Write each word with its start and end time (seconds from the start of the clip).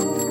Thank 0.00 0.16
you. 0.16 0.21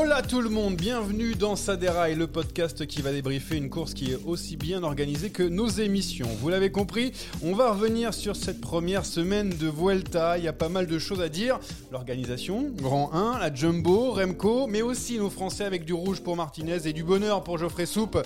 Hola 0.00 0.22
tout 0.22 0.40
le 0.40 0.48
monde, 0.48 0.76
bienvenue 0.76 1.34
dans 1.34 1.56
Sadera 1.56 2.08
et 2.08 2.14
le 2.14 2.28
podcast 2.28 2.86
qui 2.86 3.02
va 3.02 3.10
débriefer 3.10 3.56
une 3.56 3.68
course 3.68 3.94
qui 3.94 4.12
est 4.12 4.18
aussi 4.26 4.56
bien 4.56 4.84
organisée 4.84 5.30
que 5.30 5.42
nos 5.42 5.66
émissions. 5.66 6.28
Vous 6.40 6.50
l'avez 6.50 6.70
compris, 6.70 7.12
on 7.42 7.52
va 7.52 7.72
revenir 7.72 8.14
sur 8.14 8.36
cette 8.36 8.60
première 8.60 9.04
semaine 9.04 9.50
de 9.50 9.66
Vuelta. 9.66 10.38
Il 10.38 10.44
y 10.44 10.48
a 10.48 10.52
pas 10.52 10.68
mal 10.68 10.86
de 10.86 11.00
choses 11.00 11.20
à 11.20 11.28
dire. 11.28 11.58
L'organisation, 11.90 12.70
Grand 12.76 13.12
1, 13.12 13.40
la 13.40 13.52
Jumbo, 13.52 14.12
Remco, 14.12 14.68
mais 14.68 14.82
aussi 14.82 15.18
nos 15.18 15.30
Français 15.30 15.64
avec 15.64 15.84
du 15.84 15.94
rouge 15.94 16.20
pour 16.20 16.36
Martinez 16.36 16.86
et 16.86 16.92
du 16.92 17.02
bonheur 17.02 17.42
pour 17.42 17.58
Geoffrey 17.58 17.86
Soupe. 17.86 18.22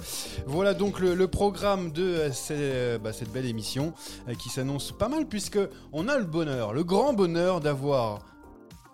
Voilà 0.46 0.74
donc 0.74 1.00
le, 1.00 1.26
programme 1.26 1.90
de 1.90 2.02
euh, 2.02 2.32
ces- 2.32 2.98
bah, 3.02 3.14
cette 3.14 3.32
belle 3.32 3.46
émission 3.46 3.94
euh, 4.28 4.34
qui 4.34 4.50
s'annonce 4.50 4.92
pas 4.92 5.08
mal 5.08 5.24
puisque 5.24 5.58
on 5.94 6.06
a 6.08 6.18
le 6.18 6.24
bonheur, 6.24 6.74
le 6.74 6.84
grand 6.84 7.14
bonheur 7.14 7.60
d'avoir 7.62 8.31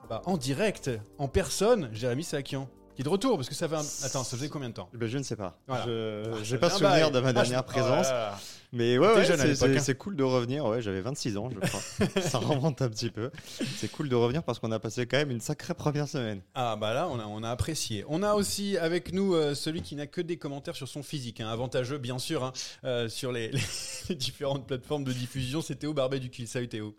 bah, 0.08 0.22
en 0.26 0.36
direct, 0.36 0.90
en 1.18 1.28
personne, 1.28 1.90
Jérémy 1.92 2.24
Sakian. 2.24 2.68
Qui 2.94 3.02
est 3.02 3.04
de 3.04 3.10
retour, 3.10 3.36
parce 3.36 3.48
que 3.48 3.54
ça 3.54 3.68
fait 3.68 3.76
un... 3.76 4.06
Attends, 4.06 4.24
ça 4.24 4.36
faisait 4.36 4.48
combien 4.48 4.70
de 4.70 4.74
temps 4.74 4.88
Ben, 4.92 5.06
je 5.08 5.18
ne 5.18 5.22
sais 5.22 5.36
pas. 5.36 5.56
Voilà. 5.68 5.84
Je 5.86 6.22
Ah, 6.32 6.36
j'ai 6.42 6.56
ça 6.56 6.58
pas 6.58 6.68
souvenir 6.70 7.12
de 7.12 7.20
ma 7.20 7.28
Ah, 7.28 7.32
dernière 7.32 7.60
je- 7.60 7.64
présence. 7.66 8.06
Oh. 8.10 8.36
Mais 8.72 8.98
ouais, 8.98 9.06
ouais, 9.14 9.24
c'est- 9.24 9.62
hein. 9.64 9.78
c'est 9.78 9.94
cool 9.94 10.16
de 10.16 10.24
revenir. 10.24 10.64
Ouais, 10.66 10.82
j'avais 10.82 11.00
26 11.00 11.36
ans, 11.36 11.48
je 11.48 11.60
crois. 11.60 11.80
ça 12.22 12.38
remonte 12.38 12.82
un 12.82 12.88
petit 12.88 13.10
peu. 13.10 13.30
C'est 13.76 13.86
cool 13.92 14.08
de 14.08 14.16
revenir 14.16 14.42
parce 14.42 14.58
qu'on 14.58 14.72
a 14.72 14.80
passé 14.80 15.06
quand 15.06 15.16
même 15.16 15.30
une 15.30 15.40
sacrée 15.40 15.74
première 15.74 16.08
semaine. 16.08 16.42
Ah 16.56 16.74
bah 16.74 16.92
là, 16.92 17.06
on 17.08 17.20
a, 17.20 17.24
on 17.26 17.44
a 17.44 17.50
apprécié. 17.50 18.04
On 18.08 18.24
a 18.24 18.34
aussi 18.34 18.76
avec 18.76 19.12
nous 19.12 19.32
euh, 19.36 19.54
celui 19.54 19.82
qui 19.82 19.94
n'a 19.94 20.08
que 20.08 20.20
des 20.20 20.36
commentaires 20.36 20.74
sur 20.74 20.88
son 20.88 21.04
physique, 21.04 21.40
hein, 21.40 21.48
avantageux 21.48 21.98
bien 21.98 22.18
sûr, 22.18 22.42
hein, 22.42 22.52
euh, 22.82 23.08
sur 23.08 23.30
les, 23.30 23.52
les 24.08 24.14
différentes 24.16 24.66
plateformes 24.66 25.04
de 25.04 25.12
diffusion. 25.12 25.62
C'est 25.62 25.76
Théo 25.76 25.94
Barbet 25.94 26.18
du 26.18 26.30
Kill. 26.30 26.48
Salut 26.48 26.68
Théo. 26.68 26.96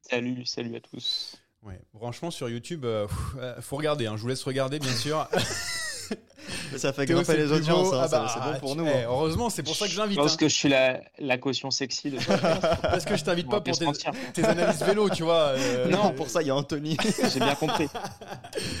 Salut, 0.00 0.46
salut 0.46 0.74
à 0.74 0.80
tous. 0.80 1.36
Ouais, 1.62 1.80
franchement 1.96 2.30
sur 2.32 2.48
YouTube, 2.48 2.84
euh, 2.84 3.06
euh, 3.38 3.60
faut 3.60 3.76
regarder. 3.76 4.06
hein, 4.06 4.16
je 4.16 4.22
vous 4.22 4.28
laisse 4.28 4.42
regarder 4.42 4.78
bien 4.80 4.94
sûr. 4.94 5.28
Ça 6.78 6.92
fait 6.92 7.06
Théo, 7.06 7.16
grimper 7.22 7.36
les 7.36 7.52
audiences. 7.52 7.92
hein, 7.92 8.00
Ah 8.04 8.08
bah, 8.08 8.26
c'est 8.32 8.40
bon 8.52 8.58
pour 8.58 8.72
tu- 8.72 8.78
nous. 8.78 8.86
eh, 8.86 8.90
hein. 8.90 9.04
heureusement, 9.08 9.50
c'est 9.50 9.62
pour 9.62 9.76
ça 9.76 9.84
que 9.86 9.90
Je 9.90 9.96
j'invite. 9.96 10.18
pense 10.18 10.34
hein. 10.34 10.36
que 10.38 10.48
je 10.48 10.54
suis 10.54 10.68
la, 10.68 11.00
la 11.18 11.38
caution 11.38 11.70
sexy 11.70 12.10
de 12.10 12.18
Parce 12.82 13.04
que 13.04 13.16
je 13.16 13.24
t'invite 13.24 13.46
On 13.48 13.50
pas 13.50 13.60
pour 13.60 13.76
tes, 13.78 13.86
tes 14.34 14.44
analyses 14.44 14.82
vélo, 14.82 15.08
tu 15.10 15.22
vois. 15.22 15.54
euh, 15.56 15.88
Non, 15.88 16.12
pour 16.12 16.28
ça, 16.28 16.42
il 16.42 16.48
y 16.48 16.50
a 16.50 16.54
Anthony. 16.56 16.96
J'ai 17.32 17.40
bien 17.40 17.54
compris. 17.54 17.86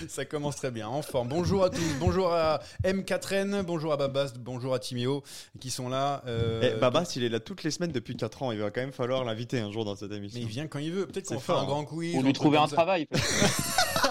Ça 0.08 0.24
commence 0.24 0.56
très 0.56 0.70
bien, 0.70 0.88
en 0.88 1.02
forme. 1.02 1.28
Bonjour 1.28 1.64
à 1.64 1.70
tous, 1.70 1.94
bonjour 2.00 2.32
à 2.32 2.60
M4N, 2.84 3.62
bonjour 3.62 3.92
à 3.92 3.96
Babas, 3.96 4.32
bonjour 4.38 4.74
à 4.74 4.78
Timéo 4.78 5.22
qui 5.60 5.70
sont 5.70 5.88
là. 5.88 6.22
euh, 6.26 6.72
Eh, 6.76 6.80
Babas, 6.80 7.12
il 7.16 7.24
est 7.24 7.28
là 7.28 7.40
toutes 7.40 7.62
les 7.62 7.70
semaines 7.70 7.92
depuis 7.92 8.16
4 8.16 8.42
ans. 8.42 8.52
Il 8.52 8.58
va 8.58 8.70
quand 8.70 8.80
même 8.80 8.92
falloir 8.92 9.24
l'inviter 9.24 9.60
un 9.60 9.70
jour 9.70 9.84
dans 9.84 9.96
cette 9.96 10.12
émission. 10.12 10.38
mais 10.40 10.44
il 10.46 10.48
vient 10.50 10.66
quand 10.66 10.78
il 10.78 10.92
veut. 10.92 11.06
Peut-être 11.06 11.26
C'est 11.26 11.34
qu'on 11.34 11.40
fait 11.40 11.46
fort, 11.46 11.60
un 11.62 11.64
grand 11.66 11.84
quiz. 11.84 12.14
Ou 12.16 12.20
un 12.20 12.22
lui 12.22 12.32
trouver 12.32 12.58
un 12.58 12.66
travail. 12.68 13.06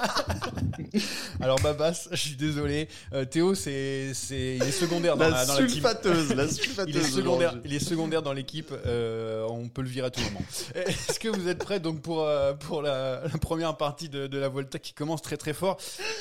Alors 1.42 1.60
Babas, 1.60 2.08
je 2.12 2.16
suis 2.16 2.36
désolé. 2.36 2.88
Euh, 3.14 3.26
Théo, 3.26 3.56
c'est, 3.56 4.14
c'est, 4.14 4.58
il 4.58 4.64
est 4.64 4.72
secondaire 4.72 5.18
dans 5.18 5.26
la, 5.30 5.32
La 5.32 5.46
dans 5.46 5.54
la 5.54 5.60
team. 5.60 5.70
sulfateuse, 5.70 6.34
la 6.36 6.48
sulfateuse. 6.48 6.94
Il 6.96 6.98
est 6.98 7.04
secondaire, 7.04 7.56
il 7.64 7.74
est 7.74 7.80
secondaire 7.80 8.22
dans 8.22 8.34
l'équipe. 8.34 8.72
euh, 8.86 9.46
on 9.50 9.70
peut 9.70 9.82
le 9.82 9.88
virer 9.88 10.08
à 10.08 10.10
tout 10.12 10.22
moment. 10.22 10.42
Est-ce 10.76 11.20
que 11.20 11.28
vous 11.30 11.48
êtes 11.48 11.60
prêts 11.64 11.80
donc 11.80 12.02
pour 12.02 12.24
euh, 12.24 12.54
pour 12.54 12.82
la, 12.82 13.22
la 13.32 13.38
première 13.40 13.76
partie 13.78 14.10
de, 14.10 14.28
de 14.28 14.38
la 14.38 14.50
Volta 14.50 14.80
qui 14.80 14.94
commence 14.94 15.22
très 15.22 15.38
très 15.38 15.54
fort? 15.54 15.78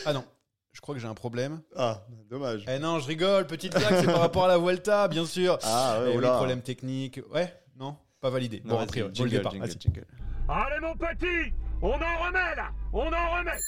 Ah 0.07 0.13
non, 0.13 0.25
je 0.73 0.81
crois 0.81 0.95
que 0.95 1.01
j'ai 1.01 1.09
un 1.09 1.15
problème. 1.15 1.61
Ah, 1.77 2.07
dommage. 2.31 2.65
Eh 2.69 2.79
non, 2.79 2.99
je 3.01 3.07
rigole. 3.07 3.47
Petite 3.47 3.73
blague, 3.73 4.01
c'est 4.01 4.07
par 4.07 4.21
rapport 4.21 4.45
à 4.45 4.49
la 4.49 4.59
Volta, 4.59 5.09
bien 5.09 5.27
sûr. 5.27 5.59
Ah, 5.63 5.97
Eh 5.99 6.03
ouais, 6.05 6.11
oui, 6.13 6.17
oula. 6.19 6.37
problème 6.37 6.63
technique. 6.63 7.21
Ouais, 7.33 7.53
non, 7.79 7.97
pas 8.21 8.31
validé. 8.31 8.63
Non, 8.65 8.77
bon, 8.77 8.81
après, 8.83 9.05
jingle, 9.13 9.31
départ. 9.31 9.53
jingle, 9.53 9.71
jingle. 9.79 10.05
Allez 10.49 10.81
mon 10.81 10.95
petit, 10.97 11.53
on 11.83 11.93
en 11.93 12.19
remet 12.25 12.55
là, 12.57 12.71
on 12.93 13.13
en 13.13 13.31
remet. 13.37 13.61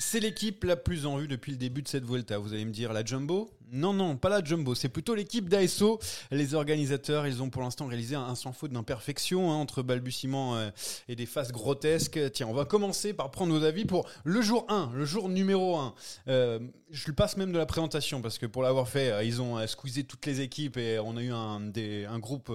C'est 0.00 0.20
l'équipe 0.20 0.62
la 0.62 0.76
plus 0.76 1.06
en 1.06 1.16
vue 1.16 1.26
depuis 1.26 1.50
le 1.50 1.58
début 1.58 1.82
de 1.82 1.88
cette 1.88 2.04
Vuelta. 2.04 2.38
Vous 2.38 2.52
allez 2.52 2.64
me 2.64 2.70
dire 2.70 2.92
la 2.92 3.04
Jumbo? 3.04 3.50
Non, 3.72 3.92
non, 3.92 4.16
pas 4.16 4.28
la 4.28 4.44
Jumbo. 4.44 4.76
C'est 4.76 4.88
plutôt 4.88 5.16
l'équipe 5.16 5.48
d'ASO. 5.48 5.98
Les 6.30 6.54
organisateurs, 6.54 7.26
ils 7.26 7.42
ont 7.42 7.50
pour 7.50 7.62
l'instant 7.62 7.86
réalisé 7.86 8.14
un, 8.14 8.36
sans 8.36 8.52
faute 8.52 8.70
d'imperfection 8.70 9.50
hein, 9.50 9.56
entre 9.56 9.82
balbutiements 9.82 10.56
euh, 10.56 10.70
et 11.08 11.16
des 11.16 11.26
faces 11.26 11.50
grotesques. 11.50 12.20
Tiens, 12.30 12.46
on 12.46 12.54
va 12.54 12.64
commencer 12.64 13.12
par 13.12 13.32
prendre 13.32 13.52
nos 13.52 13.64
avis 13.64 13.86
pour 13.86 14.08
le 14.22 14.40
jour 14.40 14.66
1, 14.68 14.92
le 14.94 15.04
jour 15.04 15.28
numéro 15.28 15.76
1. 15.76 15.94
Euh, 16.28 16.60
je 16.92 17.08
le 17.08 17.12
passe 17.12 17.36
même 17.36 17.50
de 17.50 17.58
la 17.58 17.66
présentation 17.66 18.22
parce 18.22 18.38
que 18.38 18.46
pour 18.46 18.62
l'avoir 18.62 18.88
fait, 18.88 19.10
euh, 19.10 19.24
ils 19.24 19.42
ont 19.42 19.66
squeezé 19.66 20.04
toutes 20.04 20.26
les 20.26 20.40
équipes 20.40 20.76
et 20.76 21.00
on 21.00 21.16
a 21.16 21.22
eu 21.22 21.32
un, 21.32 22.18
groupe 22.20 22.52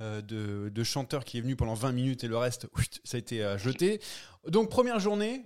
de, 0.00 0.68
de 0.68 0.84
chanteurs 0.84 1.24
qui 1.24 1.38
est 1.38 1.40
venu 1.40 1.54
pendant 1.54 1.74
20 1.74 1.92
minutes 1.92 2.24
et 2.24 2.28
le 2.28 2.36
reste, 2.36 2.66
ça 3.04 3.16
a 3.16 3.18
été 3.20 3.54
jeté. 3.58 4.00
Donc 4.48 4.70
première 4.70 4.98
journée, 4.98 5.44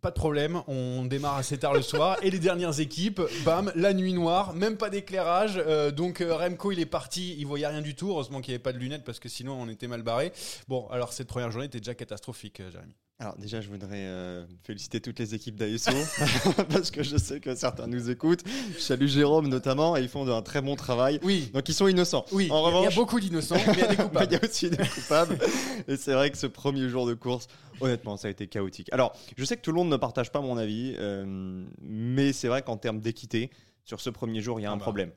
pas 0.00 0.10
de 0.10 0.14
problème, 0.14 0.62
on 0.66 1.04
démarre 1.04 1.36
assez 1.36 1.58
tard 1.58 1.74
le 1.74 1.82
soir. 1.82 2.16
Et 2.22 2.30
les 2.30 2.38
dernières 2.38 2.80
équipes, 2.80 3.20
bam, 3.44 3.70
la 3.74 3.92
nuit 3.92 4.12
noire, 4.14 4.54
même 4.54 4.76
pas 4.76 4.88
d'éclairage. 4.90 5.54
euh, 5.58 5.90
donc 5.90 6.20
euh, 6.20 6.34
Remco, 6.34 6.72
il 6.72 6.80
est 6.80 6.86
parti, 6.86 7.36
il 7.38 7.46
voyait 7.46 7.66
rien 7.66 7.82
du 7.82 7.94
tout. 7.94 8.08
Heureusement 8.10 8.40
qu'il 8.40 8.52
n'y 8.52 8.54
avait 8.56 8.62
pas 8.62 8.72
de 8.72 8.78
lunettes 8.78 9.04
parce 9.04 9.18
que 9.18 9.28
sinon 9.28 9.52
on 9.60 9.68
était 9.68 9.88
mal 9.88 10.02
barré. 10.02 10.32
Bon, 10.68 10.86
alors 10.88 11.12
cette 11.12 11.28
première 11.28 11.50
journée 11.50 11.66
était 11.66 11.78
déjà 11.80 11.94
catastrophique, 11.94 12.60
euh, 12.60 12.70
Jérémy. 12.70 12.94
Alors 13.22 13.36
déjà, 13.36 13.60
je 13.60 13.68
voudrais 13.68 13.98
euh, 14.06 14.46
féliciter 14.64 14.98
toutes 15.02 15.18
les 15.18 15.34
équipes 15.34 15.56
d'ASO 15.56 15.90
parce 16.70 16.90
que 16.90 17.02
je 17.02 17.18
sais 17.18 17.38
que 17.38 17.54
certains 17.54 17.86
nous 17.86 18.08
écoutent. 18.08 18.42
Je 18.74 18.80
salue 18.80 19.08
Jérôme 19.08 19.48
notamment 19.48 19.94
et 19.94 20.00
ils 20.00 20.08
font 20.08 20.26
un 20.34 20.40
très 20.40 20.62
bon 20.62 20.74
travail. 20.74 21.20
Oui, 21.22 21.50
Donc 21.52 21.68
ils 21.68 21.74
sont 21.74 21.86
innocents. 21.86 22.24
oui, 22.32 22.48
En 22.50 22.60
il 22.60 22.62
y 22.62 22.64
a- 22.64 22.70
il 22.70 22.72
y 22.72 22.76
a 22.76 22.78
revanche, 22.78 22.94
beaucoup 22.96 23.20
d'innocents, 23.20 23.56
mais 23.66 23.74
il 23.74 23.78
y 23.78 23.82
a 23.82 23.86
des 23.88 23.94
il 23.98 24.02
coupables. 24.04 24.32
y 24.32 24.36
a 24.36 24.40
aussi 24.42 24.70
des 24.70 24.76
coupables. 24.86 25.38
et 25.86 25.96
c'est 25.98 26.14
vrai 26.14 26.30
que 26.30 26.38
ce 26.38 26.46
premier 26.46 26.88
jour 26.88 27.06
de 27.06 27.12
course, 27.12 27.46
honnêtement, 27.80 28.16
ça 28.16 28.28
a 28.28 28.30
été 28.30 28.46
chaotique. 28.46 28.88
Alors, 28.92 29.16
je 29.36 29.44
sais 29.44 29.56
que 29.56 29.62
tout 29.62 29.70
le 29.72 29.76
monde 29.76 29.88
ne 29.90 29.96
partage 29.96 30.30
pas 30.32 30.40
mon 30.40 30.56
avis, 30.56 30.94
euh, 30.98 31.64
mais 31.80 32.32
c'est 32.32 32.48
vrai 32.48 32.62
qu'en 32.62 32.76
termes 32.76 33.00
d'équité, 33.00 33.50
sur 33.84 34.00
ce 34.00 34.10
premier 34.10 34.40
jour, 34.40 34.60
il 34.60 34.64
y 34.64 34.66
a 34.66 34.70
Ah 34.70 34.74
un 34.74 34.76
bah. 34.76 34.82
problème. 34.82 35.10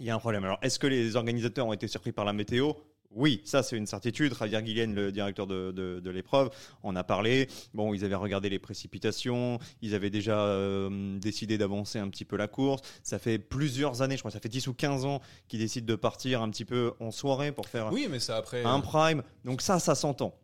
Il 0.00 0.06
y 0.06 0.10
a 0.10 0.14
un 0.14 0.18
problème. 0.18 0.44
Alors, 0.44 0.58
est-ce 0.62 0.78
que 0.78 0.86
les 0.86 1.16
organisateurs 1.16 1.66
ont 1.66 1.72
été 1.72 1.88
surpris 1.88 2.12
par 2.12 2.24
la 2.24 2.32
météo? 2.32 2.72
Oui, 3.12 3.40
ça 3.46 3.62
c'est 3.62 3.76
une 3.78 3.86
certitude. 3.86 4.34
Javier 4.38 4.62
Guillen, 4.62 4.94
le 4.94 5.10
directeur 5.10 5.46
de, 5.46 5.70
de- 5.72 6.00
de 6.00 6.10
l'épreuve, 6.10 6.50
en 6.82 6.94
a 6.96 7.02
parlé. 7.04 7.48
Bon, 7.72 7.94
ils 7.94 8.04
avaient 8.04 8.14
regardé 8.16 8.50
les 8.50 8.58
précipitations, 8.58 9.58
ils 9.80 9.94
avaient 9.94 10.10
déjà 10.10 10.38
euh, 10.38 11.18
décidé 11.18 11.56
d'avancer 11.56 11.98
un 11.98 12.08
petit 12.10 12.26
peu 12.26 12.36
la 12.36 12.46
course. 12.48 12.82
Ça 13.02 13.18
fait 13.18 13.38
plusieurs 13.38 14.02
années, 14.02 14.16
je 14.16 14.20
crois, 14.22 14.32
ça 14.32 14.40
fait 14.40 14.50
10 14.50 14.66
ou 14.66 14.74
15 14.74 15.06
ans 15.06 15.20
qu'ils 15.48 15.60
décident 15.60 15.86
de 15.86 15.94
partir 15.96 16.42
un 16.42 16.50
petit 16.50 16.66
peu 16.66 16.92
en 17.00 17.10
soirée 17.10 17.52
pour 17.52 17.68
faire 17.68 17.90
Oui, 17.90 18.06
mais 18.10 18.18
ça 18.18 18.36
après. 18.36 18.62
un 18.64 18.80
euh, 18.80 18.82
prime. 18.82 19.22
Donc 19.46 19.62
ça, 19.62 19.78
ça 19.78 19.94
s'entend. 19.94 20.34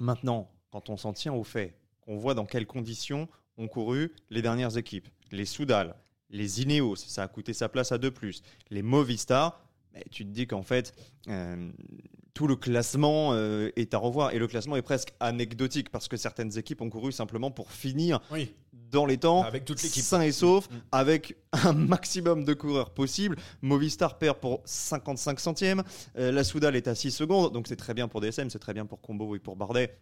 Maintenant, 0.00 0.50
quand 0.70 0.88
on 0.90 0.96
s'en 0.96 1.12
tient 1.12 1.32
au 1.32 1.44
fait 1.44 1.74
qu'on 2.00 2.16
voit 2.16 2.34
dans 2.34 2.46
quelles 2.46 2.66
conditions 2.66 3.28
ont 3.58 3.68
couru 3.68 4.12
les 4.30 4.42
dernières 4.42 4.76
équipes, 4.76 5.08
les 5.32 5.44
Soudal, 5.44 5.94
les 6.30 6.62
Ineos, 6.62 6.96
ça 6.96 7.22
a 7.24 7.28
coûté 7.28 7.52
sa 7.52 7.68
place 7.68 7.92
à 7.92 7.98
deux 7.98 8.10
plus, 8.10 8.42
les 8.70 8.82
Movistar, 8.82 9.60
mais 9.92 10.04
tu 10.10 10.24
te 10.24 10.30
dis 10.30 10.46
qu'en 10.46 10.62
fait, 10.62 10.94
euh, 11.28 11.70
tout 12.32 12.46
le 12.46 12.54
classement 12.54 13.30
euh, 13.32 13.70
est 13.74 13.92
à 13.92 13.98
revoir. 13.98 14.32
Et 14.32 14.38
le 14.38 14.46
classement 14.46 14.76
est 14.76 14.82
presque 14.82 15.12
anecdotique 15.18 15.90
parce 15.90 16.06
que 16.06 16.16
certaines 16.16 16.56
équipes 16.56 16.80
ont 16.80 16.88
couru 16.88 17.10
simplement 17.10 17.50
pour 17.50 17.72
finir 17.72 18.20
Oui. 18.30 18.54
dans 18.72 19.04
les 19.04 19.18
temps, 19.18 19.42
Avec 19.42 19.64
toute 19.64 19.82
l'équipe. 19.82 20.02
sain 20.04 20.20
et 20.22 20.30
sauf, 20.30 20.70
Mm. 20.70 20.74
avec 20.92 21.36
un 21.64 21.72
maximum 21.72 22.44
de 22.44 22.54
coureurs 22.54 22.90
possible. 22.90 23.36
Movistar 23.62 24.16
perd 24.18 24.38
pour 24.38 24.62
55 24.64 25.40
centièmes. 25.40 25.82
Euh, 26.16 26.30
la 26.30 26.44
Soudal 26.44 26.76
est 26.76 26.86
à 26.86 26.94
6 26.94 27.10
secondes, 27.10 27.52
donc 27.52 27.66
c'est 27.66 27.76
très 27.76 27.92
bien 27.94 28.06
pour 28.06 28.20
DSM, 28.20 28.48
c'est 28.48 28.60
très 28.60 28.72
bien 28.74 28.86
pour 28.86 29.00
Combo 29.00 29.34
et 29.34 29.40
pour 29.40 29.56
Bardet. 29.56 29.98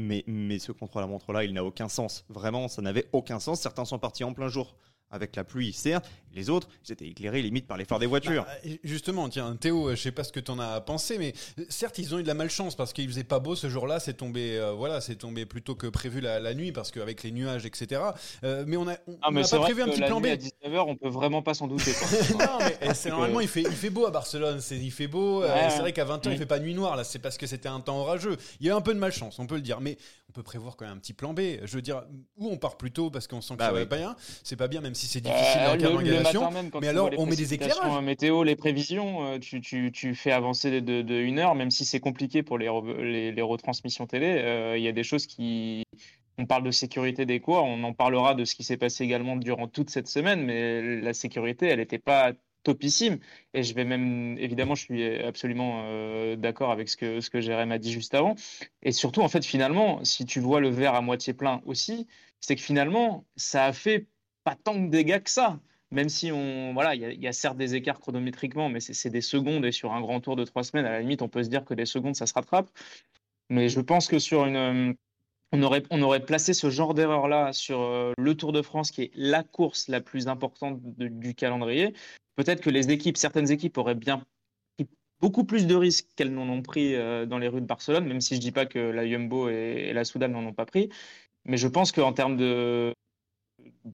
Mais, 0.00 0.22
mais 0.28 0.60
ce 0.60 0.70
contre-la-montre-là, 0.70 1.42
il 1.42 1.52
n'a 1.52 1.64
aucun 1.64 1.88
sens. 1.88 2.24
Vraiment, 2.28 2.68
ça 2.68 2.82
n'avait 2.82 3.08
aucun 3.12 3.40
sens. 3.40 3.60
Certains 3.60 3.84
sont 3.84 3.98
partis 3.98 4.22
en 4.22 4.32
plein 4.32 4.46
jour 4.46 4.76
avec 5.10 5.34
la 5.36 5.44
pluie, 5.44 5.72
certes. 5.72 6.08
Les 6.34 6.50
autres, 6.50 6.68
ils 6.86 6.92
étaient 6.92 7.06
éclairés 7.08 7.40
limite 7.40 7.66
par 7.66 7.78
les 7.78 7.86
phares 7.86 7.98
des 7.98 8.06
voitures. 8.06 8.44
Bah, 8.44 8.70
justement, 8.84 9.28
tiens, 9.30 9.56
Théo, 9.56 9.88
euh, 9.88 9.96
je 9.96 10.02
sais 10.02 10.12
pas 10.12 10.24
ce 10.24 10.30
que 10.32 10.40
t'en 10.40 10.58
as 10.58 10.80
pensé, 10.82 11.16
mais 11.18 11.32
euh, 11.58 11.64
certes, 11.70 11.98
ils 11.98 12.14
ont 12.14 12.18
eu 12.18 12.22
de 12.22 12.28
la 12.28 12.34
malchance 12.34 12.76
parce 12.76 12.92
qu'il 12.92 13.08
faisait 13.08 13.24
pas 13.24 13.38
beau 13.40 13.56
ce 13.56 13.68
jour-là. 13.70 13.98
C'est 13.98 14.12
tombé, 14.14 14.58
euh, 14.58 14.72
voilà, 14.72 15.00
c'est 15.00 15.16
tombé 15.16 15.46
plutôt 15.46 15.74
que 15.74 15.86
prévu 15.86 16.20
la, 16.20 16.38
la 16.38 16.52
nuit 16.54 16.70
parce 16.70 16.90
qu'avec 16.90 17.22
les 17.22 17.30
nuages, 17.32 17.64
etc. 17.64 18.02
Euh, 18.44 18.64
mais 18.66 18.76
on 18.76 18.86
a, 18.86 18.96
on, 19.06 19.16
Ah, 19.22 19.28
on 19.32 19.36
a 19.36 19.48
pas 19.48 19.58
prévu 19.60 19.82
un 19.82 19.86
petit 19.88 20.00
la 20.00 20.06
plan 20.08 20.20
B. 20.20 20.26
à 20.26 20.36
19h, 20.36 20.84
on 20.86 20.96
peut 20.96 21.08
vraiment 21.08 21.40
pas 21.42 21.54
s'en 21.54 21.66
douter. 21.66 21.92
non, 22.38 22.58
mais 22.60 22.76
eh, 22.82 22.94
c'est 22.94 23.08
normalement 23.10 23.40
il 23.40 23.48
fait, 23.48 23.62
il 23.62 23.72
fait 23.72 23.90
beau 23.90 24.04
à 24.06 24.10
Barcelone. 24.10 24.60
C'est, 24.60 24.76
il 24.78 24.92
fait 24.92 25.06
beau. 25.08 25.42
euh, 25.42 25.48
Ouais, 25.52 25.70
c'est 25.70 25.80
vrai 25.80 25.92
qu'à 25.94 26.04
20h 26.04 26.20
il 26.26 26.34
Mm. 26.34 26.36
fait 26.38 26.46
pas 26.46 26.58
nuit 26.60 26.74
noire. 26.74 26.94
Là, 26.96 27.04
c'est 27.04 27.18
parce 27.18 27.38
que 27.38 27.46
c'était 27.46 27.68
un 27.70 27.80
temps 27.80 27.98
orageux. 28.00 28.36
Il 28.60 28.66
y 28.66 28.70
a 28.70 28.74
eu 28.74 28.76
un 28.76 28.82
peu 28.82 28.92
de 28.92 28.98
malchance, 28.98 29.38
on 29.38 29.46
peut 29.46 29.54
le 29.56 29.62
dire. 29.62 29.80
Mais 29.80 29.96
on 30.28 30.32
peut 30.32 30.42
prévoir 30.42 30.76
quand 30.76 30.84
même 30.86 30.96
un 30.96 31.00
petit 31.00 31.14
plan 31.14 31.32
B. 31.32 31.40
Je 31.64 31.74
veux 31.74 31.82
dire, 31.82 32.04
où 32.36 32.48
on 32.50 32.58
part 32.58 32.76
plus 32.76 32.90
tôt 32.92 33.10
parce 33.10 33.26
qu'on 33.26 33.40
sent 33.40 33.54
que 33.54 33.58
Bah 33.60 33.66
ça 33.68 33.72
va 33.72 33.80
oui. 33.80 33.86
pas 33.86 33.96
bien. 33.96 34.14
C'est 34.44 34.56
pas 34.56 34.68
bien, 34.68 34.82
même 34.82 34.94
si 34.98 35.06
c'est 35.06 35.20
difficile 35.20 35.60
Euh, 35.60 35.68
avec 35.70 35.80
la 35.82 35.88
le, 35.88 35.92
le 35.92 35.96
organisation. 35.98 36.40
matin 36.42 36.52
même, 36.52 36.70
quand 36.70 36.80
mais 36.80 36.88
alors, 36.88 37.10
on 37.16 37.26
met 37.26 37.36
des 37.36 37.54
éclairages. 37.54 37.96
euh, 37.96 38.00
météo, 38.02 38.42
les 38.44 38.56
prévisions, 38.56 39.24
euh, 39.24 39.38
tu, 39.38 39.60
tu, 39.60 39.90
tu 39.92 40.14
fais 40.14 40.32
avancer 40.32 40.80
de, 40.80 41.02
de 41.02 41.14
une 41.14 41.38
heure, 41.38 41.54
même 41.54 41.70
si 41.70 41.84
c'est 41.84 42.00
compliqué 42.00 42.42
pour 42.42 42.58
les, 42.58 42.68
les, 43.00 43.32
les 43.32 43.42
retransmissions 43.42 44.06
télé. 44.06 44.26
euh, 44.26 44.76
Il 44.76 44.82
y 44.82 44.88
a 44.88 44.92
des 44.92 45.04
choses 45.04 45.26
qui. 45.26 45.84
On 46.40 46.46
parle 46.46 46.62
de 46.62 46.70
sécurité 46.70 47.26
des 47.26 47.40
cours, 47.40 47.64
on 47.64 47.82
en 47.82 47.92
parlera 47.92 48.34
de 48.36 48.44
ce 48.44 48.54
qui 48.54 48.62
s'est 48.62 48.76
passé 48.76 49.02
également 49.02 49.34
durant 49.34 49.66
toute 49.66 49.90
cette 49.90 50.06
semaine, 50.06 50.44
mais 50.44 51.00
la 51.00 51.12
sécurité, 51.12 51.66
elle 51.66 51.80
n'était 51.80 51.98
pas 51.98 52.32
topissime. 52.62 53.18
Et 53.54 53.64
je 53.64 53.74
vais 53.74 53.84
même, 53.84 54.36
évidemment, 54.38 54.76
je 54.76 54.82
suis 54.84 55.18
absolument 55.20 55.82
euh, 55.86 56.36
d'accord 56.36 56.70
avec 56.70 56.88
ce 56.88 56.96
que, 56.96 57.20
ce 57.20 57.28
que 57.30 57.40
Jérém 57.40 57.72
a 57.72 57.78
dit 57.78 57.90
juste 57.92 58.14
avant. 58.14 58.36
Et 58.84 58.92
surtout, 58.92 59.20
en 59.22 59.28
fait, 59.28 59.44
finalement, 59.44 60.04
si 60.04 60.26
tu 60.26 60.38
vois 60.38 60.60
le 60.60 60.68
verre 60.68 60.94
à 60.94 61.00
moitié 61.00 61.32
plein 61.34 61.60
aussi, 61.66 62.06
c'est 62.40 62.54
que 62.54 62.62
finalement, 62.62 63.24
ça 63.34 63.64
a 63.64 63.72
fait 63.72 64.06
pas 64.48 64.56
tant 64.56 64.74
de 64.80 64.88
dégâts 64.88 65.22
que 65.22 65.30
ça. 65.30 65.60
Même 65.90 66.08
si 66.08 66.32
on, 66.32 66.72
voilà, 66.72 66.94
il 66.94 67.22
y, 67.22 67.28
a- 67.28 67.32
certes 67.32 67.58
des 67.58 67.74
écarts 67.74 68.00
chronométriquement, 68.00 68.70
mais 68.70 68.80
c'est 68.80 69.10
des 69.10 69.20
secondes 69.20 69.64
et 69.64 69.72
sur 69.72 69.92
un 69.92 70.00
grand 70.00 70.20
tour 70.20 70.36
de 70.36 70.44
trois 70.44 70.64
semaines, 70.64 70.86
à 70.86 70.90
la 70.90 71.00
limite, 71.00 71.22
on 71.22 71.28
peut 71.28 71.42
se 71.42 71.50
dire 71.50 71.64
que 71.64 71.74
des 71.74 71.86
secondes, 71.86 72.16
ça 72.16 72.26
se 72.26 72.32
rattrape. 72.34 72.70
Mais 73.50 73.68
je 73.68 73.80
pense 73.80 74.08
que 74.08 74.18
sur 74.18 74.46
une, 74.46 74.94
on 75.52 75.62
aurait, 75.62 75.82
on 75.90 76.00
aurait 76.02 76.24
placé 76.24 76.54
ce 76.54 76.70
genre 76.70 76.94
d'erreur-là 76.94 77.52
sur 77.52 77.80
euh, 77.80 78.12
le 78.16 78.34
Tour 78.34 78.52
de 78.52 78.62
France, 78.62 78.90
qui 78.90 79.02
est 79.02 79.10
la 79.14 79.42
course 79.42 79.88
la 79.88 80.00
plus 80.00 80.28
importante 80.28 80.80
du 80.82 81.34
calendrier. 81.34 81.94
Peut-être 82.36 82.62
que 82.62 82.70
les 82.70 82.90
équipes, 82.90 83.16
certaines 83.18 83.50
équipes 83.50 83.76
auraient 83.76 83.94
bien 83.94 84.18
pris 84.76 84.88
beaucoup 85.20 85.44
plus 85.44 85.66
de 85.66 85.74
risques 85.74 86.08
qu'elles 86.16 86.32
n'en 86.32 86.48
ont 86.48 86.62
pris 86.62 86.94
euh, 86.94 87.26
dans 87.26 87.38
les 87.38 87.48
rues 87.48 87.62
de 87.62 87.66
Barcelone, 87.66 88.06
même 88.06 88.20
si 88.20 88.34
je 88.34 88.40
dis 88.40 88.52
pas 88.52 88.66
que 88.66 88.78
la 88.78 89.06
Jumbo 89.06 89.48
et, 89.50 89.92
la 89.92 90.04
Soudal 90.04 90.30
n'en 90.30 90.44
ont 90.44 90.54
pas 90.54 90.66
pris. 90.66 90.90
Mais 91.44 91.56
je 91.56 91.68
pense 91.68 91.92
qu'en 91.92 92.12
termes 92.12 92.36
de, 92.36 92.94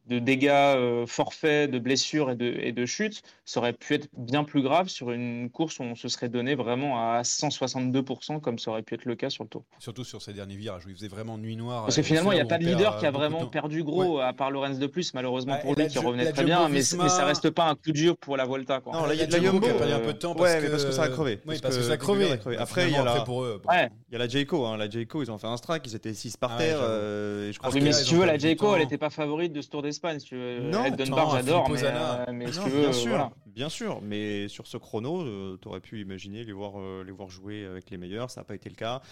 de 0.06 0.18
dégâts 0.18 0.48
euh, 0.50 1.06
forfaits, 1.06 1.70
de 1.70 1.78
blessures 1.78 2.30
et 2.30 2.36
de, 2.36 2.46
et 2.60 2.72
de 2.72 2.86
chutes, 2.86 3.22
ça 3.44 3.60
aurait 3.60 3.72
pu 3.72 3.94
être 3.94 4.08
bien 4.16 4.44
plus 4.44 4.62
grave 4.62 4.88
sur 4.88 5.10
une 5.10 5.50
course 5.50 5.78
où 5.78 5.82
on 5.82 5.94
se 5.94 6.08
serait 6.08 6.28
donné 6.28 6.54
vraiment 6.54 6.98
à 6.98 7.22
162%, 7.22 8.40
comme 8.40 8.58
ça 8.58 8.70
aurait 8.70 8.82
pu 8.82 8.94
être 8.94 9.04
le 9.04 9.14
cas 9.14 9.30
sur 9.30 9.44
le 9.44 9.48
tour. 9.48 9.64
Surtout 9.78 10.04
sur 10.04 10.22
ces 10.22 10.32
derniers 10.32 10.56
virages 10.56 10.86
où 10.86 10.88
il 10.90 10.94
faisait 10.94 11.08
vraiment 11.08 11.38
nuit 11.38 11.56
noire. 11.56 11.82
Parce 11.84 11.96
que 11.96 12.00
Et 12.00 12.04
finalement, 12.04 12.32
il 12.32 12.36
n'y 12.36 12.40
là 12.40 12.46
a 12.46 12.48
pas 12.48 12.58
de 12.58 12.64
leader 12.64 12.96
euh, 12.96 13.00
qui 13.00 13.06
a 13.06 13.10
vraiment 13.10 13.46
perdu 13.46 13.82
gros, 13.82 14.20
à 14.20 14.32
part 14.32 14.50
Lorenz 14.50 14.78
de 14.78 14.86
plus, 14.86 15.14
malheureusement 15.14 15.54
Ouais, 15.54 15.60
pour 15.62 15.74
lui, 15.74 15.86
qui 15.88 15.98
revenait 15.98 16.32
très 16.32 16.44
bien, 16.44 16.68
mais, 16.68 16.78
mais 16.98 17.08
ça 17.08 17.24
reste 17.24 17.50
pas 17.50 17.64
un 17.68 17.74
coup 17.74 17.92
dur 17.92 18.16
pour 18.16 18.36
la 18.36 18.44
Volta. 18.44 18.80
Quoi. 18.80 18.92
Non, 18.92 19.06
la, 19.06 19.14
La 19.14 19.26
la 19.26 19.40
Jumbo 19.40 19.60
qui 19.60 19.70
a 19.70 19.74
perdu 19.74 19.92
un 19.92 20.00
peu 20.00 20.12
de 20.12 20.18
temps 20.18 20.34
parce 20.34 20.50
ouais, 20.50 20.60
mais 20.60 20.66
que- 20.66 20.70
parce 20.72 20.84
que 20.84 20.92
ça 20.92 21.02
a 21.04 21.08
crevé. 21.08 21.40
Oui, 21.46 21.58
parce 21.60 21.76
que 21.76 21.82
ça 21.82 21.92
a 21.92 21.96
crevé. 21.96 22.30
a 22.32 22.36
crevé. 22.36 22.56
Après, 22.56 22.86
il 22.88 22.92
y 22.92 22.96
a 22.96 23.04
la, 23.04 23.20
pour 23.20 23.42
eux. 23.44 23.60
bon. 23.62 23.70
Ouais. 23.70 23.88
il 24.08 24.12
y 24.12 24.16
a 24.16 24.18
la 24.18 24.28
Jayco. 24.28 24.64
Hein. 24.66 24.76
La 24.76 24.88
Jayco, 24.88 25.22
ils 25.22 25.30
ont 25.30 25.38
fait 25.38 25.46
un 25.46 25.56
strike. 25.56 25.82
Ils 25.86 25.94
étaient 25.96 26.14
6 26.14 26.36
par 26.36 26.52
Ah 26.54 26.58
terre. 26.58 26.78
euh, 26.80 27.48
et 27.48 27.52
je 27.52 27.58
crois 27.58 27.70
que 27.70 27.74
mais 27.78 27.84
là, 27.86 27.92
si 27.92 28.04
tu 28.04 28.14
veux, 28.16 28.24
la 28.26 28.38
Jayco, 28.38 28.74
elle 28.74 28.82
n'était 28.82 28.98
pas 28.98 29.10
favorite 29.10 29.52
de 29.52 29.60
ce 29.64 29.70
Tour 29.70 29.82
d'Espagne. 29.82 30.18
Si 30.20 30.26
tu 30.26 30.36
veux. 30.36 30.60
Non, 30.60 30.90
Dunbar, 30.90 31.30
j'adore, 31.30 31.68
mais, 31.70 31.80
euh, 31.82 32.24
mais 32.32 32.52
si 32.52 32.58
Non, 32.58 32.64
tu 32.64 32.70
veux, 32.70 32.80
bien 32.80 32.88
euh, 32.90 32.92
sûr, 32.92 33.08
voilà. 33.10 33.30
bien 33.46 33.68
sûr, 33.68 34.00
mais 34.02 34.48
sur 34.48 34.66
ce 34.66 34.76
chrono, 34.76 35.56
tu 35.58 35.68
aurais 35.68 35.80
pu 35.80 36.00
imaginer 36.00 36.44
les 36.44 36.52
voir, 36.52 36.74
euh, 36.78 37.02
les 37.04 37.12
voir 37.12 37.28
jouer 37.28 37.64
avec 37.64 37.90
les 37.90 37.96
meilleurs, 37.98 38.30
ça 38.30 38.40
n'a 38.40 38.44
pas 38.44 38.54
été 38.54 38.68
le 38.68 38.76
cas. 38.76 39.02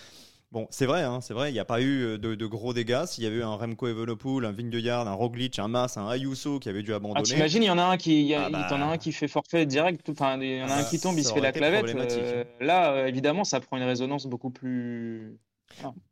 Bon, 0.52 0.66
c'est 0.68 0.84
vrai, 0.84 1.02
hein, 1.02 1.22
c'est 1.22 1.32
vrai, 1.32 1.48
il 1.48 1.54
n'y 1.54 1.58
a 1.60 1.64
pas 1.64 1.80
eu 1.80 2.02
euh, 2.02 2.18
de, 2.18 2.34
de 2.34 2.46
gros 2.46 2.74
dégâts. 2.74 3.06
S'il 3.06 3.24
y 3.24 3.26
avait 3.26 3.36
eu 3.36 3.42
un 3.42 3.54
Remco 3.54 3.88
Evenepoel, 3.88 4.44
un 4.44 4.52
Vingegaard, 4.52 5.08
un 5.08 5.14
Roglic, 5.14 5.58
un 5.58 5.68
Mas, 5.68 5.96
un 5.96 6.06
Ayuso 6.08 6.58
qui 6.58 6.68
avait 6.68 6.82
dû 6.82 6.92
Ah, 6.92 6.96
abandonner, 6.96 7.24
t'imagines, 7.24 7.62
il 7.62 7.66
y 7.66 7.70
en 7.70 7.78
a 7.78 7.84
un 7.84 7.96
qui, 7.96 8.22
y 8.24 8.34
a- 8.34 8.44
Ah 8.44 8.50
bah. 8.50 8.58
a 8.68 8.74
un 8.92 8.98
qui 8.98 9.12
fait 9.12 9.28
forfait 9.28 9.64
direct, 9.64 10.06
enfin, 10.10 10.38
il 10.42 10.58
y 10.58 10.62
en 10.62 10.66
a 10.66 10.72
Ah 10.72 10.78
un 10.80 10.82
bah, 10.82 10.88
qui 10.90 11.00
tombe, 11.00 11.16
il 11.18 11.24
se 11.24 11.32
fait 11.32 11.40
la 11.40 11.52
clavette. 11.52 11.94
euh, 11.96 12.44
là, 12.60 12.92
euh, 12.92 13.06
évidemment, 13.06 13.44
ça 13.44 13.60
prend 13.60 13.78
une 13.78 13.82
résonance 13.84 14.26
beaucoup 14.26 14.50
plus. 14.50 15.38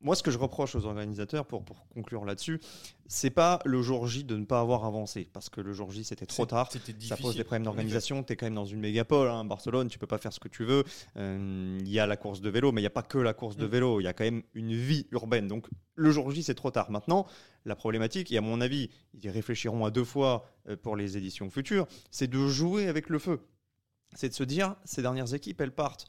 Moi, 0.01 0.15
ce 0.17 0.23
que 0.23 0.31
je 0.31 0.39
reproche 0.39 0.75
aux 0.75 0.87
organisateurs, 0.87 1.47
pour, 1.47 1.65
pour 1.65 1.87
conclure 1.89 2.25
là-dessus, 2.25 2.61
c'est 3.07 3.31
pas 3.31 3.59
le 3.65 3.83
jour 3.83 4.07
J 4.07 4.25
de 4.25 4.37
ne 4.37 4.45
pas 4.45 4.61
avoir 4.61 4.85
avancé, 4.85 5.29
parce 5.33 5.49
que 5.49 5.61
le 5.61 5.73
jour 5.73 5.91
J 5.91 6.05
c'était 6.05 6.27
trop 6.27 6.47
tard. 6.47 6.69
C'était 6.71 6.95
Ça 7.07 7.17
pose 7.17 7.37
des 7.37 7.45
problèmes 7.45 7.65
d'organisation. 7.65 8.23
Tu 8.23 8.33
es 8.33 8.37
quand 8.37 8.47
même 8.47 8.55
dans 8.55 8.65
une 8.65 8.81
mégapole, 8.81 9.29
hein, 9.29 9.45
Barcelone, 9.45 9.89
tu 9.89 9.99
peux 9.99 10.07
pas 10.07 10.19
faire 10.19 10.33
ce 10.33 10.41
que 10.41 10.49
tu 10.49 10.65
veux. 10.65 10.85
Euh, 11.17 11.79
Il 11.81 11.89
y 11.89 11.99
a 11.99 12.07
la 12.07 12.17
course 12.17 12.41
de 12.41 12.49
vélo, 12.51 12.73
mais 12.73 12.81
il 12.81 12.85
n'y 12.85 12.87
a 12.89 12.91
pas 12.91 13.03
que 13.03 13.19
la 13.19 13.35
course 13.35 13.57
de 13.57 13.67
Mm. 13.67 13.71
vélo. 13.71 14.01
Il 14.01 14.05
y 14.05 14.07
a 14.09 14.13
quand 14.13 14.25
même 14.25 14.43
une 14.55 14.73
vie 14.75 15.07
urbaine. 15.11 15.49
Donc 15.49 15.67
le 15.97 16.11
jour 16.13 16.31
J, 16.31 16.43
c'est 16.43 16.55
trop 16.55 16.71
tard. 16.71 16.91
Maintenant, 16.91 17.27
la 17.65 17.75
problématique, 17.77 18.31
et 18.33 18.39
à 18.39 18.41
mon 18.41 18.61
avis, 18.61 18.91
ils 19.15 19.25
y 19.25 19.29
réfléchiront 19.29 19.85
à 19.85 19.91
deux 19.91 20.05
fois 20.05 20.47
euh, 20.69 20.77
pour 20.77 20.97
les 20.97 21.17
éditions 21.17 21.51
futures, 21.51 21.87
c'est 22.11 22.29
de 22.29 22.47
jouer 22.49 22.87
avec 22.89 23.09
le 23.09 23.19
feu. 23.19 23.41
C'est 24.15 24.29
de 24.29 24.35
se 24.35 24.43
dire, 24.45 24.77
ces 24.85 25.03
dernières 25.03 25.35
équipes, 25.35 25.61
elles 25.61 25.75
partent 25.75 26.07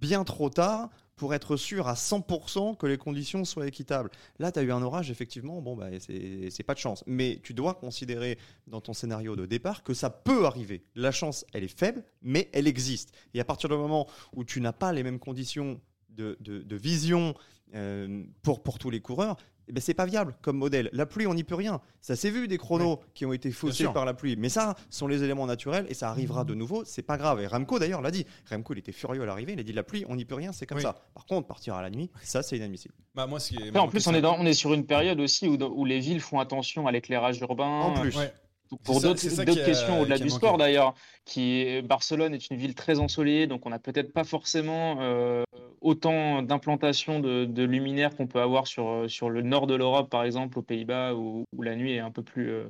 bien 0.00 0.24
trop 0.24 0.48
tard 0.50 0.90
pour 1.20 1.34
être 1.34 1.58
sûr 1.58 1.86
à 1.86 1.92
100% 1.92 2.78
que 2.78 2.86
les 2.86 2.96
conditions 2.96 3.44
soient 3.44 3.66
équitables. 3.66 4.08
Là, 4.38 4.50
tu 4.50 4.58
as 4.58 4.62
eu 4.62 4.72
un 4.72 4.80
orage, 4.80 5.10
effectivement, 5.10 5.60
bon, 5.60 5.76
bah, 5.76 5.88
c'est 6.00 6.62
pas 6.62 6.72
de 6.72 6.78
chance. 6.78 7.04
Mais 7.06 7.40
tu 7.42 7.52
dois 7.52 7.74
considérer 7.74 8.38
dans 8.66 8.80
ton 8.80 8.94
scénario 8.94 9.36
de 9.36 9.44
départ 9.44 9.82
que 9.82 9.92
ça 9.92 10.08
peut 10.08 10.46
arriver. 10.46 10.82
La 10.94 11.12
chance, 11.12 11.44
elle 11.52 11.64
est 11.64 11.78
faible, 11.78 12.04
mais 12.22 12.48
elle 12.54 12.66
existe. 12.66 13.12
Et 13.34 13.40
à 13.40 13.44
partir 13.44 13.68
du 13.68 13.76
moment 13.76 14.08
où 14.34 14.44
tu 14.44 14.62
n'as 14.62 14.72
pas 14.72 14.94
les 14.94 15.02
mêmes 15.02 15.18
conditions 15.18 15.78
de 16.08 16.76
vision 16.76 17.34
euh, 17.74 18.24
pour, 18.40 18.62
pour 18.62 18.78
tous 18.78 18.88
les 18.88 19.00
coureurs, 19.00 19.36
eh 19.70 19.72
ben, 19.72 19.80
c'est 19.80 19.94
pas 19.94 20.04
viable 20.04 20.34
comme 20.42 20.58
modèle. 20.58 20.90
La 20.92 21.06
pluie, 21.06 21.26
on 21.28 21.34
n'y 21.34 21.44
peut 21.44 21.54
rien. 21.54 21.80
Ça 22.00 22.16
s'est 22.16 22.30
vu 22.30 22.48
des 22.48 22.58
chronos 22.58 22.98
qui 23.14 23.24
ont 23.24 23.32
été 23.32 23.52
faussés 23.52 23.84
par 23.84 24.04
la 24.04 24.14
pluie. 24.14 24.34
Mais 24.36 24.48
ça, 24.48 24.74
sont 24.90 25.06
les 25.06 25.22
éléments 25.22 25.46
naturels 25.46 25.86
et 25.88 25.94
ça 25.94 26.08
arrivera 26.10 26.42
de 26.44 26.54
nouveau. 26.54 26.84
C'est 26.84 27.02
pas 27.02 27.16
grave. 27.16 27.40
Et 27.40 27.46
Remco, 27.46 27.78
d'ailleurs, 27.78 28.02
l'a 28.02 28.10
dit. 28.10 28.26
Remco, 28.50 28.74
il 28.74 28.80
était 28.80 28.92
furieux 28.92 29.22
à 29.22 29.26
l'arrivée. 29.26 29.52
Il 29.52 29.60
a 29.60 29.62
dit 29.62 29.72
la 29.72 29.84
pluie, 29.84 30.04
on 30.08 30.16
n'y 30.16 30.24
peut 30.24 30.34
rien, 30.34 30.52
c'est 30.52 30.66
comme 30.66 30.78
Oui. 30.78 30.82
ça. 30.82 30.96
Par 31.14 31.24
contre, 31.24 31.46
partir 31.46 31.74
à 31.74 31.82
la 31.82 31.90
nuit, 31.90 32.10
ça, 32.22 32.42
c'est 32.42 32.56
inadmissible. 32.56 32.94
Bah, 33.14 33.26
moi, 33.26 33.38
ce 33.38 33.50
qui 33.50 33.56
est 33.62 33.68
Après, 33.68 33.78
en 33.78 33.88
plus, 33.88 34.06
on 34.08 34.14
est, 34.14 34.20
dans, 34.20 34.36
on 34.38 34.44
est 34.44 34.52
sur 34.54 34.72
une 34.74 34.86
période 34.86 35.20
aussi 35.20 35.46
où, 35.46 35.54
où 35.62 35.84
les 35.84 36.00
villes 36.00 36.20
font 36.20 36.40
attention 36.40 36.88
à 36.88 36.92
l'éclairage 36.92 37.40
urbain. 37.40 37.64
En 37.80 37.92
plus. 38.00 38.16
Ouais. 38.16 38.32
Pour 38.84 39.00
d'autres 39.00 39.20
questions 39.64 40.00
au-delà 40.00 40.18
du 40.18 40.30
sport 40.30 40.56
d'ailleurs, 40.58 40.94
qui 41.24 41.82
Barcelone 41.82 42.34
est 42.34 42.50
une 42.50 42.56
ville 42.56 42.74
très 42.74 42.98
ensoleillée, 42.98 43.46
donc 43.46 43.66
on 43.66 43.70
n'a 43.70 43.78
peut-être 43.78 44.12
pas 44.12 44.24
forcément 44.24 44.98
euh, 45.00 45.44
autant 45.80 46.42
d'implantation 46.42 47.20
de, 47.20 47.44
de 47.44 47.62
luminaires 47.64 48.14
qu'on 48.16 48.26
peut 48.26 48.40
avoir 48.40 48.66
sur, 48.66 48.88
euh, 48.88 49.08
sur 49.08 49.28
le 49.28 49.42
nord 49.42 49.66
de 49.66 49.74
l'Europe, 49.74 50.08
par 50.10 50.24
exemple, 50.24 50.58
aux 50.58 50.62
Pays-Bas, 50.62 51.14
où, 51.14 51.44
où 51.56 51.62
la 51.62 51.74
nuit 51.74 51.94
est 51.94 52.00
un 52.00 52.12
peu 52.12 52.22
plus 52.22 52.50
euh, 52.50 52.64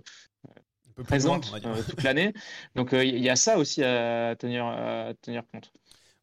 Un 0.88 0.92
peu 0.95 1.02
plus 1.02 1.04
présente 1.04 1.50
loin, 1.50 1.83
toute 1.83 2.02
l'année. 2.02 2.33
Donc 2.75 2.92
il 2.92 3.19
y 3.19 3.28
a 3.28 3.37
ça 3.37 3.59
aussi 3.59 3.85
à 3.85 4.35
tenir, 4.38 4.64
à 4.64 5.12
tenir 5.23 5.42
compte. 5.52 5.71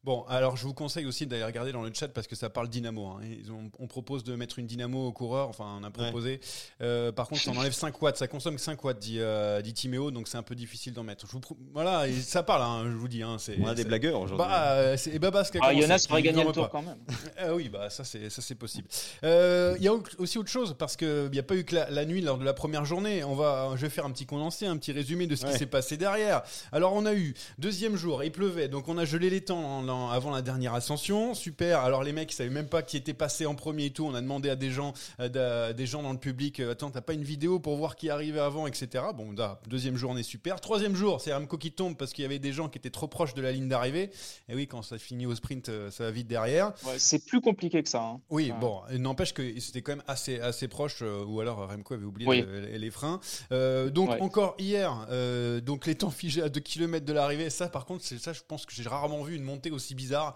Bon, 0.08 0.24
alors 0.26 0.56
je 0.56 0.62
vous 0.66 0.72
conseille 0.72 1.04
aussi 1.04 1.26
d'aller 1.26 1.44
regarder 1.44 1.70
dans 1.70 1.82
le 1.82 1.90
chat 1.92 2.08
parce 2.08 2.26
que 2.26 2.34
ça 2.34 2.48
parle 2.48 2.68
dynamo. 2.68 3.08
hein. 3.08 3.20
Ils 3.24 3.52
ont- 3.52 3.70
on 3.78 3.86
propose 3.86 4.24
de 4.24 4.34
mettre 4.36 4.58
une 4.58 4.66
dynamo 4.66 5.06
au 5.08 5.12
coureur, 5.12 5.50
enfin 5.50 5.76
on 5.78 5.84
a 5.84 5.90
proposé. 5.90 6.40
Euh, 6.80 7.12
par 7.12 7.28
contre, 7.28 7.42
ça 7.42 7.50
en 7.50 7.56
enlève 7.58 7.74
5 7.74 8.00
watts, 8.00 8.16
ça 8.16 8.26
consomme 8.26 8.54
que 8.54 8.60
5 8.62 8.82
watts, 8.82 8.98
dit, 8.98 9.18
euh, 9.20 9.60
dit 9.60 9.74
Timéo, 9.74 10.10
donc 10.10 10.26
c'est 10.26 10.38
un 10.38 10.42
peu 10.42 10.54
difficile 10.54 10.94
d'en 10.94 11.02
mettre. 11.02 11.26
Je 11.26 11.32
vous 11.32 11.40
pro- 11.40 11.58
voilà, 11.74 12.08
et 12.08 12.14
ça 12.14 12.42
parle, 12.42 12.62
hein, 12.62 12.84
je 12.90 12.96
vous 12.96 13.06
dis. 13.06 13.22
Hein, 13.22 13.36
c'est- 13.38 13.58
On 13.60 13.66
a 13.66 13.74
des 13.74 13.84
blagueurs 13.84 14.18
aujourd'hui. 14.22 14.46
Bah, 14.48 14.70
euh, 14.76 14.96
c'est 14.96 15.10
et 15.14 15.18
Babas 15.18 15.44
qui 15.52 15.58
a 15.58 15.60
Ah, 15.62 15.74
Jonas 15.74 16.06
aurait 16.08 16.22
gagné 16.22 16.42
le 16.42 16.52
tour 16.52 16.70
pas. 16.70 16.78
quand 16.78 16.82
même. 16.82 16.96
Ah 17.36 17.54
oui, 17.54 17.68
bah 17.68 17.90
ça 17.90 18.02
c'est 18.02 18.30
ça 18.30 18.40
c'est 18.40 18.54
possible. 18.54 18.88
Euh, 19.24 19.74
Il 19.76 19.84
y 19.84 19.88
a 19.88 19.92
au- 19.92 20.02
aussi 20.16 20.38
autre 20.38 20.48
chose 20.48 20.74
parce 20.78 20.96
que 20.96 21.26
il 21.26 21.32
n'y 21.32 21.38
a 21.38 21.42
pas 21.42 21.54
eu 21.54 21.64
que 21.64 21.74
la, 21.74 21.90
la 21.90 22.06
nuit 22.06 22.22
lors 22.22 22.38
de 22.38 22.44
la 22.46 22.54
première 22.54 22.86
journée. 22.86 23.24
On 23.24 23.34
va, 23.34 23.72
je 23.76 23.82
vais 23.82 23.90
faire 23.90 24.06
un 24.06 24.10
petit 24.10 24.24
condensé, 24.24 24.64
un 24.66 24.78
petit 24.78 24.92
résumé 24.92 25.26
de 25.26 25.36
ce 25.36 25.44
Ouais. 25.44 25.52
qui 25.52 25.58
s'est 25.58 25.66
passé 25.66 25.98
derrière. 25.98 26.42
Alors 26.72 26.94
on 26.94 27.04
a 27.04 27.12
eu 27.12 27.34
deuxième 27.58 27.96
jour, 27.96 28.24
il 28.24 28.32
pleuvait, 28.32 28.68
donc 28.68 28.88
on 28.88 28.96
a 28.96 29.04
gelé 29.04 29.28
les 29.28 29.42
temps 29.42 29.82
en- 29.98 30.10
avant 30.10 30.30
la 30.30 30.42
dernière 30.42 30.74
ascension. 30.74 31.34
Super. 31.34 31.80
Alors 31.80 32.02
les 32.04 32.12
mecs 32.12 32.32
ils 32.32 32.34
savaient 32.36 32.50
même 32.50 32.68
pas 32.68 32.82
qui 32.82 32.96
était 32.96 33.14
passé 33.14 33.46
en 33.46 33.54
premier 33.54 33.86
et 33.86 33.90
tout. 33.90 34.04
On 34.04 34.14
a 34.14 34.20
demandé 34.20 34.48
à 34.50 34.56
des 34.56 34.70
gens, 34.70 34.92
euh, 35.20 35.28
d'a- 35.28 35.72
des 35.72 35.86
gens 35.86 36.02
dans 36.02 36.12
le 36.12 36.18
public, 36.18 36.60
euh, 36.60 36.72
attends 36.72 36.90
t'as 36.90 37.00
pas 37.00 37.12
une 37.14 37.22
vidéo 37.24 37.58
pour 37.58 37.76
voir 37.76 37.96
qui 37.96 38.10
arrivait 38.10 38.40
avant, 38.40 38.66
etc. 38.66 39.04
Bon, 39.14 39.32
là, 39.32 39.60
deuxième 39.68 39.96
journée 39.96 40.22
super. 40.22 40.60
Troisième 40.60 40.94
jour, 40.94 41.20
c'est 41.20 41.32
Ramco 41.32 41.58
qui 41.58 41.72
tombe 41.72 41.96
parce 41.96 42.12
qu'il 42.12 42.22
y 42.22 42.26
avait 42.26 42.38
des 42.38 42.52
gens 42.52 42.68
qui 42.68 42.78
étaient 42.78 42.90
trop 42.90 43.08
proches 43.08 43.34
de 43.34 43.42
la 43.42 43.52
ligne 43.52 43.68
d'arrivée. 43.68 44.10
Et 44.48 44.54
oui, 44.54 44.66
quand 44.66 44.82
ça 44.82 44.98
finit 44.98 45.26
au 45.26 45.34
sprint, 45.34 45.68
euh, 45.68 45.90
ça 45.90 46.04
va 46.04 46.10
vite 46.10 46.26
derrière. 46.28 46.72
Ouais, 46.86 46.98
c'est 46.98 47.24
plus 47.26 47.40
compliqué 47.40 47.82
que 47.82 47.88
ça. 47.88 48.02
hein. 48.02 48.20
Oui, 48.30 48.50
Ouais. 48.52 48.58
bon, 48.60 48.80
n'empêche 48.98 49.34
que 49.34 49.58
c'était 49.60 49.82
quand 49.82 49.92
même 49.92 50.04
assez, 50.06 50.40
assez 50.40 50.68
proche, 50.68 50.98
euh, 51.02 51.24
ou 51.24 51.40
alors 51.40 51.68
Remco 51.68 51.94
avait 51.94 52.04
oublié 52.04 52.28
Oui. 52.28 52.44
les 52.78 52.90
freins. 52.90 53.20
Euh, 53.52 53.90
donc 53.90 54.10
Ouais. 54.10 54.20
encore 54.20 54.54
hier, 54.58 55.06
euh, 55.10 55.60
donc 55.60 55.86
les 55.86 55.94
temps 55.94 56.10
figés 56.10 56.42
à 56.42 56.48
2 56.48 56.60
km 56.60 57.04
de 57.04 57.12
l'arrivée, 57.12 57.50
ça 57.50 57.68
par 57.68 57.84
contre, 57.86 58.04
c'est 58.04 58.18
ça, 58.18 58.32
je 58.32 58.40
pense 58.46 58.66
que 58.66 58.72
j'ai 58.72 58.82
rarement 58.88 59.22
vu 59.22 59.34
une 59.36 59.42
montée 59.42 59.70
aussi 59.70 59.87
bizarre. 59.94 60.34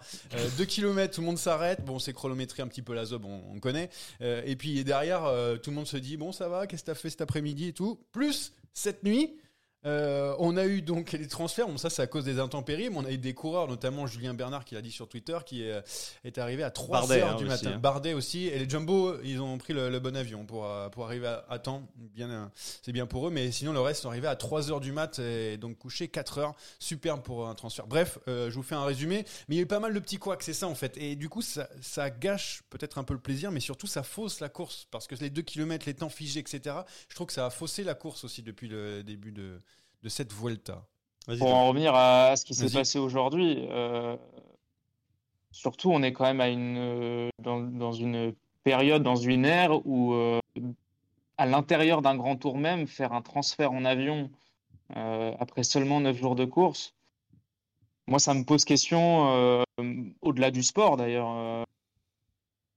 2 0.57 0.65
km, 0.65 1.15
tout 1.15 1.21
le 1.21 1.27
monde 1.27 1.37
s'arrête, 1.37 1.83
bon, 1.85 1.99
c'est 1.99 2.13
chronométré 2.13 2.63
un 2.63 2.67
petit 2.67 2.81
peu 2.81 2.93
la 2.93 3.05
zob, 3.05 3.25
on, 3.25 3.41
on 3.53 3.59
connaît. 3.59 3.89
Euh, 4.21 4.41
et 4.45 4.55
puis 4.55 4.83
derrière, 4.83 5.25
euh, 5.25 5.57
tout 5.57 5.69
le 5.69 5.75
monde 5.75 5.87
se 5.87 5.97
dit, 5.97 6.17
bon, 6.17 6.31
ça 6.31 6.47
va, 6.47 6.67
qu'est-ce 6.67 6.83
que 6.83 6.87
t'as 6.87 6.95
fait 6.95 7.09
cet 7.09 7.21
après-midi 7.21 7.69
et 7.69 7.73
tout. 7.73 7.99
Plus, 8.11 8.53
cette 8.73 9.03
nuit, 9.03 9.35
euh, 9.85 10.35
on 10.39 10.55
a 10.57 10.65
eu 10.65 10.81
donc 10.81 11.11
les 11.11 11.27
transferts, 11.27 11.67
bon 11.67 11.77
ça 11.77 11.89
c'est 11.89 12.01
à 12.01 12.07
cause 12.07 12.23
des 12.25 12.39
intempéries, 12.39 12.89
mais 12.89 12.97
on 12.97 13.05
a 13.05 13.11
eu 13.11 13.17
des 13.17 13.33
coureurs, 13.33 13.67
notamment 13.67 14.07
Julien 14.07 14.33
Bernard 14.33 14.63
qui 14.65 14.75
l'a 14.75 14.81
dit 14.81 14.91
sur 14.91 15.07
Twitter, 15.09 15.37
qui 15.45 15.63
est, 15.63 15.81
est 16.23 16.37
arrivé 16.37 16.63
à 16.63 16.71
3 16.71 16.99
Bardet, 16.99 17.21
heures 17.21 17.29
hein, 17.31 17.35
du 17.35 17.45
aussi, 17.45 17.65
matin. 17.65 17.71
hein. 17.75 17.79
Bardet 17.79 18.13
aussi, 18.13 18.47
et 18.47 18.59
les 18.59 18.69
Jumbo, 18.69 19.15
ils 19.23 19.41
ont 19.41 19.57
pris 19.57 19.73
le, 19.73 19.89
le 19.89 19.99
bon 19.99 20.15
avion 20.15 20.45
pour, 20.45 20.65
euh, 20.65 20.89
pour 20.89 21.05
arriver 21.05 21.27
à, 21.27 21.45
à 21.49 21.59
temps, 21.59 21.83
bien, 21.95 22.29
euh, 22.29 22.45
c'est 22.81 22.91
bien 22.91 23.05
pour 23.05 23.27
eux, 23.27 23.31
mais 23.31 23.51
sinon 23.51 23.73
le 23.73 23.81
reste 23.81 24.03
sont 24.03 24.09
arrivés 24.09 24.27
à 24.27 24.35
3 24.35 24.71
heures 24.71 24.79
du 24.79 24.91
mat, 24.91 25.19
et 25.19 25.57
donc 25.57 25.77
couché 25.77 26.07
4 26.07 26.37
heures, 26.37 26.55
superbe 26.79 27.21
pour 27.21 27.47
un 27.47 27.55
transfert. 27.55 27.87
Bref, 27.87 28.19
euh, 28.27 28.49
je 28.49 28.55
vous 28.55 28.63
fais 28.63 28.75
un 28.75 28.85
résumé, 28.85 29.25
mais 29.47 29.55
il 29.55 29.57
y 29.57 29.59
a 29.59 29.63
eu 29.63 29.67
pas 29.67 29.79
mal 29.79 29.93
de 29.93 29.99
petits 29.99 30.17
couacs, 30.17 30.43
c'est 30.43 30.53
ça 30.53 30.67
en 30.67 30.75
fait, 30.75 30.97
et 30.97 31.15
du 31.15 31.29
coup 31.29 31.41
ça, 31.41 31.67
ça 31.81 32.09
gâche 32.09 32.63
peut-être 32.69 32.97
un 32.97 33.03
peu 33.03 33.13
le 33.13 33.19
plaisir, 33.19 33.51
mais 33.51 33.59
surtout 33.59 33.87
ça 33.87 34.03
fausse 34.03 34.39
la 34.39 34.49
course, 34.49 34.87
parce 34.91 35.07
que 35.07 35.15
les 35.15 35.29
2 35.29 35.41
km, 35.41 35.85
les 35.85 35.93
temps 35.93 36.09
figés, 36.09 36.39
etc., 36.39 36.75
je 37.09 37.15
trouve 37.15 37.27
que 37.27 37.33
ça 37.33 37.45
a 37.45 37.49
faussé 37.49 37.83
la 37.83 37.95
course 37.95 38.23
aussi 38.23 38.41
depuis 38.41 38.67
le 38.67 39.03
début 39.03 39.31
de, 39.31 39.59
de 40.03 40.09
cette 40.09 40.33
Vuelta. 40.33 40.85
Pour 41.39 41.53
en 41.53 41.69
revenir 41.69 41.95
à 41.95 42.35
ce 42.35 42.43
qui 42.43 42.53
s'est 42.53 42.69
passé 42.69 42.99
aujourd'hui, 42.99 43.65
euh, 43.69 44.17
surtout 45.51 45.89
on 45.91 46.03
est 46.03 46.11
quand 46.11 46.25
même 46.25 46.41
à 46.41 46.49
une, 46.49 46.77
euh, 46.77 47.29
dans, 47.41 47.61
dans 47.61 47.93
une 47.93 48.33
période, 48.63 49.03
dans 49.03 49.15
une 49.15 49.45
ère 49.45 49.85
où 49.87 50.13
euh, 50.13 50.39
à 51.37 51.45
l'intérieur 51.45 52.01
d'un 52.01 52.15
grand 52.17 52.35
tour 52.35 52.57
même, 52.57 52.87
faire 52.87 53.13
un 53.13 53.21
transfert 53.21 53.71
en 53.71 53.85
avion 53.85 54.29
euh, 54.97 55.33
après 55.39 55.63
seulement 55.63 56.01
9 56.01 56.17
jours 56.17 56.35
de 56.35 56.43
course, 56.45 56.93
moi 58.07 58.19
ça 58.19 58.33
me 58.33 58.43
pose 58.43 58.65
question 58.65 59.31
euh, 59.31 59.63
au-delà 60.21 60.51
du 60.51 60.61
sport 60.61 60.97
d'ailleurs. 60.97 61.31
euh, 61.31 61.63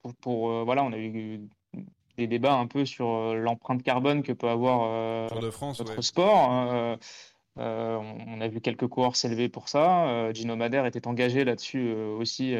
pour, 0.02 0.14
pour, 0.14 0.50
euh, 0.50 0.62
voilà, 0.64 0.84
on 0.84 0.92
a 0.92 0.98
eu 0.98 1.40
des 2.16 2.26
débats 2.26 2.54
un 2.54 2.66
peu 2.66 2.84
sur 2.84 3.08
euh, 3.08 3.34
l'empreinte 3.36 3.82
carbone 3.82 4.22
que 4.22 4.32
peut 4.32 4.48
avoir 4.48 4.82
euh, 4.84 5.28
Tour 5.28 5.40
de 5.40 5.50
France, 5.50 5.78
notre 5.78 5.96
ouais. 5.96 6.02
sport. 6.02 6.50
hein, 6.50 6.98
euh, 7.58 7.98
on 8.26 8.40
a 8.40 8.48
vu 8.48 8.60
quelques 8.60 8.86
coureurs 8.86 9.16
s'élever 9.16 9.48
pour 9.48 9.68
ça. 9.68 10.06
Euh, 10.08 10.32
Gino 10.34 10.56
Madère 10.56 10.86
était 10.86 11.06
engagé 11.06 11.44
là-dessus 11.44 11.88
euh, 11.88 12.16
aussi, 12.16 12.54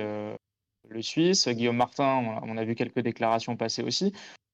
le 0.88 1.02
Suisse. 1.02 1.48
Guillaume 1.48 1.76
Martin, 1.76 2.22
on 2.24 2.30
a, 2.30 2.42
on 2.54 2.56
a 2.56 2.64
vu 2.64 2.74
quelques 2.74 3.00
déclarations 3.00 3.56
passer 3.56 3.82
aussi. 3.82 4.12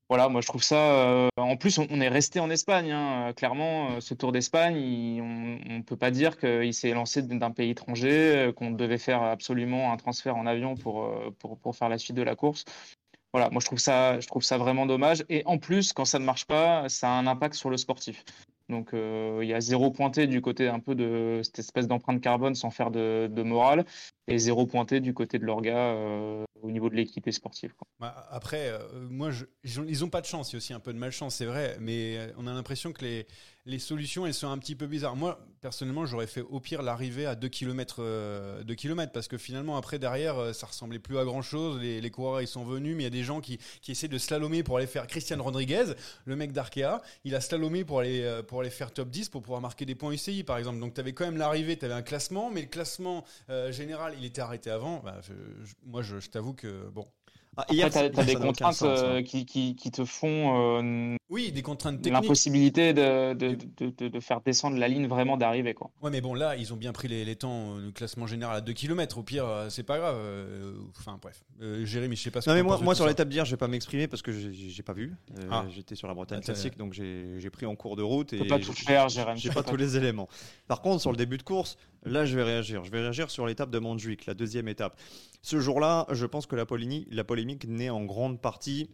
Voilà, 0.08 0.28
moi 0.28 0.40
je 0.42 0.46
trouve 0.48 0.62
ça. 0.62 1.28
en 1.38 1.56
plus, 1.56 1.78
on, 1.78 1.86
on 1.90 2.00
est 2.00 2.08
resté 2.08 2.38
en 2.38 2.50
Espagne. 2.50 2.90
hein, 2.92 3.32
clairement, 3.34 4.00
ce 4.00 4.12
Tour 4.14 4.32
d'Espagne, 4.32 4.76
il- 4.76 5.22
on 5.22 5.76
ne 5.78 5.82
peut 5.82 5.96
pas 5.96 6.10
dire 6.10 6.36
qu'il 6.38 6.74
s'est 6.74 6.92
lancé 6.92 7.22
d'un 7.22 7.50
pays 7.50 7.70
étranger, 7.70 8.50
qu'on 8.56 8.72
devait 8.72 8.98
faire 8.98 9.22
absolument 9.22 9.92
un 9.92 9.96
transfert 9.96 10.36
en 10.36 10.46
avion 10.46 10.74
pour, 10.74 11.08
pour, 11.38 11.56
pour 11.56 11.76
faire 11.76 11.88
la 11.88 11.98
suite 11.98 12.16
de 12.16 12.22
la 12.22 12.34
course. 12.34 12.64
Voilà, 13.32 13.48
moi 13.50 13.60
je 13.60 13.66
trouve 13.66 13.78
ça, 13.78 14.20
je 14.20 14.26
trouve 14.26 14.42
ça 14.42 14.58
vraiment 14.58 14.86
dommage. 14.86 15.24
Et 15.28 15.42
en 15.46 15.58
plus, 15.58 15.92
quand 15.92 16.04
ça 16.04 16.18
ne 16.18 16.24
marche 16.24 16.44
pas, 16.46 16.88
ça 16.88 17.08
a 17.08 17.12
un 17.12 17.26
impact 17.26 17.54
sur 17.54 17.70
le 17.70 17.76
sportif. 17.76 18.24
Donc 18.68 18.94
euh, 18.94 19.40
il 19.42 19.48
y 19.48 19.54
a 19.54 19.60
zéro 19.60 19.90
pointé 19.90 20.26
du 20.26 20.40
côté 20.40 20.68
un 20.68 20.80
peu 20.80 20.94
de 20.94 21.40
cette 21.42 21.58
espèce 21.58 21.88
d'empreinte 21.88 22.20
carbone 22.20 22.54
sans 22.54 22.70
faire 22.70 22.90
de, 22.90 23.42
morale, 23.42 23.84
et 24.28 24.38
zéro 24.38 24.66
pointé 24.66 25.00
du 25.00 25.14
côté 25.14 25.38
de 25.38 25.44
l'orga 25.44 25.76
euh, 25.76 26.44
au 26.62 26.70
niveau 26.70 26.88
de 26.88 26.94
l'équité 26.94 27.32
sportive. 27.32 27.74
quoi. 27.74 27.86
Bah, 27.98 28.26
après, 28.30 28.68
euh, 28.68 28.78
moi, 29.10 29.30
ils, 29.64 29.80
ont, 29.80 29.84
ils 29.86 30.04
ont 30.04 30.08
pas 30.08 30.20
de 30.20 30.26
chance. 30.26 30.50
Il 30.50 30.54
y 30.54 30.56
a 30.56 30.58
aussi 30.58 30.72
un 30.72 30.80
peu 30.80 30.92
de 30.92 30.98
malchance, 30.98 31.36
c'est 31.36 31.44
vrai. 31.44 31.76
Mais 31.80 32.16
euh, 32.16 32.32
on 32.38 32.46
a 32.46 32.52
l'impression 32.52 32.92
que 32.92 33.04
les, 33.04 33.26
les 33.64 33.78
solutions, 33.78 34.26
elles 34.26 34.34
sont 34.34 34.48
un 34.48 34.58
petit 34.58 34.74
peu 34.74 34.86
bizarres. 34.86 35.14
Moi, 35.14 35.38
personnellement, 35.60 36.04
j'aurais 36.04 36.26
fait 36.26 36.40
au 36.40 36.58
pire 36.58 36.82
l'arrivée 36.82 37.26
à 37.26 37.36
2 37.36 37.48
km, 37.48 38.02
kilomètres 38.74 39.12
parce 39.12 39.28
que 39.28 39.38
finalement, 39.38 39.76
après, 39.76 39.98
derrière, 39.98 40.36
euh, 40.38 40.52
ça 40.52 40.66
ressemblait 40.66 40.98
plus 40.98 41.18
à 41.18 41.24
grand 41.24 41.42
chose. 41.42 41.80
Les, 41.80 42.10
coureurs, 42.10 42.40
ils 42.40 42.48
sont 42.48 42.64
venus, 42.64 42.96
mais 42.96 43.02
il 43.02 43.04
y 43.04 43.06
a 43.06 43.10
des 43.10 43.22
gens 43.22 43.40
qui, 43.40 43.58
qui 43.80 43.92
essaient 43.92 44.08
de 44.08 44.18
slalomer 44.18 44.64
pour 44.64 44.78
aller 44.78 44.88
faire 44.88 45.06
Christian 45.06 45.40
Rodriguez, 45.42 45.94
le 46.24 46.36
mec 46.36 46.52
d'Arkea. 46.52 47.00
Il 47.24 47.34
a 47.36 47.40
slalomé 47.40 47.84
pour 47.84 48.00
aller, 48.00 48.22
euh, 48.22 48.42
pour 48.42 48.60
aller 48.60 48.70
faire 48.70 48.92
top 48.92 49.08
10 49.10 49.28
pour 49.28 49.42
pouvoir 49.42 49.60
marquer 49.60 49.86
des 49.86 49.94
points 49.94 50.12
UCI, 50.12 50.42
par 50.42 50.58
exemple. 50.58 50.80
Donc, 50.80 50.94
tu 50.94 51.00
avais 51.00 51.12
quand 51.12 51.24
même 51.24 51.36
l'arrivée, 51.36 51.78
tu 51.78 51.84
avais 51.84 51.94
un 51.94 52.02
classement, 52.02 52.50
mais 52.50 52.62
le 52.62 52.68
classement 52.68 53.24
euh, 53.48 53.70
général, 53.70 54.14
il 54.18 54.24
était 54.24 54.40
arrêté 54.40 54.70
avant. 54.70 54.98
Bah, 55.04 55.20
moi, 55.84 56.02
je, 56.02 56.18
je 56.18 56.28
t'avoue 56.28 56.54
que, 56.54 56.88
bon. 56.90 57.06
Ah, 57.58 57.66
Après, 57.68 57.90
tu 58.10 58.18
as, 58.18 58.24
des 58.24 58.34
contraintes 58.34 58.74
sens, 58.74 58.98
euh, 59.02 59.20
qui, 59.20 59.44
qui, 59.44 59.76
qui 59.76 59.90
te 59.90 60.06
font 60.06 60.78
euh, 60.80 61.16
Oui, 61.28 61.52
des 61.52 61.60
contraintes 61.60 62.00
techniques. 62.00 62.22
l'impossibilité 62.22 62.94
de, 62.94 63.34
de, 63.34 63.58
de, 63.76 63.90
de- 63.94 64.08
de 64.08 64.20
faire 64.20 64.40
descendre 64.40 64.78
la 64.78 64.88
ligne 64.88 65.06
vraiment 65.06 65.36
d'arrivée. 65.36 65.74
quoi. 65.74 65.90
Ouais, 66.02 66.10
mais 66.10 66.22
bon, 66.22 66.32
là, 66.32 66.56
ils 66.56 66.72
ont 66.72 66.76
bien 66.76 66.92
pris 66.92 67.08
les, 67.08 67.26
les 67.26 67.36
temps 67.36 67.76
euh, 67.76 67.86
du 67.88 67.92
classement 67.92 68.26
général 68.26 68.56
à 68.56 68.60
2 68.62 68.72
km. 68.72 69.18
Au 69.18 69.22
pire, 69.22 69.44
c'est 69.68 69.82
pas 69.82 69.98
grave. 69.98 70.16
Enfin, 70.98 71.18
bref. 71.20 71.42
Euh, 71.60 71.84
Jérémy, 71.84 72.16
je 72.16 72.22
sais 72.22 72.30
pas 72.30 72.40
ce 72.40 72.48
Non 72.48 72.54
que 72.56 72.60
mais 72.60 72.66
moi, 72.66 72.78
moi 72.82 72.94
sur 72.94 73.06
l'étape 73.06 73.28
d'hier, 73.28 73.44
je 73.44 73.50
vais 73.50 73.56
pas 73.58 73.68
m'exprimer 73.68 74.08
parce 74.08 74.22
que 74.22 74.32
j'ai- 74.32 74.82
pas 74.82 74.94
vu. 74.94 75.12
Euh, 75.38 75.42
Ah. 75.50 75.64
J'étais 75.70 75.94
sur 75.94 76.08
la 76.08 76.14
Bretagne 76.14 76.38
Ah, 76.42 76.44
classique, 76.46 76.78
donc 76.78 76.94
j'ai 76.94 77.50
pris 77.52 77.66
en 77.66 77.76
cours 77.76 77.96
de 77.96 78.02
route 78.02 78.28
Tu 78.28 78.36
et 78.36 78.38
peux 78.38 78.46
pas 78.46 78.58
tout 78.58 78.72
j'ai- 78.74 78.84
faire, 78.84 79.08
Jérém. 79.10 79.36
J'ai 79.36 79.50
pas 79.50 79.62
tous 79.62 79.76
les 79.76 79.96
éléments. 79.98 80.28
Par 80.68 80.80
contre, 80.80 81.00
sur 81.02 81.10
le 81.10 81.16
début 81.18 81.36
de 81.36 81.42
course, 81.42 81.76
là, 82.04 82.24
je 82.24 82.36
vais 82.36 82.42
réagir. 82.42 82.84
Je 82.84 82.90
vais 82.90 83.00
réagir 83.00 83.30
sur 83.30 83.46
l'étape 83.46 83.70
de 83.70 83.78
Montjuic, 83.78 84.26
la 84.26 84.34
deuxième 84.34 84.68
étape. 84.68 84.98
Ce 85.42 85.60
jour-là, 85.60 86.06
je 86.10 86.26
pense 86.26 86.46
que 86.46 86.56
la, 86.56 86.66
polémique- 86.66 87.08
la 87.10 87.24
polémique 87.24 87.66
naît 87.66 87.90
en 87.90 88.04
grande 88.04 88.40
partie 88.40 88.90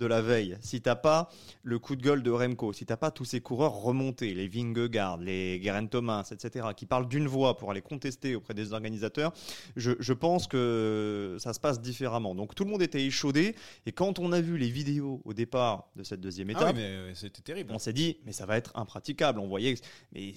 de 0.00 0.06
la 0.06 0.22
veille. 0.22 0.56
Si 0.60 0.80
t'as 0.80 0.96
pas 0.96 1.30
le 1.62 1.78
coup 1.78 1.94
de 1.94 2.02
gueule 2.02 2.22
de 2.22 2.30
Remco, 2.30 2.72
si 2.72 2.86
t'as 2.86 2.96
pas 2.96 3.10
tous 3.10 3.24
ces 3.26 3.40
coureurs 3.40 3.74
remontés, 3.74 4.32
les 4.34 4.48
Vingegaard, 4.48 5.18
les 5.18 5.62
Geraint 5.62 5.86
Thomas, 5.86 6.28
etc., 6.32 6.68
qui 6.76 6.86
parlent 6.86 7.06
d'une 7.08 7.26
voix 7.28 7.56
pour 7.56 7.70
aller 7.70 7.82
contester 7.82 8.34
auprès 8.34 8.54
des 8.54 8.72
organisateurs, 8.72 9.32
je, 9.76 9.92
je 10.00 10.12
pense 10.14 10.46
que 10.46 11.36
ça 11.38 11.52
se 11.52 11.60
passe 11.60 11.80
différemment. 11.80 12.34
Donc 12.34 12.54
tout 12.54 12.64
le 12.64 12.70
monde 12.70 12.82
était 12.82 13.04
échaudé, 13.04 13.54
et 13.86 13.92
quand 13.92 14.18
on 14.18 14.32
a 14.32 14.40
vu 14.40 14.56
les 14.56 14.70
vidéos 14.70 15.20
au 15.24 15.34
départ 15.34 15.88
de 15.96 16.02
cette 16.02 16.20
deuxième 16.20 16.48
Ah 16.50 16.52
étape, 16.52 16.76
oui, 16.76 16.82
euh, 16.82 17.14
c'était 17.14 17.42
terrible. 17.42 17.72
on 17.74 17.78
s'est 17.78 17.92
dit, 17.92 18.16
mais 18.24 18.32
ça 18.32 18.46
va 18.46 18.56
être 18.56 18.72
impraticable. 18.76 19.38
On 19.38 19.48
voyait, 19.48 19.74
que- 19.74 19.80
mais 20.12 20.32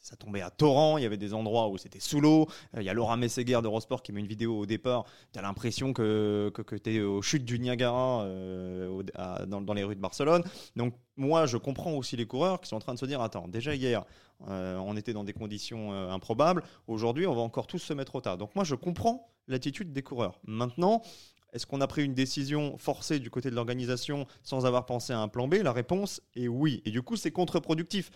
ça 0.00 0.16
tombait 0.16 0.40
à 0.42 0.50
torrent. 0.50 0.98
Il 0.98 1.02
y 1.02 1.06
avait 1.06 1.16
des 1.16 1.34
endroits 1.34 1.68
où 1.68 1.78
c'était 1.78 2.00
sous 2.00 2.20
l'eau. 2.20 2.46
Euh, 2.76 2.80
Il 2.82 2.84
y 2.84 2.88
a 2.88 2.94
Laura 2.94 3.16
Messeguer 3.16 3.58
de 3.62 3.66
Rosport 3.66 4.02
qui 4.02 4.12
met 4.12 4.20
une 4.20 4.26
vidéo 4.26 4.56
au 4.60 4.66
départ. 4.66 5.04
T'as 5.32 5.42
l'impression 5.42 5.92
que, 5.92 6.50
que, 6.54 6.62
que 6.62 6.76
t'es 6.76 7.00
aux 7.00 7.22
chutes 7.22 7.44
du 7.44 7.58
Niagara 7.58 8.22
euh, 8.22 8.67
dans, 9.46 9.60
dans 9.60 9.74
les 9.74 9.84
rues 9.84 9.96
de 9.96 10.00
Barcelone. 10.00 10.42
Donc, 10.76 10.94
moi, 11.16 11.46
je 11.46 11.56
comprends 11.56 11.92
aussi 11.94 12.16
les 12.16 12.26
coureurs 12.26 12.60
qui 12.60 12.68
sont 12.68 12.76
en 12.76 12.80
train 12.80 12.94
de 12.94 12.98
se 12.98 13.06
dire, 13.06 13.20
attends, 13.20 13.48
déjà 13.48 13.74
hier, 13.74 14.04
euh, 14.48 14.76
on 14.78 14.96
était 14.96 15.12
dans 15.12 15.24
des 15.24 15.32
conditions 15.32 15.92
euh, 15.92 16.10
improbables. 16.10 16.62
Aujourd'hui, 16.86 17.26
on 17.26 17.34
va 17.34 17.40
encore 17.40 17.66
tous 17.66 17.78
se 17.78 17.92
mettre 17.92 18.14
au 18.14 18.20
tas. 18.20 18.36
Donc, 18.36 18.54
moi, 18.54 18.64
je 18.64 18.74
comprends 18.74 19.30
l'attitude 19.48 19.92
des 19.92 20.02
coureurs. 20.02 20.38
Maintenant, 20.44 21.02
est-ce 21.52 21.66
qu'on 21.66 21.80
a 21.80 21.86
pris 21.86 22.04
une 22.04 22.14
décision 22.14 22.76
forcée 22.76 23.18
du 23.18 23.30
côté 23.30 23.50
de 23.50 23.54
l'organisation 23.54 24.26
sans 24.42 24.66
avoir 24.66 24.86
pensé 24.86 25.12
à 25.12 25.20
un 25.20 25.28
plan 25.28 25.48
B? 25.48 25.54
La 25.62 25.72
réponse 25.72 26.20
est 26.36 26.46
oui. 26.46 26.82
Et 26.84 26.90
du 26.90 27.02
coup, 27.02 27.16
c'est 27.16 27.30
contre-productif. 27.30 28.10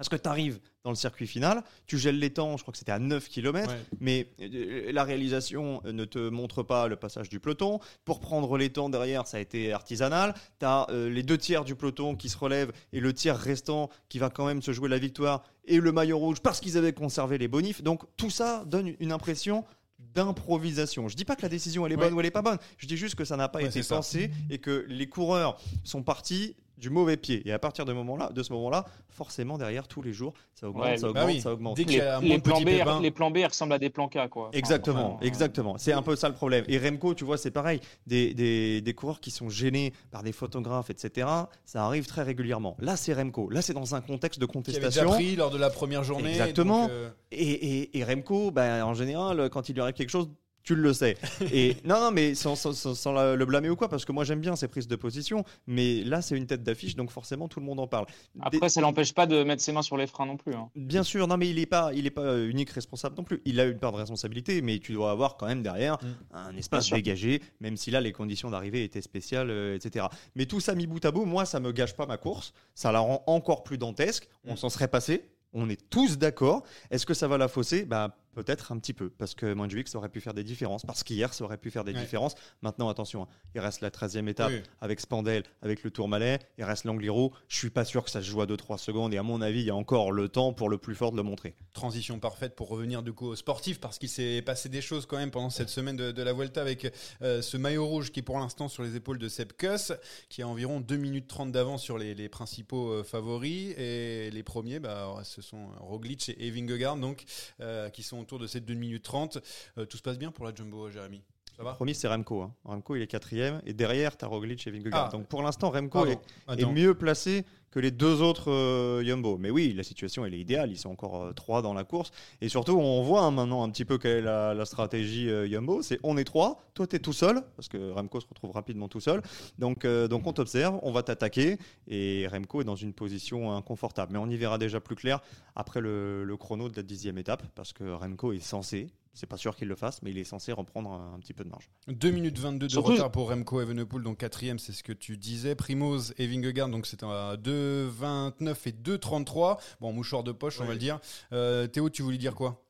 Parce 0.00 0.08
que 0.08 0.16
tu 0.16 0.30
arrives 0.30 0.60
dans 0.82 0.88
le 0.88 0.96
circuit 0.96 1.26
final, 1.26 1.62
tu 1.86 1.98
gèles 1.98 2.18
les 2.18 2.30
temps, 2.30 2.56
je 2.56 2.62
crois 2.62 2.72
que 2.72 2.78
c'était 2.78 2.90
à 2.90 2.98
9 2.98 3.28
km, 3.28 3.68
Ouais. 3.68 3.76
mais 4.00 4.28
euh, 4.40 4.90
la 4.92 5.04
réalisation 5.04 5.82
ne 5.84 6.06
te 6.06 6.30
montre 6.30 6.62
pas 6.62 6.88
le 6.88 6.96
passage 6.96 7.28
du 7.28 7.38
peloton. 7.38 7.80
Pour 8.06 8.18
prendre 8.18 8.56
les 8.56 8.70
temps 8.70 8.88
derrière, 8.88 9.26
ça 9.26 9.36
a 9.36 9.40
été 9.40 9.74
artisanal. 9.74 10.32
Tu 10.58 10.64
as 10.64 10.86
les 10.90 11.22
deux 11.22 11.36
tiers 11.36 11.66
du 11.66 11.74
peloton 11.74 12.16
qui 12.16 12.30
se 12.30 12.38
relèvent 12.38 12.72
et 12.94 13.00
le 13.00 13.12
tiers 13.12 13.36
restant 13.36 13.90
qui 14.08 14.18
va 14.18 14.30
quand 14.30 14.46
même 14.46 14.62
se 14.62 14.72
jouer 14.72 14.88
la 14.88 14.96
victoire 14.96 15.42
et 15.66 15.76
le 15.78 15.92
maillot 15.92 16.16
rouge 16.16 16.40
parce 16.40 16.60
qu'ils 16.60 16.78
avaient 16.78 16.94
conservé 16.94 17.36
les 17.36 17.46
bonifs. 17.48 17.82
Donc 17.82 18.04
tout 18.16 18.30
ça 18.30 18.64
donne 18.66 18.94
une 19.00 19.12
impression 19.12 19.66
d'improvisation. 19.98 21.08
Je 21.08 21.14
dis 21.16 21.26
pas 21.26 21.36
que 21.36 21.42
la 21.42 21.50
décision 21.50 21.84
elle 21.84 21.92
est 21.92 21.96
Ouais. 21.96 22.04
bonne 22.04 22.14
ou 22.14 22.20
elle 22.20 22.26
est 22.26 22.30
pas 22.30 22.40
bonne. 22.40 22.56
Je 22.78 22.86
dis 22.86 22.96
juste 22.96 23.16
que 23.16 23.26
ça 23.26 23.36
n'a 23.36 23.48
pas 23.50 23.58
Ouais, 23.58 23.66
été 23.66 23.82
pensé 23.82 24.30
et 24.48 24.56
que 24.56 24.86
les 24.88 25.10
coureurs 25.10 25.60
sont 25.84 26.02
partis 26.02 26.56
du 26.80 26.90
mauvais 26.90 27.16
pied. 27.16 27.46
Et 27.48 27.52
à 27.52 27.58
partir 27.58 27.84
de, 27.84 27.92
ce 27.92 28.52
moment-là, 28.52 28.84
forcément 29.08 29.58
derrière 29.58 29.86
tous 29.86 30.02
les 30.02 30.12
jours, 30.12 30.32
ça 30.54 30.68
augmente, 30.68 30.84
Ouais, 30.84 30.96
ça 30.96 31.02
bah 31.12 31.22
augmente, 31.22 31.26
oui. 31.26 31.40
ça 31.40 31.52
augmente. 31.52 31.76
Dès 31.76 32.00
un 32.00 32.20
Les, 32.20 32.38
plans 32.38 32.60
B, 32.60 32.64
pépins. 32.64 33.00
les 33.00 33.10
plans 33.10 33.30
B 33.30 33.38
ressemblent 33.46 33.72
à 33.74 33.78
des 33.78 33.90
plans 33.90 34.08
K, 34.08 34.28
quoi. 34.28 34.48
Enfin, 34.48 34.58
Exactement, 34.58 35.00
vraiment, 35.02 35.20
exactement. 35.20 35.78
C'est 35.78 35.92
un 35.92 36.02
peu 36.02 36.16
ça 36.16 36.28
le 36.28 36.34
problème. 36.34 36.64
Et 36.68 36.78
Remco, 36.78 37.14
tu 37.14 37.24
vois, 37.24 37.36
c'est 37.38 37.50
pareil. 37.50 37.80
Des, 38.06 38.34
des, 38.34 38.80
des 38.80 38.94
coureurs 38.94 39.20
qui 39.20 39.30
sont 39.30 39.48
gênés 39.48 39.92
par 40.10 40.22
des 40.22 40.32
photographes, 40.32 40.90
etc., 40.90 41.26
ça 41.64 41.84
arrive 41.84 42.06
très 42.06 42.22
régulièrement. 42.22 42.76
Là, 42.80 42.96
c'est 42.96 43.12
Remco. 43.12 43.50
Là, 43.50 43.62
c'est 43.62 43.74
dans 43.74 43.94
un 43.94 44.00
contexte 44.00 44.40
de 44.40 44.46
Qui 44.46 44.56
avait 44.58 44.62
déjà 44.62 44.80
contestation. 44.80 45.10
pris 45.10 45.36
lors 45.36 45.50
de 45.50 45.58
la 45.58 45.70
première 45.70 46.02
journée. 46.04 46.30
Exactement. 46.30 46.82
donc, 46.82 46.90
euh, 46.90 47.10
Et, 47.30 47.42
et, 47.82 47.98
et 47.98 48.04
Remco, 48.04 48.50
ben, 48.50 48.82
en 48.84 48.94
général, 48.94 49.48
quand 49.50 49.68
il 49.68 49.74
lui 49.74 49.82
arrive 49.82 49.94
quelque 49.94 50.10
chose, 50.10 50.28
tu 50.62 50.74
le 50.74 50.92
sais. 50.92 51.16
Et 51.52 51.76
non, 51.84 52.00
non, 52.00 52.10
mais 52.10 52.34
sans, 52.34 52.54
sans- 52.56 52.72
sans- 52.72 52.94
sans 52.94 53.12
la- 53.12 53.34
le 53.36 53.44
blâmer 53.46 53.70
ou 53.70 53.76
quoi, 53.76 53.88
parce 53.88 54.04
que 54.04 54.12
moi 54.12 54.24
j'aime 54.24 54.40
bien 54.40 54.56
ces 54.56 54.68
prises 54.68 54.88
de 54.88 54.96
position, 54.96 55.44
mais 55.66 56.02
là 56.04 56.22
c'est 56.22 56.36
une 56.36 56.46
tête 56.46 56.62
d'affiche, 56.62 56.96
donc 56.96 57.10
forcément 57.10 57.48
tout 57.48 57.60
le 57.60 57.66
monde 57.66 57.80
en 57.80 57.86
parle. 57.86 58.06
Des- 58.34 58.40
Après, 58.42 58.68
ça 58.68 58.80
l'empêche 58.80 59.12
pas 59.14 59.26
de 59.26 59.42
mettre 59.42 59.62
ses 59.62 59.72
mains 59.72 59.82
sur 59.82 59.96
les 59.96 60.06
freins 60.06 60.26
non 60.26 60.36
plus. 60.36 60.54
hein. 60.54 60.68
Bien 60.76 61.02
sûr, 61.02 61.26
non, 61.26 61.36
mais 61.36 61.48
il 61.48 61.56
n'est 61.56 61.66
pas, 61.66 61.90
il 61.94 62.06
est 62.06 62.10
pas 62.10 62.22
euh, 62.22 62.48
unique 62.48 62.70
responsable 62.70 63.16
non 63.16 63.24
plus. 63.24 63.40
Il 63.44 63.58
a 63.60 63.64
une 63.64 63.78
part 63.78 63.92
de 63.92 63.96
responsabilité, 63.98 64.60
mais 64.62 64.78
tu 64.78 64.92
dois 64.92 65.10
avoir 65.10 65.36
quand 65.36 65.46
même 65.46 65.62
derrière 65.62 65.98
Mm. 66.02 66.06
un 66.36 66.56
espace 66.56 66.90
dégagé, 66.90 67.40
même 67.60 67.76
si 67.76 67.90
là 67.90 68.00
les 68.00 68.12
conditions 68.12 68.50
d'arrivée 68.50 68.84
étaient 68.84 69.00
spéciales, 69.02 69.50
euh, 69.50 69.76
etc. 69.76 70.06
Mais 70.36 70.46
tout 70.46 70.60
ça 70.60 70.74
mis 70.74 70.86
bout 70.86 71.04
à 71.04 71.10
bout, 71.10 71.24
moi 71.24 71.44
ça 71.44 71.58
me 71.60 71.72
gâche 71.72 71.94
pas 71.94 72.06
ma 72.06 72.16
course, 72.16 72.52
ça 72.74 72.92
la 72.92 73.00
rend 73.00 73.22
encore 73.26 73.64
plus 73.64 73.78
dantesque. 73.78 74.28
On 74.46 74.52
Mm. 74.54 74.56
s'en 74.56 74.68
serait 74.68 74.88
passé. 74.88 75.24
On 75.52 75.68
est 75.68 75.80
tous 75.90 76.16
d'accord. 76.16 76.62
Est-ce 76.92 77.04
que 77.04 77.12
ça 77.14 77.26
va 77.26 77.36
la 77.36 77.48
fausser? 77.48 77.84
Bah 77.84 78.16
peut-être 78.34 78.72
un 78.72 78.78
petit 78.78 78.92
peu, 78.92 79.10
parce 79.10 79.34
que 79.34 79.52
Montjuic 79.54 79.88
ça 79.88 79.98
aurait 79.98 80.08
pu 80.08 80.20
faire 80.20 80.34
des 80.34 80.44
différences, 80.44 80.82
parce 80.84 81.02
qu'hier 81.04 81.32
ça 81.34 81.44
aurait 81.44 81.58
pu 81.58 81.70
faire 81.70 81.84
des 81.84 81.92
Ouais. 81.92 82.00
différences. 82.00 82.34
Maintenant 82.62 82.88
attention, 82.88 83.22
hein, 83.22 83.28
il 83.54 83.60
reste 83.60 83.80
la 83.80 83.90
13e 83.90 84.28
étape 84.28 84.50
oui. 84.52 84.62
avec 84.80 85.00
Spandel, 85.00 85.42
avec 85.62 85.82
le 85.82 85.90
Tourmalet, 85.90 86.38
il 86.58 86.64
reste 86.64 86.84
l'Angliru. 86.84 87.30
Je 87.48 87.56
suis 87.56 87.70
pas 87.70 87.84
sûr 87.84 88.04
que 88.04 88.10
ça 88.10 88.20
se 88.22 88.26
joue 88.26 88.40
à 88.40 88.46
2-3 88.46 88.78
secondes 88.78 89.12
et 89.14 89.18
à 89.18 89.22
mon 89.22 89.40
avis, 89.40 89.60
il 89.60 89.66
y 89.66 89.70
a 89.70 89.74
encore 89.74 90.12
le 90.12 90.28
temps 90.28 90.52
pour 90.52 90.68
le 90.68 90.78
plus 90.78 90.94
fort 90.94 91.12
de 91.12 91.16
le 91.16 91.22
montrer. 91.22 91.54
transition 91.72 92.18
parfaite 92.20 92.54
pour 92.56 92.68
revenir 92.68 93.02
du 93.02 93.12
coup 93.12 93.26
au 93.26 93.36
sportif 93.36 93.80
parce 93.80 93.98
qu'il 93.98 94.08
s'est 94.08 94.42
passé 94.42 94.68
des 94.68 94.80
choses 94.82 95.06
quand 95.06 95.16
même 95.16 95.30
pendant 95.30 95.50
cette 95.50 95.68
semaine 95.68 95.96
de, 95.96 96.10
de 96.12 96.22
la 96.22 96.32
Vuelta 96.32 96.60
avec 96.60 96.92
euh, 97.22 97.42
ce 97.42 97.56
maillot 97.56 97.86
rouge 97.86 98.10
qui 98.12 98.20
est 98.20 98.22
pour 98.22 98.38
l'instant 98.38 98.68
sur 98.68 98.82
les 98.82 98.96
épaules 98.96 99.18
de 99.18 99.28
Seb 99.28 99.52
Kuss 99.52 99.92
qui 100.28 100.42
a 100.42 100.48
environ 100.48 100.80
2 100.80 100.96
minutes 100.96 101.26
30 101.28 101.52
d'avance 101.52 101.82
sur 101.82 101.96
les, 101.98 102.14
les 102.14 102.28
principaux 102.28 102.90
euh, 102.90 103.02
favoris 103.04 103.74
et 103.78 104.30
les 104.32 104.42
premiers 104.42 104.78
bah, 104.80 105.14
ce 105.24 105.42
sont 105.42 105.68
Roglic 105.80 106.28
et 106.28 106.46
et 106.46 106.50
Vingegaard 106.50 106.96
donc 106.96 107.24
euh, 107.60 107.88
qui 107.90 108.02
sont 108.02 108.19
autour 108.20 108.38
de 108.38 108.46
ces 108.46 108.60
2 108.60 108.74
minutes 108.74 109.04
30 109.04 109.38
Euh, 109.78 109.86
tout 109.86 109.96
se 109.96 110.02
passe 110.02 110.18
bien 110.18 110.30
pour 110.32 110.44
la 110.44 110.54
Jumbo 110.54 110.90
Jérémy? 110.90 111.22
Ça 111.60 111.64
va 111.64 111.74
Promis, 111.74 111.94
c'est 111.94 112.08
Remco. 112.08 112.40
hein. 112.40 112.54
Remco, 112.64 112.96
il 112.96 113.02
est 113.02 113.06
quatrième. 113.06 113.60
Et 113.66 113.74
derrière, 113.74 114.16
tu 114.16 114.24
as 114.24 114.28
Roglic 114.28 114.66
et 114.66 114.70
Vingegaard. 114.70 115.08
Ah. 115.08 115.12
Donc 115.16 115.26
pour 115.26 115.42
l'instant, 115.42 115.68
Remco 115.68 116.06
est, 116.06 116.12
est 116.12 116.18
Attends. 116.48 116.72
mieux 116.72 116.94
placé 116.94 117.44
que 117.70 117.78
les 117.78 117.90
deux 117.92 118.20
autres 118.22 118.50
euh, 118.50 119.04
Jumbo. 119.04 119.36
Mais 119.38 119.50
oui, 119.50 119.74
la 119.74 119.82
situation, 119.82 120.24
elle 120.24 120.32
est 120.34 120.40
idéale. 120.40 120.70
Ils 120.72 120.78
sont 120.78 120.88
encore 120.90 121.22
euh, 121.22 121.32
trois 121.32 121.60
dans 121.62 121.74
la 121.74 121.84
course. 121.84 122.10
Et 122.40 122.48
surtout, 122.48 122.78
on 122.78 123.02
voit 123.02 123.20
hein, 123.22 123.30
maintenant 123.30 123.62
un 123.62 123.68
petit 123.70 123.84
peu 123.84 123.98
quelle 123.98 124.16
est 124.18 124.22
la, 124.22 124.54
la 124.54 124.64
stratégie 124.64 125.28
euh, 125.28 125.46
Jumbo. 125.46 125.82
C'est 125.82 126.00
on 126.02 126.16
est 126.16 126.24
trois, 126.24 126.62
toi, 126.74 126.86
tu 126.86 126.96
es 126.96 126.98
tout 126.98 127.12
seul, 127.12 127.42
parce 127.56 127.68
que 127.68 127.90
Remco 127.92 128.20
se 128.20 128.26
retrouve 128.26 128.50
rapidement 128.52 128.88
tout 128.88 128.98
seul. 129.00 129.20
Donc, 129.58 129.84
euh, 129.84 130.08
donc 130.08 130.26
on 130.26 130.32
t'observe, 130.32 130.80
on 130.82 130.90
va 130.92 131.02
t'attaquer. 131.02 131.58
Et 131.86 132.26
Remco 132.26 132.62
est 132.62 132.64
dans 132.64 132.74
une 132.74 132.94
position 132.94 133.54
inconfortable. 133.54 134.14
Mais 134.14 134.18
on 134.18 134.28
y 134.30 134.36
verra 134.36 134.56
déjà 134.58 134.80
plus 134.80 134.96
clair 134.96 135.20
après 135.54 135.80
le, 135.82 136.24
le 136.24 136.36
chrono 136.38 136.68
de 136.70 136.74
la 136.76 136.82
dixième 136.82 137.18
étape, 137.18 137.44
parce 137.54 137.72
que 137.74 137.84
Remco 137.92 138.32
est 138.32 138.40
censé, 138.40 138.88
c'est 139.12 139.26
pas 139.26 139.36
sûr 139.36 139.56
qu'il 139.56 139.68
le 139.68 139.74
fasse, 139.74 140.02
mais 140.02 140.10
il 140.10 140.18
est 140.18 140.24
censé 140.24 140.52
reprendre 140.52 140.90
un, 140.92 141.14
un 141.14 141.18
petit 141.18 141.34
peu 141.34 141.44
de 141.44 141.48
marge. 141.48 141.68
2 141.88 142.10
minutes 142.10 142.38
22 142.38 142.66
de 142.66 142.72
Surtout- 142.72 142.92
retard 142.92 143.10
pour 143.10 143.28
Remco 143.30 143.60
Evenepoel, 143.60 144.02
donc 144.02 144.18
quatrième, 144.18 144.58
c'est 144.58 144.72
ce 144.72 144.82
que 144.82 144.92
tu 144.92 145.16
disais. 145.16 145.54
Primoz 145.54 146.14
et 146.18 146.26
Vingegaard, 146.26 146.68
donc 146.68 146.86
c'est 146.86 147.02
à 147.02 147.36
2,29 147.36 148.66
et 148.68 148.72
2,33. 148.72 149.58
Bon, 149.80 149.92
mouchoir 149.92 150.22
de 150.22 150.32
poche, 150.32 150.60
on 150.60 150.64
va 150.64 150.72
le 150.74 150.78
dire. 150.78 151.00
Euh, 151.32 151.66
Théo, 151.66 151.90
tu 151.90 152.02
voulais 152.02 152.18
dire 152.18 152.34
quoi? 152.34 152.62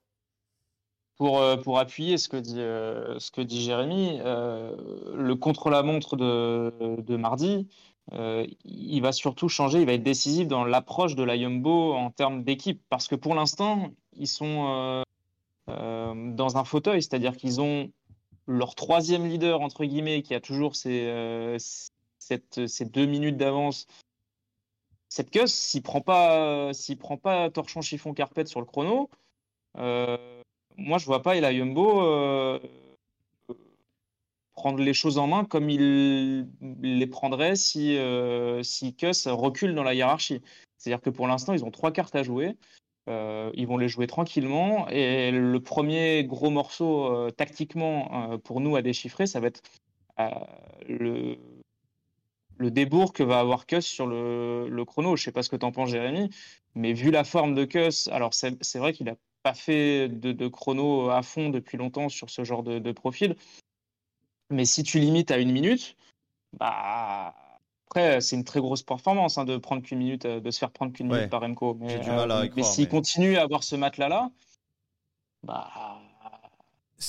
Pour, 1.16 1.38
euh, 1.40 1.56
pour 1.58 1.78
appuyer 1.78 2.16
ce 2.16 2.30
que 2.30 2.38
dit, 2.38 2.58
euh, 2.60 3.18
ce 3.18 3.30
que 3.30 3.42
dit 3.42 3.62
Jérémy, 3.62 4.20
euh, 4.24 4.74
le 5.14 5.34
contre-la-montre 5.36 6.16
de, 6.16 6.72
de 7.02 7.16
mardi, 7.16 7.68
euh, 8.14 8.46
il 8.64 9.00
va 9.02 9.12
surtout 9.12 9.50
changer, 9.50 9.80
il 9.80 9.86
va 9.86 9.92
être 9.92 10.02
décisif 10.02 10.48
dans 10.48 10.64
l'approche 10.64 11.14
de 11.16 11.22
la 11.22 11.36
Jumbo 11.38 11.92
en 11.92 12.10
termes 12.10 12.42
d'équipe. 12.42 12.82
Parce 12.88 13.06
que 13.06 13.14
pour 13.16 13.34
l'instant, 13.34 13.90
ils 14.16 14.26
sont 14.26 14.66
euh, 14.70 15.02
dans 16.34 16.56
un 16.56 16.64
fauteuil, 16.64 17.02
c'est-à-dire 17.02 17.36
qu'ils 17.36 17.60
ont 17.60 17.90
leur 18.46 18.74
troisième 18.74 19.26
leader, 19.26 19.60
entre 19.60 19.84
guillemets, 19.84 20.22
qui 20.22 20.34
a 20.34 20.40
toujours 20.40 20.74
ces, 20.74 21.04
euh, 21.06 21.58
deux 22.86 23.06
minutes 23.06 23.36
d'avance. 23.36 23.86
Cette 25.08 25.30
queue, 25.30 25.46
s'il 25.46 25.82
prend 25.82 26.00
pas, 26.00 26.72
s'il 26.72 26.98
prend 26.98 27.16
pas 27.16 27.50
torchon 27.50 27.80
chiffon 27.80 28.14
carpette 28.14 28.48
sur 28.48 28.60
le 28.60 28.66
chrono, 28.66 29.10
euh, 29.78 30.42
moi 30.76 30.98
je 30.98 31.06
vois 31.06 31.22
pas 31.22 31.38
la 31.40 31.52
Jumbo 31.52 32.02
euh, 32.02 32.58
prendre 34.54 34.78
les 34.82 34.94
choses 34.94 35.18
en 35.18 35.26
main 35.26 35.44
comme 35.44 35.70
il 35.70 36.48
les 36.82 37.06
prendrait 37.06 37.56
si 37.56 37.96
euh, 37.96 38.62
recule 39.26 39.74
dans 39.74 39.82
la 39.82 39.94
hiérarchie. 39.94 40.42
C'est-à-dire 40.76 41.00
que 41.00 41.10
pour 41.10 41.26
l'instant 41.26 41.52
ils 41.52 41.64
ont 41.64 41.70
trois 41.70 41.92
cartes 41.92 42.14
à 42.14 42.22
jouer. 42.22 42.56
Euh, 43.10 43.50
ils 43.54 43.66
vont 43.66 43.76
les 43.76 43.88
jouer 43.88 44.06
tranquillement 44.06 44.88
et 44.88 45.32
le 45.32 45.60
premier 45.60 46.22
gros 46.24 46.50
morceau 46.50 47.12
euh, 47.12 47.30
tactiquement 47.30 48.32
euh, 48.32 48.38
pour 48.38 48.60
nous 48.60 48.76
à 48.76 48.82
déchiffrer, 48.82 49.26
ça 49.26 49.40
va 49.40 49.48
être 49.48 49.62
le 50.88 51.36
le 52.58 52.70
débours 52.70 53.14
que 53.14 53.22
va 53.22 53.40
avoir 53.40 53.64
Kuss 53.64 53.86
sur 53.86 54.06
le, 54.06 54.68
le 54.68 54.84
chrono. 54.84 55.16
Je 55.16 55.24
sais 55.24 55.32
pas 55.32 55.42
ce 55.42 55.48
que 55.48 55.56
tu 55.56 55.64
en 55.64 55.72
penses, 55.72 55.88
Jérémy, 55.88 56.28
mais 56.74 56.92
vu 56.92 57.10
la 57.10 57.24
forme 57.24 57.54
de 57.54 57.64
Kuss, 57.64 58.08
alors 58.08 58.34
c'est 58.34 58.78
vrai 58.78 58.92
qu'il 58.92 59.08
a 59.08 59.16
pas 59.42 59.54
fait 59.54 60.08
de, 60.08 60.32
de 60.32 60.46
chrono 60.46 61.08
à 61.08 61.22
fond 61.22 61.48
depuis 61.48 61.78
longtemps 61.78 62.10
sur 62.10 62.28
ce 62.28 62.44
genre 62.44 62.62
de 62.62 62.92
profil, 62.92 63.34
mais 64.50 64.66
si 64.66 64.82
tu 64.82 64.98
limites 64.98 65.30
à 65.30 65.38
une 65.38 65.52
minute, 65.52 65.96
bah 66.52 67.34
après 67.90 68.20
c'est 68.20 68.36
une 68.36 68.44
très 68.44 68.60
grosse 68.60 68.82
performance 68.82 69.36
hein, 69.36 69.44
de 69.44 69.56
prendre 69.56 69.82
qu'une 69.82 69.98
minute, 69.98 70.24
euh, 70.24 70.40
de 70.40 70.50
se 70.50 70.58
faire 70.58 70.70
prendre 70.70 70.92
qu'une 70.92 71.10
Ouais. 71.10 71.16
minute 71.18 71.30
par 71.30 71.40
Remco. 71.40 71.74
Mais, 71.80 71.94
y 71.96 72.50
mais 72.54 72.62
s'il 72.62 72.84
mais- 72.84 72.90
continue 72.90 73.36
à 73.36 73.42
avoir 73.42 73.64
ce 73.64 73.74
matelas 73.74 74.08
là, 74.08 74.30
bah 75.42 75.68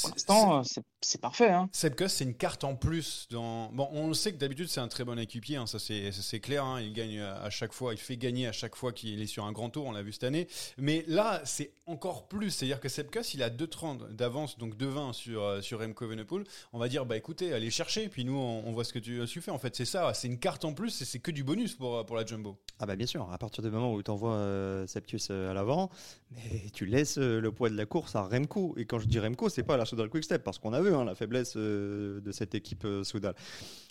pour 0.01 0.09
l'instant 0.09 0.57
euh, 0.59 0.61
c'est 0.63 0.81
c'est 1.01 1.21
parfait. 1.21 1.49
Hein. 1.49 1.69
Seb 1.71 1.95
Kuss, 1.95 2.13
c'est 2.13 2.23
une 2.23 2.35
carte 2.35 2.63
en 2.63 2.75
plus. 2.75 3.27
Dans... 3.31 3.71
Bon, 3.71 3.89
on 3.91 4.07
le 4.07 4.13
sait 4.13 4.31
que 4.31 4.37
d'habitude, 4.37 4.67
c'est 4.69 4.79
un 4.79 4.87
très 4.87 5.03
bon 5.03 5.17
équipier, 5.19 5.57
hein, 5.57 5.67
ça 5.67 5.79
c'est 5.79 6.39
clair. 6.39 6.63
hein, 6.63 6.81
il 6.81 6.93
gagne 6.93 7.19
à 7.19 7.49
chaque 7.49 7.73
fois, 7.73 7.93
il 7.93 7.99
fait 7.99 8.17
gagner 8.17 8.47
à 8.47 8.51
chaque 8.51 8.75
fois 8.75 8.91
qu'il 8.93 9.21
est 9.21 9.27
sur 9.27 9.45
un 9.45 9.51
grand 9.51 9.69
tour, 9.69 9.85
on 9.85 9.91
l'a 9.91 10.03
vu 10.03 10.11
cette 10.13 10.23
année. 10.23 10.47
Mais 10.77 11.03
là, 11.07 11.41
c'est 11.45 11.71
encore 11.85 12.27
plus. 12.27 12.51
C'est-à-dire 12.51 12.79
que 12.79 12.89
Seb 12.89 13.09
Kuss, 13.09 13.33
il 13.33 13.43
a 13.43 13.49
2,30 13.49 14.13
d'avance, 14.15 14.57
donc 14.57 14.75
2,20 14.75 15.13
sur, 15.13 15.43
euh, 15.43 15.61
sur 15.61 15.79
Remco 15.79 16.05
Evenepoel. 16.05 16.43
On 16.73 16.79
va 16.79 16.87
dire, 16.87 17.05
bah 17.05 17.17
écoutez, 17.17 17.53
allez 17.53 17.71
chercher, 17.71 18.07
puis 18.09 18.23
nous, 18.25 18.37
on, 18.37 18.63
on 18.65 18.71
voit 18.71 18.83
ce 18.83 18.93
que 18.93 18.99
tu, 18.99 19.21
tu 19.27 19.41
fais. 19.41 19.51
En 19.51 19.59
fait, 19.59 19.75
c'est 19.75 19.85
ça, 19.85 20.13
c'est 20.13 20.27
une 20.27 20.39
carte 20.39 20.65
en 20.65 20.73
plus 20.73 21.01
et 21.01 21.05
c'est 21.05 21.19
que 21.19 21.31
du 21.31 21.43
bonus 21.43 21.75
pour, 21.75 22.05
pour 22.05 22.15
la 22.15 22.25
Jumbo. 22.25 22.57
Ah 22.79 22.85
bah 22.85 22.95
bien 22.95 23.05
sûr, 23.05 23.29
à 23.31 23.37
partir 23.37 23.63
du 23.63 23.69
moment 23.69 23.93
où 23.93 24.01
tu 24.01 24.09
envoies 24.09 24.33
euh, 24.33 24.87
Septius 24.87 25.27
euh, 25.29 25.51
à 25.51 25.53
l'avant, 25.53 25.89
mais 26.31 26.69
tu 26.73 26.85
laisses 26.85 27.17
euh, 27.19 27.39
le 27.39 27.51
poids 27.51 27.69
de 27.69 27.75
la 27.77 27.85
course 27.85 28.15
à 28.15 28.23
Remco. 28.23 28.73
Et 28.77 28.85
quand 28.85 28.99
je 28.99 29.07
dis 29.07 29.19
Remco, 29.19 29.49
c'est 29.49 29.63
pas 29.63 29.77
la 29.77 29.85
Soudal 29.85 30.09
Quick 30.09 30.23
Step, 30.23 30.43
parce 30.43 30.57
qu'on 30.57 30.73
a 30.73 30.81
vu 30.81 30.90
hein, 30.93 31.05
la 31.05 31.15
faiblesse 31.15 31.53
euh, 31.57 32.21
de 32.21 32.31
cette 32.31 32.55
équipe 32.55 32.85
euh, 32.85 33.03
Soudal. 33.03 33.35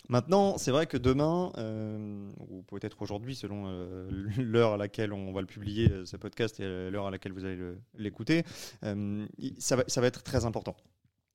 Maintenant, 0.09 0.57
c'est 0.57 0.71
vrai 0.71 0.87
que 0.87 0.97
demain, 0.97 1.51
euh, 1.57 2.29
ou 2.49 2.63
peut-être 2.63 3.01
aujourd'hui, 3.01 3.35
selon 3.35 3.65
l'heure 4.37 4.73
à 4.73 4.77
laquelle 4.77 5.13
on 5.13 5.31
va 5.31 5.41
le 5.41 5.47
publier, 5.47 5.89
ce 6.05 6.17
podcast, 6.17 6.59
et 6.59 6.89
l'heure 6.89 7.07
à 7.07 7.11
laquelle 7.11 7.31
vous 7.31 7.45
allez 7.45 7.55
le- 7.55 7.77
l'écouter, 7.97 8.43
ça 8.81 9.75
va 9.75 10.07
être 10.07 10.23
très 10.23 10.45
important. 10.45 10.75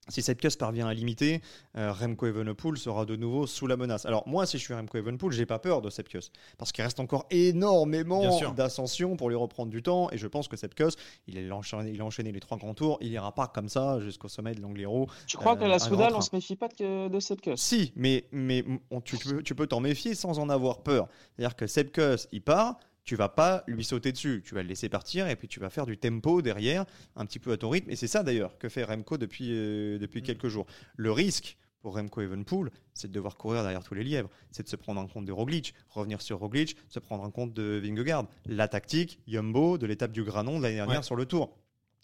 Si 0.09 0.23
Sepkus 0.23 0.55
parvient 0.57 0.87
à 0.87 0.95
limiter, 0.95 1.41
euh, 1.77 1.93
Remco 1.93 2.27
Evenepoel 2.27 2.77
sera 2.79 3.05
de 3.07 3.17
nouveau 3.17 3.47
sous 3.49 3.67
la 3.67 3.77
menace. 3.77 4.07
Alors 4.07 4.27
moi, 4.29 4.47
si 4.47 4.57
je 4.57 4.63
suis 4.63 4.73
Remco 4.75 4.97
Evenepoel, 4.99 5.33
j'ai 5.33 5.47
pas 5.47 5.59
peur 5.59 5.83
de 5.83 5.91
Sepkus 5.91 6.31
parce 6.59 6.71
qu'il 6.71 6.85
reste 6.85 7.01
encore 7.01 7.27
énormément 7.31 8.23
d'ascension 8.53 9.17
pour 9.17 9.29
lui 9.31 9.37
reprendre 9.37 9.71
du 9.71 9.83
temps. 9.83 10.09
Et 10.13 10.19
je 10.19 10.27
pense 10.29 10.47
que 10.49 10.57
Sepkus, 10.57 10.95
il 11.27 11.51
a 11.51 11.57
enchaîné, 11.57 11.91
il 11.93 12.01
a 12.01 12.05
enchaîné 12.05 12.31
les 12.31 12.41
trois 12.41 12.57
grands 12.57 12.75
tours, 12.75 12.99
il 13.01 13.11
ira 13.11 13.33
pas 13.35 13.49
comme 13.49 13.69
ça 13.69 13.99
jusqu'au 14.01 14.29
sommet 14.29 14.55
de 14.55 14.61
l'Angliru. 14.61 15.07
Tu 15.27 15.37
crois 15.37 15.53
Euh, 15.55 15.57
que 15.57 15.65
la 15.65 15.79
grand 15.79 15.89
Soudal, 15.89 16.15
on 16.15 16.21
se 16.21 16.31
méfie 16.33 16.57
pas 16.57 16.69
de, 16.69 17.09
de 17.09 17.21
cette 17.21 17.41
queue 17.41 17.57
Si, 17.57 17.93
mais, 17.97 18.27
mais 18.31 18.65
on- 18.91 19.01
tu 19.01 19.55
peux 19.55 19.67
t'en 19.67 19.81
méfier 19.81 20.15
sans 20.15 20.39
en 20.39 20.49
avoir 20.49 20.83
peur. 20.83 21.09
C'est-à-dire 21.37 21.57
que 21.57 21.67
Sepkus, 21.67 22.29
il 22.33 22.43
part, 22.43 22.79
tu 23.07 23.17
vas 23.17 23.31
pas 23.31 23.65
lui 23.67 23.85
sauter 23.85 24.13
dessus, 24.13 24.43
tu 24.45 24.55
vas 24.55 24.63
le 24.63 24.69
laisser 24.69 24.89
partir 24.91 25.27
et 25.29 25.37
puis 25.37 25.49
tu 25.49 25.61
vas 25.61 25.71
faire 25.71 25.87
du 25.87 25.97
tempo 25.97 26.43
derrière, 26.43 26.85
un 27.15 27.25
petit 27.25 27.39
peu 27.39 27.53
à 27.53 27.57
ton 27.57 27.71
rythme. 27.71 27.89
Et 27.89 27.97
c'est 27.97 28.09
ça 28.09 28.23
d'ailleurs 28.23 28.59
que 28.59 28.69
fait 28.69 28.85
Remco 28.85 29.17
depuis, 29.17 29.49
euh, 29.53 29.99
depuis 29.99 30.23
quelques 30.23 30.49
jours. 30.49 30.67
Le 30.97 31.11
risque 31.13 31.57
pour 31.81 31.95
Remco 31.95 32.21
Evenpool, 32.21 32.71
c'est 32.95 33.07
de 33.09 33.13
devoir 33.13 33.37
courir 33.37 33.63
derrière 33.63 33.85
tous 33.85 33.95
les 33.95 34.03
lièvres, 34.03 34.29
c'est 34.51 34.65
de 34.65 34.69
se 34.69 34.77
prendre 34.77 35.01
en 35.01 35.07
compte 35.07 35.25
de 35.25 35.33
Roglic, 35.33 35.73
revenir 35.89 36.21
sur 36.21 36.39
Roglic, 36.41 36.77
se 36.89 36.99
prendre 36.99 37.23
en 37.23 37.31
compte 37.31 37.55
de 37.55 37.81
Vingegaard. 37.83 38.27
La 38.45 38.67
tactique, 38.67 39.21
Jumbo, 39.29 39.79
de 39.79 39.87
l'étape 39.87 40.11
du 40.11 40.25
Granon 40.25 40.59
de 40.59 40.65
l'année 40.65 40.75
dernière 40.75 40.99
Ouais. 40.99 41.03
sur 41.05 41.15
le 41.17 41.27
Tour. 41.27 41.57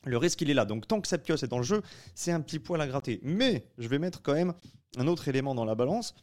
Le 0.05 0.17
risque, 0.17 0.41
il 0.41 0.51
est 0.51 0.55
là. 0.55 0.65
Donc, 0.65 0.87
tant 0.87 1.01
que 1.01 1.09
Sepkios 1.09 1.37
est 1.37 1.49
dans 1.49 1.59
le 1.59 1.65
jeu, 1.65 1.83
c'est 2.15 2.33
un 2.33 2.41
petit 2.41 2.59
poil 2.61 2.81
à 2.81 2.87
gratter. 2.87 3.19
Mais 3.23 3.65
je 3.79 3.89
vais 3.89 3.99
mettre 3.99 4.23
quand 4.23 4.35
même 4.35 4.53
un 4.97 5.07
autre 5.09 5.27
élément 5.29 5.55
dans 5.55 5.65
la 5.65 5.75
balance 5.75 6.15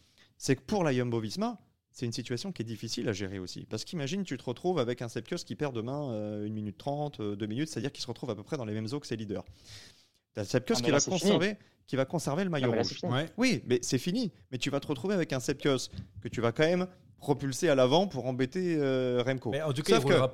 c'est 0.41 0.55
que 0.55 0.61
pour 0.61 0.85
la 0.85 0.93
Jumbo 0.93 1.19
Visma, 1.19 1.59
c'est 1.99 2.05
une 2.05 2.13
situation 2.13 2.51
qui 2.51 2.61
est 2.61 2.65
difficile 2.65 3.07
à 3.09 3.13
gérer 3.13 3.39
aussi. 3.39 3.65
Parce 3.69 3.83
qu'imagine, 3.83 4.23
tu 4.23 4.37
te 4.37 4.43
retrouves 4.43 4.79
avec 4.79 5.01
un 5.01 5.09
Sepkios 5.09 5.37
qui 5.45 5.55
perd 5.55 5.75
demain 5.75 6.11
euh, 6.11 6.47
1 6.47 6.49
minute 6.49 6.77
30, 6.77 7.21
2 7.21 7.45
minutes, 7.45 7.69
c'est-à-dire 7.69 7.91
qu'il 7.91 8.01
se 8.01 8.07
retrouve 8.07 8.29
à 8.29 8.35
peu 8.35 8.43
près 8.43 8.57
dans 8.57 8.65
les 8.65 8.73
mêmes 8.73 8.87
eaux 8.93 8.99
que 8.99 9.07
ses 9.07 9.17
leaders. 9.17 9.43
T'as 10.33 10.45
Sepkios 10.45 10.75
Ah, 10.79 10.81
qui, 10.81 10.91
va 10.91 10.99
conserver, 11.01 11.57
qui 11.87 11.95
va 11.95 12.05
conserver 12.05 12.43
le 12.45 12.49
maillot 12.49 12.71
Ah, 12.73 12.77
rouge. 12.77 12.99
Ouais. 13.03 13.25
Oui, 13.37 13.63
mais 13.67 13.79
c'est 13.81 13.97
fini. 13.97 14.31
Mais 14.51 14.57
tu 14.57 14.69
vas 14.69 14.79
te 14.79 14.87
retrouver 14.87 15.13
avec 15.13 15.33
un 15.33 15.39
Sepkios 15.39 15.89
que 16.21 16.27
tu 16.29 16.39
vas 16.41 16.51
quand 16.51 16.63
même 16.63 16.87
propulser 17.17 17.67
à 17.67 17.75
l'avant 17.75 18.07
pour 18.07 18.25
embêter 18.27 18.77
euh, 18.79 19.21
Remco. 19.25 19.51
Mais 19.51 19.61
en 19.61 19.73
tout 19.73 19.81
cas, 19.81 19.95
Sauf 19.95 20.03
il 20.05 20.07
que- 20.07 20.13
roulera 20.13 20.31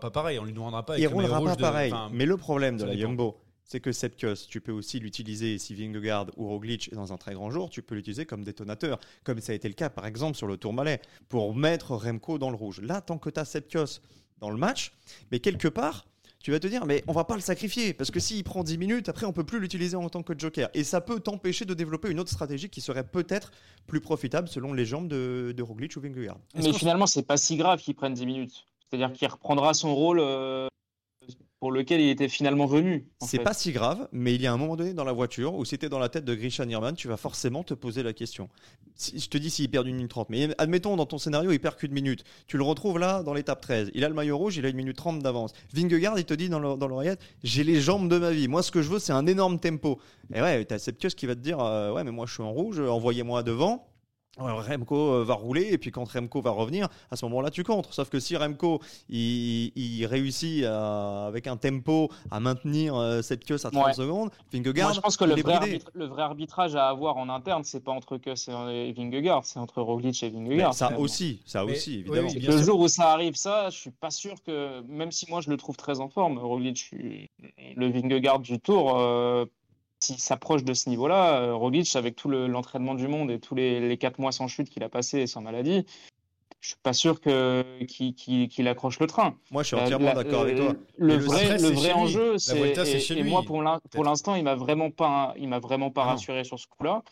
pas, 0.00 0.10
pareil. 0.10 0.38
On 0.38 0.44
lui 0.44 0.52
demandera 0.54 0.86
pas. 0.86 0.94
avec 0.94 1.02
il 1.04 1.06
roulera 1.08 1.32
pas 1.32 1.38
rouge 1.38 1.56
de- 1.56 1.60
pareil. 1.60 1.92
enfin, 1.92 2.08
mais 2.14 2.24
le 2.24 2.36
problème 2.38 2.78
de 2.78 2.84
la 2.84 2.94
dépend. 2.96 3.34
C'est 3.64 3.80
que 3.80 3.92
Sepkus, 3.92 4.46
tu 4.48 4.60
peux 4.60 4.72
aussi 4.72 4.98
l'utiliser 4.98 5.58
si 5.58 5.74
Vingegaard 5.74 6.26
ou 6.36 6.48
Roglic 6.48 6.92
est 6.92 6.96
dans 6.96 7.12
un 7.12 7.16
très 7.16 7.34
grand 7.34 7.50
jour, 7.50 7.70
tu 7.70 7.82
peux 7.82 7.94
l'utiliser 7.94 8.26
comme 8.26 8.44
détonateur, 8.44 8.98
comme 9.24 9.40
ça 9.40 9.52
a 9.52 9.54
été 9.54 9.68
le 9.68 9.74
cas 9.74 9.88
par 9.88 10.06
exemple 10.06 10.36
sur 10.36 10.46
le 10.46 10.56
Tour 10.56 10.72
Malais, 10.72 11.00
pour 11.28 11.54
mettre 11.54 11.96
Remco 11.96 12.38
dans 12.38 12.50
le 12.50 12.56
rouge. 12.56 12.80
Là, 12.80 13.00
tant 13.00 13.18
que 13.18 13.30
tu 13.30 13.40
as 13.40 14.00
dans 14.40 14.50
le 14.50 14.56
match, 14.56 14.92
mais 15.30 15.38
quelque 15.38 15.68
part, 15.68 16.04
tu 16.42 16.50
vas 16.50 16.58
te 16.58 16.66
dire, 16.66 16.84
mais 16.84 17.04
on 17.06 17.12
va 17.12 17.24
pas 17.24 17.36
le 17.36 17.40
sacrifier, 17.40 17.94
parce 17.94 18.10
que 18.10 18.18
s'il 18.18 18.42
prend 18.42 18.64
10 18.64 18.76
minutes, 18.76 19.08
après 19.08 19.26
on 19.26 19.32
peut 19.32 19.44
plus 19.44 19.60
l'utiliser 19.60 19.96
en 19.96 20.08
tant 20.08 20.22
que 20.22 20.36
joker. 20.36 20.68
Et 20.74 20.82
ça 20.82 21.00
peut 21.00 21.20
t'empêcher 21.20 21.64
de 21.64 21.72
développer 21.72 22.10
une 22.10 22.18
autre 22.18 22.32
stratégie 22.32 22.68
qui 22.68 22.80
serait 22.80 23.06
peut-être 23.06 23.52
plus 23.86 24.00
profitable 24.00 24.48
selon 24.48 24.72
les 24.72 24.84
jambes 24.84 25.08
de, 25.08 25.54
de 25.56 25.62
Roglic 25.62 25.96
ou 25.96 26.00
Vingegaard. 26.00 26.38
Mais 26.56 26.72
finalement, 26.72 27.06
c'est 27.06 27.22
pas 27.22 27.36
si 27.36 27.56
grave 27.56 27.80
qu'il 27.80 27.94
prenne 27.94 28.14
10 28.14 28.26
minutes. 28.26 28.66
C'est-à-dire 28.90 29.12
qu'il 29.12 29.28
reprendra 29.28 29.72
son 29.72 29.94
rôle 29.94 30.18
euh, 30.20 30.66
pour 31.62 31.70
lequel 31.70 32.00
il 32.00 32.08
était 32.10 32.28
finalement 32.28 32.66
venu. 32.66 33.06
en 33.20 33.26
C'est 33.26 33.38
pas 33.38 33.54
si 33.54 33.70
grave, 33.70 34.08
mais 34.10 34.34
il 34.34 34.42
y 34.42 34.48
a 34.48 34.52
un 34.52 34.56
moment 34.56 34.74
donné 34.74 34.94
dans 34.94 35.04
la 35.04 35.12
voiture 35.12 35.54
où 35.54 35.64
si 35.64 35.78
t'es 35.78 35.88
dans 35.88 36.00
la 36.00 36.08
tête 36.08 36.24
de 36.24 36.34
Grisha 36.34 36.66
Nirman, 36.66 36.94
tu 36.96 37.06
vas 37.06 37.16
forcément 37.16 37.62
te 37.62 37.72
poser 37.72 38.02
la 38.02 38.12
question. 38.12 38.48
Si- 38.96 39.20
je 39.20 39.28
te 39.28 39.38
dis 39.38 39.48
s'il 39.48 39.70
perd 39.70 39.86
une 39.86 39.94
minute 39.94 40.10
30, 40.10 40.28
mais 40.28 40.48
admettons 40.58 40.96
dans 40.96 41.06
ton 41.06 41.18
scénario, 41.18 41.52
il 41.52 41.60
perd 41.60 41.76
qu'une 41.76 41.92
minute. 41.92 42.24
Tu 42.48 42.56
le 42.56 42.64
retrouves 42.64 42.98
là 42.98 43.22
dans 43.22 43.32
l'étape 43.32 43.60
13. 43.60 43.92
Il 43.94 44.04
a 44.04 44.08
le 44.08 44.14
maillot 44.16 44.36
rouge, 44.38 44.56
il 44.56 44.66
a 44.66 44.70
une 44.70 44.76
minute 44.76 44.96
30 44.96 45.20
d'avance. 45.20 45.52
Vingegaard, 45.72 46.18
il 46.18 46.24
te 46.24 46.34
dit 46.34 46.48
dans 46.48 46.58
l'oreillette 46.58 47.20
J'ai 47.44 47.62
les 47.62 47.80
jambes 47.80 48.08
de 48.08 48.18
ma 48.18 48.32
vie. 48.32 48.48
Moi, 48.48 48.64
ce 48.64 48.72
que 48.72 48.82
je 48.82 48.88
veux, 48.88 48.98
c'est 48.98 49.12
un 49.12 49.28
énorme 49.28 49.60
tempo. 49.60 50.00
Et 50.34 50.42
ouais, 50.42 50.64
t'as 50.64 50.80
Septius 50.80 51.14
qui 51.14 51.26
va 51.26 51.36
te 51.36 51.40
dire 51.40 51.60
euh, 51.60 51.92
Ouais, 51.92 52.02
mais 52.02 52.10
moi, 52.10 52.26
je 52.26 52.32
suis 52.34 52.42
en 52.42 52.50
rouge, 52.50 52.80
envoyez-moi 52.80 53.44
devant. 53.44 53.86
Remco 54.38 54.96
euh, 54.96 55.24
va 55.24 55.34
rouler 55.34 55.68
et 55.72 55.78
puis 55.78 55.90
quand 55.90 56.08
Remco 56.08 56.40
va 56.40 56.50
revenir, 56.50 56.88
à 57.10 57.16
ce 57.16 57.24
moment-là 57.26 57.50
tu 57.50 57.62
contres. 57.64 57.92
Sauf 57.92 58.08
que 58.08 58.18
si 58.18 58.36
Remco 58.36 58.80
il, 59.08 59.72
il 59.76 60.06
réussit 60.06 60.64
à- 60.64 61.26
avec 61.26 61.46
un 61.46 61.56
tempo 61.56 62.08
à 62.30 62.40
maintenir 62.40 62.94
euh, 62.96 63.20
cette 63.22 63.44
queue 63.44 63.56
à 63.56 63.70
30 63.70 63.86
Ouais. 63.86 63.92
secondes, 63.92 64.30
Vingegaard, 64.52 64.88
Moi, 64.88 64.94
je 64.94 65.00
pense 65.00 65.16
que 65.16 65.24
le 65.24 65.32
vrai, 65.34 65.42
bridé. 65.42 65.56
arbitre- 65.56 65.90
le 65.94 66.06
vrai 66.06 66.22
arbitrage 66.22 66.74
à 66.76 66.88
avoir 66.88 67.16
en 67.18 67.28
interne, 67.28 67.62
c'est 67.64 67.80
pas 67.84 67.92
entre 67.92 68.16
Kuss 68.16 68.48
et 68.48 68.92
Vingegaard, 68.92 69.44
c'est 69.44 69.58
entre 69.58 69.82
Roglic 69.82 70.22
et 70.22 70.30
Mais 70.30 70.38
Vingegaard. 70.48 70.74
ça 70.74 70.86
finalement. 70.86 71.04
aussi, 71.04 71.40
ça 71.44 71.64
Mais- 71.64 71.72
aussi 71.72 71.98
évidemment. 72.00 72.28
oui, 72.28 72.30
C'est 72.34 72.40
que 72.40 72.46
le 72.52 72.56
sûr. 72.58 72.66
jour 72.66 72.80
où 72.80 72.88
ça 72.88 73.10
arrive, 73.10 73.34
ça, 73.36 73.68
je 73.70 73.76
suis 73.78 73.90
pas 73.90 74.10
sûr 74.10 74.34
que, 74.42 74.80
même 74.88 75.12
si 75.12 75.26
moi 75.28 75.40
je 75.40 75.50
le 75.50 75.56
trouve 75.56 75.76
très 75.76 76.00
en 76.00 76.08
forme, 76.08 76.38
Roglic, 76.38 76.88
je- 76.92 77.26
le 77.76 77.90
Vingegaard 77.90 78.38
du 78.40 78.58
Tour, 78.58 78.98
euh, 78.98 79.44
s'il 80.02 80.18
s'approche 80.18 80.64
de 80.64 80.74
ce 80.74 80.88
niveau-là, 80.88 81.40
euh, 81.42 81.54
Roglic, 81.54 81.94
avec 81.96 82.16
tout 82.16 82.28
le- 82.28 82.46
l'entraînement 82.48 82.94
du 82.94 83.06
monde 83.08 83.30
et 83.30 83.38
tous 83.38 83.54
les, 83.54 83.80
les 83.88 83.96
quatre 83.98 84.18
mois 84.18 84.32
sans 84.32 84.48
chute 84.48 84.68
qu'il 84.68 84.82
a 84.82 84.88
passé 84.88 85.20
et 85.20 85.26
sans 85.26 85.40
maladie, 85.40 85.86
je 86.60 86.68
suis 86.68 86.76
pas 86.82 86.92
sûr 86.92 87.20
que 87.20 87.82
qu'il 87.84 88.68
accroche 88.68 88.98
le 89.00 89.06
train. 89.06 89.36
Moi 89.50 89.62
je 89.62 89.68
suis 89.68 89.76
La- 89.76 89.84
entièrement 89.84 90.14
d'accord 90.14 90.42
avec 90.42 90.58
euh, 90.58 90.72
toi. 90.72 90.80
Le 90.98 91.16
vrai, 91.16 91.44
stress, 91.44 91.62
le 91.62 91.68
vrai 91.68 91.92
enjeu, 91.92 92.38
c'est 92.38 92.72
et, 93.14 93.18
et 93.18 93.22
moi 93.22 93.42
pour 93.44 93.62
l'instant, 94.04 94.34
il 94.34 94.44
m'a 94.44 94.54
vraiment 94.54 94.90
pas, 94.90 95.34
il 95.38 95.48
m'a 95.48 95.58
vraiment 95.60 95.90
pas 95.90 96.02
Ah 96.02 96.06
non. 96.06 96.10
rassuré 96.12 96.44
sur 96.44 96.58
ce 96.58 96.66
coup-là. 96.66 97.02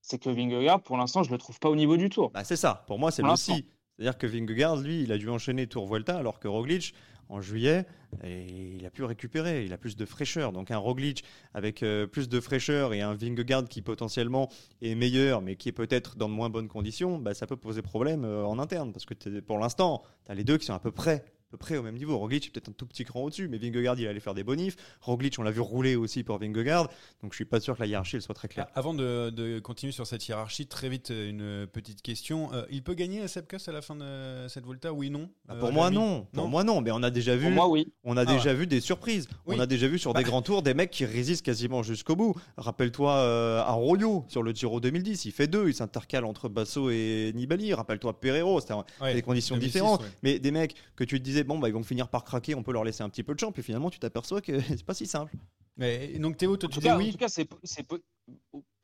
C'est 0.00 0.18
que 0.18 0.30
Vingegaard, 0.30 0.82
pour 0.82 0.96
l'instant, 0.96 1.22
je 1.22 1.30
le 1.30 1.38
trouve 1.38 1.58
pas 1.60 1.68
au 1.68 1.76
niveau 1.76 1.96
du 1.96 2.08
Tour. 2.08 2.30
Bah, 2.34 2.42
c'est 2.44 2.56
ça, 2.56 2.84
pour 2.86 2.98
moi 2.98 3.10
c'est 3.10 3.22
le 3.22 3.36
si. 3.36 3.66
C'est-à-dire 3.96 4.18
que 4.18 4.26
Vingegaard, 4.26 4.76
lui, 4.78 5.02
il 5.02 5.12
a 5.12 5.18
dû 5.18 5.28
enchaîner 5.28 5.66
Tour 5.68 5.86
Vuelta 5.86 6.16
alors 6.16 6.40
que 6.40 6.48
Roglic, 6.48 6.94
en 7.32 7.40
juillet, 7.40 7.86
et 8.22 8.76
il 8.76 8.84
a 8.84 8.90
pu 8.90 9.04
récupérer, 9.04 9.64
il 9.64 9.72
a 9.72 9.78
plus 9.78 9.96
de 9.96 10.04
fraîcheur. 10.04 10.52
Donc 10.52 10.70
un 10.70 10.76
Roglic 10.76 11.24
avec 11.54 11.82
euh, 11.82 12.06
plus 12.06 12.28
de 12.28 12.40
fraîcheur 12.40 12.92
et 12.92 13.00
un 13.00 13.14
Vingegaard 13.14 13.68
qui 13.68 13.80
potentiellement 13.80 14.50
est 14.82 14.94
meilleur 14.94 15.40
mais 15.40 15.56
qui 15.56 15.70
est 15.70 15.72
peut-être 15.72 16.16
dans 16.16 16.28
de 16.28 16.34
moins 16.34 16.50
bonnes 16.50 16.68
conditions, 16.68 17.18
bah, 17.18 17.34
ça 17.34 17.46
peut 17.46 17.56
poser 17.56 17.80
problème 17.80 18.24
euh, 18.24 18.44
en 18.44 18.58
interne 18.58 18.92
parce 18.92 19.06
que 19.06 19.40
pour 19.40 19.58
l'instant, 19.58 20.02
tu 20.26 20.32
as 20.32 20.34
les 20.34 20.44
deux 20.44 20.58
qui 20.58 20.66
sont 20.66 20.74
à 20.74 20.78
peu 20.78 20.92
près 20.92 21.24
peu 21.52 21.58
près 21.58 21.76
au 21.76 21.82
même 21.82 21.96
niveau. 21.96 22.16
Roglic 22.18 22.46
est 22.46 22.50
peut-être 22.50 22.70
un 22.70 22.72
tout 22.72 22.86
petit 22.86 23.04
cran 23.04 23.20
au-dessus, 23.24 23.46
mais 23.46 23.58
Vingegaard 23.58 23.98
il 24.00 24.06
allait 24.06 24.20
faire 24.20 24.32
des 24.34 24.42
bonifs. 24.42 24.76
Roglic 25.02 25.38
on 25.38 25.42
l'a 25.42 25.50
vu 25.50 25.60
rouler 25.60 25.96
aussi 25.96 26.22
pour 26.24 26.38
Vingegaard, 26.38 26.88
donc 27.22 27.32
je 27.32 27.36
suis 27.36 27.44
pas 27.44 27.60
sûr 27.60 27.76
que 27.76 27.80
la 27.82 27.86
hiérarchie 27.86 28.16
elle 28.16 28.22
soit 28.22 28.34
très 28.34 28.48
claire. 28.48 28.66
Ah, 28.70 28.78
Avant 28.78 28.94
de, 28.94 29.28
de 29.30 29.58
continuer 29.60 29.92
sur 29.92 30.06
cette 30.06 30.26
hiérarchie, 30.26 30.66
très 30.66 30.88
vite 30.88 31.10
euh, 31.10 31.28
une 31.28 31.66
petite 31.66 32.00
question. 32.02 32.50
Euh, 32.54 32.64
il 32.70 32.82
peut 32.82 32.94
gagner 32.94 33.28
Sepkus 33.28 33.68
à 33.68 33.72
la 33.72 33.82
fin 33.82 33.94
de 33.96 34.46
cette 34.48 34.64
Volta 34.64 34.92
Oui, 34.92 35.10
non? 35.10 35.28
Bah, 35.46 35.54
Euh, 35.56 35.60
pour 35.60 35.72
moi 35.72 35.90
non, 35.90 36.26
pour 36.32 36.44
Non. 36.44 36.48
moi 36.48 36.64
non, 36.64 36.80
mais 36.80 36.90
on 36.90 37.02
a 37.02 37.10
déjà 37.10 37.36
vu 37.36 37.42
Pour 37.44 37.52
moi, 37.52 37.68
oui. 37.68 37.92
On 38.02 38.16
a 38.16 38.22
Ah 38.22 38.24
déjà 38.24 38.54
vu 38.54 38.66
des 38.66 38.80
surprises. 38.80 39.28
Oui. 39.46 39.56
On 39.58 39.60
a 39.60 39.66
déjà 39.66 39.86
vu 39.88 39.98
sur 39.98 40.14
des 40.14 40.22
Bah. 40.22 40.28
grands 40.28 40.42
tours 40.42 40.62
des 40.62 40.72
mecs 40.74 40.90
qui 40.90 41.04
résistent 41.04 41.44
quasiment 41.44 41.82
jusqu'au 41.82 42.16
bout. 42.16 42.34
Rappelle-toi 42.56 43.12
euh, 43.12 43.60
Arroyo 43.60 44.24
sur 44.28 44.42
le 44.42 44.52
Giro 44.52 44.80
2010, 44.80 45.26
il 45.26 45.32
fait 45.32 45.46
deux, 45.46 45.68
il 45.68 45.74
s'intercale 45.74 46.24
entre 46.24 46.48
Basso 46.48 46.90
et 46.90 47.32
Nibali. 47.34 47.74
Rappelle-toi 47.74 48.18
Pereiro, 48.20 48.60
c'était 48.60 48.72
Ouais, 49.00 49.12
des 49.14 49.22
conditions 49.22 49.56
2006, 49.56 49.72
différentes. 49.72 50.00
ouais. 50.02 50.08
Mais 50.22 50.38
des 50.38 50.50
mecs 50.50 50.74
que 50.96 51.04
tu 51.04 51.18
te 51.18 51.24
disais, 51.24 51.41
bon, 51.44 51.58
bah, 51.58 51.68
ils 51.68 51.74
vont 51.74 51.82
finir 51.82 52.08
par 52.08 52.24
craquer, 52.24 52.54
on 52.54 52.62
peut 52.62 52.72
leur 52.72 52.84
laisser 52.84 53.02
un 53.02 53.08
petit 53.08 53.22
peu 53.22 53.34
de 53.34 53.40
champ. 53.40 53.52
Puis 53.52 53.62
finalement, 53.62 53.90
tu 53.90 53.98
t'aperçois 53.98 54.40
que 54.40 54.58
c'est 54.60 54.84
pas 54.84 54.94
si 54.94 55.06
simple. 55.06 55.32
Mais, 55.76 56.18
donc 56.18 56.36
Théo, 56.36 56.56
toi 56.56 56.68
tu 56.68 56.80
dis 56.80 56.86
cas, 56.86 56.94
en 56.94 56.98
oui 56.98 57.12
tout 57.12 57.18
cas, 57.18 57.28
c'est, 57.28 57.48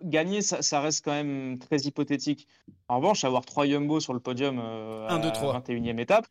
gagner, 0.02 0.40
ça, 0.42 0.62
ça 0.62 0.80
reste 0.80 1.04
quand 1.04 1.12
même 1.12 1.58
très 1.58 1.78
hypothétique. 1.80 2.46
En 2.88 2.96
revanche, 2.96 3.24
avoir 3.24 3.44
trois 3.44 3.66
Jumbo 3.66 4.00
sur 4.00 4.14
le 4.14 4.20
podium 4.20 4.58
euh, 4.58 5.06
Un, 5.08 5.16
à 5.16 5.18
deux, 5.18 5.30
trois. 5.32 5.58
21e 5.60 5.98
étape, 6.00 6.26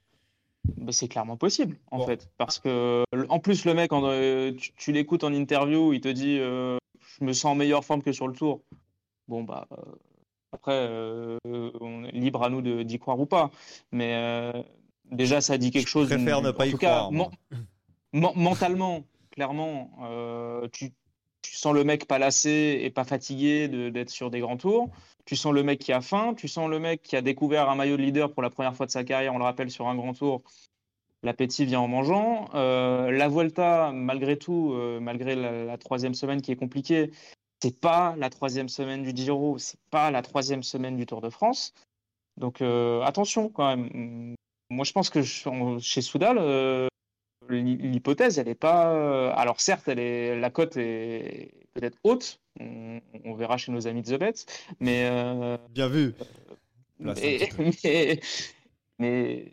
bah, 0.77 0.91
c'est 0.91 1.07
clairement 1.07 1.37
possible, 1.37 1.77
en 1.91 1.99
Bon. 1.99 2.05
fait. 2.05 2.29
Parce 2.37 2.59
que, 2.59 3.03
en 3.29 3.39
plus, 3.39 3.65
le 3.65 3.73
mec, 3.73 3.91
euh, 3.93 4.51
tu, 4.53 4.71
tu 4.73 4.91
l'écoutes 4.91 5.23
en 5.23 5.31
interview, 5.33 5.93
il 5.93 6.01
te 6.01 6.07
dit 6.09 6.37
euh, 6.39 6.77
Je 7.19 7.23
me 7.23 7.33
sens 7.33 7.51
en 7.51 7.55
meilleure 7.55 7.85
forme 7.85 8.01
que 8.01 8.11
sur 8.11 8.27
le 8.27 8.33
tour. 8.33 8.61
Bon, 9.27 9.43
bah. 9.43 9.67
euh, 9.73 9.75
après, 10.53 10.71
euh, 10.73 11.37
on 11.45 12.03
est 12.05 12.11
libre 12.13 12.41
à 12.41 12.49
nous 12.49 12.61
de- 12.61 12.81
d'y 12.83 12.97
croire 12.99 13.19
ou 13.19 13.25
pas. 13.25 13.51
Mais 13.91 14.13
euh, 14.15 14.63
déjà, 15.11 15.41
ça 15.41 15.57
dit 15.57 15.71
quelque 15.71 15.87
Je 15.87 15.91
chose. 15.91 16.07
préfère 16.07 16.41
ne 16.41 16.51
pas 16.51 16.63
en 16.63 16.67
y 16.67 16.71
tout 16.71 16.77
cas, 16.77 17.07
croire, 17.07 17.11
men- 17.11 18.31
mentalement, 18.35 19.03
clairement, 19.31 19.91
euh, 20.03 20.67
tu, 20.71 20.91
tu 21.41 21.55
sens 21.55 21.73
le 21.73 21.83
mec 21.83 22.07
pas 22.07 22.19
lassé 22.19 22.79
et 22.81 22.89
pas 22.89 23.03
fatigué 23.03 23.67
de- 23.67 23.89
d'être 23.89 24.09
sur 24.09 24.29
des 24.31 24.39
grands 24.39 24.57
tours. 24.57 24.89
Tu 25.25 25.35
sens 25.35 25.53
le 25.53 25.63
mec 25.63 25.79
qui 25.79 25.91
a 25.93 26.01
faim. 26.01 26.33
Tu 26.35 26.47
sens 26.47 26.69
le 26.69 26.79
mec 26.79 27.01
qui 27.03 27.15
a 27.15 27.21
découvert 27.21 27.69
un 27.69 27.75
maillot 27.75 27.97
de 27.97 28.01
leader 28.01 28.31
pour 28.33 28.41
la 28.41 28.49
première 28.49 28.75
fois 28.75 28.85
de 28.85 28.91
sa 28.91 29.03
carrière, 29.03 29.33
on 29.33 29.37
le 29.37 29.43
rappelle, 29.43 29.69
sur 29.69 29.87
un 29.87 29.95
grand 29.95 30.13
tour. 30.13 30.41
L'appétit 31.23 31.65
vient 31.65 31.79
en 31.81 31.87
mangeant. 31.87 32.49
Euh, 32.53 33.11
la 33.11 33.27
Vuelta, 33.27 33.91
malgré 33.91 34.37
tout, 34.37 34.71
euh, 34.73 34.99
malgré 34.99 35.35
la, 35.35 35.65
la 35.65 35.77
troisième 35.77 36.13
semaine 36.13 36.41
qui 36.41 36.51
est 36.51 36.55
compliquée, 36.55 37.11
c'est 37.61 37.79
pas 37.79 38.15
la 38.17 38.29
troisième 38.29 38.69
semaine 38.69 39.01
du 39.03 39.11
Giro, 39.15 39.57
c'est 39.57 39.79
pas 39.89 40.11
la 40.11 40.21
troisième 40.21 40.61
semaine 40.63 40.95
du 40.95 41.05
Tour 41.07 41.21
de 41.21 41.29
France. 41.29 41.73
Donc 42.37 42.61
attention 42.61 43.49
quand 43.49 43.75
même. 43.75 44.35
Moi, 44.69 44.83
je 44.85 44.91
pense 44.91 45.09
que 45.09 45.21
je- 45.21 45.77
chez 45.79 46.01
Soudal, 46.01 46.37
euh, 46.39 46.87
l'hy- 47.49 47.77
l'hypothèse, 47.77 48.37
elle 48.39 48.49
est 48.49 48.55
pas. 48.55 48.91
euh, 48.93 49.31
Alors 49.35 49.61
certes, 49.61 49.87
elle 49.87 49.99
est, 49.99 50.37
la 50.39 50.49
cote 50.49 50.75
est 50.77 51.51
peut-être 51.73 51.97
haute. 52.03 52.39
On, 52.59 52.99
on 53.23 53.33
verra 53.35 53.57
chez 53.57 53.71
nos 53.71 53.87
amis 53.87 54.01
de 54.01 54.15
The 54.15 54.19
Bet, 54.19 54.33
mais 54.79 55.07
euh, 55.09 55.57
Bien 55.69 55.87
vu. 55.87 56.13
Là, 56.99 57.13
mais, 57.15 57.39
mais, 57.83 58.19
mais 58.99 59.51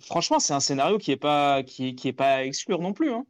franchement, 0.00 0.38
c'est 0.38 0.52
un 0.52 0.60
scénario 0.60 0.98
qui 0.98 1.10
est 1.12 1.16
pas 1.16 1.62
qui, 1.62 1.94
qui 1.96 2.08
est 2.08 2.12
pas 2.12 2.34
à 2.36 2.44
exclure 2.44 2.80
non 2.80 2.92
plus. 2.92 3.10
hein. 3.12 3.24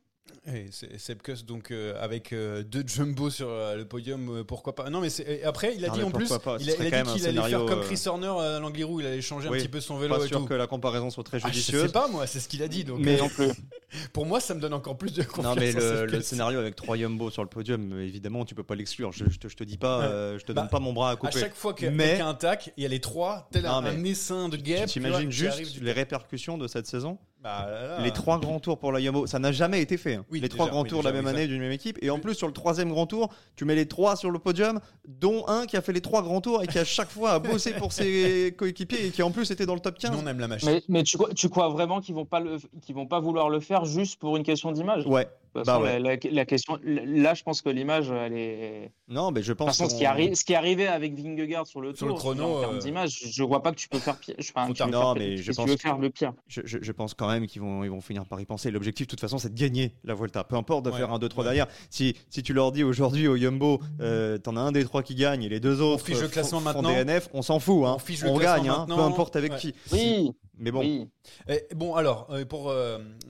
Et 0.47 0.67
c'est- 0.71 0.99
Sepkus 0.99 1.45
donc 1.47 1.71
euh, 1.71 1.95
avec 2.03 2.33
euh, 2.33 2.63
deux 2.63 2.83
jumbo 2.87 3.31
sur 3.31 3.49
euh, 3.49 3.77
le 3.77 3.87
podium, 3.87 4.45
pourquoi 4.47 4.75
pas 4.75 4.91
Non 4.91 5.01
mais 5.01 5.09
après 5.45 5.75
il 5.77 5.85
a 5.85 5.89
Non, 5.89 5.95
dit 5.95 6.03
en 6.03 6.11
plus, 6.11 6.29
pas, 6.29 6.57
il 6.61 6.71
a, 6.71 6.75
il 6.75 7.03
dit 7.05 7.13
qu'il 7.15 7.27
allait 7.29 7.49
faire 7.51 7.65
comme 7.65 7.81
Chris 7.83 8.03
Horner 8.07 8.27
à 8.41 8.59
Langlirou, 8.59 9.01
il 9.01 9.07
allait 9.07 9.23
changer 9.23 9.49
Oui, 9.49 9.57
un 9.59 9.61
petit 9.61 9.69
peu 9.69 9.81
son 9.81 9.97
vélo 9.97 10.17
Pas 10.17 10.25
et 10.25 10.29
sûr 10.29 10.41
tout. 10.41 10.47
que 10.47 10.53
la 10.55 10.67
comparaison 10.67 11.09
soit 11.11 11.25
très 11.25 11.39
Ah, 11.43 11.49
je 11.49 11.55
judicieuse. 11.55 11.87
sais 11.87 11.93
pas 11.93 12.09
moi, 12.09 12.27
c'est 12.27 12.41
ce 12.41 12.49
qu'il 12.49 12.63
a 12.63 12.69
dit 12.69 12.85
donc. 12.85 12.99
Mais 13.01 13.17
non 13.17 13.29
plus. 13.29 13.49
pour 14.13 14.27
moi, 14.27 14.39
ça 14.41 14.55
me 14.55 14.61
donne 14.61 14.75
encore 14.75 14.99
plus 14.99 15.13
de 15.15 15.23
confiance. 15.23 15.45
Non 15.57 15.61
mais 15.61 15.73
le, 15.73 16.21
scénario 16.21 16.59
avec 16.59 16.77
trois 16.77 16.97
Jumbo 16.99 17.31
sur 17.31 17.43
le 17.43 17.49
podium, 17.49 17.99
évidemment, 18.01 18.45
tu 18.45 18.55
peux 18.55 18.65
pas 18.65 18.75
l'exclure. 18.75 19.13
Je, 19.13 19.25
je 19.31 19.39
te, 19.39 19.49
je 19.49 19.57
te 19.57 19.65
dis 19.65 19.79
pas, 19.79 20.01
Ouais. 20.01 20.39
je 20.39 20.45
te 20.45 20.53
Bah, 20.53 20.61
donne 20.63 20.71
pas 20.71 20.81
mon 20.81 20.93
bras 20.93 21.11
à 21.11 21.13
À 21.13 21.17
couper. 21.17 21.41
chaque 21.41 21.55
fois 21.55 21.73
qu'il 21.75 21.91
Mais- 21.91 22.19
y 22.19 22.21
a 22.21 22.27
un 22.29 22.35
tac, 22.35 22.71
il 22.77 22.83
y 22.83 22.87
a 22.87 22.89
les 22.91 23.01
trois, 23.01 23.49
tel 23.51 23.63
Non, 23.65 23.71
un, 23.77 24.05
essaim 24.05 24.49
de 24.51 24.57
Tu 24.57 24.63
guêpes. 24.63 24.87
t'imagines 24.89 25.31
juste 25.31 25.81
les 25.81 25.93
répercussions 25.93 26.59
de 26.59 26.67
cette 26.67 26.87
saison? 26.87 27.19
Bah, 27.45 27.67
là, 27.71 27.87
là. 27.99 28.01
Les 28.03 28.11
trois 28.11 28.41
grands 28.41 28.59
tours 28.59 28.79
pour 28.79 28.91
la 28.91 29.01
Jumbo, 29.01 29.27
ça 29.27 29.39
n'a 29.39 29.53
jamais 29.53 29.83
été 29.83 29.99
fait. 29.99 30.15
hein. 30.15 30.25
Oui, 30.31 30.41
les 30.41 30.49
déjà, 30.49 30.57
trois 30.57 30.71
grands 30.71 30.83
oui, 30.83 30.89
tours 30.89 31.01
déjà, 31.01 31.11
la 31.11 31.15
même 31.17 31.27
oui, 31.27 31.31
année 31.31 31.47
d'une 31.47 31.61
même 31.61 31.71
équipe. 31.73 31.99
Et 32.01 32.09
en 32.09 32.19
plus, 32.19 32.35
sur 32.35 32.47
le 32.47 32.55
troisième 32.55 32.89
grand 32.89 33.07
tour, 33.07 33.29
tu 33.55 33.67
mets 33.67 33.75
les 33.75 33.87
trois 33.87 34.17
sur 34.17 34.31
le 34.31 34.39
podium, 34.39 34.81
dont 35.07 35.47
un 35.47 35.67
qui 35.67 35.77
a 35.77 35.83
fait 35.83 35.93
les 35.93 36.01
trois 36.01 36.23
grands 36.23 36.41
tours 36.41 36.63
et 36.63 36.67
qui 36.67 36.79
à 36.79 36.85
chaque 36.85 37.11
fois 37.11 37.33
a 37.33 37.39
bossé 37.39 37.75
pour 37.75 37.93
ses 37.93 38.55
coéquipiers 38.59 39.07
et 39.07 39.11
qui 39.11 39.23
en 39.23 39.31
plus 39.31 39.51
était 39.51 39.67
dans 39.67 39.75
le 39.75 39.81
top 39.81 39.99
15. 39.99 40.13
Nous, 40.13 40.19
on 40.25 40.27
aime 40.27 40.41
la 40.41 40.49
machine. 40.49 40.71
Mais, 40.71 40.83
mais 40.89 41.03
tu, 41.03 41.19
crois- 41.19 41.35
tu 41.35 41.51
crois 41.51 41.69
vraiment 41.69 42.01
qu'ils 42.01 42.15
vont 42.15 42.25
pas 42.25 42.41
le, 42.41 42.57
qu'ils 42.81 42.95
vont 42.95 43.07
pas 43.07 43.21
vouloir 43.21 43.51
le 43.51 43.61
faire 43.61 43.85
juste 43.85 44.19
pour 44.19 44.39
une 44.39 44.43
question 44.43 44.73
d'image? 44.73 45.07
Ouais, 45.07 45.29
Bah 45.63 45.79
ouais. 45.81 45.99
la, 46.01 46.17
la- 46.17 46.31
la 46.31 46.45
question, 46.45 46.79
là, 46.85 47.35
je 47.35 47.43
pense 47.43 47.63
que 47.63 47.69
l'image, 47.69 48.11
elle 48.11 48.33
est. 48.37 48.93
Non, 49.09 49.31
mais 49.31 49.43
je 49.43 49.53
De 49.53 49.53
toute 49.53 49.67
pense 49.67 49.79
façon, 49.79 49.89
ce 49.91 49.95
qui, 49.97 50.05
arri- 50.05 50.35
ce 50.35 50.45
qui 50.45 50.53
est 50.53 50.57
arrivé 50.57 50.87
avec 50.89 51.15
Vingegaard 51.15 51.67
sur 51.67 51.81
le 51.81 51.95
Sur 51.95 52.07
tour, 52.09 52.09
le 52.09 52.21
chrono, 52.21 52.57
en 52.57 52.61
termes 52.61 52.77
euh, 52.77 52.81
d'image, 52.81 53.21
je 53.31 53.43
vois 53.45 53.63
pas 53.63 53.71
que 53.71 53.77
tu 53.77 53.89
peux 53.89 53.99
faire 53.99 54.17
pire. 54.19 54.35
Enfin, 54.41 54.73
tu 54.73 54.83
Non, 54.85 54.91
faire- 54.91 55.15
mais 55.17 55.37
je 55.37 55.53
pense 55.53 55.65
tu 55.67 55.71
veux 55.71 55.77
faire 55.77 55.99
de 55.99 56.09
pire. 56.09 56.33
Je, 56.49 56.63
je- 56.65 56.79
je 56.83 56.93
pense 56.93 57.15
quand 57.15 57.29
même 57.29 57.47
qu'ils 57.47 57.63
vont, 57.63 57.85
ils 57.85 57.91
vont 57.91 58.01
finir 58.01 58.27
par 58.27 58.41
y 58.41 58.45
penser. 58.47 58.71
L'objectif, 58.71 59.07
de 59.07 59.11
toute 59.11 59.21
façon, 59.21 59.39
c'est 59.39 59.55
de 59.55 59.59
gagner 59.61 59.93
la 60.05 60.15
Volta. 60.15 60.43
Peu 60.45 60.57
importe 60.57 60.85
de 60.85 60.91
Ouais, 60.91 60.99
faire 60.99 61.13
un 61.13 61.19
2-3 61.19 61.39
ouais. 61.39 61.45
derrière. 61.45 61.67
Si, 61.91 62.17
si 62.31 62.43
tu 62.43 62.53
leur 62.53 62.73
dis 62.73 62.83
aujourd'hui 62.83 63.29
au 63.29 63.37
Yumbo, 63.37 63.81
euh, 64.01 64.39
t'en 64.39 64.57
as 64.57 64.61
un 64.61 64.73
des 64.73 64.85
trois 64.85 65.03
qui 65.03 65.15
gagne 65.15 65.43
et 65.45 65.49
les 65.49 65.61
deux 65.61 65.81
autres 65.81 66.05
fiche 66.05 66.19
le 66.19 66.25
euh, 66.25 66.29
classement 66.29 66.61
font- 66.61 66.73
font 66.73 66.83
maintenant. 66.83 67.05
DNF, 67.05 67.29
on 67.33 67.43
s'en 67.43 67.61
fout. 67.61 67.85
Hein. 67.87 67.95
On 67.97 67.99
fiche 67.99 68.23
le 68.23 68.37
gagne, 68.39 68.69
hein, 68.69 68.87
peu 68.89 68.95
importe 68.99 69.37
avec 69.37 69.53
Ouais. 69.53 69.59
qui. 69.59 69.75
Oui, 69.93 70.33
Mais 70.59 70.71
bon, 70.71 70.81
oui. 70.81 71.09
Et 71.49 71.63
bon, 71.75 71.95
alors, 71.97 72.29
euh, 72.31 72.45
pour 72.45 72.73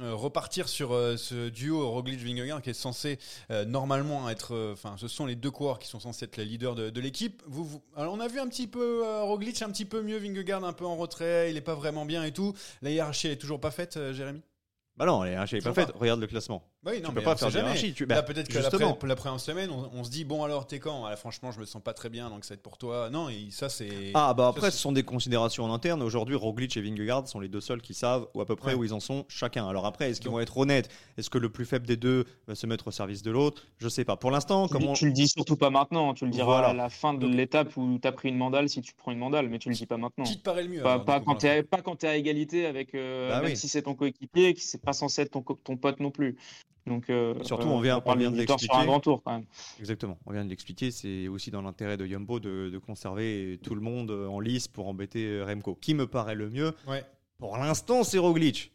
repartir 0.01 0.69
sur 0.69 0.93
euh, 0.93 1.17
ce 1.17 1.49
duo 1.49 1.91
Roglic-Vingegaard 2.17 2.63
qui 2.63 2.71
est 2.71 2.75
censé 2.75 3.19
euh, 3.51 3.65
normalement 3.65 4.29
être. 4.31 4.55
euh, 4.55 4.73
Enfin, 4.73 4.95
ce 4.99 5.09
sont 5.09 5.27
les 5.27 5.35
deux 5.37 5.51
coureurs 5.51 5.79
qui 5.79 5.89
sont 5.89 6.01
censés 6.01 6.25
être 6.25 6.37
les 6.37 6.45
leaders 6.45 6.75
de, 6.75 6.91
de 6.91 7.01
l'équipe. 7.01 7.43
Vous, 7.47 7.65
vous- 7.65 7.83
alors, 7.97 8.15
on 8.15 8.21
a 8.21 8.29
vu 8.29 8.41
un 8.41 8.49
petit 8.49 8.67
peu 8.67 9.05
euh, 9.05 9.23
Roglic 9.23 9.61
un 9.63 9.71
petit 9.71 9.85
peu 9.85 10.03
mieux, 10.03 10.19
Vingegaard 10.19 10.65
un 10.65 10.73
peu 10.73 10.85
en 10.87 10.97
retrait, 10.97 11.51
il 11.51 11.57
est 11.57 11.61
pas 11.61 11.75
vraiment 11.75 12.05
bien 12.05 12.25
et 12.25 12.33
tout. 12.33 12.55
La 12.83 12.91
hiérarchie 12.91 13.27
elle 13.27 13.33
est 13.35 13.37
toujours 13.37 13.61
pas 13.61 13.71
faite, 13.71 13.97
euh, 13.97 14.13
Jérémy? 14.13 14.41
Bah 14.97 15.07
non, 15.07 15.23
les 15.23 15.31
hiérarchie 15.33 15.57
est 15.57 15.61
pas 15.61 15.75
faite. 15.75 15.91
Regarde 15.97 16.21
le 16.21 16.27
classement. 16.27 16.63
Oui, 16.87 17.01
non, 17.01 17.09
Tu 17.09 17.15
peux 17.15 17.21
mais 17.21 17.25
pas 17.25 17.37
faire 17.37 17.51
jamais. 17.51 17.75
tu- 17.93 18.05
Là, 18.07 18.17
bah, 18.17 18.23
peut-être 18.23 18.47
que 18.49 18.55
justement. 18.61 18.79
l'après- 18.89 18.99
pour 18.99 19.09
la 19.09 19.17
première 19.17 19.41
semaine, 19.41 19.71
on, 19.71 19.89
on 19.99 20.05
se 20.05 20.11
dit 20.11 20.25
bon 20.25 20.43
alors 20.45 20.67
t'es 20.67 20.79
quand? 20.79 21.07
Ah, 21.07 21.17
Franchement, 21.17 21.51
je 21.51 21.59
me 21.61 21.65
sens 21.65 21.83
pas 21.83 21.95
très 21.95 22.11
bien, 22.11 22.29
donc 22.29 22.45
ça 22.45 22.53
va 22.53 22.57
être 22.57 22.63
pour 22.63 22.77
toi. 22.77 23.09
Non, 23.11 23.29
et 23.31 23.49
ça 23.51 23.69
c'est. 23.71 24.11
Ah 24.13 24.35
bah 24.35 24.49
après 24.49 24.63
ça, 24.67 24.71
ce 24.71 24.79
sont 24.79 24.93
des 24.93 25.03
considérations 25.03 25.65
en 25.65 25.73
interne. 25.73 26.03
Aujourd'hui 26.03 26.37
Roglic 26.37 26.77
et 26.77 26.83
Vingegaard 26.83 27.27
sont 27.27 27.41
les 27.41 27.49
deux 27.49 27.63
seuls 27.63 27.81
qui 27.81 27.95
savent 27.95 28.27
ou 28.35 28.41
à 28.43 28.47
peu 28.47 28.55
près 28.57 28.73
Ouais. 28.75 28.79
où 28.81 28.85
ils 28.85 28.93
en 28.93 29.01
sont 29.01 29.25
chacun. 29.29 29.67
Alors 29.67 29.87
après 29.87 30.11
est-ce 30.11 30.21
qu'ils 30.21 30.27
Donc- 30.27 30.35
vont 30.35 30.41
être 30.41 30.59
honnêtes? 30.59 30.91
Est-ce 31.17 31.31
que 31.31 31.39
le 31.39 31.49
plus 31.49 31.65
faible 31.65 31.87
des 31.87 31.97
deux 31.97 32.27
va 32.47 32.55
se 32.55 32.67
mettre 32.67 32.89
au 32.89 32.91
service 32.91 33.23
de 33.23 33.31
l'autre? 33.31 33.63
Je 33.79 33.89
sais 33.89 34.05
pas. 34.05 34.17
Pour 34.17 34.31
l'instant, 34.31 34.67
Tu, 34.67 34.73
comme 34.75 34.83
le- 34.83 34.89
on... 34.89 34.93
tu 34.93 35.07
le 35.07 35.13
dis 35.13 35.29
surtout 35.29 35.57
pas 35.57 35.71
maintenant. 35.71 36.13
Tu 36.13 36.27
le 36.27 36.31
diras 36.31 36.45
Voilà. 36.47 36.69
à 36.69 36.75
la 36.75 36.91
fin 36.91 37.15
de 37.15 37.21
Donc- 37.21 37.35
l'étape 37.35 37.75
où 37.79 37.99
tu 38.01 38.07
as 38.07 38.13
pris 38.13 38.29
une 38.29 38.37
mandale 38.37 38.69
si 38.69 38.83
tu 38.83 38.93
prends 38.95 39.13
une 39.13 39.19
mandale, 39.19 39.49
mais 39.49 39.59
tu 39.59 39.71
le 39.71 39.75
dis 39.75 39.87
pas 39.87 39.97
maintenant. 39.97 40.25
Qui 40.25 40.37
te 40.39 40.43
paraît 40.43 40.65
le 40.65 40.69
mieux 40.69 40.83
Pas, 40.83 40.93
alors, 40.95 41.05
pas 41.07 41.21
quand 41.21 41.37
t'es 41.37 41.63
pas 41.63 41.81
quand 41.81 41.97
t'es 41.97 42.09
à 42.09 42.17
égalité 42.17 42.67
avec 42.67 42.95
euh, 42.95 43.31
Bah 43.31 43.41
même 43.41 43.53
oui. 43.53 43.57
si 43.57 43.69
c'est 43.69 43.83
ton 43.83 43.95
coéquipier 43.95 44.53
qui 44.55 44.61
c'est 44.63 44.83
pas 44.83 44.93
censé 44.93 45.23
être 45.23 45.31
ton 45.33 45.77
pote 45.77 46.01
non 46.01 46.11
plus. 46.11 46.37
Donc 46.87 47.09
euh, 47.09 47.35
Surtout, 47.45 47.69
euh, 47.69 47.71
on 47.73 47.81
vient- 47.81 48.01
parle 48.01 48.19
on 48.19 48.21
vient 48.21 48.31
de 48.31 48.37
sur 48.37 48.43
un 48.43 48.57
l'expliquer. 48.57 48.85
grand 48.87 49.01
tour 49.01 49.23
quand 49.25 49.33
même. 49.33 49.47
Exactement, 49.81 50.19
on 50.27 50.33
vient 50.33 50.45
de 50.45 50.51
l'expliquer, 50.51 50.91
c'est 50.91 51.29
aussi 51.29 51.51
dans 51.51 51.63
l'intérêt 51.63 51.97
de 51.97 52.05
Yumbo 52.07 52.41
de, 52.41 52.69
de 52.69 52.79
conserver 52.79 53.59
tout 53.63 53.75
le 53.75 53.81
monde 53.81 54.11
en 54.11 54.39
lice 54.41 54.69
pour 54.69 54.87
embêter 54.89 55.25
euh, 55.27 55.45
Remco. 55.47 55.77
Qui 55.81 55.95
me 55.95 56.07
paraît 56.07 56.35
le 56.35 56.51
mieux 56.51 56.73
Ouais. 56.87 57.03
Pour 57.39 57.57
l'instant, 57.57 58.05
c'est 58.05 58.19
Roglic. 58.19 58.71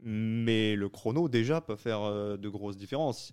Mais 0.00 0.76
le 0.76 0.88
chrono, 0.88 1.28
déjà, 1.28 1.60
peut 1.60 1.74
faire 1.76 2.00
de 2.38 2.48
grosses 2.48 2.76
différences. 2.76 3.32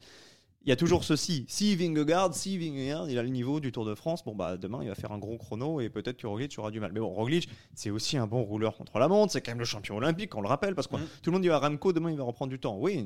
Il 0.66 0.70
y 0.70 0.72
a 0.72 0.76
toujours 0.76 1.04
ceci. 1.04 1.46
Si 1.48 1.76
Vingegaard, 1.76 2.34
si 2.34 2.58
Vingegaard, 2.58 3.08
il 3.10 3.20
a 3.20 3.24
le 3.24 3.30
niveau 3.30 3.60
du 3.60 3.72
Tour 3.72 3.86
de 3.86 3.94
France, 3.94 4.24
bon 4.26 4.34
bah 4.34 4.58
demain 4.58 4.80
il 4.82 4.88
va 4.90 4.96
faire 4.96 5.12
un 5.12 5.20
gros 5.20 5.38
chrono 5.38 5.80
et 5.80 5.90
peut-être 5.90 6.18
que 6.18 6.26
Roglic 6.26 6.56
aura 6.58 6.72
du 6.72 6.80
mal. 6.80 6.92
Mais 6.92 7.00
bon, 7.00 7.10
Roglic, 7.10 7.48
c'est 7.76 7.92
aussi 7.92 8.18
un 8.18 8.26
bon 8.26 8.42
rouleur 8.44 8.76
contre 8.76 8.98
la 8.98 9.08
montre, 9.08 9.32
c'est 9.32 9.42
quand 9.42 9.52
même 9.52 9.60
le 9.60 9.66
champion 9.66 9.98
olympique, 9.98 10.36
on 10.36 10.42
le 10.42 10.48
rappelle, 10.48 10.74
parce 10.74 10.88
que 10.88 10.96
Mhm. 10.96 11.02
tout 11.22 11.30
le 11.30 11.34
monde 11.34 11.42
dit 11.44 11.50
à 11.52 11.60
Remco, 11.60 11.94
demain 11.94 12.10
il 12.10 12.18
va 12.18 12.24
reprendre 12.24 12.50
du 12.50 12.58
temps. 12.60 12.78
Oui, 12.80 13.06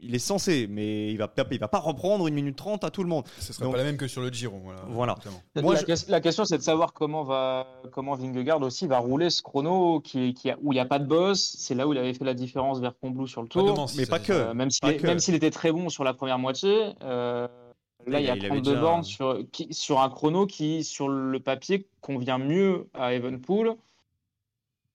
il 0.00 0.14
est 0.14 0.18
censé, 0.20 0.68
mais 0.70 1.10
il 1.10 1.18
va, 1.18 1.32
il 1.50 1.58
va 1.58 1.66
pas 1.66 1.80
reprendre 1.80 2.28
une 2.28 2.34
minute 2.34 2.54
trente 2.54 2.84
à 2.84 2.90
tout 2.90 3.02
le 3.02 3.08
monde. 3.08 3.24
Ce 3.40 3.52
sera 3.52 3.64
Donc- 3.64 3.72
pas 3.72 3.78
la 3.78 3.84
même 3.84 3.96
que 3.96 4.06
sur 4.06 4.20
le 4.22 4.28
Giro. 4.28 4.60
Voilà. 4.88 5.16
Moi, 5.56 5.74
la, 5.74 5.80
je- 5.80 5.84
ques- 5.86 6.08
la 6.08 6.20
question 6.20 6.44
c'est 6.44 6.58
de 6.58 6.62
savoir 6.62 6.92
comment 6.92 7.24
va 7.24 7.66
comment 7.90 8.14
Vingegaard 8.14 8.62
aussi 8.62 8.86
va 8.86 8.98
rouler 8.98 9.30
ce 9.30 9.42
chrono 9.42 9.98
qui, 10.00 10.34
qui 10.34 10.50
a- 10.50 10.58
où 10.62 10.72
il 10.72 10.76
n'y 10.76 10.80
a 10.80 10.86
pas 10.86 11.00
de 11.00 11.06
boss. 11.06 11.56
C'est 11.58 11.74
là 11.74 11.88
où 11.88 11.92
il 11.92 11.98
avait 11.98 12.14
fait 12.14 12.24
la 12.24 12.34
différence 12.34 12.78
vers 12.78 12.96
Combloux 13.00 13.26
sur 13.26 13.42
le 13.42 13.48
Pas 13.48 13.54
tour. 13.60 13.86
Mais 13.96 14.06
pas 14.06 14.20
que. 14.20 14.26
ça. 14.26 14.32
Euh, 14.50 14.54
même 14.54 14.70
s'il 14.70 14.80
pas 14.82 14.94
que. 14.94 15.06
même 15.06 15.18
s'il 15.18 15.34
était 15.34 15.50
très 15.50 15.72
bon 15.72 15.88
sur 15.88 16.04
la 16.04 16.14
première 16.14 16.38
moitié, 16.38 16.75
euh, 17.02 17.48
là 18.06 18.20
Il 18.20 18.24
il 18.24 18.26
y 18.26 18.28
a- 18.28 18.32
a 18.32 18.36
il 18.36 18.40
avait 18.40 18.48
32 18.48 18.70
déjà- 18.70 18.80
bornes 18.80 19.02
sur, 19.04 19.38
qui- 19.52 19.72
sur 19.72 20.00
un 20.00 20.08
chrono 20.10 20.46
qui, 20.46 20.84
sur 20.84 21.08
le 21.08 21.40
papier, 21.40 21.86
convient 22.00 22.38
mieux 22.38 22.88
à 22.94 23.14
Evenpool. 23.14 23.76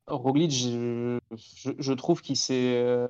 Roglic, 0.08 0.52
je, 0.52 1.20
je- 1.36 1.72
je 1.78 1.94
trouve 1.94 2.22
qu'il 2.22 2.36
s'est 2.36 2.74
euh, 2.76 3.08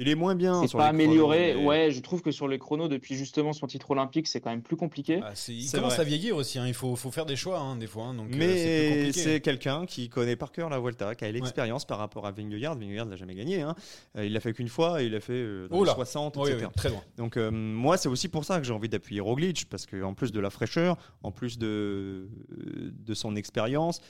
Il 0.00 0.08
est 0.08 0.14
moins 0.14 0.34
bien 0.34 0.66
sur 0.66 0.78
pas 0.78 0.90
les 0.90 0.98
chronos, 0.98 1.10
amélioré. 1.30 1.54
mais- 1.56 1.64
Ouais, 1.66 1.90
je 1.90 2.00
trouve 2.00 2.22
que 2.22 2.30
sur 2.32 2.48
les 2.48 2.58
chronos, 2.58 2.88
depuis 2.88 3.14
justement 3.16 3.52
son 3.52 3.66
titre 3.66 3.90
olympique, 3.90 4.26
c'est 4.26 4.40
quand 4.40 4.48
même 4.50 4.62
plus 4.62 4.74
compliqué. 4.76 5.20
Ah, 5.22 5.32
c'est- 5.34 5.52
il 5.54 5.64
C'est 5.64 5.76
commence 5.76 5.92
vrai. 5.92 6.00
à 6.02 6.04
vieillir 6.04 6.36
aussi. 6.36 6.58
hein. 6.58 6.66
Il 6.66 6.72
faut, 6.74 6.96
faut 6.96 7.10
faire 7.10 7.26
des 7.26 7.36
choix 7.36 7.58
hein, 7.60 7.76
des 7.76 7.86
fois. 7.86 8.04
hein, 8.06 8.14
donc, 8.14 8.28
euh, 8.30 8.32
c'est 8.32 8.38
Mais 8.38 9.12
c'est 9.12 9.40
quelqu'un 9.40 9.84
qui 9.84 10.08
connaît 10.08 10.36
par 10.36 10.52
cœur 10.52 10.70
la 10.70 10.78
Volta, 10.78 11.14
qui 11.14 11.24
a 11.26 11.30
l'expérience 11.30 11.84
par 11.84 11.98
rapport 11.98 12.26
à 12.26 12.32
Vingegaard. 12.32 12.76
Vingegaard 12.78 13.06
l'a 13.06 13.16
jamais 13.16 13.34
gagné. 13.34 13.60
hein. 13.60 13.74
Euh, 14.16 14.24
il 14.24 14.32
l'a 14.32 14.40
fait 14.40 14.54
qu'une 14.54 14.68
fois 14.68 15.02
et 15.02 15.06
il 15.06 15.12
l'a 15.12 15.20
fait 15.20 15.34
euh, 15.34 15.68
dans 15.68 15.76
Oh 15.76 15.84
les 15.84 15.88
là. 15.88 15.94
60, 15.94 16.36
Oui, 16.38 16.50
etc. 16.50 16.64
oui, 16.66 16.72
très 16.74 16.88
loin. 16.88 17.02
Donc 17.18 17.36
euh, 17.36 17.50
moi, 17.50 17.96
c'est 17.98 18.08
aussi 18.08 18.28
pour 18.28 18.44
ça 18.46 18.58
que 18.58 18.64
j'ai 18.66 18.72
envie 18.72 18.88
d'appuyer 18.88 19.20
Roglic, 19.20 19.66
parce 19.68 19.84
qu'en 19.84 20.14
plus 20.14 20.32
de 20.32 20.40
la 20.40 20.48
fraîcheur, 20.48 20.96
en 21.22 21.30
plus 21.30 21.58
de, 21.58 22.26
de 22.48 23.14
son 23.14 23.36
expérience, 23.36 24.00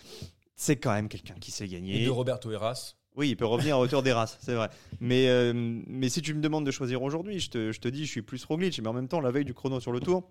c'est 0.54 0.76
quand 0.76 0.92
même 0.92 1.08
quelqu'un 1.08 1.34
qui 1.40 1.50
sait 1.50 1.64
Et 1.64 1.68
gagner. 1.68 2.04
de 2.04 2.10
Roberto 2.10 2.50
Heras. 2.52 2.94
Oui, 3.16 3.30
il 3.30 3.36
peut 3.36 3.46
revenir 3.46 3.76
à 3.76 3.80
hauteur 3.80 4.02
des 4.02 4.12
races, 4.12 4.38
c'est 4.40 4.54
vrai. 4.54 4.70
Mais, 5.00 5.28
euh, 5.28 5.52
mais 5.54 6.08
si 6.08 6.22
tu 6.22 6.32
me 6.32 6.40
demandes 6.40 6.64
de 6.64 6.70
choisir 6.70 7.02
aujourd'hui, 7.02 7.40
je 7.40 7.50
te, 7.50 7.72
je 7.72 7.80
te 7.80 7.88
dis, 7.88 8.06
je 8.06 8.10
suis 8.10 8.22
plus 8.22 8.44
Roglic. 8.44 8.80
Mais 8.80 8.88
en 8.88 8.92
même 8.92 9.08
temps, 9.08 9.20
la 9.20 9.30
veille 9.30 9.44
du 9.44 9.54
chrono 9.54 9.80
sur 9.80 9.92
le 9.92 10.00
tour, 10.00 10.30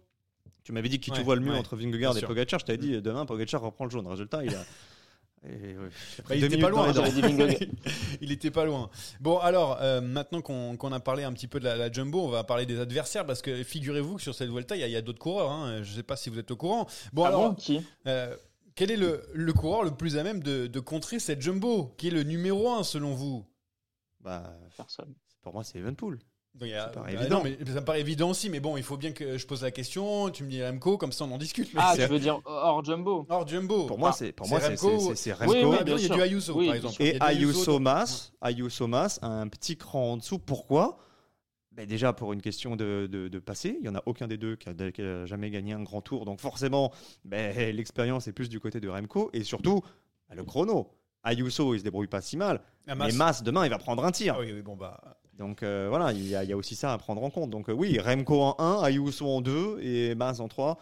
tu 0.64 0.72
m'avais 0.72 0.90
dit 0.90 1.00
qui 1.00 1.12
tu 1.12 1.22
vois 1.22 1.36
le 1.36 1.42
mieux 1.42 1.52
ouais, 1.52 1.58
entre 1.58 1.76
Vingegaard 1.76 2.18
et. 2.18 2.22
Pogacar. 2.22 2.60
Je 2.60 2.66
t'avais 2.66 2.78
dit, 2.78 3.02
demain, 3.02 3.26
Pogacar 3.26 3.62
reprend 3.62 3.86
le 3.86 3.92
jaune. 3.92 4.08
Résultat, 4.08 4.44
il 4.46 4.56
a. 4.56 4.62
et, 5.46 5.50
ouais, 5.50 5.90
il 6.20 6.24
Bah, 6.28 6.36
il 6.36 6.44
était 6.46 6.58
pas 6.58 6.70
loin. 6.70 6.92
il 8.22 8.32
était 8.32 8.52
pas 8.52 8.66
loin. 8.66 8.90
Bon, 9.20 9.40
alors, 9.40 9.78
euh, 9.82 10.00
maintenant 10.00 10.42
qu'on 10.42 10.78
qu'on 10.78 10.92
a 10.92 11.00
parlé 11.00 11.24
un 11.24 11.34
petit 11.34 11.48
peu 11.48 11.60
de 11.60 11.66
la, 11.66 11.76
la 11.76 11.92
Jumbo, 11.92 12.22
on 12.22 12.30
va 12.30 12.44
parler 12.44 12.66
des 12.66 12.80
adversaires 12.80 13.26
parce 13.26 13.42
que 13.42 13.64
figurez-vous 13.64 14.16
que 14.16 14.22
sur 14.22 14.34
cette 14.34 14.50
Vuelta, 14.50 14.78
il 14.78 14.90
y 14.90 14.96
a, 14.96 15.02
d'autres 15.02 15.20
coureurs. 15.20 15.52
Hein. 15.52 15.84
Je 15.84 15.92
sais 15.92 16.04
pas 16.04 16.16
si 16.16 16.30
vous 16.30 16.40
êtes 16.40 16.52
au 16.52 16.56
courant. 16.56 16.88
Bon, 17.12 17.26
Ah 17.26 17.28
alors, 17.28 17.50
bon, 17.50 17.56
qui? 17.56 17.82
euh, 18.08 18.36
quel 18.80 18.92
est 18.92 18.96
le, 18.98 19.22
le 19.34 19.52
coureur 19.52 19.84
le 19.84 19.92
plus 19.92 20.16
à 20.18 20.24
même 20.24 20.42
de, 20.42 20.68
de 20.68 20.80
contrer 20.80 21.20
cette 21.20 21.42
Jumbo 21.42 21.94
Qui 21.98 22.08
est 22.08 22.12
le 22.12 22.24
numéro 22.24 22.70
1 22.72 22.84
selon 22.84 23.14
vous? 23.14 23.46
Bah, 24.22 24.54
Personne. 24.78 25.14
pour 25.42 25.54
moi, 25.54 25.66
c'est 25.66 25.80
Evenpool. 25.80 26.18
Donc, 26.56 26.70
il 26.70 26.72
y 26.72 26.74
a- 26.76 26.86
Ça 26.86 26.92
paraît 26.92 27.14
bah, 27.16 27.20
évident. 27.22 27.38
non, 27.38 27.44
mais 27.44 27.58
ça 27.74 27.82
me 27.82 27.86
paraît 27.86 28.00
évident 28.00 28.30
aussi, 28.30 28.50
mais 28.50 28.62
bon, 28.62 28.78
il 28.78 28.84
faut 28.84 28.96
bien 28.96 29.12
que 29.12 29.38
je 29.38 29.46
pose 29.46 29.64
la 29.64 29.72
question. 29.72 30.30
Tu 30.30 30.44
me 30.46 30.50
dis 30.50 30.64
Remco, 30.64 30.98
comme 30.98 31.12
ça 31.12 31.26
on 31.26 31.32
en 31.32 31.38
discute. 31.38 31.74
Mais 31.74 31.82
Ah, 31.84 31.94
tu 31.96 32.06
veux 32.08 32.20
dire 32.20 32.40
hors 32.46 32.84
jumbo 32.86 33.26
Hors 33.30 33.46
Jumbo. 33.48 33.86
Pour 33.86 34.00
moi, 34.00 34.12
Ah, 34.14 34.16
c'est 34.18 34.32
pour 34.32 34.46
c'est 34.48 34.52
moi, 34.52 34.62
c'est 34.62 34.68
Remco. 34.76 35.14
c'est- 35.14 35.34
Oui, 35.46 35.58
bien 35.60 35.84
bien, 35.84 35.96
il 35.98 36.02
y 36.02 36.06
a 36.06 36.08
sûr. 36.08 36.16
du 36.16 36.22
Ayuso, 36.22 36.54
Oui, 36.58 36.66
par 36.68 36.76
exemple. 36.76 37.04
Et 37.04 37.18
Ayuso 37.22 37.74
donc- 37.74 37.82
Mas, 37.82 38.32
Ayuso 38.42 38.88
Mas 38.88 39.20
a 39.22 39.28
un 39.28 39.48
petit 39.50 39.76
cran 39.78 40.14
en 40.14 40.18
dessous. 40.18 40.40
Pourquoi? 40.40 40.98
Ben 41.80 41.88
Déjà 41.88 42.12
pour 42.12 42.34
une 42.34 42.42
question 42.42 42.76
de, 42.76 43.08
de, 43.10 43.30
de 43.30 43.40
passé. 43.40 43.78
Il 43.78 43.84
n'y 43.84 43.88
en 43.88 43.96
a 43.96 44.04
aucun 44.06 44.28
des 44.28 44.36
deux 44.36 44.58
qui 44.58 44.68
a, 44.68 44.74
qui 44.92 45.02
a 45.02 45.26
jamais 45.26 45.50
gagné 45.50 45.72
un 45.72 45.82
grand 45.82 46.02
tour. 46.02 46.26
Donc 46.26 46.42
forcément, 46.42 46.92
ben, 47.24 47.56
l'expérience 47.74 48.28
est 48.28 48.34
plus 48.34 48.50
du 48.50 48.60
côté 48.60 48.82
de 48.82 48.90
Remco. 48.90 49.30
Et 49.32 49.46
surtout, 49.46 49.82
ben, 50.28 50.36
le 50.36 50.44
chrono. 50.44 50.90
Ayuso, 51.24 51.74
il 51.74 51.80
se 51.80 51.86
débrouille 51.86 52.08
pas 52.08 52.20
si 52.20 52.36
mal. 52.36 52.60
Mais 52.86 52.96
Mas. 53.14 53.44
Demain, 53.44 53.66
il 53.66 53.70
va 53.70 53.78
prendre 53.78 54.04
un 54.04 54.12
tir. 54.12 54.36
Ah 54.38 54.42
oui, 54.42 54.52
oui, 54.54 54.62
bon, 54.62 54.76
bah. 54.76 55.00
Donc 55.38 55.64
euh, 55.64 55.86
voilà, 55.88 56.12
il 56.12 56.28
y, 56.28 56.36
a, 56.36 56.44
il 56.44 56.50
y 56.50 56.54
a 56.54 56.58
aussi 56.58 56.76
ça 56.76 56.92
à 56.92 56.98
prendre 56.98 57.24
en 57.24 57.30
compte. 57.30 57.50
Donc 57.50 57.70
euh, 57.70 57.74
oui, 57.74 57.98
Remco 57.98 58.42
en 58.42 58.56
1, 58.60 58.84
Ayuso 58.84 59.26
en 59.26 59.40
2 59.40 59.80
et 59.82 60.16
Mas 60.16 60.42
en 60.42 60.50
3. 60.50 60.78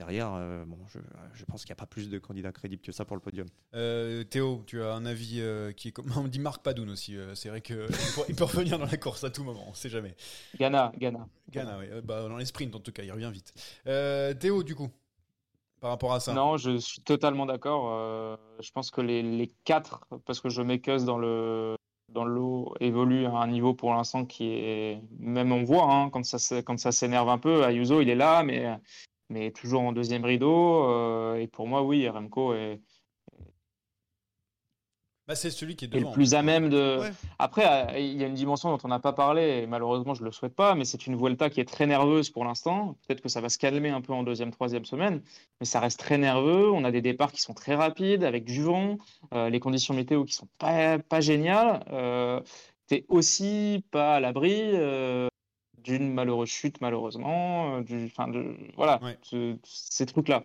Derrière, 0.00 0.32
euh, 0.32 0.64
bon, 0.64 0.78
je, 0.88 0.98
je 1.34 1.44
pense 1.44 1.60
qu'il 1.62 1.68
n'y 1.68 1.74
a 1.74 1.76
pas 1.76 1.84
plus 1.84 2.08
de 2.08 2.18
candidats 2.18 2.52
crédibles 2.52 2.80
que 2.80 2.90
ça 2.90 3.04
pour 3.04 3.16
le 3.16 3.20
podium. 3.20 3.46
Euh, 3.74 4.24
Théo, 4.24 4.64
tu 4.66 4.82
as 4.82 4.94
un 4.94 5.04
avis 5.04 5.42
euh, 5.42 5.72
qui 5.72 5.88
est 5.88 5.92
comme 5.92 6.06
on 6.16 6.26
dit 6.26 6.38
Marc 6.38 6.62
Padoun 6.62 6.88
aussi. 6.88 7.18
euh, 7.18 7.34
c'est 7.34 7.50
vrai 7.50 7.60
que 7.60 7.86
il 7.90 8.14
peut, 8.14 8.22
il 8.30 8.34
peut 8.34 8.44
revenir 8.44 8.78
dans 8.78 8.86
la 8.86 8.96
course 8.96 9.24
à 9.24 9.30
tout 9.30 9.44
moment. 9.44 9.62
On 9.68 9.74
sait 9.74 9.90
jamais. 9.90 10.16
Ghana, 10.58 10.92
Ghana. 10.96 11.28
Ghana, 11.50 11.78
oui. 11.78 11.84
Euh, 11.90 12.00
bah, 12.00 12.26
dans 12.26 12.38
les 12.38 12.46
sprints 12.46 12.74
en 12.74 12.80
tout 12.80 12.92
cas, 12.92 13.02
il 13.02 13.12
revient 13.12 13.28
vite. 13.30 13.52
Euh, 13.86 14.32
Théo, 14.32 14.62
du 14.62 14.74
coup, 14.74 14.88
par 15.82 15.90
rapport 15.90 16.14
à 16.14 16.20
ça. 16.20 16.32
Non, 16.32 16.56
je 16.56 16.78
suis 16.78 17.02
totalement 17.02 17.44
d'accord. 17.44 17.90
euh, 17.92 18.36
je 18.60 18.70
pense 18.70 18.90
que 18.90 19.02
les, 19.02 19.22
les 19.22 19.48
quatre, 19.64 20.06
parce 20.24 20.40
que 20.40 20.48
je 20.48 20.62
mets 20.62 20.80
Kuss 20.80 21.04
dans 21.04 21.18
le 21.18 21.76
dans 22.08 22.24
le 22.24 22.34
lot, 22.34 22.74
évoluent 22.80 23.26
à 23.26 23.32
un 23.36 23.46
niveau 23.48 23.74
pour 23.74 23.92
l'instant 23.92 24.24
qui 24.24 24.46
est 24.50 25.00
même 25.18 25.52
on 25.52 25.62
voit 25.62 25.84
hein, 25.92 26.08
quand 26.10 26.24
ça 26.24 26.62
quand 26.62 26.78
ça 26.78 26.90
s'énerve 26.90 27.28
un 27.28 27.38
peu. 27.38 27.64
Ayuso, 27.64 28.00
il 28.00 28.08
est 28.08 28.16
là, 28.16 28.42
mais 28.42 28.66
mais 29.30 29.50
toujours 29.52 29.82
en 29.82 29.92
deuxième 29.92 30.24
rideau. 30.24 30.84
euh, 30.90 31.36
et 31.36 31.46
pour 31.46 31.66
moi, 31.66 31.82
oui, 31.82 32.08
Remco 32.08 32.52
est, 32.54 32.80
Bah, 35.30 35.36
c'est 35.36 35.50
celui 35.50 35.76
qui 35.76 35.84
est 35.84 35.94
le 35.94 36.10
plus 36.10 36.34
à 36.34 36.42
même 36.42 36.70
de. 36.70 36.98
Ouais. 36.98 37.10
Après, 37.38 37.64
euh, 37.94 37.98
il 38.00 38.20
y 38.20 38.24
a 38.24 38.26
une 38.26 38.34
dimension 38.34 38.68
dont 38.70 38.78
on 38.82 38.88
n'a 38.88 38.98
pas 38.98 39.12
parlé, 39.12 39.60
et 39.62 39.66
malheureusement, 39.68 40.12
je 40.12 40.22
ne 40.22 40.26
le 40.26 40.32
souhaite 40.32 40.56
pas, 40.56 40.74
mais 40.74 40.84
c'est 40.84 41.06
une 41.06 41.16
Vuelta 41.16 41.48
qui 41.50 41.60
est 41.60 41.64
très 41.64 41.86
nerveuse 41.86 42.30
pour 42.30 42.44
l'instant. 42.44 42.96
Peut-être 43.06 43.20
que 43.20 43.28
ça 43.28 43.40
va 43.40 43.48
se 43.48 43.56
calmer 43.56 43.90
un 43.90 44.00
peu 44.00 44.12
en 44.12 44.24
deuxième, 44.24 44.50
troisième 44.50 44.84
semaine, 44.84 45.22
mais 45.60 45.66
ça 45.66 45.78
reste 45.78 46.00
très 46.00 46.18
nerveux. 46.18 46.68
On 46.72 46.82
a 46.82 46.90
des 46.90 47.00
départs 47.00 47.30
qui 47.30 47.40
sont 47.42 47.54
très 47.54 47.76
rapides, 47.76 48.24
avec 48.24 48.44
du 48.44 48.60
vent, 48.60 48.98
euh, 49.32 49.50
les 49.50 49.60
conditions 49.60 49.94
météo 49.94 50.24
qui 50.24 50.32
sont 50.32 50.48
pas, 50.58 50.98
pas 50.98 51.20
géniales. 51.20 51.84
Euh, 51.92 52.40
tu 52.88 53.04
aussi 53.08 53.84
pas 53.92 54.16
à 54.16 54.20
l'abri 54.20 54.72
euh, 54.74 55.28
d'une 55.82 56.12
malheureuse 56.12 56.48
chute, 56.48 56.80
malheureusement. 56.80 57.76
euh, 57.76 57.82
du, 57.82 58.06
enfin, 58.06 58.28
de, 58.28 58.56
voilà, 58.76 59.02
Ouais. 59.02 59.18
ce- 59.22 59.56
ces 59.64 60.06
trucs-là. 60.06 60.44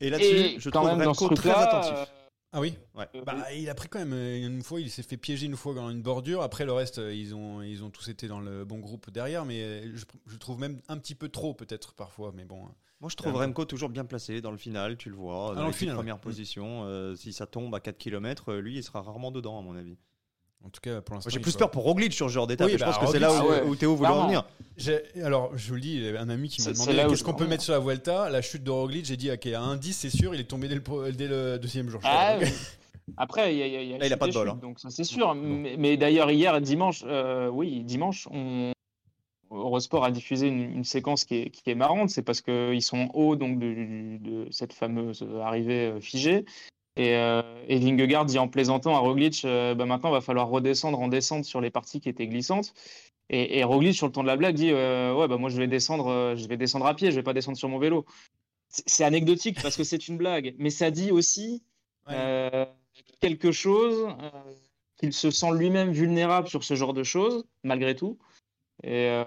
Et 0.00 0.10
là-dessus, 0.10 0.60
je 0.60 0.70
quand 0.70 0.80
trouve 0.82 0.96
même, 0.96 1.04
dans 1.04 1.14
ce 1.14 1.20
Remco 1.24 1.34
très 1.34 1.50
attentif. 1.50 2.12
Ah 2.52 2.60
oui? 2.60 2.74
Ouais. 2.94 3.06
Euh, 3.14 3.22
Bah, 3.24 3.52
il 3.52 3.68
a 3.68 3.74
pris 3.74 3.88
quand 3.88 3.98
même 3.98 4.12
euh, 4.12 4.46
une 4.46 4.62
fois, 4.62 4.80
il 4.80 4.90
s'est 4.90 5.02
fait 5.02 5.16
piéger 5.16 5.46
une 5.46 5.56
fois 5.56 5.74
dans 5.74 5.90
une 5.90 6.00
bordure. 6.02 6.42
Après, 6.42 6.64
le 6.64 6.72
reste, 6.72 6.98
ils 6.98 7.34
ont, 7.34 7.60
ils 7.60 7.82
ont 7.84 7.90
tous 7.90 8.08
été 8.08 8.28
dans 8.28 8.40
le 8.40 8.64
bon 8.64 8.78
groupe 8.78 9.10
derrière, 9.10 9.44
mais 9.44 9.82
je, 9.94 10.04
je 10.26 10.36
trouve 10.36 10.58
même 10.58 10.80
un 10.88 10.96
petit 10.98 11.14
peu 11.14 11.28
trop, 11.28 11.54
peut-être, 11.54 11.94
parfois. 11.94 12.32
Mais 12.34 12.44
bon. 12.44 12.68
Moi, 13.00 13.10
je 13.10 13.16
trouve 13.16 13.34
Euh, 13.34 13.38
Remco 13.44 13.64
toujours 13.66 13.90
bien 13.90 14.04
placé 14.06 14.40
dans 14.40 14.52
le 14.52 14.56
final, 14.56 14.96
tu 14.96 15.10
le 15.10 15.16
vois, 15.16 15.50
Ah, 15.52 15.54
dans 15.56 15.66
le 15.66 15.72
final, 15.72 15.98
ouais. 15.98 16.14
positions. 16.18 16.84
euh, 16.84 17.14
si 17.14 17.32
ça 17.34 17.46
tombe 17.46 17.74
à 17.74 17.80
4 17.80 17.98
km, 17.98 18.54
lui, 18.54 18.76
il 18.76 18.82
sera 18.82 19.02
rarement 19.02 19.30
dedans, 19.30 19.58
à 19.58 19.62
mon 19.62 19.76
avis. 19.76 19.98
En 20.66 20.70
tout 20.70 20.80
cas, 20.80 21.00
pour 21.00 21.14
l'instant. 21.14 21.30
J'ai 21.30 21.38
plus 21.38 21.52
faut- 21.52 21.58
peur 21.58 21.70
pour 21.70 21.84
Roglic 21.84 22.12
sur 22.12 22.28
ce 22.28 22.34
genre 22.34 22.48
d'étape. 22.48 22.66
Oui, 22.66 22.72
je 22.74 22.78
bah, 22.78 22.86
pense 22.86 22.98
que 22.98 23.06
c'est 23.06 23.20
là 23.20 23.32
où, 23.32 23.36
Roglic, 23.36 23.62
ouais. 23.62 23.68
où 23.68 23.76
Théo 23.76 23.94
voulait 23.94 24.08
en 24.10 24.24
venir. 24.26 24.44
Alors, 25.24 25.56
je 25.56 25.68
vous 25.68 25.74
le 25.76 25.80
dis, 25.80 25.94
il 25.94 26.02
y 26.04 26.08
avait 26.08 26.18
un 26.18 26.28
ami 26.28 26.48
qui 26.48 26.60
m'a 26.62 26.72
demandé 26.72 26.92
qu'est-ce 27.08 27.22
qu'on 27.24 27.34
peut 27.34 27.46
mettre 27.46 27.62
sur 27.62 27.72
la 27.72 27.78
Vuelta? 27.78 28.28
La 28.30 28.42
chute 28.42 28.64
de 28.64 28.70
Roglic, 28.70 29.04
j'ai 29.06 29.16
dit, 29.16 29.30
ok, 29.30 29.46
à 29.46 29.60
un 29.60 29.76
10, 29.76 29.92
c'est 29.92 30.10
sûr, 30.10 30.34
il 30.34 30.40
est 30.40 30.44
tombé 30.44 30.66
dès 30.68 30.74
le, 30.74 30.82
pro- 30.82 31.08
dès 31.10 31.28
le 31.28 31.58
deuxième 31.58 31.88
jour. 31.88 32.00
Ah, 32.04 32.36
oui. 32.40 32.48
Après, 33.16 33.54
il 33.54 33.58
y 33.58 33.62
a, 33.62 33.66
y 33.68 33.76
a- 33.76 33.82
il 33.82 33.88
y 33.90 33.94
a 33.94 33.98
Là, 33.98 34.06
il 34.06 34.12
a 34.12 34.16
pas 34.16 34.26
de 34.26 34.32
bol, 34.32 34.48
hein. 34.48 34.58
donc 34.60 34.80
ça 34.80 34.90
c'est 34.90 35.04
sûr. 35.04 35.32
Mais, 35.36 35.76
mais 35.78 35.96
d'ailleurs, 35.96 36.28
hier, 36.32 36.60
dimanche, 36.60 37.04
euh, 37.06 37.48
oui, 37.48 37.84
dimanche, 37.84 38.26
on... 38.32 38.72
Eurosport 39.52 40.04
a 40.04 40.10
diffusé 40.10 40.48
une, 40.48 40.60
une 40.78 40.84
séquence 40.84 41.24
qui 41.24 41.36
est, 41.36 41.50
qui 41.50 41.70
est 41.70 41.76
marrante. 41.76 42.10
C'est 42.10 42.22
parce 42.22 42.40
qu'ils 42.40 42.82
sont 42.82 42.98
en 42.98 43.10
haut 43.14 43.36
donc, 43.36 43.60
de, 43.60 44.18
de 44.18 44.48
cette 44.50 44.72
fameuse 44.72 45.24
arrivée 45.40 45.86
euh, 45.86 46.00
figée. 46.00 46.44
Et, 46.96 47.14
euh, 47.14 47.42
et 47.68 47.78
Vingegaard 47.78 48.24
dit 48.24 48.38
en 48.38 48.48
plaisantant 48.48 48.94
à 48.94 48.98
Roglic 48.98 49.44
euh, 49.44 49.74
bah, 49.74 49.84
maintenant, 49.86 50.10
il 50.10 50.12
va 50.12 50.20
falloir 50.20 50.48
redescendre 50.48 50.98
en 51.00 51.08
descente 51.08 51.44
sur 51.44 51.60
les 51.60 51.70
parties 51.70 52.00
qui 52.00 52.08
étaient 52.08 52.26
glissantes. 52.26 52.72
Et, 53.28 53.58
et 53.58 53.64
Roglic, 53.64 53.94
sur 53.94 54.06
le 54.06 54.12
ton 54.12 54.22
de 54.22 54.28
la 54.28 54.36
blague, 54.36 54.54
dit 54.54 54.70
euh, 54.70 55.14
Ouais, 55.14 55.28
bah, 55.28 55.36
moi, 55.36 55.50
je 55.50 55.56
vais, 55.58 55.66
descendre, 55.66 56.34
je 56.36 56.46
vais 56.48 56.56
descendre 56.56 56.86
à 56.86 56.94
pied, 56.94 57.10
je 57.10 57.16
vais 57.16 57.22
pas 57.22 57.34
descendre 57.34 57.58
sur 57.58 57.68
mon 57.68 57.78
vélo. 57.78 58.06
C'est 58.68 59.04
anecdotique 59.04 59.60
parce 59.62 59.76
que 59.76 59.84
c'est 59.84 60.08
une 60.08 60.16
blague, 60.16 60.54
mais 60.58 60.70
ça 60.70 60.90
dit 60.90 61.10
aussi 61.10 61.62
Ouais. 62.08 62.66
quelque 63.20 63.50
chose, 63.50 64.06
qu'il 64.96 65.12
se 65.12 65.30
sent 65.32 65.50
lui-même 65.54 65.90
vulnérable 65.90 66.46
sur 66.48 66.62
ce 66.62 66.74
genre 66.74 66.94
de 66.94 67.02
choses, 67.02 67.44
malgré 67.64 67.96
tout. 67.96 68.16
Et, 68.84 69.08
euh, 69.08 69.24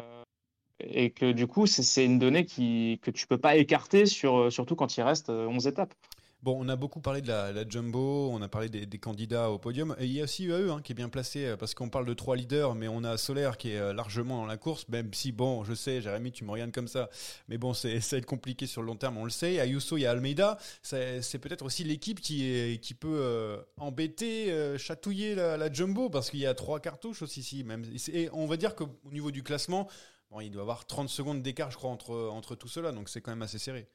et 0.79 1.09
que 1.11 1.31
du 1.33 1.45
coup, 1.45 1.67
c'est- 1.67 2.05
une 2.05 2.19
donnée 2.19 2.45
qui, 2.45 2.99
que 3.01 3.11
tu 3.11 3.27
peux 3.27 3.37
pas 3.37 3.57
écarter, 3.57 4.05
sur, 4.05 4.49
surtout 4.51 4.75
quand 4.77 4.95
il 4.95 5.01
reste 5.01 5.29
euh, 5.29 5.45
11 5.47 5.67
étapes. 5.67 5.93
Bon, 6.41 6.57
on 6.57 6.69
a 6.69 6.77
beaucoup 6.77 7.01
parlé 7.01 7.21
de 7.21 7.27
la, 7.27 7.67
jumbo, 7.67 8.29
on 8.31 8.41
a 8.41 8.47
parlé 8.47 8.69
des, 8.69 8.97
candidats 8.97 9.51
au 9.51 9.59
podium. 9.59 9.93
Et 9.99 10.05
il 10.05 10.13
y 10.13 10.21
a 10.21 10.23
aussi 10.23 10.45
UAE 10.45 10.71
hein, 10.71 10.81
qui 10.81 10.93
est 10.93 10.95
bien 10.95 11.09
placé 11.09 11.45
euh, 11.45 11.57
parce 11.57 11.73
qu'on 11.73 11.89
parle 11.89 12.05
de 12.05 12.13
trois 12.13 12.37
leaders, 12.37 12.75
mais 12.75 12.87
on 12.87 13.03
a 13.03 13.17
Solaire 13.17 13.57
qui 13.57 13.71
est 13.71 13.77
euh, 13.77 13.91
largement 13.91 14.37
dans 14.37 14.45
la 14.45 14.55
course. 14.55 14.87
Même 14.87 15.13
si, 15.13 15.33
bon, 15.33 15.65
je 15.65 15.73
sais, 15.73 16.01
Jérémy, 16.01 16.31
tu 16.31 16.45
me 16.45 16.51
regardes 16.51 16.71
comme 16.71 16.87
ça, 16.87 17.09
mais 17.49 17.57
bon, 17.57 17.73
c'est, 17.73 17.99
ça 17.99 18.15
va 18.15 18.19
être 18.19 18.25
compliqué 18.25 18.67
sur 18.67 18.81
le 18.81 18.87
long 18.87 18.95
terme, 18.95 19.17
on 19.17 19.25
le 19.25 19.29
sait. 19.31 19.59
Ayuso, 19.59 19.97
il 19.97 20.01
y 20.01 20.05
a 20.05 20.11
Almeida. 20.11 20.57
C'est, 20.81 21.39
peut-être 21.39 21.65
aussi 21.65 21.83
l'équipe 21.83 22.21
qui, 22.21 22.79
qui 22.81 22.93
peut 22.93 23.19
euh, 23.19 23.61
embêter, 23.77 24.77
chatouiller 24.77 25.35
la, 25.35 25.71
jumbo 25.73 26.09
parce 26.09 26.29
qu'il 26.29 26.39
y 26.39 26.45
a 26.45 26.53
trois 26.53 26.79
cartouches 26.79 27.21
aussi. 27.21 27.65
Même. 27.65 27.83
Et 28.13 28.29
on 28.31 28.45
va 28.45 28.55
dire 28.55 28.75
qu'au 28.75 28.87
au 29.03 29.11
niveau 29.11 29.31
du 29.31 29.43
classement, 29.43 29.89
il 30.39 30.51
doit 30.51 30.61
y 30.61 30.63
avoir 30.63 30.85
30 30.85 31.09
secondes 31.09 31.41
d'écart, 31.41 31.69
je 31.69 31.75
crois, 31.75 31.89
entre, 31.89 32.15
entre 32.29 32.55
tout 32.55 32.69
cela, 32.69 32.93
donc 32.93 33.09
c'est 33.09 33.19
quand 33.19 33.31
même 33.31 33.41
assez 33.41 33.59
serré. 33.59 33.89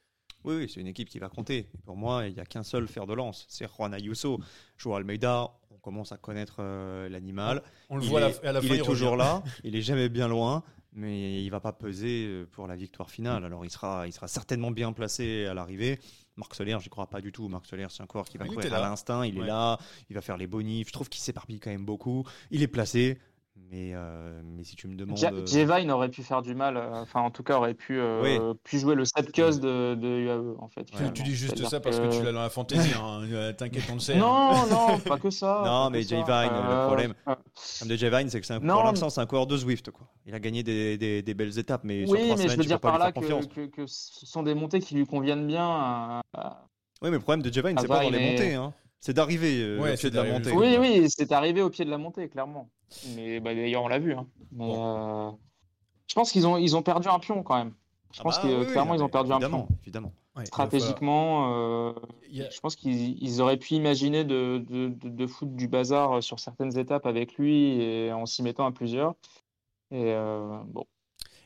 Oui, 0.44 0.56
oui, 0.56 0.70
c'est 0.72 0.80
une 0.80 0.86
équipe 0.86 1.08
qui 1.08 1.18
va 1.18 1.28
compter. 1.28 1.58
Et 1.74 1.78
pour 1.84 1.96
moi, 1.96 2.26
il 2.26 2.34
n'y 2.34 2.40
a 2.40 2.44
qu'un 2.44 2.62
seul 2.62 2.86
fer 2.86 3.06
de 3.06 3.14
lance, 3.14 3.46
c'est 3.48 3.66
Juan 3.66 3.94
Ayuso. 3.94 4.38
Joao 4.78 4.96
Almeida, 4.96 5.50
on 5.70 5.78
commence 5.78 6.12
à 6.12 6.16
connaître 6.18 6.56
euh, 6.60 7.08
l'animal. 7.08 7.62
On 7.88 7.96
le 7.96 8.02
Il 8.02 8.08
voit 8.10 8.22
à 8.24 8.28
est, 8.28 8.42
la, 8.42 8.50
à 8.50 8.52
la 8.52 8.60
il 8.60 8.68
fin. 8.68 8.74
est 8.74 8.82
toujours 8.82 9.16
là, 9.16 9.42
il 9.62 9.74
est 9.74 9.82
jamais 9.82 10.08
bien 10.08 10.28
loin, 10.28 10.62
mais 10.92 11.42
il 11.42 11.48
va 11.50 11.60
pas 11.60 11.72
peser 11.72 12.26
euh, 12.26 12.46
pour 12.50 12.66
la 12.66 12.76
victoire 12.76 13.10
finale. 13.10 13.44
Alors 13.44 13.64
il 13.64 13.70
sera, 13.70 14.06
il 14.06 14.12
sera 14.12 14.28
certainement 14.28 14.70
bien 14.70 14.92
placé 14.92 15.46
à 15.46 15.54
l'arrivée. 15.54 15.98
Marc 16.36 16.54
Soler, 16.54 16.76
j'y 16.80 16.88
crois 16.90 17.06
pas 17.08 17.20
du 17.20 17.32
tout. 17.32 17.48
Marc 17.48 17.64
Soler, 17.66 17.86
c'est 17.90 18.02
un 18.02 18.06
coureur 18.06 18.26
qui 18.28 18.36
va 18.38 18.44
Il 18.46 18.52
courir 18.52 18.74
à 18.74 18.80
l'instinct, 18.80 19.24
il 19.24 19.38
Ouais. 19.38 19.44
est 19.44 19.48
là, 19.48 19.78
il 20.10 20.14
va 20.14 20.20
faire 20.20 20.36
les 20.36 20.46
bonifs. 20.48 20.88
Je 20.88 20.92
trouve 20.92 21.08
qu'il 21.08 21.22
s'éparpille 21.22 21.60
quand 21.60 21.70
même 21.70 21.84
beaucoup. 21.86 22.24
Il 22.50 22.62
est 22.62 22.68
placé, 22.68 23.18
mais, 23.70 23.92
euh, 23.94 24.40
mais 24.44 24.64
si 24.64 24.74
tu 24.76 24.88
me 24.88 24.96
demandes. 24.96 25.18
Euh, 25.22 25.46
Jevine 25.46 25.90
aurait 25.90 26.08
pu 26.08 26.22
faire 26.22 26.42
du 26.42 26.54
mal, 26.54 26.76
euh, 26.76 26.90
enfin 27.02 27.20
en 27.20 27.30
tout 27.30 27.42
cas 27.42 27.56
aurait 27.56 27.74
pu, 27.74 27.98
euh, 28.00 28.52
pu 28.64 28.78
jouer 28.78 28.94
le 28.94 29.04
set 29.04 29.30
cus 29.32 29.60
de, 29.60 29.94
de 29.94 30.08
UAE 30.08 30.56
en 30.58 30.68
fait. 30.68 30.84
Tu, 31.12 31.22
dis 31.22 31.34
juste 31.34 31.64
ça 31.66 31.80
parce 31.80 31.98
que, 32.00 32.08
tu 32.16 32.22
l'as 32.24 32.32
dans 32.32 32.42
la 32.42 32.50
fantaisie, 32.50 32.92
hein. 32.94 33.22
T'inquiète, 33.56 33.84
on 33.90 33.94
le 33.94 34.00
sait. 34.00 34.14
hein. 34.14 34.18
Non, 34.18 34.66
non, 34.66 34.98
pas 35.06 35.18
que 35.18 35.30
ça. 35.30 35.62
Non, 35.64 35.90
mais. 35.90 36.02
Jevine, 36.02 36.24
le 36.26 36.32
Euh, 36.34 36.86
problème, 36.86 37.14
euh, 37.28 37.34
Comme 37.78 37.88
de 37.88 37.96
Javine, 37.96 38.28
c'est 38.28 38.40
que 38.40 38.46
c'est 38.46 38.54
un 38.54 38.60
Non, 38.60 38.94
c'est 38.94 39.20
un 39.20 39.26
coureur 39.26 39.46
de 39.46 39.56
Zwift. 39.56 39.90
Quoi. 39.90 40.06
Il 40.26 40.34
a 40.34 40.40
gagné 40.40 40.62
des, 40.62 40.98
des- 40.98 41.22
des 41.22 41.34
belles 41.34 41.58
étapes, 41.58 41.82
mais 41.84 42.04
sur 42.06 42.12
Oui, 42.14 42.20
trois 42.24 42.36
mais 42.36 42.42
je 42.42 42.48
semaines, 42.48 42.56
veux 42.56 42.62
tu 42.62 42.68
dire 42.68 42.80
par 42.80 42.98
là 42.98 43.12
que, 43.12 43.20
confiance. 43.20 43.46
que, 43.46 43.66
que 43.66 43.86
ce 43.86 44.26
sont 44.26 44.42
des 44.42 44.54
montées 44.54 44.80
qui 44.80 44.94
lui 44.94 45.06
conviennent 45.06 45.46
bien. 45.46 45.66
à- 45.68 46.22
Oui, 47.02 47.10
mais 47.10 47.10
le 47.12 47.20
problème 47.20 47.42
de 47.42 47.52
Javine, 47.52 47.74
Ah, 47.78 47.82
c'est 47.82 47.88
pas 47.88 48.02
dans 48.02 48.10
les 48.10 48.30
montées. 48.32 48.54
Hein. 48.54 48.72
C'est 49.00 49.12
d'arriver 49.12 49.78
Ouais, 49.78 49.92
au 49.92 49.96
pied 49.96 50.10
de 50.10 50.16
la 50.16 50.22
d'arriver 50.22 50.50
montée. 50.52 50.52
Oui, 50.56 50.76
oui, 50.80 51.06
c'est 51.10 51.30
arrivé 51.32 51.60
au 51.60 51.68
pied 51.70 51.84
de 51.84 51.90
la 51.90 51.98
montée, 51.98 52.28
clairement. 52.28 52.70
Mais 53.14 53.40
bah, 53.40 53.54
d'ailleurs, 53.54 53.82
on 53.82 53.88
l'a 53.88 53.98
vu. 53.98 54.14
hein. 54.14 54.26
Mais, 54.52 54.72
euh, 54.76 55.30
Je 56.06 56.14
pense 56.14 56.30
qu'ils 56.32 56.46
ont, 56.46 56.56
ils 56.58 56.76
ont 56.76 56.82
perdu 56.82 57.08
un 57.08 57.18
pion 57.18 57.42
quand 57.42 57.56
même. 57.56 57.72
Je 58.12 58.20
Ah 58.20 58.22
pense 58.24 58.36
bah 58.36 58.42
que 58.48 58.60
oui, 58.60 58.66
clairement, 58.66 58.94
ils 58.94 59.02
ont 59.02 59.08
perdu 59.08 59.32
un 59.32 59.38
pion. 59.40 59.68
Évidemment. 59.82 60.12
Ouais, 60.36 60.46
Stratégiquement, 60.46 61.52
euh, 61.88 61.92
je 62.32 62.60
pense 62.60 62.74
qu'ils 62.76 63.22
ils 63.22 63.40
auraient 63.40 63.56
pu 63.56 63.74
imaginer 63.74 64.24
de, 64.24 64.64
de, 64.68 64.88
de, 64.88 65.08
de 65.08 65.26
foutre 65.26 65.52
du 65.52 65.68
bazar 65.68 66.22
sur 66.22 66.40
certaines 66.40 66.76
étapes 66.76 67.06
avec 67.06 67.34
lui 67.34 67.80
et 67.80 68.12
en 68.12 68.26
s'y 68.26 68.42
mettant 68.42 68.66
à 68.66 68.72
plusieurs. 68.72 69.14
Et 69.92 70.12
euh, 70.12 70.58
bon. 70.66 70.84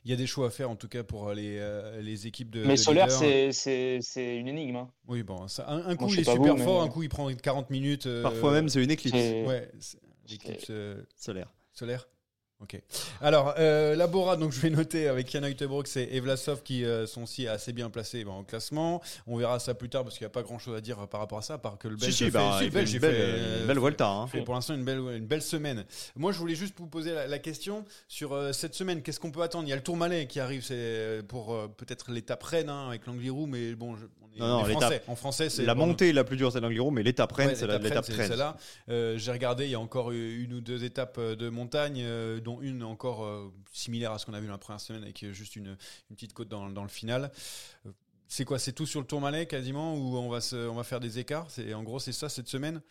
Il 0.04 0.10
y 0.10 0.14
a 0.14 0.16
des 0.16 0.26
choix 0.26 0.46
à 0.46 0.50
faire 0.50 0.70
en 0.70 0.76
tout 0.76 0.88
cas 0.88 1.02
pour 1.04 1.32
les, 1.32 1.58
euh, 1.58 2.00
les 2.00 2.26
équipes 2.26 2.48
de. 2.48 2.64
Mais 2.64 2.74
de 2.74 2.76
Solaire, 2.76 3.10
c'est- 3.10 3.52
c'est 3.52 3.98
c'est 4.00 4.36
une 4.36 4.48
énigme. 4.48 4.76
hein. 4.76 4.88
Oui, 5.06 5.22
bon, 5.22 5.48
ça, 5.48 5.68
un, 5.68 5.86
un 5.86 5.96
coup 5.96 6.06
il 6.08 6.20
est 6.20 6.24
super 6.24 6.52
vous, 6.52 6.58
mais- 6.58 6.64
fort, 6.64 6.82
un 6.82 6.88
coup 6.88 7.02
il 7.02 7.10
prend 7.10 7.30
40 7.34 7.68
minutes. 7.68 8.06
euh, 8.06 8.22
Parfois 8.22 8.52
même, 8.52 8.68
c'est 8.70 8.82
une 8.82 8.90
éclipse 8.90 9.14
Ouais, 9.16 9.70
l'éclipse 10.28 10.66
euh, 10.70 11.02
solaire. 11.16 11.52
solaire. 11.72 12.08
Ok. 12.60 12.76
Alors, 13.20 13.54
euh, 13.58 13.94
la 13.94 14.08
Bora, 14.08 14.36
donc 14.36 14.50
je 14.50 14.58
vais 14.58 14.70
noter 14.70 15.06
avec 15.06 15.32
Yana 15.32 15.48
Utebrooks 15.48 15.96
et 15.96 16.16
Evlasov 16.16 16.64
qui 16.64 16.84
euh, 16.84 17.06
sont 17.06 17.22
aussi 17.22 17.46
assez 17.46 17.72
bien 17.72 17.88
placés 17.88 18.24
ben, 18.24 18.32
au 18.32 18.42
classement. 18.42 19.00
On 19.28 19.36
verra 19.36 19.60
ça 19.60 19.74
plus 19.74 19.88
tard 19.88 20.02
parce 20.02 20.18
qu'il 20.18 20.24
n'y 20.24 20.30
a 20.30 20.30
pas 20.30 20.42
grand 20.42 20.58
chose 20.58 20.76
à 20.76 20.80
dire 20.80 21.06
par 21.06 21.20
rapport 21.20 21.38
à 21.38 21.42
ça, 21.42 21.54
à 21.54 21.58
part 21.58 21.78
que 21.78 21.86
le 21.86 21.96
Si, 21.96 22.06
Belge 22.06 22.14
si, 22.16 22.30
bah, 22.32 22.56
si, 22.58 22.64
le 22.64 22.70
fait 22.72 22.74
Belge, 22.78 22.94
une 22.94 22.98
belle, 22.98 23.14
fait, 23.14 23.28
une 23.28 23.44
euh, 23.62 23.66
belle 23.68 23.78
Volta. 23.78 24.08
Hein. 24.08 24.26
fait 24.26 24.42
pour 24.42 24.54
l'instant 24.54 24.74
une 24.74 24.82
belle, 24.84 24.98
une 24.98 25.26
belle 25.28 25.40
semaine. 25.40 25.84
Moi, 26.16 26.32
je 26.32 26.38
voulais 26.38 26.56
juste 26.56 26.74
vous 26.78 26.88
poser 26.88 27.14
la, 27.14 27.28
la 27.28 27.38
question 27.38 27.84
sur 28.08 28.32
euh, 28.32 28.50
cette 28.52 28.74
semaine. 28.74 29.02
Qu'est-ce 29.02 29.20
qu'on 29.20 29.30
peut 29.30 29.42
attendre? 29.42 29.64
Il 29.68 29.70
y 29.70 29.72
a 29.72 29.76
le 29.76 29.82
Tour 29.84 29.96
Malais 29.96 30.26
qui 30.26 30.40
arrive, 30.40 30.64
c'est 30.64 31.22
pour 31.28 31.56
peut-être 31.76 32.10
l'étape 32.10 32.42
reine 32.42 32.70
hein, 32.70 32.88
avec 32.88 33.06
l'Angliru, 33.06 33.46
mais 33.46 33.76
bon, 33.76 33.94
je- 33.94 34.06
on 34.32 34.36
est, 34.36 34.38
Non, 34.40 34.44
on 34.46 34.48
non, 34.48 34.64
est 34.64 34.68
l'étape- 34.68 34.80
français. 34.82 35.02
En 35.08 35.16
français, 35.16 35.50
c'est 35.50 35.64
La 35.64 35.74
bon, 35.74 35.86
montée 35.86 36.12
la 36.12 36.24
plus 36.24 36.36
dure, 36.36 36.52
c'est 36.52 36.60
l'Angliru, 36.60 36.90
mais 36.90 37.02
l'étape 37.02 37.32
reine, 37.32 37.48
Ouais, 37.48 37.54
c'est 37.54 37.66
l'étape 37.66 38.04
c'est 38.04 38.12
13. 38.12 38.28
celle-là. 38.28 38.56
Euh, 38.88 39.16
J'ai 39.18 39.32
regardé, 39.32 39.64
il 39.66 39.70
y 39.70 39.74
a 39.74 39.80
encore 39.80 40.10
une 40.12 40.52
ou 40.54 40.60
deux 40.60 40.84
étapes 40.84 41.16
euh, 41.18 41.36
de 41.36 41.48
montagne, 41.48 42.00
euh, 42.02 42.40
dont 42.40 42.60
une 42.60 42.82
encore 42.82 43.24
euh, 43.24 43.52
similaire 43.72 44.12
à 44.12 44.18
ce 44.18 44.26
qu'on 44.26 44.34
a 44.34 44.40
vu 44.40 44.46
dans 44.46 44.52
la 44.52 44.58
première 44.58 44.80
semaine, 44.80 45.02
avec 45.02 45.24
juste 45.32 45.56
une, 45.56 45.76
une 46.10 46.16
petite 46.16 46.32
côte 46.32 46.48
dans, 46.48 46.68
dans 46.70 46.82
le 46.82 46.88
final. 46.88 47.30
C'est 48.26 48.44
quoi 48.44 48.58
C'est 48.58 48.72
tout 48.72 48.84
sur 48.86 49.00
le 49.00 49.06
Tourmalet 49.06 49.46
quasiment, 49.46 49.94
ou 49.96 50.16
on 50.16 50.28
va, 50.28 50.40
se, 50.40 50.54
on 50.68 50.74
va 50.74 50.84
faire 50.84 51.00
des 51.00 51.18
écarts? 51.18 51.46
C'est 51.50 51.72
En 51.74 51.82
gros, 51.82 51.98
c'est 51.98 52.12
ça 52.12 52.28
cette 52.28 52.48
semaine? 52.48 52.82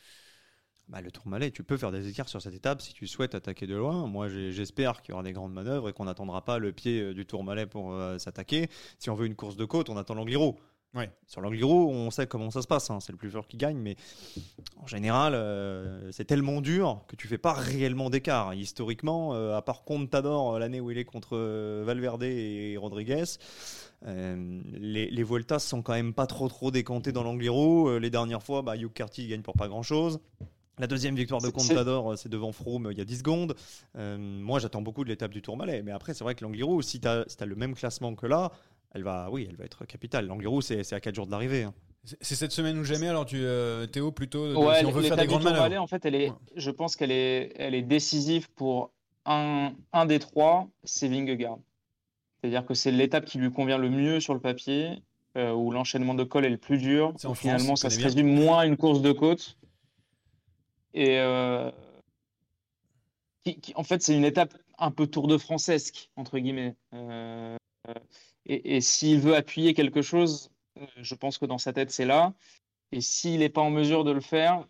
Bah, 0.89 1.01
le 1.01 1.11
Tourmalet, 1.11 1.51
tu 1.51 1.63
peux 1.63 1.75
faire 1.77 1.91
des 1.91 2.07
écarts 2.07 2.29
sur 2.29 2.41
cette 2.41 2.53
étape 2.53 2.81
si 2.81 2.93
tu 2.93 3.07
souhaites 3.07 3.35
attaquer 3.35 3.67
de 3.67 3.75
loin. 3.75 4.07
Moi, 4.07 4.29
j'espère 4.29 5.01
qu'il 5.01 5.11
y 5.11 5.13
aura 5.13 5.21
des 5.23 5.33
grandes 5.33 5.51
manœuvres 5.53 5.89
et 5.89 5.93
qu'on 5.93 6.05
n'attendra 6.05 6.45
pas 6.45 6.59
le 6.59 6.71
pied 6.71 7.13
du 7.13 7.25
Tourmalet 7.25 7.65
pour 7.65 7.91
euh, 7.91 8.17
s'attaquer. 8.19 8.69
Si 8.97 9.09
on 9.09 9.15
veut 9.15 9.25
une 9.25 9.35
course 9.35 9.57
de 9.57 9.65
côte, 9.65 9.89
on 9.89 9.97
attend 9.97 10.13
l'Angliru. 10.15 10.53
Ouais. 10.95 11.11
Sur 11.27 11.41
l'Angliru, 11.41 11.71
on 11.71 12.09
sait 12.09 12.25
comment 12.27 12.49
ça 12.49 12.61
se 12.61 12.67
passe. 12.67 12.89
hein. 12.89 12.99
C'est 12.99 13.11
le 13.11 13.17
plus 13.17 13.29
fort 13.29 13.47
qui 13.47 13.57
gagne, 13.57 13.77
mais 13.77 13.95
en 14.81 14.87
général, 14.87 15.33
euh, 15.35 16.11
c'est 16.11 16.25
tellement 16.25 16.59
dur 16.61 17.03
que 17.07 17.15
tu 17.15 17.27
fais 17.27 17.37
pas 17.37 17.53
réellement 17.53 18.09
d'écart. 18.09 18.53
Historiquement, 18.55 19.35
euh, 19.35 19.55
à 19.55 19.61
part 19.61 19.83
Contador, 19.83 20.55
euh, 20.55 20.59
l'année 20.59 20.79
où 20.79 20.89
il 20.89 20.97
est 20.97 21.05
contre 21.05 21.37
Valverde 21.83 22.23
et 22.23 22.77
Rodriguez, 22.77 23.25
euh, 24.05 24.61
les, 24.73 25.09
les 25.11 25.23
Vueltas 25.23 25.59
sont 25.59 25.81
quand 25.81 25.93
même 25.93 26.13
pas 26.13 26.25
trop 26.27 26.47
trop 26.47 26.71
décantés 26.71 27.11
dans 27.11 27.23
l'Angliru. 27.23 27.89
Euh, 27.89 27.99
les 27.99 28.09
dernières 28.09 28.41
fois, 28.43 28.61
bah, 28.61 28.75
Hugh 28.77 28.91
Carty 28.93 29.23
il 29.25 29.29
gagne 29.29 29.41
pour 29.41 29.55
pas 29.55 29.67
grand 29.67 29.83
chose. 29.83 30.19
La 30.79 30.85
deuxième 30.85 31.15
victoire 31.15 31.41
de 31.41 31.49
Contador, 31.49 32.15
c'est 32.19 32.29
devant 32.29 32.51
Froome 32.51 32.89
il 32.91 32.97
y 32.99 33.01
a 33.01 33.05
10 33.05 33.17
secondes. 33.17 33.55
Euh, 33.97 34.15
moi, 34.19 34.59
j'attends 34.59 34.83
beaucoup 34.83 35.03
de 35.03 35.09
l'étape 35.09 35.31
du 35.31 35.41
Tourmalet. 35.41 35.81
Mais 35.81 35.91
après, 35.91 36.13
c'est 36.13 36.23
vrai 36.23 36.35
que 36.35 36.45
l'Angliru, 36.45 36.83
si 36.83 36.99
tu 36.99 37.07
as, 37.07 37.25
le 37.43 37.55
même 37.55 37.73
classement 37.73 38.13
que 38.13 38.27
là, 38.27 38.51
elle 38.93 39.03
va, 39.03 39.29
oui, 39.31 39.47
elle 39.49 39.55
va 39.55 39.65
être 39.65 39.85
capitale. 39.85 40.27
L'Angliru, 40.27 40.61
c'est 40.61 40.83
c'est 40.83 40.95
à 40.95 40.99
4 40.99 41.15
jours 41.15 41.25
de 41.27 41.31
l'arrivée. 41.31 41.63
hein. 41.63 41.73
C'est 42.21 42.35
cette 42.35 42.51
semaine 42.53 42.77
ou 42.79 42.83
jamais 42.85 43.07
Alors, 43.09 43.25
tu, 43.25 43.35
euh, 43.43 43.85
Théo, 43.85 44.11
plutôt, 44.13 44.47
de- 44.47 44.55
Ouais, 44.55 44.79
si 44.79 44.85
on 44.85 44.91
veut 44.91 45.01
faire 45.03 45.17
des 45.17 45.25
grandes 45.27 45.43
manœuvres 45.43 45.81
en 45.81 45.87
fait, 45.87 46.05
elle 46.05 46.15
est, 46.15 46.29
Ouais. 46.29 46.35
je 46.55 46.71
pense 46.71 46.95
qu'elle 46.95 47.11
est, 47.11 47.51
elle 47.57 47.75
est 47.75 47.81
décisive 47.81 48.49
pour 48.53 48.91
un, 49.25 49.73
un 49.91 50.05
des 50.05 50.19
trois, 50.19 50.69
c'est 50.85 51.09
Vingegaard. 51.09 51.57
C'est-à-dire 52.39 52.65
que 52.65 52.73
c'est 52.73 52.91
l'étape 52.91 53.25
qui 53.25 53.39
lui 53.39 53.51
convient 53.51 53.77
le 53.77 53.89
mieux 53.89 54.21
sur 54.21 54.33
le 54.33 54.39
papier, 54.39 55.03
euh, 55.37 55.51
où 55.51 55.69
l'enchaînement 55.71 56.13
de 56.13 56.23
col 56.23 56.45
est 56.45 56.49
le 56.49 56.57
plus 56.57 56.77
dur. 56.77 57.13
Où 57.25 57.33
finalement, 57.35 57.75
ça 57.75 57.89
se 57.89 58.01
résume 58.01 58.33
moins 58.33 58.59
à 58.59 58.65
une 58.65 58.77
course 58.77 59.01
de 59.01 59.11
côte. 59.11 59.57
Et 60.93 61.19
euh, 61.19 61.69
qui- 63.43 63.59
qui- 63.59 63.73
en 63.75 63.83
fait, 63.83 64.01
c'est 64.01 64.15
une 64.15 64.23
étape 64.23 64.53
un 64.77 64.91
peu 64.91 65.07
Tour 65.07 65.27
de 65.27 65.37
Francesque, 65.37 66.09
entre 66.15 66.39
guillemets. 66.39 66.75
Et 68.47 68.77
et 68.77 68.81
s'il 68.81 69.19
veut 69.19 69.35
appuyer 69.35 69.73
quelque 69.73 70.01
chose, 70.01 70.49
euh, 70.79 70.85
je 70.97 71.15
pense 71.15 71.37
que 71.37 71.45
dans 71.45 71.59
sa 71.59 71.73
tête, 71.73 71.91
c'est 71.91 72.05
là. 72.05 72.33
Et 72.91 73.01
s'il 73.01 73.39
n'est 73.39 73.49
pas 73.49 73.61
en 73.61 73.69
mesure 73.69 74.03
de 74.03 74.11
le 74.11 74.21
faire, 74.21 74.65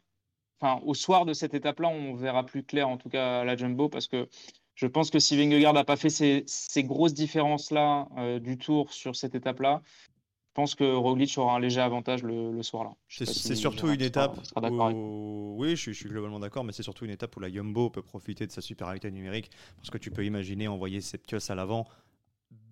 enfin, 0.60 0.82
au 0.84 0.96
soir 0.96 1.26
de 1.26 1.34
cette 1.34 1.54
étape-là, 1.54 1.88
on 1.88 2.16
verra 2.16 2.44
plus 2.46 2.64
clair, 2.64 2.90
en 2.90 2.98
tout 2.98 3.10
cas 3.10 3.42
à 3.42 3.44
la 3.46 3.56
Jumbo, 3.56 3.90
parce 3.90 4.08
que 4.08 4.28
je 4.74 4.88
pense 4.88 5.10
que 5.10 5.20
si 5.20 5.38
Vingegaard 5.38 5.74
n'a 5.74 5.84
pas 5.84 5.98
fait 5.98 6.10
ces, 6.10 6.44
ces 6.48 6.84
grosses 6.84 7.14
différences-là 7.14 8.08
euh, 8.18 8.40
du 8.40 8.58
tour 8.58 8.92
sur 8.92 9.16
cette 9.16 9.36
étape-là, 9.36 9.82
je 10.08 10.54
pense 10.54 10.74
que 10.74 10.92
Roglic 10.96 11.38
aura 11.38 11.56
un 11.56 11.60
léger 11.60 11.82
avantage 11.82 12.24
le, 12.24 12.52
le 12.52 12.64
soir-là. 12.64 12.96
C'est 13.08 13.28
si 13.28 13.56
surtout 13.56 13.90
une 13.90 14.02
étape 14.02 14.44
sera 14.44 14.92
où... 14.92 15.56
Oui, 15.60 15.72
je 15.72 15.76
suis, 15.76 15.94
je 15.94 16.00
suis 16.00 16.10
globalement 16.10 16.40
d'accord, 16.40 16.64
mais 16.64 16.74
c'est 16.74 16.82
surtout 16.82 17.06
une 17.06 17.12
étape 17.12 17.36
où 17.38 17.40
la 17.40 17.52
Jumbo 17.52 17.92
peut 17.92 18.02
profiter 18.02 18.48
de 18.48 18.52
sa 18.52 18.62
supériorité 18.62 19.12
numérique, 19.12 19.52
parce 19.76 19.92
que 19.92 20.00
tu 20.00 20.10
peux 20.10 20.26
imaginer 20.26 20.68
envoyer 20.68 21.00
pioches 21.28 21.52
à 21.52 21.56
l'avant 21.56 21.88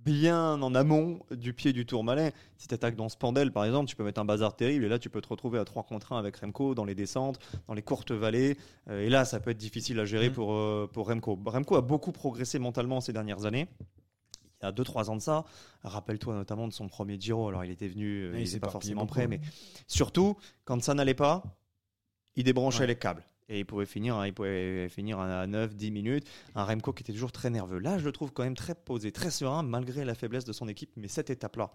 bien 0.06 0.62
en 0.62 0.76
amont 0.76 1.20
du 1.32 1.54
pied 1.54 1.74
du 1.74 1.86
Tourmalet. 1.86 2.32
Si 2.58 2.68
tu 2.68 2.74
attaques 2.74 2.96
dans 2.96 3.10
Spandel, 3.10 3.52
par 3.52 3.66
exemple, 3.66 3.90
tu 3.90 3.96
peux 3.96 4.04
mettre 4.04 4.22
un 4.22 4.26
bazar 4.26 4.56
terrible, 4.56 4.86
et 4.86 4.88
là, 4.88 5.00
tu 5.00 5.10
peux 5.10 5.20
te 5.22 5.28
retrouver 5.28 5.60
à 5.60 5.66
3 5.66 5.84
contre 5.84 6.14
1 6.14 6.18
avec 6.20 6.38
Remco 6.38 6.76
dans 6.76 6.86
les 6.86 6.96
descentes, 6.96 7.40
dans 7.68 7.74
les 7.74 7.82
courtes 7.82 8.12
vallées, 8.12 8.58
euh, 8.90 9.02
et 9.06 9.10
là, 9.10 9.26
ça 9.26 9.40
peut 9.40 9.50
être 9.50 9.58
difficile 9.58 10.00
à 10.00 10.06
gérer 10.06 10.30
Mhm. 10.30 10.36
pour, 10.36 10.54
euh, 10.54 10.90
pour 10.92 11.08
Remco. 11.08 11.38
Remco 11.46 11.76
a 11.76 11.82
beaucoup 11.82 12.12
progressé 12.12 12.60
mentalement 12.60 13.02
ces 13.02 13.12
dernières 13.14 13.46
années. 13.46 13.68
Il 14.62 14.66
y 14.66 14.68
a 14.68 14.72
2-3 14.72 15.10
ans 15.10 15.16
de 15.18 15.22
ça, 15.22 15.44
rappelle-toi 15.84 16.34
notamment 16.36 16.68
de 16.68 16.74
son 16.74 16.88
premier 16.88 17.20
Giro. 17.20 17.48
Alors, 17.50 17.66
il 17.66 17.72
était 17.72 17.88
venu, 17.90 18.24
euh, 18.26 18.32
il 18.40 18.44
n'était 18.46 18.60
pas 18.60 18.70
forcément 18.70 19.06
prêt, 19.06 19.28
mais 19.28 19.42
surtout, 19.88 20.38
quand 20.64 20.82
ça 20.82 20.94
n'allait 20.94 21.14
pas, 21.14 21.44
il 22.36 22.44
débranchait 22.44 22.82
Ouais. 22.82 22.88
les 22.88 22.96
câbles. 22.96 23.24
Et 23.48 23.60
il 23.60 23.66
pouvait 23.66 23.86
finir, 23.86 24.16
hein, 24.16 24.26
il 24.26 24.34
pouvait 24.34 24.90
finir 24.90 25.20
à 25.20 25.46
9, 25.46 25.76
10 25.76 25.92
minutes. 25.92 26.28
Un 26.56 26.64
Remco 26.64 26.94
qui 26.94 27.04
était 27.04 27.14
toujours 27.14 27.32
très 27.32 27.50
nerveux. 27.50 27.78
Là, 27.78 28.00
je 28.00 28.06
le 28.06 28.12
trouve 28.12 28.32
quand 28.32 28.44
même 28.44 28.56
très 28.56 28.74
posé, 28.74 29.12
très 29.12 29.30
serein, 29.30 29.62
malgré 29.62 30.04
la 30.04 30.16
faiblesse 30.16 30.46
de 30.46 30.54
son 30.54 30.68
équipe. 30.68 30.92
Mais 30.98 31.08
cette 31.08 31.30
étape-là, 31.30 31.72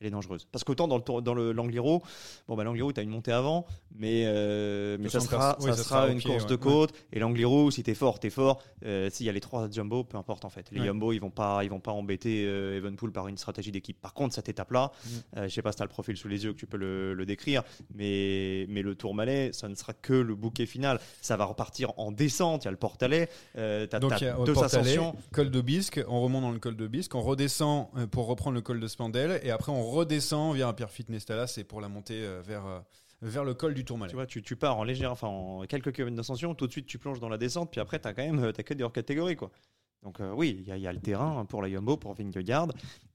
elle 0.00 0.06
est 0.06 0.10
dangereuse. 0.10 0.46
Parce 0.52 0.64
qu'autant 0.64 0.86
dans 0.88 0.96
le 0.96 1.02
tour- 1.02 1.22
dans 1.22 1.34
le 1.34 1.52
l'Angliru, 1.52 1.98
bon 2.46 2.56
bah 2.56 2.64
l'Angliru, 2.64 2.92
tu 2.92 3.00
as 3.00 3.02
une 3.02 3.10
montée 3.10 3.32
avant, 3.32 3.66
mais 3.96 4.24
euh, 4.26 4.96
mais 5.00 5.08
ça 5.08 5.20
sera, 5.20 5.56
oui, 5.60 5.70
ça 5.70 5.76
ça 5.76 5.82
sera 5.84 6.08
une 6.08 6.18
pied, 6.18 6.30
course 6.30 6.44
ouais. 6.44 6.50
de 6.50 6.56
côte. 6.56 6.92
Et 7.12 7.18
l'Angliru, 7.18 7.72
si 7.72 7.82
t'es 7.82 7.94
fort, 7.94 8.20
t'es 8.20 8.30
fort. 8.30 8.62
Euh, 8.84 9.10
S'il 9.10 9.26
y 9.26 9.28
a 9.28 9.32
les 9.32 9.40
trois 9.40 9.68
jumbo, 9.70 10.04
peu 10.04 10.16
importe 10.16 10.44
en 10.44 10.50
fait. 10.50 10.70
Les 10.70 10.80
Ouais. 10.80 10.86
jumbo, 10.86 11.12
ils 11.12 11.18
vont 11.20 11.30
pas, 11.30 11.64
ils 11.64 11.70
vont 11.70 11.80
pas 11.80 11.92
embêter 11.92 12.44
euh, 12.46 12.76
Evenpool 12.76 13.10
par 13.12 13.26
une 13.28 13.36
stratégie 13.36 13.72
d'équipe. 13.72 14.00
Par 14.00 14.14
contre, 14.14 14.34
cette 14.34 14.48
étape-là, 14.48 14.92
Mm. 15.04 15.08
euh, 15.38 15.48
je 15.48 15.54
sais 15.54 15.62
pas 15.62 15.72
si 15.72 15.78
t'as 15.78 15.84
le 15.84 15.88
profil 15.90 16.16
sous 16.16 16.28
les 16.28 16.44
yeux 16.44 16.52
que 16.52 16.58
tu 16.58 16.66
peux 16.66 16.76
le, 16.76 17.14
le 17.14 17.26
décrire, 17.26 17.62
mais 17.94 18.66
mais 18.68 18.82
le 18.82 18.94
Tourmalet, 18.94 19.52
ça 19.52 19.68
ne 19.68 19.74
sera 19.74 19.92
que 19.92 20.12
le 20.12 20.34
bouquet 20.34 20.66
final. 20.66 21.00
Ça 21.20 21.36
va 21.36 21.44
repartir 21.44 21.92
en 21.98 22.12
descente. 22.12 22.64
Il 22.64 22.66
y 22.66 22.68
a 22.68 22.70
le 22.72 22.76
Portalet. 22.76 23.28
Euh, 23.56 23.86
t'as 23.86 23.98
Donc 23.98 24.10
t'as 24.10 24.18
il 24.18 24.24
y 24.24 24.28
a 24.28 24.38
au 24.38 24.44
deux 24.44 24.58
ascensions. 24.62 25.14
col 25.32 25.50
de 25.50 25.60
Bisque, 25.60 26.00
on 26.08 26.20
remonte 26.20 26.42
dans 26.42 26.50
le 26.52 26.58
col 26.58 26.76
de 26.76 26.86
Bisque, 26.86 27.14
on 27.14 27.22
redescend 27.22 27.88
euh, 27.96 28.06
pour 28.06 28.26
reprendre 28.26 28.54
le 28.54 28.60
col 28.60 28.78
de 28.80 28.86
Spandel 28.86 29.40
et 29.42 29.50
après 29.50 29.72
on 29.72 29.87
redescend 29.88 30.54
via 30.54 30.72
Pierrefitte 30.72 31.08
Nestalas 31.08 31.54
et 31.58 31.64
pour 31.64 31.80
la 31.80 31.88
montée 31.88 32.22
euh, 32.22 32.40
vers, 32.42 32.66
euh, 32.66 32.80
vers 33.22 33.44
le 33.44 33.54
col 33.54 33.74
du 33.74 33.84
Tourmalet. 33.84 34.10
Tu 34.10 34.16
vois, 34.16 34.26
tu, 34.26 34.56
pars 34.56 34.78
en 34.78 34.84
légère, 34.84 35.12
enfin 35.12 35.28
en 35.28 35.62
quelques 35.66 35.92
kilomètres 35.92 36.16
d'ascension, 36.16 36.54
tout 36.54 36.66
de 36.66 36.72
suite 36.72 36.86
tu 36.86 36.98
plonges 36.98 37.20
dans 37.20 37.28
la 37.28 37.38
descente, 37.38 37.70
puis 37.70 37.80
après 37.80 37.98
t'as 37.98 38.12
quand 38.12 38.24
même 38.24 38.42
euh, 38.42 38.52
t'as 38.52 38.62
que 38.62 38.74
des 38.74 38.84
hors 38.84 38.92
catégories 38.92 39.36
quoi. 39.36 39.50
Donc 40.04 40.20
euh, 40.20 40.32
oui, 40.32 40.62
il 40.66 40.78
y, 40.78 40.86
a- 40.86 40.92
le 40.92 41.00
terrain 41.00 41.44
pour 41.44 41.60
la 41.60 41.68
Jumbo, 41.68 41.96
pour 41.96 42.14
Vingegaard. 42.14 42.68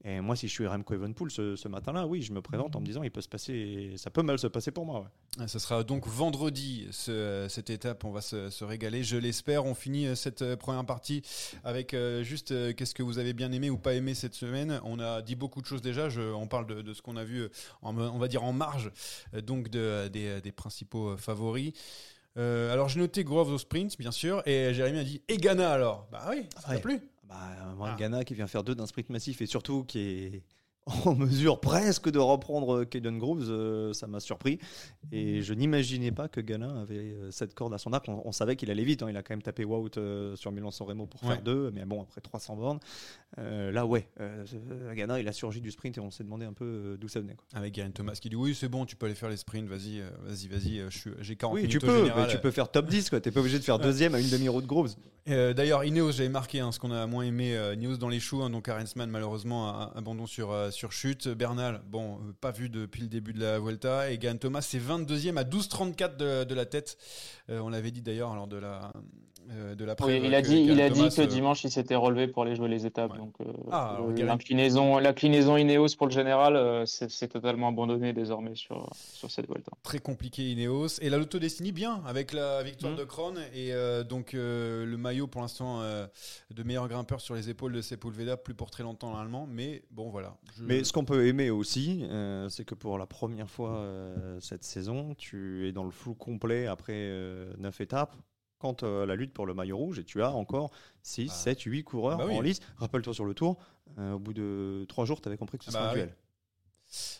Et 0.04 0.20
moi, 0.20 0.36
si 0.36 0.48
je 0.48 0.52
suis 0.52 0.66
Remco 0.66 0.92
Evenpool 0.92 1.30
ce, 1.30 1.66
matin-là, 1.66 2.06
oui, 2.06 2.20
je 2.20 2.32
me 2.32 2.42
présente 2.42 2.76
en 2.76 2.80
me 2.80 2.84
disant, 2.84 3.02
il 3.02 3.10
peut 3.10 3.22
se 3.22 3.28
passer, 3.28 3.94
ça 3.96 4.10
peut 4.10 4.22
mal 4.22 4.38
se 4.38 4.46
passer 4.46 4.70
pour 4.70 4.84
moi. 4.84 5.00
ouais. 5.00 5.06
Ah, 5.38 5.48
Ce 5.48 5.58
sera 5.58 5.82
donc 5.82 6.06
vendredi 6.06 6.86
ce- 6.90 7.46
cette 7.48 7.70
étape, 7.70 8.04
on 8.04 8.10
va 8.10 8.20
se, 8.20 8.62
régaler, 8.64 9.02
je 9.02 9.16
l'espère. 9.16 9.64
On 9.64 9.74
finit 9.74 10.06
euh, 10.06 10.14
cette 10.14 10.42
euh, 10.42 10.56
première 10.56 10.84
partie 10.84 11.22
avec 11.64 11.96
juste 12.22 12.74
qu'est-ce 12.74 12.94
que 12.94 13.02
vous 13.02 13.18
avez 13.18 13.32
bien 13.32 13.50
aimé 13.52 13.70
ou 13.70 13.78
pas 13.78 13.94
aimé 13.94 14.14
cette 14.14 14.34
semaine? 14.34 14.78
On 14.84 15.00
a 15.00 15.22
dit 15.22 15.36
beaucoup 15.36 15.62
de 15.62 15.66
choses 15.66 15.80
déjà, 15.82 16.08
on 16.34 16.46
parle 16.46 16.66
de, 16.66 16.92
ce 16.92 17.00
qu'on 17.00 17.16
a 17.16 17.24
vu, 17.24 17.48
on 17.82 17.92
va 18.18 18.28
dire 18.28 18.42
en 18.44 18.52
marge, 18.52 18.92
donc 19.42 19.68
de, 19.68 20.08
des, 20.08 20.52
principaux 20.52 21.16
favoris. 21.16 21.72
Euh, 22.36 22.72
alors 22.72 22.88
j'ai 22.88 22.98
noté 23.00 23.22
Groves 23.24 23.52
au 23.52 23.58
sprint, 23.58 23.96
bien 23.98 24.10
sûr, 24.10 24.42
et 24.46 24.74
Jérémy 24.74 24.98
a 24.98 25.04
dit 25.04 25.22
et 25.28 25.36
Ghana 25.36 25.70
alors 25.72 26.08
Bah 26.10 26.26
oui, 26.30 26.46
ça 26.56 26.62
t'a 26.68 26.74
Ouais. 26.74 26.80
plu? 26.80 27.00
Bah, 27.28 27.36
moi, 27.76 27.90
Ah. 27.92 27.96
Ghana 27.98 28.24
qui 28.24 28.34
vient 28.34 28.46
faire 28.46 28.64
deux 28.64 28.74
d'un 28.74 28.86
sprint 28.86 29.08
massif 29.10 29.40
et 29.40 29.46
surtout 29.46 29.84
qui 29.84 29.98
est 30.00 30.42
en 30.86 31.14
mesure 31.14 31.60
presque 31.60 32.10
de 32.10 32.18
reprendre 32.18 32.84
Caden 32.84 33.18
Groves, 33.18 33.46
euh, 33.48 33.92
ça 33.94 34.06
m'a 34.06 34.20
surpris. 34.20 34.58
Et 35.12 35.40
je 35.42 35.54
n'imaginais 35.54 36.12
pas 36.12 36.28
que 36.28 36.40
Ghana 36.42 36.80
avait 36.82 36.96
euh, 36.98 37.30
cette 37.30 37.54
corde 37.54 37.72
à 37.72 37.78
son 37.78 37.92
arc. 37.94 38.06
On, 38.08 38.20
on 38.24 38.32
savait 38.32 38.54
qu'il 38.56 38.70
allait 38.70 38.84
vite. 38.84 39.02
hein. 39.02 39.06
Il 39.08 39.16
a 39.16 39.22
quand 39.22 39.32
même 39.32 39.42
tapé 39.42 39.64
Wout 39.64 39.96
euh, 39.96 40.36
sur 40.36 40.52
Milan-San 40.52 40.86
Remo 40.86 41.06
pour 41.06 41.22
Ouais. 41.24 41.34
faire 41.36 41.42
deux. 41.42 41.70
Mais 41.72 41.84
bon, 41.86 42.02
après 42.02 42.20
300 42.20 42.56
bornes, 42.56 42.80
euh, 43.38 43.72
là, 43.72 43.86
ouais, 43.86 44.06
euh, 44.20 44.44
euh, 44.70 44.92
Ghana, 44.94 45.20
il 45.20 45.28
a 45.28 45.32
surgi 45.32 45.60
du 45.62 45.70
sprint 45.70 45.96
et 45.96 46.00
on 46.00 46.10
s'est 46.10 46.24
demandé 46.24 46.44
un 46.44 46.52
peu 46.52 46.64
euh, 46.64 46.96
d'où 46.98 47.08
ça 47.08 47.20
venait. 47.20 47.34
quoi. 47.34 47.44
Avec 47.54 47.72
Garen 47.74 47.92
Thomas 47.92 48.12
qui 48.20 48.28
dit 48.28 48.36
oui 48.36 48.54
c'est 48.54 48.68
bon, 48.68 48.84
tu 48.84 48.96
peux 48.96 49.06
aller 49.06 49.14
faire 49.14 49.30
les 49.30 49.36
sprints, 49.38 49.66
vas-y, 49.68 50.00
euh, 50.00 50.08
vas-y, 50.26 50.48
vas-y, 50.48 50.78
euh, 50.80 50.88
j'ai 51.20 51.36
40 51.36 51.54
Oui, 51.54 51.62
minutes 51.62 51.80
tu 51.80 51.86
au 51.86 51.88
peux, 51.88 51.96
général. 52.00 52.26
mais 52.26 52.28
tu 52.28 52.38
peux 52.38 52.50
faire 52.50 52.70
top 52.70 52.88
10. 52.90 53.08
Tu 53.08 53.14
n'es 53.14 53.20
pas 53.20 53.40
obligé 53.40 53.58
de 53.58 53.64
faire 53.64 53.78
deuxième 53.78 54.14
à 54.14 54.20
une 54.20 54.28
demi-heure 54.28 54.60
de 54.60 54.66
Groves. 54.66 54.94
Euh, 55.28 55.54
D'ailleurs, 55.54 55.84
Ineos, 55.84 56.12
j'avais 56.12 56.28
marqué 56.28 56.60
hein, 56.60 56.70
ce 56.70 56.78
qu'on 56.78 56.92
a 56.92 57.06
moins 57.06 57.24
aimé. 57.24 57.56
euh, 57.56 57.74
Ineos 57.74 57.96
dans 57.96 58.10
les 58.10 58.20
choux, 58.20 58.42
hein, 58.42 58.50
donc 58.50 58.68
Arensman, 58.68 59.08
malheureusement, 59.08 59.90
abandon 59.94 60.26
sur, 60.26 60.52
euh, 60.52 60.70
sur 60.70 60.92
chute. 60.92 61.28
Bernal, 61.28 61.80
bon, 61.86 62.18
pas 62.42 62.50
vu 62.50 62.68
depuis 62.68 63.00
le 63.00 63.08
début 63.08 63.32
de 63.32 63.40
la 63.40 63.58
Vuelta. 63.58 64.10
Et 64.10 64.18
Gahan 64.18 64.36
Thomas, 64.36 64.60
c'est 64.60 64.78
22e 64.78 65.38
à 65.38 65.44
12,34 65.44 66.16
de, 66.16 66.44
de 66.44 66.54
la 66.54 66.66
tête. 66.66 66.98
On 67.48 67.70
l'avait 67.70 67.90
dit 67.90 68.02
d'ailleurs 68.02 68.34
lors 68.34 68.46
de 68.46 68.56
la, 68.56 68.92
euh, 69.50 69.74
de 69.74 69.84
la 69.84 69.92
Oui, 69.92 69.96
preuve 69.96 70.24
il 70.24 70.34
a 70.34 70.42
dit, 70.42 70.60
il 70.60 70.66
Geraint 70.68 70.86
a 70.86 70.88
dit 70.90 70.98
Thomas, 71.00 71.10
que 71.16 71.20
euh, 71.22 71.26
dimanche 71.26 71.64
il 71.64 71.70
s'était 71.70 71.94
relevé 71.94 72.28
pour 72.28 72.42
aller 72.42 72.54
jouer 72.56 72.68
les 72.68 72.86
étapes. 72.86 73.12
Ouais. 73.12 73.18
Donc 73.18 73.34
euh, 73.40 73.52
Ah, 73.70 73.98
l'inclinaison 75.00 75.56
Ineos 75.56 75.96
pour 75.96 76.06
le 76.06 76.12
général, 76.12 76.56
euh, 76.56 76.84
c'est 76.86 77.28
totalement 77.28 77.68
abandonné 77.68 78.12
désormais 78.12 78.54
sur 78.54 78.88
sur 78.94 79.30
cette 79.30 79.46
Vuelta. 79.48 79.72
Très 79.82 79.98
compliqué 79.98 80.50
Ineos. 80.52 80.98
Et 81.00 81.10
la 81.10 81.18
Lotto 81.18 81.38
Destiny, 81.38 81.72
bien, 81.72 82.02
avec 82.06 82.32
la 82.32 82.62
victoire 82.62 82.92
Mhm. 82.92 82.98
de 82.98 83.04
Krohn. 83.04 83.38
Et 83.54 83.72
euh, 83.72 84.02
donc, 84.04 84.34
euh, 84.34 84.84
le 84.84 84.96
maillot, 84.96 85.26
pour 85.26 85.40
l'instant, 85.40 85.80
euh, 85.80 86.06
de 86.50 86.62
meilleur 86.62 86.88
grimpeur 86.88 87.20
sur 87.20 87.34
les 87.34 87.50
épaules 87.50 87.72
de 87.72 87.80
Sepulveda, 87.80 88.36
plus 88.36 88.54
pour 88.54 88.70
très 88.70 88.82
longtemps 88.82 89.12
l'allemand. 89.16 89.46
Mais 89.50 89.82
bon, 89.90 90.10
voilà. 90.10 90.36
Je- 90.56 90.64
Mais 90.64 90.84
ce 90.84 90.92
qu'on 90.92 91.04
peut 91.04 91.26
aimer 91.26 91.50
aussi, 91.50 92.04
euh, 92.10 92.48
c'est 92.48 92.64
que 92.64 92.74
pour 92.74 92.98
la 92.98 93.06
première 93.06 93.50
fois 93.50 93.76
euh, 93.76 94.38
cette 94.40 94.64
saison, 94.64 95.14
tu 95.16 95.68
es 95.68 95.72
dans 95.72 95.84
le 95.84 95.90
flou 95.90 96.14
complet 96.14 96.66
après 96.66 97.10
9 97.58 97.80
étapes. 97.80 98.14
Quant 98.64 98.76
à 98.88 99.04
la 99.04 99.14
lutte 99.14 99.34
pour 99.34 99.44
le 99.44 99.52
maillot 99.52 99.76
rouge, 99.76 99.98
et 99.98 100.04
tu 100.04 100.22
as 100.22 100.30
encore 100.32 100.70
6, 101.02 101.28
Ah. 101.30 101.34
7, 101.36 101.60
8 101.60 101.84
coureurs 101.84 102.14
Ah 102.18 102.24
bah 102.24 102.30
oui. 102.30 102.38
en 102.38 102.40
lice. 102.40 102.60
Rappelle-toi 102.78 103.12
sur 103.12 103.26
le 103.26 103.34
tour, 103.34 103.58
euh, 103.98 104.12
au 104.14 104.18
bout 104.18 104.32
de 104.32 104.86
3 104.88 105.04
jours, 105.04 105.20
tu 105.20 105.28
avais 105.28 105.36
compris 105.36 105.58
que 105.58 105.64
ce 105.64 105.70
Ah 105.70 105.72
serait 105.72 105.82
bah 105.82 105.90
un 105.90 105.92
oui. 105.92 106.00
duel. 106.00 106.14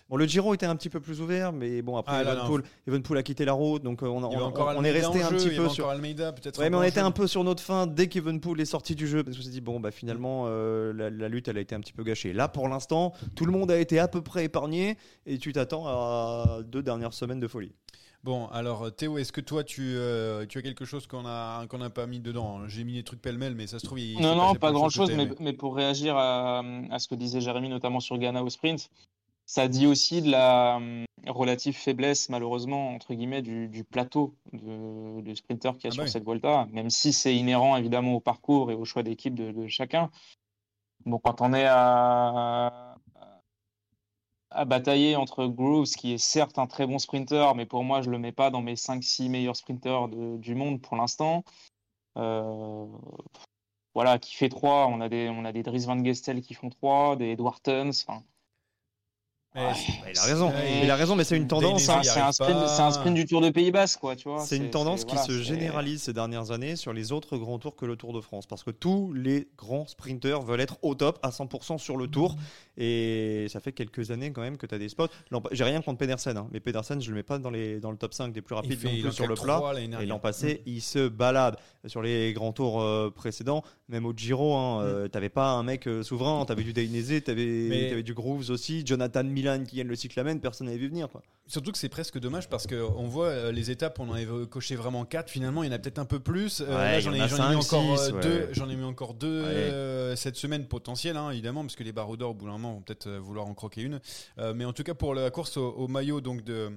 Bon, 0.09 0.16
le 0.16 0.24
Giro 0.26 0.55
était 0.55 0.64
un 0.66 0.76
petit 0.76 0.88
peu 0.88 1.01
plus 1.01 1.20
ouvert, 1.20 1.53
mais 1.53 1.82
bon, 1.82 1.97
après, 1.99 2.16
Ah, 2.16 2.32
Evenpool, 2.34 2.62
Evenpool 2.86 3.18
a 3.18 3.22
quitté 3.22 3.45
la 3.45 3.53
route, 3.53 3.82
donc 3.82 4.03
euh, 4.03 4.07
on, 4.07 4.22
on- 4.24 4.53
on 4.76 4.84
est 4.84 4.90
resté 4.90 5.22
un 5.22 5.30
jeu, 5.30 5.36
petit 5.36 5.57
peu 5.57 5.68
sur. 5.68 5.88
Almeida, 5.88 6.32
peut-être. 6.32 6.59
Ouais, 6.61 6.70
mais 6.70 6.76
on 6.76 6.82
était 6.82 7.01
jeu. 7.01 7.07
un 7.07 7.11
peu 7.11 7.26
sur 7.26 7.45
notre 7.45 7.62
fin 7.62 7.86
dès 7.86 8.07
qu'Evenpool 8.09 8.59
est 8.61 8.64
sorti 8.66 8.95
du 8.95 9.07
jeu, 9.07 9.22
parce 9.22 9.36
qu'on 9.36 9.42
s'est 9.42 9.51
dit, 9.51 9.61
bon, 9.61 9.80
bah, 9.80 9.90
finalement, 9.90 10.45
euh, 10.47 10.92
la, 10.95 11.11
la 11.11 11.28
lutte, 11.28 11.49
elle 11.49 11.59
a 11.59 11.61
été 11.61 11.74
un 11.74 11.80
petit 11.80 11.92
peu 11.92 12.05
gâchée. 12.05 12.32
Là, 12.32 12.49
pour 12.49 12.68
l'instant, 12.68 13.12
tout 13.34 13.45
le 13.45 13.53
monde 13.53 13.70
a 13.70 13.78
été 13.78 13.99
à 13.99 14.09
peu 14.09 14.22
près 14.22 14.45
épargné, 14.45 14.97
et 15.26 15.36
tu 15.38 15.53
t'attends 15.53 15.86
à 15.86 16.61
deux 16.64 16.82
dernières 16.82 17.12
semaines 17.14 17.40
de 17.40 17.49
folie. 17.49 17.72
Bon, 18.25 18.47
alors 18.47 18.91
Théo, 18.97 19.18
est-ce 19.18 19.33
que 19.33 19.43
toi 19.43 19.64
tu, 19.64 19.83
euh, 19.83 20.47
tu 20.47 20.57
as 20.57 20.62
quelque 20.62 20.87
chose 20.87 21.07
qu'on 21.07 21.27
a 21.27 21.66
qu'on 21.66 21.77
n'a 21.77 21.91
pas 21.91 22.07
mis 22.07 22.20
dedans 22.20 22.66
J'ai 22.68 22.83
mis 22.83 22.95
des 22.95 23.03
trucs 23.03 23.20
pêle-mêle, 23.20 23.55
mais 23.55 23.66
ça 23.66 23.79
se 23.79 23.85
trouve. 23.85 24.01
Il, 24.01 24.18
Non, 24.18 24.35
non, 24.35 24.55
pas 24.55 24.70
de 24.70 24.75
grand 24.75 24.85
choses 24.89 25.09
chose, 25.09 25.16
que 25.16 25.35
t'as 25.35 25.45
mais, 25.45 25.53
pour 25.53 25.77
réagir 25.77 26.16
à, 26.16 26.62
à 26.91 26.99
ce 26.99 27.07
que 27.07 27.14
disait 27.14 27.43
Jérémy, 27.43 27.68
notamment 27.68 28.01
sur 28.01 28.16
Ghana 28.16 28.43
au 28.43 28.49
sprint, 28.49 28.89
ça 29.45 29.68
dit 29.68 29.87
aussi 29.87 30.22
de 30.22 30.31
la 30.31 30.77
hum, 30.77 31.05
relative 31.27 31.77
faiblesse, 31.77 32.31
malheureusement, 32.31 32.95
entre 32.95 33.12
guillemets, 33.12 33.43
du, 33.43 33.68
du 33.68 33.85
plateau 33.85 34.35
de, 34.55 35.20
de 35.20 35.35
sprinter 35.35 35.72
qu'il 35.77 35.85
y 35.85 35.87
a 35.89 35.91
Ah 35.91 35.93
sur 35.93 36.05
bah 36.05 36.09
cette 36.09 36.25
Volta, 36.25 36.66
même 36.72 36.89
si 36.89 37.12
c'est 37.12 37.37
inhérent 37.37 37.77
évidemment 37.77 38.14
au 38.14 38.20
parcours 38.20 38.70
et 38.70 38.75
au 38.75 38.87
choix 38.87 39.03
d'équipe 39.03 39.35
de, 39.35 39.53
de 39.53 39.66
chacun. 39.66 40.11
Bon, 41.05 41.18
quand 41.18 41.43
on 41.43 41.53
est 41.53 41.66
à, 41.66 42.93
à 44.55 44.64
batailler 44.64 45.16
entre 45.16 45.46
Grooves, 45.46 45.88
qui 45.88 46.12
est 46.14 46.18
certes 46.18 46.59
un 46.59 46.66
très 46.66 46.86
bon 46.86 46.98
sprinter, 46.98 47.55
mais 47.55 47.66
pour 47.66 47.84
moi, 47.84 48.02
je 48.02 48.11
le 48.11 48.18
mets 48.18 48.32
pas 48.32 48.50
dans 48.50 48.62
mes 48.62 48.76
5-6 48.76 49.28
meilleurs 49.28 49.57
sprinters 49.57 50.09
du 50.09 50.55
monde 50.55 50.80
pour 50.80 50.96
l'instant. 50.96 51.44
Euh, 52.16 52.86
voilà, 53.94 54.18
qui 54.18 54.34
fait 54.34 54.48
3, 54.48 54.88
on 54.88 55.00
a 55.00 55.09
des, 55.09 55.28
on 55.28 55.44
a 55.44 55.52
des 55.52 55.62
Dries 55.62 55.84
Van 55.86 56.02
Gestel 56.05 56.40
qui 56.40 56.55
font 56.55 56.70
3, 56.70 57.16
des 57.16 57.30
Edward 57.30 57.62
Tuns, 57.62 57.92
Ouais. 59.55 59.62
Bah, 59.62 60.11
il 60.12 60.18
a 60.18 60.22
raison, 60.24 60.52
il 60.82 60.90
a 60.90 60.96
raison, 60.96 61.14
mais 61.14 61.22
c'est 61.22 61.36
une 61.36 61.46
tendance. 61.46 61.88
Hein. 61.88 62.00
c'est 62.02 62.18
un 62.18 62.32
sprint, 62.32 63.07
un 63.07 63.11
du 63.12 63.24
Tour 63.24 63.40
de 63.40 63.50
Pays 63.50 63.70
Basque, 63.70 64.00
quoi, 64.00 64.16
tu 64.16 64.28
vois. 64.28 64.40
C'est 64.40 64.57
une 64.57 64.70
tendance 64.70 65.05
qui 65.05 65.14
voilà, 65.14 65.28
se 65.28 65.42
généralise 65.42 66.02
ces 66.02 66.12
dernières 66.12 66.50
années 66.50 66.74
sur 66.74 66.92
les 66.92 67.12
autres 67.12 67.36
grands 67.36 67.61
tours 67.61 67.76
que 67.76 67.86
le 67.86 67.94
Tour 67.94 68.12
de 68.12 68.20
France. 68.20 68.46
Parce 68.46 68.64
que 68.64 68.72
tous 68.72 69.12
les 69.12 69.46
grands 69.57 69.86
sprinteurs 69.86 70.42
veulent 70.42 70.61
être 70.61 70.78
au 70.82 70.96
top 70.96 71.20
à 71.22 71.30
100% 71.30 71.78
sur 71.78 71.96
le 71.96 72.09
tour. 72.09 72.36
Et 72.76 73.46
ça 73.48 73.61
fait 73.61 73.70
quelques 73.70 74.11
années 74.11 74.32
quand 74.32 74.40
même 74.40 74.57
que 74.57 74.66
tu 74.66 74.74
as 74.74 74.78
des 74.78 74.88
spots. 74.88 75.07
J'ai 75.52 75.62
rien 75.62 75.80
contre 75.82 75.98
Pedersen, 75.98 76.36
hein, 76.36 76.48
mais 76.50 76.59
Pedersen, 76.59 77.00
je 77.00 77.11
le 77.11 77.16
mets 77.16 77.22
pas 77.22 77.38
dans, 77.38 77.50
les, 77.50 77.78
dans 77.78 77.92
le 77.92 77.96
top 77.96 78.12
5 78.12 78.32
des 78.32 78.42
plus 78.42 78.55
il 78.55 78.57
rapides 78.57 78.78
fait- 78.80 78.88
non 78.88 78.94
il 78.94 79.00
plus 79.02 79.09
en 79.11 79.12
sur 79.12 79.26
le 79.28 79.34
plat. 79.36 79.62
Et 80.00 80.07
l'an 80.07 80.18
passé, 80.18 80.62
il 80.66 80.80
se 80.82 81.07
balade 81.07 81.57
sur 81.86 82.02
les 82.02 82.32
grands 82.32 82.52
tours 82.52 82.80
euh, 82.82 83.12
précédents, 83.14 83.62
même 83.88 84.05
au 84.05 84.12
Giro. 84.16 84.55
Hein, 84.57 84.82
euh, 84.82 85.07
t'avais 85.07 85.28
pas 85.28 85.50
un 85.50 85.62
mec 85.62 85.86
euh, 85.86 86.02
souverain, 86.02 86.44
t'avais 86.44 86.64
du 86.64 86.72
Dainese, 86.72 87.22
t'avais 87.22 87.66
Mais- 87.68 87.92
avais 87.92 88.02
du 88.02 88.14
Grooves 88.14 88.50
aussi, 88.50 88.82
Jonathan 88.84 89.22
Miller. 89.22 89.43
Milan 89.53 89.64
qui 89.64 89.76
gagne 89.76 89.88
le 89.88 89.97
cyclamen, 89.97 90.40
personne 90.40 90.66
n'avait 90.66 90.78
vu 90.78 90.88
venir. 90.88 91.09
Quoi. 91.09 91.22
Surtout 91.47 91.72
que 91.72 91.78
c'est 91.78 91.88
presque 91.88 92.18
dommage 92.18 92.49
parce 92.49 92.66
qu'on 92.66 93.07
voit 93.07 93.26
euh, 93.28 93.53
les 93.53 93.70
étapes, 93.70 94.01
on 94.01 94.09
en 94.09 94.14
avait 94.14 94.26
coché 94.49 94.76
vraiment 94.76 95.05
4, 95.05 95.28
finalement 95.30 95.62
il 95.62 95.66
y 95.66 95.70
en 95.70 95.74
a 95.74 95.78
peut-être 95.78 95.99
un 95.99 96.05
peu 96.07 96.18
plus. 96.20 96.61
Euh, 96.61 96.66
Ouais, 96.66 96.92
là 96.92 97.01
j'en 97.01 97.11
en 97.11 97.14
ai, 97.14 97.51
mis 97.51 97.55
encore 97.57 98.01
euh, 98.01 98.11
ouais. 98.12 98.20
deux, 98.22 98.49
j'en 98.53 98.68
ai 98.70 98.76
mis 98.76 98.84
encore 98.84 99.14
deux 99.14 99.42
Ouais. 99.42 99.49
euh, 99.51 100.16
cette 100.16 100.36
semaine 100.36 100.66
potentielle 100.66 101.16
hein, 101.16 101.30
évidemment 101.30 101.62
parce 101.62 101.76
que 101.76 101.84
les 101.84 101.92
baroudeurs 101.92 102.30
au 102.30 102.34
bout 102.34 102.47
d'un 102.47 102.53
moment 102.53 102.74
vont 102.74 102.80
peut-être 102.82 103.11
vouloir 103.11 103.47
en 103.47 103.55
croquer 103.55 103.82
une. 103.82 104.01
Euh, 104.38 104.55
mais 104.55 104.64
en 104.64 104.72
tout 104.72 104.82
cas 104.84 104.95
pour 104.95 105.14
la 105.14 105.30
course 105.30 105.57
au, 105.57 105.68
au 105.72 105.86
maillot 105.88 106.20
donc 106.20 106.42
de 106.42 106.70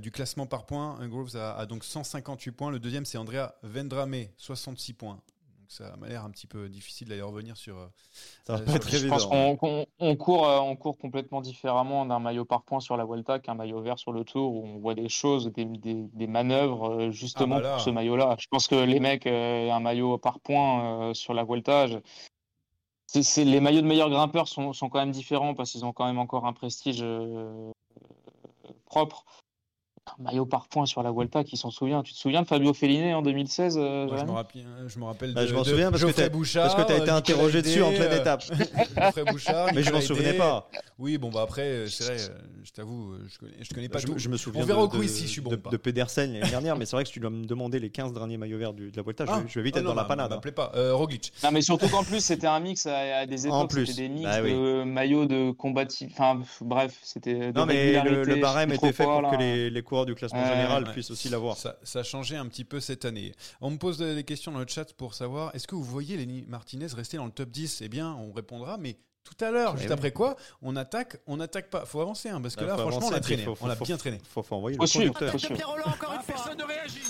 du 0.00 0.10
classement 0.10 0.46
par 0.46 0.64
points, 0.64 0.98
Groves 1.08 1.36
a, 1.36 1.52
a 1.54 1.66
donc 1.66 1.84
158 1.84 2.52
points. 2.52 2.70
Le 2.70 2.78
deuxième 2.78 3.04
c'est 3.04 3.18
Andrea 3.18 3.56
Vendrame, 3.62 4.14
66 4.38 4.94
points. 4.94 5.20
Ça 5.72 5.96
m'a 5.96 6.06
l'air 6.06 6.22
un 6.22 6.30
petit 6.30 6.46
peu 6.46 6.68
difficile 6.68 7.08
d'aller 7.08 7.22
revenir 7.22 7.56
sur. 7.56 7.78
euh, 7.78 7.86
Ça 8.46 8.52
va 8.56 8.58
euh, 8.60 8.64
pas 8.66 8.72
sur 8.72 8.76
être 8.76 8.92
le- 8.92 8.98
Je 8.98 9.08
pense 9.08 9.24
qu'on 9.24 9.56
qu'on- 9.56 9.86
on 10.00 10.16
court, 10.16 10.46
euh, 10.46 10.58
on 10.58 10.76
court 10.76 10.98
complètement 10.98 11.40
différemment 11.40 12.04
d'un 12.04 12.18
maillot 12.18 12.44
par 12.44 12.62
point 12.62 12.78
sur 12.80 12.98
la 12.98 13.06
Vuelta 13.06 13.38
qu'un 13.38 13.54
maillot 13.54 13.80
vert 13.80 13.98
sur 13.98 14.12
le 14.12 14.22
Tour 14.22 14.52
où 14.54 14.66
on 14.66 14.78
voit 14.80 14.94
des 14.94 15.08
choses, 15.08 15.50
des, 15.50 15.64
des, 15.64 15.94
des 15.94 16.26
manœuvres 16.26 17.08
justement 17.08 17.56
Ah 17.56 17.60
bah 17.60 17.62
là. 17.62 17.72
pour 17.76 17.80
ce 17.84 17.88
maillot-là. 17.88 18.36
Je 18.38 18.48
pense 18.50 18.66
que 18.68 18.74
les 18.74 19.00
mecs, 19.00 19.26
euh, 19.26 19.70
un 19.70 19.80
maillot 19.80 20.18
par 20.18 20.40
point 20.40 21.08
euh, 21.10 21.14
sur 21.14 21.32
la 21.32 21.42
Vuelta, 21.44 21.86
je- 21.86 21.98
les 23.42 23.60
maillots 23.60 23.80
de 23.80 23.86
meilleurs 23.86 24.10
grimpeurs 24.10 24.48
sont, 24.48 24.74
sont 24.74 24.90
quand 24.90 24.98
même 24.98 25.10
différents 25.10 25.54
parce 25.54 25.72
qu'ils 25.72 25.86
ont 25.86 25.92
quand 25.94 26.04
même 26.06 26.18
encore 26.18 26.44
un 26.46 26.52
prestige 26.52 27.00
euh, 27.02 27.70
propre. 28.84 29.24
Un 30.18 30.20
maillot 30.24 30.46
par 30.46 30.66
point 30.66 30.84
sur 30.84 31.00
la 31.04 31.12
Vuelta, 31.12 31.44
qui 31.44 31.56
s'en 31.56 31.70
souvient 31.70 32.02
Tu 32.02 32.12
te 32.12 32.18
souviens 32.18 32.42
de 32.42 32.46
Fabio 32.48 32.74
Fellini 32.74 33.14
en 33.14 33.22
2016 33.22 33.78
euh, 33.78 34.06
Moi, 34.08 34.16
je, 34.18 34.24
me 34.24 34.30
rappelle, 34.32 34.64
je 34.88 34.98
me 34.98 35.04
rappelle 35.04 35.32
Bah, 35.32 35.42
de, 35.42 35.46
je 35.46 35.54
m'en 35.54 35.62
de 35.62 35.68
souviens 35.68 35.90
parce 35.92 36.02
que 36.02 36.08
Geoffrey 36.08 36.24
t'as- 36.24 36.28
Bouchard, 36.28 36.62
parce 36.74 36.74
que 36.82 36.88
t'as 36.92 36.98
été 36.98 37.10
euh, 37.10 37.14
interrogé 37.14 37.62
dessus 37.62 37.82
en 37.82 37.90
pleine 37.92 38.12
étape. 38.12 38.42
euh, 38.50 38.84
Geoffrey 39.00 39.24
Bouchard, 39.30 39.68
Mais 39.72 39.84
je 39.84 39.92
m'en 39.92 40.00
souvenais 40.00 40.32
pas. 40.32 40.68
Oui, 40.98 41.18
bon, 41.18 41.30
bah 41.30 41.42
après, 41.42 41.62
euh, 41.62 41.86
c'est 41.86 42.02
vrai, 42.04 42.16
euh, 42.20 42.38
je 42.64 42.70
t'avoue, 42.72 43.12
euh, 43.12 43.18
je 43.28 43.38
connais, 43.38 43.52
je 43.60 43.74
connais 43.74 43.88
pas 43.88 44.00
je, 44.00 44.06
tout. 44.06 44.14
je 44.16 44.28
me 44.28 44.36
souviens 44.36 44.62
On 44.62 44.66
verra 44.66 44.80
de, 44.80 44.84
au 44.86 44.88
quiz 44.88 45.02
de- 45.12 45.16
si 45.18 45.22
je 45.26 45.30
suis 45.30 45.40
bon 45.40 45.50
de, 45.50 45.56
de 45.70 45.76
Pedersen 45.76 46.32
l'année 46.32 46.50
dernière, 46.50 46.76
mais 46.76 46.84
c'est 46.84 46.96
vrai 46.96 47.04
que 47.04 47.08
si 47.08 47.14
tu 47.14 47.20
dois 47.20 47.30
me 47.30 47.44
demander 47.44 47.78
les 47.78 47.90
15 47.90 48.12
derniers 48.12 48.36
maillots 48.38 48.58
verts 48.58 48.72
du- 48.72 48.90
de 48.90 48.96
la 48.96 49.02
Vuelta, 49.04 49.24
je, 49.24 49.30
Ah, 49.32 49.38
vais- 49.38 49.44
je 49.48 49.54
vais 49.60 49.62
vite 49.64 49.74
ah 49.76 49.78
être 49.78 49.84
non, 49.84 49.90
dans 49.90 49.96
la 49.96 50.04
panade. 50.04 50.32
hein. 50.32 50.34
M'appelez 50.36 50.52
pas. 50.52 50.72
Euh, 50.74 50.94
Roglic. 50.94 51.32
Non, 51.44 51.50
mais 51.52 51.62
surtout 51.62 51.88
qu'en 51.88 52.02
plus, 52.02 52.20
c'était 52.24 52.48
un 52.48 52.58
mix 52.60 52.86
à, 52.86 53.18
à 53.18 53.26
des 53.26 53.46
En 53.46 53.58
époques, 53.60 53.70
plus. 53.70 53.86
c'était 53.86 54.02
des 54.02 54.08
mix 54.08 54.24
Bah 54.28 54.42
de 54.42 54.82
maillots 54.84 55.26
de 55.26 55.52
combatif. 55.52 56.10
Enfin, 56.12 56.40
bref, 56.60 56.98
c'était. 57.04 57.52
Non, 57.52 57.66
mais 57.66 58.02
le, 58.02 58.36
barème 58.40 58.70
je 58.70 58.74
était 58.74 58.92
fait 58.92 59.04
pour 59.04 59.30
que 59.30 59.36
les, 59.36 59.70
les 59.70 59.82
du 60.06 60.14
classement 60.14 60.42
Ouais, 60.42 60.48
général 60.48 60.84
ouais. 60.84 60.92
puissent 60.92 61.10
aussi 61.10 61.28
l'avoir. 61.28 61.56
Ça, 61.56 61.76
ça 61.82 62.00
a 62.00 62.02
changé 62.02 62.36
un 62.36 62.46
petit 62.46 62.64
peu 62.64 62.80
cette 62.80 63.04
année. 63.04 63.32
On 63.60 63.70
me 63.70 63.76
pose 63.78 63.98
des 63.98 64.24
questions 64.24 64.52
dans 64.52 64.58
le 64.60 64.66
chat 64.68 64.92
pour 64.94 65.14
savoir 65.14 65.54
est-ce 65.54 65.66
que 65.66 65.74
vous 65.74 65.82
voyez 65.84 66.16
Lenny 66.16 66.44
Martinez 66.48 66.86
rester 66.94 67.16
dans 67.16 67.26
le 67.26 67.32
top 67.32 67.50
10 67.50 67.80
Eh 67.82 67.88
bien, 67.88 68.12
on 68.14 68.32
répondra, 68.32 68.76
mais 68.78 68.96
tout 69.24 69.44
à 69.44 69.50
l'heure, 69.52 69.74
Eh 69.76 69.78
juste 69.78 69.88
oui. 69.90 69.94
après 69.94 70.10
quoi, 70.10 70.36
on 70.62 70.74
attaque, 70.74 71.18
on 71.28 71.36
n'attaque 71.36 71.70
pas. 71.70 71.84
Faut 71.86 72.00
avancer, 72.00 72.28
hein, 72.28 72.40
parce 72.40 72.56
que 72.56 72.64
Là, 72.64 72.76
franchement, 72.76 73.06
on 73.08 73.12
a 73.12 73.20
traîné. 73.20 73.44
faut- 73.44 73.54
faut- 73.54 73.66
on 73.66 73.70
a 73.70 73.76
faut- 73.76 73.84
bien 73.84 73.96
traîné. 73.96 74.20
Faut, 74.28 74.42
faut 74.42 74.56
envoyer 74.56 74.76
Faut 74.76 74.82
le 74.82 74.88
suivre, 74.88 75.14
conducteur. 75.14 75.30
faut 75.30 75.38
suivre. 75.38 76.22
Personne 76.26 76.58
ne 76.58 76.64
réagit. 76.64 77.00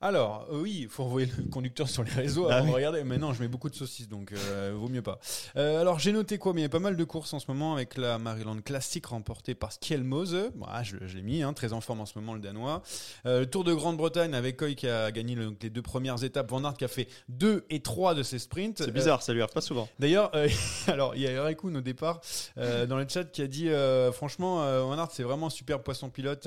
Alors, 0.00 0.46
euh, 0.52 0.60
oui, 0.60 0.78
il 0.82 0.88
faut 0.88 1.02
envoyer 1.02 1.28
le 1.36 1.50
conducteur 1.50 1.88
sur 1.88 2.04
les 2.04 2.12
réseaux 2.12 2.46
Ah 2.48 2.56
avant 2.58 2.66
oui. 2.66 2.70
de 2.70 2.76
regarder. 2.76 3.02
Mais 3.04 3.18
non, 3.18 3.32
je 3.32 3.40
mets 3.42 3.48
beaucoup 3.48 3.68
de 3.68 3.74
saucisses, 3.74 4.08
donc 4.08 4.30
euh, 4.32 4.72
vaut 4.76 4.88
mieux 4.88 5.02
pas. 5.02 5.18
Euh, 5.56 5.80
alors, 5.80 5.98
j'ai 5.98 6.12
noté 6.12 6.38
quoi? 6.38 6.52
Mais 6.52 6.60
il 6.60 6.62
y 6.62 6.66
a 6.66 6.68
pas 6.68 6.78
mal 6.78 6.96
de 6.96 7.02
courses 7.04 7.32
en 7.34 7.40
ce 7.40 7.46
moment 7.48 7.74
avec 7.74 7.96
la 7.96 8.16
Maryland 8.18 8.60
Classic 8.60 9.04
remportée 9.04 9.56
par 9.56 9.72
Skjelmose. 9.72 10.50
Bon, 10.54 10.66
ah, 10.68 10.84
je, 10.84 10.96
je 11.04 11.16
l'ai 11.16 11.22
mis, 11.22 11.42
hein, 11.42 11.52
très 11.52 11.72
en 11.72 11.80
forme 11.80 12.00
en 12.00 12.06
ce 12.06 12.16
moment, 12.16 12.34
le 12.34 12.40
Danois. 12.40 12.82
Euh, 13.26 13.40
le 13.40 13.46
Tour 13.50 13.64
de 13.64 13.74
Grande-Bretagne 13.74 14.34
avec 14.34 14.56
Coy 14.56 14.76
qui 14.76 14.86
a 14.86 15.10
gagné 15.10 15.34
le- 15.34 15.56
les 15.60 15.70
deux 15.70 15.82
premières 15.82 16.22
étapes. 16.22 16.48
Van 16.50 16.62
Aert 16.62 16.74
qui 16.74 16.84
a 16.84 16.88
fait 16.88 17.08
2 17.28 17.64
et 17.68 17.80
3 17.80 18.14
de 18.14 18.22
ses 18.22 18.38
sprints. 18.38 18.78
C'est 18.84 18.92
bizarre, 18.92 19.22
ça 19.22 19.32
lui 19.32 19.42
arrive 19.42 19.52
pas 19.52 19.60
souvent. 19.60 19.88
D'ailleurs, 19.98 20.30
alors 20.86 21.16
il 21.16 21.22
y 21.22 21.26
a 21.28 21.42
Raikkoun 21.42 21.76
au 21.76 21.80
départ 21.80 22.20
dans 22.56 22.96
le 22.96 23.06
chat 23.08 23.24
qui 23.24 23.42
a 23.42 23.48
dit 23.48 23.68
franchement, 24.12 24.58
Van 24.86 24.96
Aert 24.96 25.08
c'est 25.10 25.24
vraiment 25.24 25.48
un 25.48 25.50
super 25.50 25.82
poisson 25.82 26.08
pilote, 26.08 26.46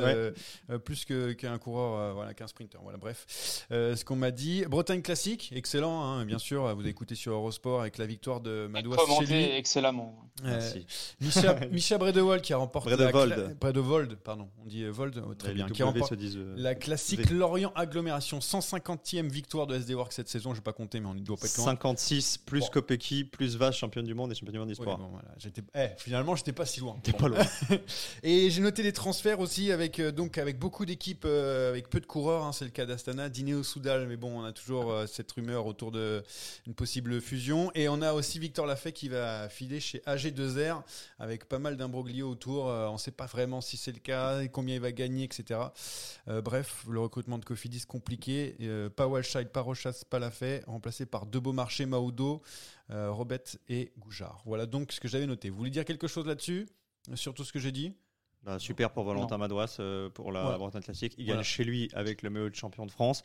plus 0.85 1.05
qu'un 1.05 1.57
coureur, 1.57 2.13
voilà, 2.15 2.33
qu'un 2.33 2.47
sprinter. 2.47 2.79
Voilà, 2.81 2.97
bref, 2.97 3.25
Euh, 3.71 3.95
ce 3.95 4.05
qu'on 4.05 4.15
m'a 4.15 4.31
dit. 4.31 4.63
Bretagne 4.69 5.01
classique, 5.01 5.51
excellent, 5.55 6.01
hein, 6.03 6.25
bien 6.25 6.39
sûr. 6.39 6.73
Vous 6.75 6.85
écoutez 6.87 7.15
sur 7.15 7.33
Eurosport 7.33 7.81
avec 7.81 7.97
la 7.97 8.05
victoire 8.05 8.41
de 8.41 8.67
Madouas. 8.67 8.95
Commenté 8.97 9.55
excellemment. 9.57 10.17
Euh, 10.45 10.59
Merci. 10.59 10.85
Misha 11.71 11.97
Bredewold 11.97 12.41
qui 12.41 12.53
a 12.53 12.57
remporté 12.57 12.89
Bredewold. 12.95 13.29
la 13.29 13.35
cla- 13.37 13.53
Bredewold, 13.59 14.15
pardon, 14.15 14.49
on 14.63 14.65
dit 14.65 14.83
euh, 14.83 14.89
Vold, 14.91 15.21
oh, 15.27 15.33
très 15.35 15.49
Les 15.49 15.55
bien, 15.55 15.69
qui 15.69 15.83
remporte 15.83 16.09
se 16.09 16.15
disent, 16.15 16.37
euh, 16.37 16.55
la 16.57 16.73
classique 16.75 17.27
V. 17.27 17.35
Lorient 17.35 17.71
Agglomération, 17.75 18.39
150e 18.39 19.29
victoire 19.29 19.67
de 19.67 19.75
SD 19.75 19.93
Works 19.93 20.13
cette 20.13 20.29
saison. 20.29 20.51
Je 20.51 20.55
vais 20.59 20.63
pas 20.63 20.73
compter, 20.73 20.99
mais 20.99 21.07
on 21.07 21.13
ne 21.13 21.19
doit 21.19 21.37
pas 21.37 21.45
être 21.45 21.57
loin. 21.57 21.65
56 21.65 22.39
plus 22.39 22.61
Bon. 22.61 22.67
Kopecky 22.73 23.23
plus 23.23 23.55
Vache 23.55 23.77
championne 23.79 24.05
du 24.05 24.13
monde 24.13 24.31
et 24.31 24.35
championne 24.35 24.53
du 24.53 24.59
monde 24.59 24.67
Oui, 24.69 24.73
d'histoire. 24.75 24.97
bon, 24.97 25.09
voilà. 25.11 25.27
J'étais, 25.37 25.61
eh, 25.75 25.87
finalement, 25.97 26.35
j'étais 26.35 26.53
pas 26.53 26.65
si 26.65 26.79
loin. 26.79 26.97
T'es 27.03 27.11
Bon. 27.11 27.17
pas 27.19 27.27
loin. 27.27 27.45
Et 28.23 28.49
j'ai 28.49 28.61
noté 28.61 28.81
les 28.83 28.93
transferts 28.93 29.39
aussi 29.39 29.71
avec 29.71 29.99
donc 30.01 30.37
avec 30.37 30.57
beaucoup 30.59 30.85
d'équipes 30.85 31.23
euh, 31.25 31.69
avec 31.69 31.89
peu 31.89 31.99
de 31.99 32.05
coureurs. 32.05 32.43
hein, 32.43 32.51
c'est 32.51 32.65
le 32.65 32.71
cas 32.71 32.85
d'Astana, 32.85 33.29
Dineo 33.31 33.63
Soudal, 33.63 34.07
mais 34.07 34.17
bon, 34.17 34.41
on 34.41 34.43
a 34.43 34.51
toujours 34.51 34.91
euh, 34.91 35.07
cette 35.07 35.31
rumeur 35.31 35.65
autour 35.65 35.91
de 35.91 36.23
une 36.67 36.75
possible 36.75 37.19
fusion. 37.21 37.71
Et 37.73 37.89
on 37.89 38.01
a 38.01 38.13
aussi 38.13 38.37
Victor 38.37 38.65
Lafay 38.65 38.91
qui 38.91 39.09
va 39.09 39.49
filer 39.49 39.79
chez 39.79 39.99
AG2R 40.05 40.83
avec 41.17 41.45
pas 41.45 41.57
mal 41.57 41.77
d'imbroglio 41.77 42.29
autour. 42.29 42.69
Euh, 42.69 42.87
on 42.87 42.93
ne 42.93 42.97
sait 42.97 43.11
pas 43.11 43.25
vraiment 43.25 43.61
si 43.61 43.77
c'est 43.77 43.91
le 43.91 43.99
cas, 43.99 44.41
et 44.41 44.49
combien 44.49 44.75
il 44.75 44.81
va 44.81 44.91
gagner, 44.91 45.23
etc. 45.23 45.59
Euh, 46.27 46.41
bref, 46.41 46.85
le 46.87 46.99
recrutement 46.99 47.37
de 47.37 47.45
Cofidis 47.45 47.85
compliqué. 47.87 48.55
Pas 48.95 49.07
Walscheid, 49.07 49.49
pas 49.49 49.61
Rochas, 49.61 50.03
pas 50.09 50.19
Lafay, 50.19 50.63
remplacé 50.67 51.05
par 51.05 51.25
De 51.25 51.39
Beaumarchais, 51.39 51.85
Maudo, 51.85 52.41
Robet 52.89 53.43
et 53.69 53.91
Goujard. 53.97 54.41
Voilà 54.45 54.65
donc 54.65 54.91
ce 54.91 54.99
que 54.99 55.07
j'avais 55.07 55.25
noté. 55.25 55.49
Vous 55.49 55.57
voulez 55.57 55.71
dire 55.71 55.85
quelque 55.85 56.07
chose 56.07 56.27
là-dessus 56.27 56.67
sur 57.15 57.33
tout 57.33 57.43
ce 57.43 57.51
que 57.51 57.59
j'ai 57.59 57.71
dit? 57.71 57.95
Bah, 58.43 58.57
super 58.57 58.89
pour 58.91 59.03
Valentin 59.03 59.37
Madouas 59.37 59.77
euh, 59.79 60.09
pour 60.09 60.31
la 60.31 60.41
Voilà. 60.41 60.57
Bretagne 60.57 60.81
Classique. 60.81 61.13
Il 61.17 61.25
Voilà. 61.25 61.37
gagne 61.41 61.43
chez 61.43 61.63
lui 61.63 61.89
avec 61.93 62.21
le 62.23 62.29
maillot 62.31 62.49
de 62.49 62.55
champion 62.55 62.85
de 62.85 62.91
France. 62.91 63.21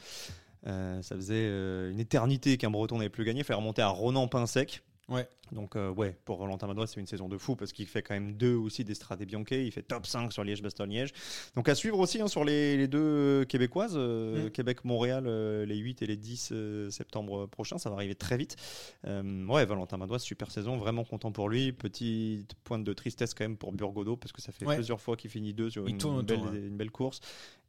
Euh, 0.66 1.00
ça 1.00 1.14
faisait 1.16 1.34
euh, 1.46 1.90
une 1.90 2.00
éternité 2.00 2.56
qu'un 2.58 2.70
Breton 2.70 2.98
n'avait 2.98 3.08
plus 3.08 3.24
gagné. 3.24 3.40
Il 3.40 3.44
fait 3.44 3.54
remonter 3.54 3.82
à 3.82 3.88
Ronan 3.88 4.28
Pinsec. 4.28 4.82
Ouais. 5.08 5.26
Donc 5.52 5.76
euh, 5.76 5.90
ouais, 5.90 6.16
pour 6.24 6.38
Valentin 6.38 6.66
Madouas, 6.66 6.88
c'est 6.88 7.00
une 7.00 7.06
saison 7.06 7.28
de 7.28 7.38
fou 7.38 7.56
parce 7.56 7.72
qu'il 7.72 7.86
fait 7.86 8.02
quand 8.02 8.14
même 8.14 8.34
deux 8.34 8.54
aussi 8.54 8.84
des 8.84 8.94
Strade 8.94 9.22
Bianche. 9.24 9.46
Il 9.50 9.70
fait 9.72 9.82
top 9.82 10.06
5 10.06 10.32
sur 10.32 10.44
Liège-Bastogne-Liège. 10.44 11.12
Donc 11.54 11.68
à 11.68 11.74
suivre 11.74 11.98
aussi 11.98 12.20
hein, 12.20 12.28
sur 12.28 12.44
les, 12.44 12.76
les 12.76 12.88
deux 12.88 12.98
euh, 12.98 13.44
québécoises, 13.44 13.94
euh, 13.96 14.46
Mm. 14.46 14.50
Québec-Montréal, 14.50 15.24
euh, 15.26 15.64
les 15.66 15.76
8 15.76 16.02
et 16.02 16.06
les 16.06 16.16
10 16.16 16.50
euh, 16.52 16.90
septembre 16.90 17.46
prochains. 17.46 17.78
Ça 17.78 17.90
va 17.90 17.96
arriver 17.96 18.14
très 18.14 18.36
vite. 18.36 18.56
Ouais, 19.04 19.64
Valentin 19.64 19.96
Madouas, 19.96 20.18
super 20.18 20.50
saison, 20.50 20.76
vraiment 20.76 21.04
content 21.04 21.32
pour 21.32 21.48
lui. 21.48 21.72
Petite 21.72 22.54
pointe 22.64 22.84
de 22.84 22.92
tristesse 22.92 23.34
quand 23.34 23.44
même 23.44 23.56
pour 23.56 23.72
Burgodo 23.72 24.16
parce 24.16 24.32
que 24.32 24.42
ça 24.42 24.52
fait 24.52 24.66
Ouais. 24.66 24.74
plusieurs 24.74 25.00
fois 25.00 25.16
qu'il 25.16 25.30
finit 25.30 25.54
deux 25.54 25.70
sur 25.70 25.86
une, 25.86 25.96
belle, 26.22 26.40
ouais. 26.40 26.58
une 26.58 26.76
belle 26.76 26.90
course. 26.90 27.20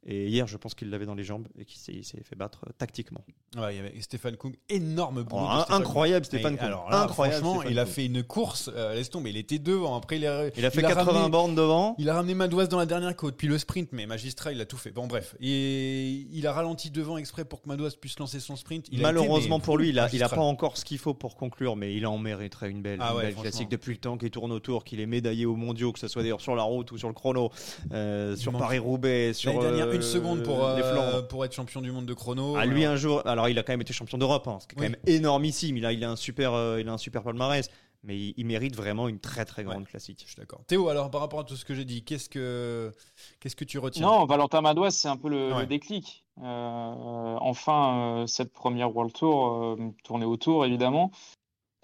Et 0.04 0.28
hier, 0.28 0.46
je 0.46 0.56
pense 0.56 0.74
qu'il 0.74 0.90
l'avait 0.90 1.06
dans 1.06 1.14
les 1.14 1.24
jambes 1.24 1.46
et 1.58 1.64
qu'il 1.64 1.78
s'est, 1.78 2.22
fait 2.22 2.36
battre 2.36 2.64
tactiquement. 2.78 3.24
Ouais, 3.56 3.74
il 3.74 3.76
y 3.76 3.80
avait 3.80 4.00
Stéphane 4.00 4.36
Koug, 4.36 4.56
énorme 4.68 5.22
boulot. 5.22 5.44
Oh, 5.44 5.72
incroyable. 5.72 6.24
Stéphane. 6.24 6.58
Alors 6.60 6.88
là, 6.90 7.02
Incroyable 7.02 7.44
franchement, 7.44 7.67
il 7.70 7.78
a 7.78 7.86
fait 7.86 8.06
une 8.06 8.22
course, 8.22 8.70
euh, 8.74 8.94
laisse 8.94 9.10
tomber, 9.10 9.30
il 9.30 9.36
était 9.36 9.58
devant. 9.58 9.96
Après, 9.96 10.16
il 10.16 10.26
a, 10.26 10.48
Il 10.56 10.64
a 10.64 10.70
fait 10.70 10.84
a 10.84 10.88
80 10.88 11.12
ramené- 11.12 11.30
bornes 11.30 11.54
devant. 11.54 11.94
Il 11.98 12.08
a 12.08 12.14
ramené 12.14 12.34
Madouas 12.34 12.66
dans 12.66 12.78
la 12.78 12.86
dernière 12.86 13.14
côte, 13.16 13.36
puis 13.36 13.46
le 13.48 13.58
sprint, 13.58 13.90
mais 13.92 14.06
magistrat, 14.06 14.52
il 14.52 14.60
a 14.60 14.64
tout 14.66 14.76
fait. 14.76 14.90
Bon, 14.90 15.06
bref. 15.06 15.34
Et 15.40 16.26
il 16.32 16.46
a 16.46 16.52
ralenti 16.52 16.90
devant 16.90 17.16
exprès 17.18 17.44
pour 17.44 17.62
que 17.62 17.68
Madouas 17.68 17.92
puisse 18.00 18.18
lancer 18.18 18.40
son 18.40 18.56
sprint. 18.56 18.86
Il 18.92 19.00
Malheureusement 19.02 19.36
été, 19.56 19.62
mais, 19.62 19.64
pour 19.64 19.78
lui, 19.78 19.88
il 19.90 19.98
a, 19.98 20.02
il 20.12 20.22
a 20.22 20.24
magistral. 20.26 20.38
pas 20.38 20.44
encore 20.44 20.76
ce 20.76 20.84
qu'il 20.84 20.98
faut 20.98 21.14
pour 21.14 21.36
conclure, 21.36 21.76
mais 21.76 21.94
il 21.94 22.06
en 22.06 22.18
mériterait 22.18 22.70
une 22.70 22.82
belle, 22.82 22.98
Ah 23.00 23.14
une 23.28 23.34
classique 23.34 23.70
depuis 23.70 23.92
le 23.92 23.98
temps 23.98 24.16
qu'il 24.16 24.30
tourne 24.30 24.52
autour, 24.52 24.84
qu'il 24.84 25.00
est 25.00 25.06
médaillé 25.06 25.46
aux 25.46 25.56
mondiaux, 25.56 25.92
que 25.92 25.98
ce 25.98 26.08
soit 26.08 26.22
d'ailleurs 26.22 26.40
sur 26.40 26.54
la 26.56 26.62
route 26.62 26.90
ou 26.92 26.98
sur 26.98 27.08
le 27.08 27.14
chrono, 27.14 27.50
euh, 27.92 28.36
sur 28.36 28.52
Paris-Roubaix, 28.52 29.32
sur 29.32 29.58
dernière, 29.60 29.86
euh, 29.88 29.94
une 29.94 30.02
seconde 30.02 30.42
pour, 30.42 30.64
euh, 30.64 31.44
être 31.44 31.54
champion 31.54 31.80
du 31.80 31.92
monde 31.92 32.06
de 32.06 32.14
chrono. 32.14 32.56
À 32.56 32.64
lui 32.66 32.82
Alors, 32.84 32.94
un 32.94 32.96
jour, 32.96 33.22
alors 33.26 33.48
il 33.48 33.58
a 33.58 33.62
quand 33.62 33.72
même 33.72 33.80
été 33.80 33.92
champion 33.92 34.18
d'Europe, 34.18 34.46
hein, 34.48 34.58
ce 34.60 34.66
qui 34.66 34.74
est 34.74 34.76
quand 34.76 34.82
même 34.82 34.96
énormissime. 35.06 35.76
Il 35.76 35.86
a, 35.86 35.92
il 35.92 36.02
a 36.04 36.10
un 36.10 36.16
super, 36.16 36.52
euh, 36.54 36.80
il 36.80 36.88
a 36.88 36.92
un 36.92 36.98
super 36.98 37.22
palmarès, 37.22 37.57
mais 38.02 38.16
il, 38.18 38.34
il 38.36 38.46
mérite 38.46 38.76
vraiment 38.76 39.08
une 39.08 39.18
très 39.20 39.44
très 39.44 39.64
grande 39.64 39.78
Ouais. 39.82 39.84
classique. 39.90 40.22
Je 40.24 40.32
suis 40.32 40.40
d'accord. 40.40 40.62
Théo, 40.66 40.88
alors 40.88 41.10
par 41.10 41.20
rapport 41.20 41.40
à 41.40 41.44
tout 41.44 41.56
ce 41.56 41.64
que 41.64 41.74
j'ai 41.74 41.84
dit, 41.84 42.04
qu'est-ce 42.04 42.28
que, 42.28 42.92
qu'est-ce 43.40 43.56
que 43.56 43.64
tu 43.64 43.78
retiens? 43.78 44.06
Non, 44.06 44.24
Valentin 44.26 44.60
Madouas, 44.60 44.90
c'est 44.92 45.08
un 45.08 45.16
peu 45.16 45.28
le, 45.28 45.52
Ouais. 45.52 45.60
le 45.60 45.66
déclic. 45.66 46.24
Euh, 46.40 47.36
enfin, 47.40 48.20
euh, 48.22 48.26
cette 48.26 48.52
première 48.52 48.94
World 48.94 49.12
Tour, 49.12 49.52
euh, 49.52 49.76
tournée 50.04 50.24
autour, 50.26 50.64
évidemment. 50.64 51.10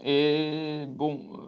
Et 0.03 0.87
bon, 0.89 1.39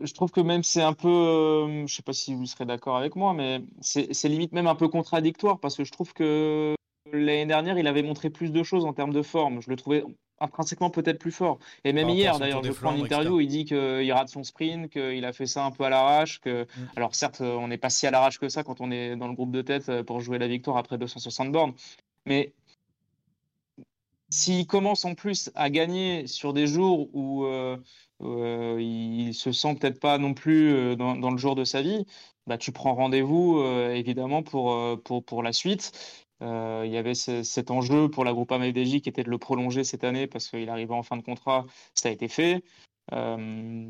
je 0.00 0.12
trouve 0.14 0.30
que 0.30 0.40
même 0.40 0.62
c'est 0.62 0.80
un 0.82 0.92
peu, 0.92 1.08
euh, 1.08 1.86
je 1.86 1.94
sais 1.94 2.02
pas 2.02 2.12
si 2.12 2.34
vous 2.34 2.46
serez 2.46 2.64
d'accord 2.64 2.96
avec 2.96 3.16
moi, 3.16 3.34
mais 3.34 3.62
c'est 3.80 4.14
c'est 4.14 4.28
limite 4.28 4.52
même 4.52 4.68
un 4.68 4.76
peu 4.76 4.88
contradictoire 4.88 5.58
parce 5.58 5.76
que 5.76 5.82
je 5.84 5.90
trouve 5.90 6.12
que 6.12 6.74
l'année 7.12 7.46
dernière, 7.46 7.78
il 7.78 7.86
avait 7.88 8.04
montré 8.04 8.30
plus 8.30 8.52
de 8.52 8.62
choses 8.62 8.84
en 8.84 8.92
termes 8.92 9.12
de 9.12 9.22
forme. 9.22 9.60
Je 9.60 9.68
le 9.70 9.76
trouvais 9.76 10.04
intrinsèquement 10.40 10.90
peut-être 10.90 11.18
plus 11.18 11.32
fort. 11.32 11.58
Et 11.84 11.92
même 11.92 12.08
hier, 12.08 12.38
d'ailleurs, 12.38 12.62
je 12.62 12.72
prends 12.72 12.90
une 12.92 12.98
Flandres, 12.98 13.04
interview, 13.04 13.40
il 13.40 13.48
dit 13.48 13.64
qu'il 13.64 14.12
rate 14.12 14.28
son 14.28 14.44
sprint, 14.44 14.90
qu'il 14.90 15.24
a 15.24 15.32
fait 15.32 15.46
ça 15.46 15.64
un 15.64 15.70
peu 15.70 15.84
à 15.84 15.90
l'arrache. 15.90 16.40
Que... 16.40 16.62
Mm. 16.64 16.88
Alors 16.96 17.14
certes, 17.14 17.40
on 17.40 17.68
n'est 17.68 17.78
pas 17.78 17.90
si 17.90 18.06
à 18.06 18.10
l'arrache 18.10 18.38
que 18.38 18.48
ça 18.48 18.62
quand 18.64 18.80
on 18.80 18.90
est 18.90 19.16
dans 19.16 19.28
le 19.28 19.34
groupe 19.34 19.52
de 19.52 19.62
tête 19.62 19.88
euh, 19.88 20.02
pour 20.02 20.20
jouer 20.20 20.38
la 20.38 20.48
victoire 20.48 20.76
après 20.76 20.98
260 20.98 21.52
bornes. 21.52 21.72
Mais 22.26 22.52
s'il 24.28 24.66
commence 24.66 25.04
en 25.04 25.14
plus 25.14 25.50
à 25.54 25.70
gagner 25.70 26.26
sur 26.26 26.52
des 26.52 26.66
jours 26.66 27.08
où, 27.14 27.44
euh, 27.44 27.76
euh, 28.22 28.78
il 28.80 29.34
se 29.34 29.52
sent 29.52 29.76
peut-être 29.76 30.00
pas 30.00 30.18
non 30.18 30.34
plus 30.34 30.72
euh, 30.72 30.96
dans, 30.96 31.16
dans 31.16 31.30
le 31.30 31.36
jour 31.36 31.54
de 31.54 31.64
sa 31.64 31.82
vie, 31.82 32.06
bah, 32.46 32.58
tu 32.58 32.72
prends 32.72 32.94
rendez-vous 32.94 33.58
euh, 33.58 33.92
évidemment 33.92 34.42
pour, 34.42 34.74
pour, 35.02 35.24
pour 35.24 35.42
la 35.42 35.52
suite. 35.52 35.92
Euh, 36.42 36.82
il 36.84 36.92
y 36.92 36.96
avait 36.96 37.14
ce- 37.14 37.42
cet 37.42 37.70
enjeu 37.70 38.10
pour 38.10 38.24
la 38.24 38.32
Groupama 38.32 38.66
FDJ 38.66 39.00
qui 39.00 39.08
était 39.08 39.22
de 39.24 39.30
le 39.30 39.38
prolonger 39.38 39.84
cette 39.84 40.04
année 40.04 40.26
parce 40.26 40.48
qu'il 40.48 40.68
arrivait 40.68 40.94
en 40.94 41.02
fin 41.02 41.16
de 41.16 41.22
contrat. 41.22 41.64
Ça 41.94 42.08
a 42.08 42.12
été 42.12 42.28
fait. 42.28 42.62
Euh, 43.12 43.88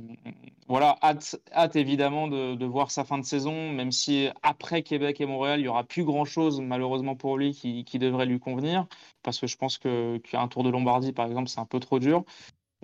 voilà, 0.68 0.98
hâte, 1.02 1.76
évidemment 1.76 2.28
de, 2.28 2.64
voir 2.64 2.90
sa 2.90 3.04
fin 3.04 3.18
de 3.18 3.24
saison, 3.24 3.72
même 3.72 3.90
si 3.90 4.28
après 4.42 4.82
Québec 4.82 5.20
et 5.20 5.26
Montréal, 5.26 5.60
il 5.60 5.64
y 5.64 5.68
aura 5.68 5.84
plus 5.84 6.04
grand-chose 6.04 6.60
malheureusement 6.60 7.16
pour 7.16 7.38
lui 7.38 7.52
qui, 7.52 7.98
devrait 7.98 8.26
lui 8.26 8.38
convenir, 8.38 8.86
parce 9.22 9.40
que 9.40 9.46
je 9.46 9.56
pense 9.56 9.78
qu'un 9.78 10.48
Tour 10.48 10.64
de 10.64 10.68
Lombardie, 10.70 11.12
par 11.12 11.26
exemple, 11.26 11.48
c'est 11.48 11.60
un 11.60 11.66
peu 11.66 11.80
trop 11.80 11.98
dur. 11.98 12.24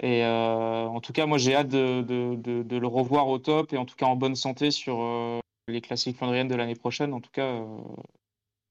Et 0.02 0.24
euh, 0.24 0.86
en 0.86 1.00
tout 1.00 1.12
cas, 1.12 1.26
moi, 1.26 1.38
j'ai 1.38 1.54
hâte 1.54 1.68
de, 1.68 2.78
le 2.78 2.86
revoir 2.86 3.28
au 3.28 3.38
top 3.38 3.72
et 3.72 3.76
en 3.76 3.84
tout 3.84 3.96
cas 3.96 4.06
en 4.06 4.16
bonne 4.16 4.36
santé 4.36 4.70
sur 4.70 4.98
les 5.68 5.80
classiques 5.82 6.16
flandriennes 6.16 6.48
de 6.48 6.54
l'année 6.54 6.74
prochaine. 6.74 7.12
En 7.12 7.20
tout 7.20 7.30
cas, 7.30 7.62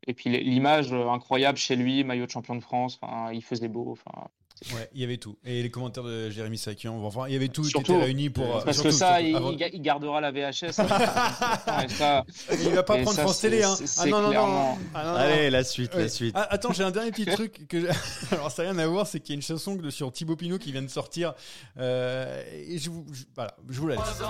et 0.08 0.14
puis 0.14 0.30
l'image 0.30 0.92
euh, 0.94 1.10
incroyable 1.10 1.58
chez 1.58 1.76
lui, 1.76 2.04
maillot 2.04 2.26
de 2.26 2.32
champion 2.32 2.56
de 2.56 2.62
France, 2.62 2.98
enfin, 3.02 3.32
il 3.32 3.44
faisait 3.44 3.68
beau. 3.68 3.92
Enfin, 3.92 4.28
Ouais, 4.76 4.88
il 4.94 5.02
y 5.02 5.04
avait 5.04 5.18
tout. 5.18 5.40
Et 5.44 5.64
les 5.64 5.72
commentaires 5.72 6.04
de 6.04 6.30
Jérémy 6.30 6.56
Sakian, 6.56 6.94
enfin, 7.04 7.24
il 7.28 7.34
y 7.34 7.36
avait 7.36 7.48
tout 7.48 7.64
qui 7.64 7.70
Surtout, 7.70 7.94
était 7.94 8.04
réuni 8.04 8.30
pour. 8.30 8.44
euh, 8.58 8.62
parce 8.64 8.78
surtout, 8.78 8.90
que 8.90 8.94
ça, 8.94 9.16
surtout, 9.18 9.26
il, 9.58 9.64
avant- 9.64 9.80
gardera 9.82 10.22
la 10.22 10.30
VHS. 10.32 10.66
et 11.84 11.90
ça, 11.90 12.24
il 12.52 12.70
va 12.70 12.84
pas 12.84 13.00
et 13.00 13.02
prendre 13.02 13.16
ça, 13.18 13.24
France 13.24 13.42
Télé, 13.42 13.64
hein. 13.64 13.74
Ah 13.98 14.06
non, 14.06 14.18
non, 14.18 14.22
non. 14.22 14.30
clairement- 14.30 14.78
Ah, 14.94 15.04
non, 15.04 15.10
non. 15.14 15.18
Allez, 15.18 15.50
la 15.50 15.64
suite, 15.64 15.96
Ouais. 15.96 16.02
la 16.04 16.10
suite. 16.10 16.36
Ah, 16.38 16.46
attends, 16.52 16.74
j'ai 16.74 16.84
un 16.84 16.92
dernier 16.92 17.10
petit 17.10 17.26
truc 17.26 17.68
que 17.68 17.78
alors 18.36 18.52
ça 18.52 18.64
n'a 18.64 18.70
rien 18.72 18.78
à 18.80 18.86
voir, 18.86 19.08
c'est 19.08 19.20
qu'il 19.20 19.34
y 19.34 19.36
a 19.36 19.38
une 19.38 19.42
chanson 19.42 19.74
de- 19.76 19.90
sur 19.90 20.12
Thibaut 20.12 20.36
Pinot 20.36 20.60
qui 20.60 20.72
vient 20.72 20.84
de 20.84 20.88
sortir. 20.90 21.34
Euh, 21.80 22.44
et 22.54 22.78
je 22.78 22.92
vous, 22.92 23.04
je- 23.12 23.24
voilà, 23.34 23.56
je 23.68 23.80
vous 23.80 23.88
la 23.88 23.96
laisse. 23.96 24.22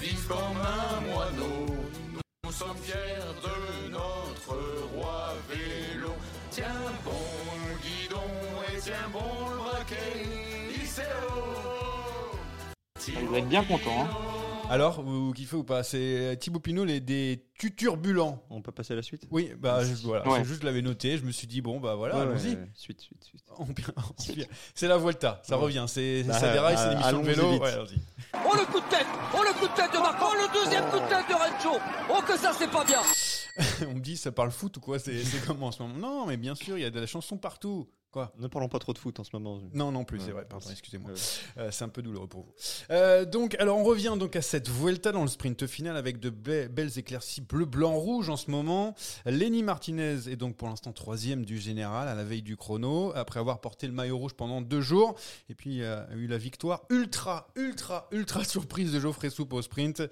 vivent 0.00 0.26
comme 0.26 0.36
un 0.38 1.12
moineau. 1.12 1.66
Nous 2.50 2.56
sommes 2.56 2.76
fiers 2.82 2.96
de 3.44 3.90
notre 3.90 4.58
roi 4.92 5.34
vélo. 5.48 6.10
Tiens 6.50 6.64
bon 7.04 7.12
le 7.68 7.76
guidon 7.80 8.16
et 8.74 8.80
tiens 8.80 9.08
bon 9.12 9.50
le 9.50 9.56
braquet. 9.58 10.26
Il 13.06 13.26
doit 13.28 13.38
être 13.38 13.48
bien 13.48 13.62
content. 13.62 14.00
hein. 14.02 14.39
Alors, 14.70 15.02
vous 15.02 15.32
kiffez 15.32 15.56
ou 15.56 15.64
pas 15.64 15.82
C'est 15.82 16.38
Thibaut 16.40 16.60
Pinot, 16.60 16.84
les, 16.84 17.00
des 17.00 17.44
tuturbulents. 17.58 18.42
On 18.50 18.62
peut 18.62 18.70
passer 18.72 18.92
à 18.92 18.96
la 18.96 19.02
suite? 19.02 19.26
Oui, 19.30 19.50
bah 19.58 19.84
je, 19.84 19.94
voilà, 20.06 20.26
Ouais. 20.28 20.38
c'est 20.38 20.44
juste 20.44 20.60
je 20.60 20.66
l'avais 20.66 20.80
noté, 20.80 21.18
je 21.18 21.24
me 21.24 21.32
suis 21.32 21.46
dit 21.48 21.60
bon 21.60 21.80
bah 21.80 21.96
voilà, 21.96 22.14
Ouais, 22.16 22.20
allons-y. 22.22 22.50
ouais, 22.50 22.56
ouais. 22.56 22.70
Suite, 22.74 23.00
suite, 23.00 23.24
suite. 23.24 23.42
On- 23.58 23.64
on- 23.64 24.14
C'est 24.74 24.86
la 24.88 24.96
Volta, 24.96 25.40
ça 25.44 25.56
Ouais. 25.58 25.64
revient, 25.64 25.84
c'est 25.88 26.22
Bah, 26.22 26.34
ça 26.34 26.52
déraille, 26.52 26.76
c'est 26.76 26.84
euh, 26.84 26.90
l'émission 26.90 27.20
de 27.20 27.26
vélo. 27.26 27.42
Oh 27.52 28.54
le 28.54 28.64
coup 28.66 28.80
de 28.80 28.88
tête 28.90 29.06
Oh 29.34 29.42
le 29.42 29.52
coup 29.58 29.66
de 29.68 29.74
tête 29.74 29.92
de 29.92 29.98
Marco 29.98 30.24
Oh 30.30 30.34
le 30.34 30.64
deuxième 30.64 30.84
coup 30.84 30.98
de 31.00 31.08
tête 31.08 31.28
de 31.28 31.34
Rencho 31.34 31.80
Oh 32.08 32.20
que 32.26 32.38
ça 32.38 32.52
c'est 32.56 32.70
pas 32.70 32.84
bien 32.84 33.00
on 33.90 33.94
me 33.94 34.00
dit 34.00 34.16
ça 34.16 34.30
parle 34.30 34.52
foot 34.52 34.76
ou 34.76 34.80
quoi? 34.80 34.98
C'est 35.00 35.22
c'est 35.24 35.44
comment 35.44 35.66
en 35.66 35.72
ce 35.72 35.82
moment? 35.82 35.96
Non, 35.96 36.26
mais 36.26 36.36
bien 36.36 36.54
sûr, 36.54 36.78
il 36.78 36.82
y 36.82 36.84
a 36.84 36.90
de 36.90 37.00
la 37.00 37.06
chanson 37.06 37.36
partout. 37.36 37.88
Quoi 38.10 38.32
Ne 38.38 38.48
parlons 38.48 38.68
pas 38.68 38.80
trop 38.80 38.92
de 38.92 38.98
foot 38.98 39.20
en 39.20 39.24
ce 39.24 39.30
moment. 39.34 39.60
Non, 39.72 39.92
non 39.92 40.04
plus, 40.04 40.18
Ouais, 40.18 40.24
c'est 40.26 40.32
vrai. 40.32 40.44
Pardon, 40.48 40.68
excusez-moi. 40.68 41.12
Ouais. 41.12 41.16
Euh, 41.58 41.70
c'est 41.70 41.84
un 41.84 41.88
peu 41.88 42.02
douloureux 42.02 42.26
pour 42.26 42.42
vous. 42.42 42.52
Euh, 42.90 43.24
donc, 43.24 43.54
alors, 43.60 43.78
on 43.78 43.84
revient 43.84 44.16
donc 44.18 44.34
à 44.34 44.42
cette 44.42 44.68
Vuelta 44.68 45.12
dans 45.12 45.22
le 45.22 45.28
sprint 45.28 45.66
final 45.68 45.96
avec 45.96 46.18
de 46.18 46.30
belles 46.30 46.98
éclaircies 46.98 47.40
bleu, 47.40 47.66
blanc, 47.66 47.94
rouge 47.94 48.28
en 48.28 48.36
ce 48.36 48.50
moment. 48.50 48.94
Lenny 49.26 49.62
Martinez 49.62 50.28
est 50.28 50.34
donc 50.36 50.56
pour 50.56 50.68
l'instant 50.68 50.92
troisième 50.92 51.44
du 51.44 51.58
général 51.58 52.08
à 52.08 52.16
la 52.16 52.24
veille 52.24 52.42
du 52.42 52.56
chrono 52.56 53.12
après 53.14 53.38
avoir 53.38 53.60
porté 53.60 53.86
le 53.86 53.92
maillot 53.92 54.18
rouge 54.18 54.34
pendant 54.34 54.60
deux 54.60 54.80
jours. 54.80 55.14
Et 55.48 55.54
puis, 55.54 55.76
il 55.76 55.84
a 55.84 56.08
eu 56.16 56.26
la 56.26 56.38
victoire 56.38 56.82
ultra, 56.90 57.46
ultra, 57.54 58.08
ultra 58.10 58.42
surprise 58.42 58.92
de 58.92 58.98
Geoffrey 58.98 59.30
Soupe 59.30 59.52
au 59.52 59.62
sprint. 59.62 60.02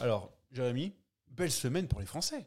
Alors, 0.00 0.32
Jérémy, 0.52 0.94
belle 1.30 1.52
semaine 1.52 1.86
pour 1.86 2.00
les 2.00 2.06
Français. 2.06 2.46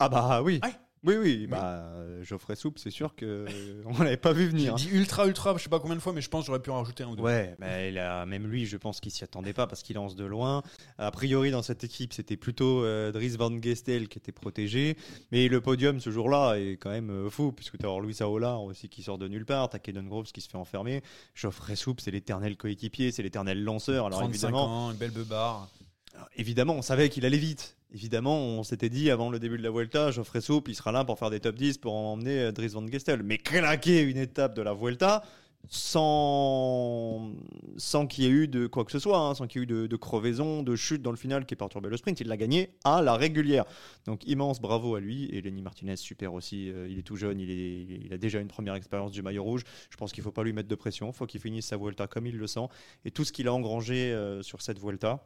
Ah 0.00 0.08
bah 0.08 0.42
oui. 0.42 0.58
Ouais. 0.64 0.74
Oui, 1.04 1.16
oui, 1.16 1.46
bah 1.48 1.82
euh, 1.96 2.22
Geoffrey 2.22 2.54
Soupe, 2.54 2.78
c'est 2.78 2.90
sûr 2.92 3.16
que 3.16 3.44
on 3.86 4.02
l'avait 4.02 4.16
pas 4.16 4.32
vu 4.32 4.44
J'ai 4.44 4.50
venir. 4.50 4.72
hein. 4.72 4.76
dit 4.76 4.88
ultra, 4.92 5.26
ultra, 5.26 5.56
je 5.56 5.64
sais 5.64 5.68
pas 5.68 5.80
combien 5.80 5.96
de 5.96 6.00
fois, 6.00 6.12
mais 6.12 6.20
je 6.20 6.28
pense 6.28 6.42
que 6.42 6.46
j'aurais 6.46 6.62
pu 6.62 6.70
en 6.70 6.76
rajouter 6.78 7.02
un 7.02 7.08
ou 7.08 7.16
deux. 7.16 7.22
Ouais, 7.22 7.56
mais 7.58 7.88
il 7.88 7.98
a, 7.98 8.24
même 8.24 8.46
lui, 8.46 8.66
je 8.66 8.76
pense 8.76 9.00
qu'il 9.00 9.10
s'y 9.10 9.24
attendait 9.24 9.52
pas 9.52 9.66
parce 9.66 9.82
qu'il 9.82 9.96
lance 9.96 10.14
de 10.14 10.24
loin. 10.24 10.62
A 10.98 11.10
priori, 11.10 11.50
dans 11.50 11.62
cette 11.62 11.82
équipe, 11.82 12.12
c'était 12.12 12.36
plutôt 12.36 12.84
euh, 12.84 13.10
Dries 13.10 13.36
Van 13.36 13.50
Gestel 13.60 14.08
qui 14.08 14.18
était 14.18 14.30
protégé. 14.30 14.96
Mais 15.32 15.48
le 15.48 15.60
podium 15.60 15.98
ce 15.98 16.10
jour-là 16.10 16.54
est 16.54 16.76
quand 16.76 16.90
même 16.90 17.10
euh, 17.10 17.30
fou 17.30 17.50
puisque 17.50 17.78
tu 17.78 17.86
as 17.86 18.00
Luis 18.00 18.18
Aola 18.20 18.58
aussi 18.58 18.88
qui 18.88 19.02
sort 19.02 19.18
de 19.18 19.26
nulle 19.26 19.44
part, 19.44 19.70
tu 19.70 19.76
as 19.76 20.02
Groves 20.02 20.30
qui 20.30 20.40
se 20.40 20.48
fait 20.48 20.56
enfermer. 20.56 21.02
Geoffrey 21.34 21.74
Soupe, 21.74 22.00
c'est 22.00 22.10
l'éternel 22.12 22.56
coéquipier, 22.56 23.10
c'est 23.10 23.22
l'éternel 23.24 23.62
lanceur. 23.64 24.06
Alors 24.06 24.20
35 24.20 24.34
évidemment, 24.34 24.86
ans, 24.86 24.90
une 24.92 24.96
belle 24.98 25.10
beubare. 25.10 25.68
alors, 26.14 26.28
évidemment, 26.36 26.74
on 26.74 26.82
savait 26.82 27.08
qu'il 27.08 27.26
allait 27.26 27.38
vite. 27.38 27.76
Évidemment, 27.94 28.38
on 28.38 28.62
s'était 28.62 28.88
dit 28.88 29.10
avant 29.10 29.28
le 29.28 29.38
début 29.38 29.58
de 29.58 29.62
la 29.62 29.70
Vuelta, 29.70 30.10
Geoffrey 30.10 30.40
Soupe, 30.40 30.68
il 30.68 30.74
sera 30.74 30.92
là 30.92 31.04
pour 31.04 31.18
faire 31.18 31.28
des 31.28 31.40
top 31.40 31.56
10 31.56 31.76
pour 31.78 31.94
emmener 31.94 32.40
euh, 32.40 32.52
Dries 32.52 32.68
Van 32.68 32.86
Gestel. 32.86 33.22
Mais 33.22 33.36
claquer 33.36 34.00
une 34.00 34.16
étape 34.16 34.54
de 34.54 34.62
la 34.62 34.72
Vuelta 34.72 35.22
sans, 35.68 37.32
sans 37.76 38.06
qu'il 38.06 38.24
y 38.24 38.26
ait 38.26 38.30
eu 38.30 38.48
de 38.48 38.66
quoi 38.66 38.84
que 38.84 38.92
ce 38.92 38.98
soit, 38.98 39.18
hein, 39.18 39.34
sans 39.34 39.46
qu'il 39.46 39.60
y 39.60 39.62
ait 39.62 39.66
eu 39.66 39.88
de, 39.88 39.96
crevaison, 39.96 40.62
de 40.62 40.74
chute 40.74 41.02
dans 41.02 41.10
le 41.10 41.16
final 41.16 41.46
qui 41.46 41.54
ait 41.54 41.56
perturbé 41.56 41.88
le 41.88 41.96
sprint. 41.96 42.20
Il 42.20 42.28
l'a 42.28 42.36
gagné 42.36 42.70
à 42.84 43.02
la 43.02 43.14
régulière. 43.14 43.64
Donc 44.06 44.26
immense 44.26 44.60
bravo 44.60 44.94
à 44.94 45.00
lui. 45.00 45.26
Et 45.26 45.40
Lenny 45.40 45.62
Martinez, 45.62 45.96
super 45.96 46.34
aussi. 46.34 46.70
Euh, 46.70 46.88
il 46.90 46.98
est 46.98 47.02
tout 47.02 47.16
jeune, 47.16 47.38
il, 47.40 47.50
est, 47.50 47.82
il 48.04 48.12
a 48.12 48.18
déjà 48.18 48.40
une 48.40 48.48
première 48.48 48.74
expérience 48.74 49.12
du 49.12 49.22
maillot 49.22 49.44
rouge. 49.44 49.64
Je 49.90 49.96
pense 49.96 50.12
qu'il 50.12 50.22
ne 50.22 50.24
faut 50.24 50.32
pas 50.32 50.44
lui 50.44 50.52
mettre 50.52 50.68
de 50.68 50.74
pression. 50.74 51.08
Il 51.08 51.14
faut 51.14 51.26
qu'il 51.26 51.40
finisse 51.40 51.66
sa 51.66 51.76
Vuelta 51.76 52.06
comme 52.06 52.26
il 52.26 52.36
le 52.36 52.46
sent. 52.46 52.66
Et 53.04 53.10
tout 53.10 53.24
ce 53.24 53.32
qu'il 53.32 53.48
a 53.48 53.52
engrangé 53.52 54.12
euh, 54.12 54.42
sur 54.42 54.62
cette 54.62 54.78
Vuelta, 54.78 55.24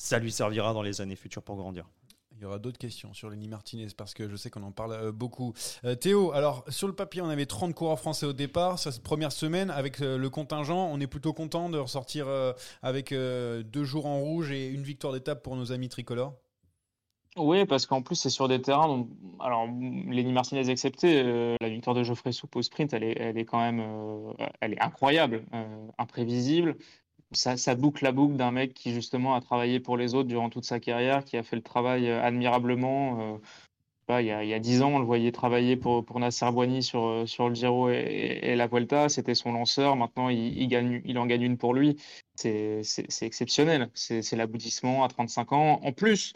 ça 0.00 0.18
lui 0.18 0.32
servira 0.32 0.72
dans 0.72 0.80
les 0.80 1.02
années 1.02 1.14
futures 1.14 1.42
pour 1.42 1.56
grandir. 1.56 1.84
Il 2.32 2.40
y 2.40 2.46
aura 2.46 2.58
d'autres 2.58 2.78
questions 2.78 3.12
sur 3.12 3.28
Lenny 3.28 3.48
Martinez 3.48 3.88
parce 3.94 4.14
que 4.14 4.26
je 4.26 4.34
sais 4.34 4.48
qu'on 4.48 4.62
en 4.62 4.72
parle 4.72 4.92
euh, 4.92 5.12
beaucoup. 5.12 5.52
Euh, 5.84 5.94
Théo, 5.94 6.32
alors 6.32 6.64
sur 6.70 6.86
le 6.88 6.94
papier, 6.94 7.20
on 7.20 7.28
avait 7.28 7.44
30 7.44 7.74
coureurs 7.74 7.98
français 8.00 8.24
au 8.24 8.32
départ. 8.32 8.78
Cette 8.78 9.02
première 9.02 9.30
semaine, 9.30 9.68
avec 9.68 10.00
euh, 10.00 10.16
le 10.16 10.30
contingent, 10.30 10.88
on 10.90 10.98
est 11.00 11.06
plutôt 11.06 11.34
content 11.34 11.68
de 11.68 11.76
ressortir 11.76 12.28
euh, 12.28 12.54
avec 12.80 13.12
euh, 13.12 13.62
deux 13.62 13.84
jours 13.84 14.06
en 14.06 14.20
rouge 14.20 14.52
et 14.52 14.68
une 14.68 14.82
victoire 14.84 15.12
d'étape 15.12 15.42
pour 15.42 15.54
nos 15.54 15.70
amis 15.70 15.90
tricolores? 15.90 16.34
Oui, 17.36 17.66
parce 17.66 17.84
qu'en 17.84 18.00
plus, 18.00 18.16
c'est 18.16 18.30
sur 18.30 18.48
des 18.48 18.62
terrains. 18.62 18.88
dont- 18.88 19.08
alors, 19.38 19.66
Lenny 19.66 20.32
Martinez 20.32 20.70
excepté, 20.70 21.22
euh, 21.22 21.56
la 21.60 21.68
victoire 21.68 21.94
de 21.94 22.02
Geoffrey 22.04 22.32
Soupe 22.32 22.56
au 22.56 22.62
sprint, 22.62 22.94
elle 22.94 23.04
est, 23.04 23.16
elle 23.20 23.36
est 23.36 23.44
quand 23.44 23.60
même 23.60 23.80
euh, 23.80 24.32
elle 24.62 24.72
est 24.72 24.80
incroyable, 24.80 25.44
euh, 25.52 25.86
imprévisible. 25.98 26.76
Ça, 27.32 27.74
boucle 27.76 28.02
la 28.02 28.12
boucle 28.12 28.36
d'un 28.36 28.50
mec 28.50 28.74
qui, 28.74 28.92
justement, 28.92 29.34
a 29.34 29.40
travaillé 29.40 29.78
pour 29.78 29.96
les 29.96 30.14
autres 30.14 30.28
durant 30.28 30.50
toute 30.50 30.64
sa 30.64 30.80
carrière, 30.80 31.24
qui 31.24 31.36
a 31.36 31.42
fait 31.42 31.56
le 31.56 31.62
travail 31.62 32.08
euh, 32.08 32.22
admirablement. 32.22 33.34
euh, 33.34 33.38
il 34.18 34.26
y 34.26 34.32
a, 34.32 34.42
il 34.42 34.48
y 34.48 34.54
a 34.54 34.58
10 34.58 34.82
ans, 34.82 34.94
on 34.94 34.98
le 34.98 35.04
voyait 35.04 35.30
travailler 35.30 35.76
pour, 35.76 36.04
pour 36.04 36.18
Nasser 36.18 36.50
Boigny 36.50 36.82
sur, 36.82 37.04
euh, 37.04 37.26
sur 37.26 37.48
le 37.48 37.54
Giro 37.54 37.88
et, 37.90 38.56
la 38.56 38.66
Vuelta. 38.66 39.08
C'était 39.08 39.36
son 39.36 39.52
lanceur. 39.52 39.94
Maintenant, 39.94 40.28
il, 40.28 40.60
il 40.60 41.18
en 41.18 41.26
gagne 41.26 41.42
une 41.42 41.56
pour 41.56 41.74
lui. 41.74 41.96
C'est 42.34 42.82
exceptionnel. 43.20 43.90
C'est 43.94 44.32
l'aboutissement 44.32 45.04
à 45.04 45.08
35 45.08 45.52
ans. 45.52 45.80
En 45.84 45.92
plus, 45.92 46.32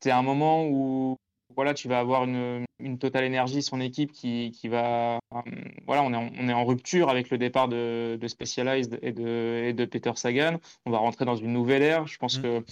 c'est 0.00 0.10
un 0.10 0.22
moment 0.22 0.64
où 0.66 1.18
voilà, 1.58 1.74
tu 1.74 1.88
vas 1.88 1.98
avoir 1.98 2.22
une, 2.22 2.64
une 2.78 2.98
totale 2.98 3.24
énergie, 3.24 3.62
son 3.62 3.80
équipe 3.80 4.12
qui, 4.12 4.52
qui 4.52 4.68
va. 4.68 5.18
euh, 5.34 5.40
voilà, 5.88 6.04
on 6.04 6.12
est, 6.12 6.16
en, 6.16 6.30
on 6.38 6.48
est 6.48 6.52
en 6.52 6.64
rupture 6.64 7.08
avec 7.08 7.30
le 7.30 7.36
départ 7.36 7.66
de, 7.66 8.16
de 8.16 8.28
Specialized 8.28 8.96
et 9.02 9.10
de, 9.10 9.64
et 9.66 9.72
de 9.72 9.84
Peter 9.84 10.12
Sagan. 10.14 10.60
On 10.86 10.92
va 10.92 10.98
rentrer 10.98 11.24
dans 11.24 11.34
une 11.34 11.52
nouvelle 11.52 11.82
ère. 11.82 12.06
Je 12.06 12.16
pense 12.16 12.38
Mm. 12.38 12.42
que 12.42 12.64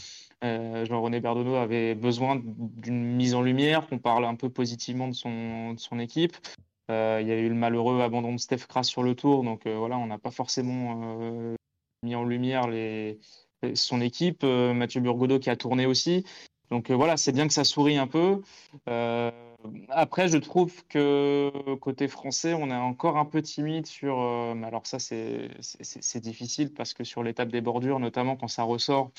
euh, 0.45 0.84
Jean-René 0.84 1.18
Berdono 1.18 1.57
avait 1.57 1.97
besoin 1.97 2.41
d'une 2.41 3.16
mise 3.16 3.34
en 3.34 3.43
lumière, 3.43 3.89
qu'on 3.89 3.99
parle 3.99 4.24
un 4.24 4.37
peu 4.37 4.51
positivement 4.51 5.09
de 5.09 5.14
son, 5.14 5.72
de 5.72 5.80
son 5.80 5.99
équipe. 5.99 6.37
Euh, 6.89 7.18
il 7.20 7.26
y 7.26 7.32
a 7.32 7.37
eu 7.37 7.49
le 7.49 7.57
malheureux 7.57 8.01
abandon 8.03 8.34
de 8.34 8.39
Steph 8.39 8.66
Kras 8.68 8.84
sur 8.84 9.03
le 9.03 9.16
tour, 9.16 9.43
donc 9.43 9.66
voilà, 9.66 9.99
on 9.99 10.07
n'a 10.07 10.18
pas 10.18 10.30
forcément 10.30 11.57
mis 12.05 12.14
en 12.14 12.22
lumière 12.22 12.68
les, 12.68 13.18
son 13.74 14.01
équipe. 14.01 14.45
Mathieu 14.45 15.01
Burgodeau 15.01 15.41
qui 15.41 15.51
a 15.51 15.57
tourné 15.57 15.87
aussi. 15.87 16.24
Donc 16.71 16.91
euh, 16.91 16.95
voilà, 16.95 17.17
c'est 17.17 17.33
bien 17.33 17.47
que 17.47 17.53
ça 17.53 17.64
sourit 17.64 17.97
un 17.97 18.07
peu. 18.07 18.43
Euh, 18.89 19.31
après, 19.89 20.29
je 20.29 20.39
trouve 20.39 20.85
que 20.87 21.51
côté 21.81 22.09
français, 22.09 22.55
on 22.55 22.71
est 22.71 22.75
encore 22.77 23.17
un 23.17 23.25
peu 23.25 23.43
timide 23.43 23.87
sur. 23.87 24.21
euh, 24.21 24.55
alors 24.62 24.87
ça, 24.87 24.99
c'est 24.99 26.21
difficile 26.21 26.73
parce 26.73 26.95
que 26.95 27.05
sur 27.05 27.23
l'étape 27.23 27.49
des 27.51 27.61
bordures, 27.61 27.99
notamment 28.01 28.37
quand 28.37 28.49
ça 28.49 28.62
ressort, 28.62 29.11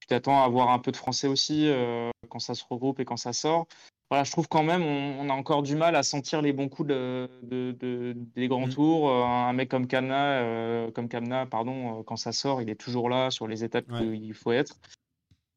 tu 0.00 0.06
t'attends 0.08 0.40
à 0.40 0.44
avoir 0.44 0.70
un 0.70 0.78
peu 0.78 0.90
de 0.90 0.96
français 0.96 1.28
aussi 1.28 1.68
euh, 1.68 2.10
quand 2.28 2.40
ça 2.40 2.54
se 2.54 2.64
regroupe 2.68 3.00
et 3.00 3.04
quand 3.04 3.16
ça 3.16 3.32
sort. 3.32 3.66
Voilà, 4.10 4.24
je 4.24 4.32
trouve 4.32 4.46
quand 4.46 4.62
même 4.62 4.82
on, 4.82 5.20
on 5.20 5.30
a 5.30 5.32
encore 5.32 5.62
du 5.62 5.74
mal 5.74 5.96
à 5.96 6.02
sentir 6.02 6.42
les 6.42 6.52
bons 6.52 6.68
coups 6.68 6.88
de, 6.88 7.30
de- 7.44 7.72
de- 7.80 8.14
des 8.14 8.46
grands 8.46 8.66
Mm. 8.66 8.70
tours. 8.70 9.10
Un 9.10 9.52
mec 9.54 9.70
comme 9.70 9.86
Kamna, 9.86 10.32
euh, 10.42 10.90
comme 10.90 11.08
Kamna, 11.08 11.46
pardon, 11.46 12.02
quand 12.02 12.16
ça 12.16 12.32
sort, 12.32 12.60
il 12.60 12.68
est 12.68 12.74
toujours 12.74 13.08
là 13.08 13.30
sur 13.30 13.46
les 13.46 13.64
étapes 13.64 13.90
Ouais. 13.90 14.00
où 14.06 14.12
il 14.12 14.34
faut 14.34 14.52
être. 14.52 14.76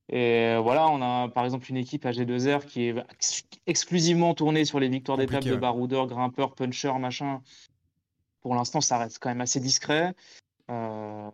Et 0.10 0.56
voilà, 0.62 0.88
on 0.88 1.01
a 1.01 1.30
par 1.30 1.45
exemple 1.45 1.70
une 1.70 1.78
équipe 1.78 2.06
AG2R 2.06 2.66
qui 2.66 2.84
est 2.84 2.95
ex- 3.12 3.43
exclusivement 3.66 4.34
tournée 4.36 4.64
sur 4.66 4.80
les 4.80 4.88
victoires 4.88 5.18
d'étape 5.18 5.43
de 5.43 5.56
baroudeurs, 5.60 6.08
grimpeurs, 6.08 6.53
punchers, 6.53 6.99
machin. 6.99 7.41
Pour 8.41 8.53
l'instant, 8.53 8.82
ça 8.82 8.99
reste 8.99 9.18
quand 9.20 9.30
même 9.30 9.41
assez 9.41 9.60
discret. 9.60 10.14
Euh, 10.70 11.30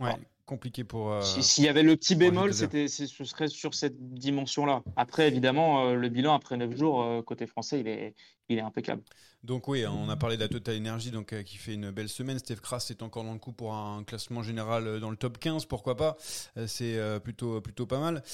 Ouais. 0.00 0.14
compliqué 0.44 0.84
pour. 0.84 1.10
euh, 1.10 1.20
Si- 1.22 1.42
S'il 1.42 1.64
y 1.64 1.68
avait 1.68 1.82
le 1.82 1.96
petit 1.96 2.14
bémol, 2.16 2.52
c'était, 2.54 2.88
ce 2.88 3.06
serait 3.24 3.48
sur 3.48 3.74
cette 3.74 3.96
dimension-là. 4.14 4.82
Après, 4.96 5.28
évidemment, 5.28 5.86
euh, 5.86 5.94
le 5.94 6.08
bilan 6.08 6.34
après 6.34 6.56
9 6.56 6.76
jours, 6.76 7.02
euh, 7.02 7.22
côté 7.22 7.46
français, 7.46 7.80
il 7.80 7.88
est, 7.88 8.14
il 8.48 8.58
est 8.58 8.62
impeccable. 8.62 9.02
Donc 9.46 9.68
oui, 9.68 9.86
on 9.86 10.08
a 10.08 10.16
parlé 10.16 10.36
de 10.36 10.42
la 10.42 10.48
Total 10.48 10.76
Energy 10.76 11.12
euh, 11.14 11.42
qui 11.44 11.56
fait 11.56 11.74
une 11.74 11.92
belle 11.92 12.08
semaine. 12.08 12.36
Steve 12.40 12.60
Kras 12.60 12.84
est 12.90 13.00
encore 13.00 13.22
dans 13.22 13.32
le 13.32 13.38
coup 13.38 13.52
pour 13.52 13.74
un 13.74 14.02
classement 14.02 14.42
général 14.42 14.88
euh, 14.88 14.98
dans 14.98 15.08
le 15.08 15.16
top 15.16 15.38
15, 15.38 15.66
pourquoi 15.66 15.96
pas. 15.96 16.16
Euh, 16.56 16.66
C'est 16.66 16.98
plutôt, 17.20 17.60
plutôt 17.60 17.86
pas 17.86 18.00
mal. 18.00 18.24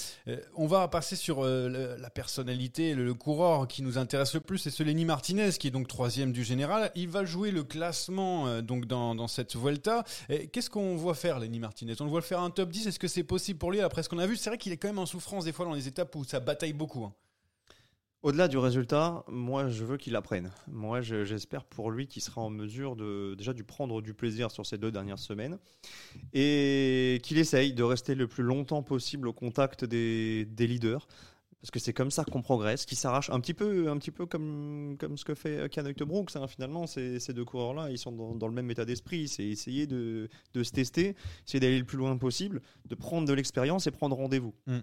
On 0.54 0.66
va 0.66 0.88
passer 0.88 1.16
sur 1.16 1.44
la 1.44 2.10
personnalité, 2.10 2.94
le, 2.94 3.12
coureur 3.12 3.68
qui 3.68 3.82
nous 3.82 3.98
intéresse 3.98 4.32
le 4.34 4.40
plus, 4.40 4.56
c'est 4.56 4.70
ce 4.70 4.82
Lenny 4.82 5.04
Martinez 5.04 5.50
qui 5.50 5.68
est 5.68 5.70
donc 5.70 5.86
troisième 5.86 6.32
du 6.32 6.44
général. 6.44 6.90
Il 6.94 7.08
va 7.08 7.24
jouer 7.24 7.50
le 7.50 7.62
classement 7.62 8.62
dans, 8.62 9.28
cette 9.28 9.54
Vuelta. 9.54 10.04
Qu'est-ce 10.52 10.70
qu'on 10.70 10.96
voit 10.96 11.14
faire 11.14 11.38
Lenny 11.38 11.58
Martinez? 11.58 11.94
On 12.00 12.04
le 12.04 12.10
voit 12.10 12.22
faire 12.22 12.40
un 12.40 12.50
top 12.50 12.70
10, 12.70 12.86
est-ce 12.86 12.98
que 12.98 13.08
c'est 13.08 13.24
possible 13.24 13.58
pour 13.58 13.70
lui? 13.70 13.80
Après 13.80 14.02
ce 14.02 14.08
qu'on 14.08 14.18
a 14.18 14.26
vu 14.26 14.36
C'est 14.36 14.48
vrai 14.48 14.58
qu'il 14.58 14.72
est 14.72 14.78
quand 14.78 14.88
même 14.88 14.98
en 14.98 15.06
souffrance 15.06 15.44
des 15.44 15.52
fois 15.52 15.66
dans 15.66 15.74
les 15.74 15.88
étapes 15.88 16.14
où 16.16 16.24
ça 16.24 16.40
bataille 16.40 16.72
beaucoup. 16.72 17.04
hein. 17.04 17.12
Au-delà 18.23 18.47
du 18.47 18.57
résultat, 18.57 19.25
moi 19.29 19.68
je 19.68 19.85
veux 19.85 19.97
qu'il 19.97 20.14
apprenne. 20.14 20.53
Moi 20.68 21.01
je- 21.01 21.25
j'espère 21.25 21.64
pour 21.64 21.91
lui 21.91 22.07
qu'il 22.07 22.23
sera 22.23 22.41
en 22.41 22.51
mesure 22.51 22.95
de 22.95 23.35
déjà 23.37 23.53
de 23.53 23.62
prendre 23.64 24.01
du 24.01 24.14
plaisir 24.14 24.53
sur 24.53 24.64
ces 24.64 24.79
deux 24.79 24.93
dernières 24.93 25.18
semaines 25.18 25.59
et 26.33 27.20
qu'il 27.25 27.39
essaye 27.39 27.73
de 27.73 27.83
rester 27.83 28.14
le 28.14 28.29
plus 28.29 28.45
longtemps 28.45 28.83
possible 28.85 29.27
au 29.27 29.33
contact 29.33 29.85
des, 29.85 30.45
des 30.45 30.66
leaders. 30.68 31.09
Parce 31.61 31.70
que 31.70 31.79
c'est 31.79 31.93
comme 31.93 32.11
ça 32.11 32.25
qu'on 32.25 32.43
progresse, 32.43 32.87
qui 32.87 32.97
s'arrache 32.97 33.31
un 33.31 33.39
petit 33.39 33.55
peu, 33.55 33.89
un 33.89 33.97
petit 33.97 34.11
peu 34.11 34.27
comme, 34.27 34.97
comme 34.99 35.16
ce 35.16 35.25
que 35.25 35.35
fait 35.35 35.70
Canoë 35.70 35.95
Brooks. 36.05 36.35
hein. 36.35 36.49
Finalement, 36.49 36.89
ces, 36.89 37.20
ces 37.20 37.33
deux 37.33 37.45
coureurs-là, 37.45 37.89
ils 37.89 37.99
sont 37.99 38.11
dans, 38.11 38.35
dans 38.35 38.49
le 38.49 38.53
même 38.53 38.68
état 38.73 38.85
d'esprit. 38.85 39.29
C'est 39.29 39.45
essayer 39.45 39.87
de, 39.87 40.29
de 40.55 40.62
se 40.64 40.73
tester, 40.73 41.14
essayer 41.47 41.61
d'aller 41.61 41.79
le 41.79 41.85
plus 41.85 41.99
loin 41.99 42.16
possible, 42.16 42.62
de 42.87 42.95
prendre 42.97 43.29
de 43.29 43.33
l'expérience 43.33 43.87
et 43.87 43.93
prendre 43.93 44.16
rendez-vous. 44.16 44.55
Mm. 44.66 44.79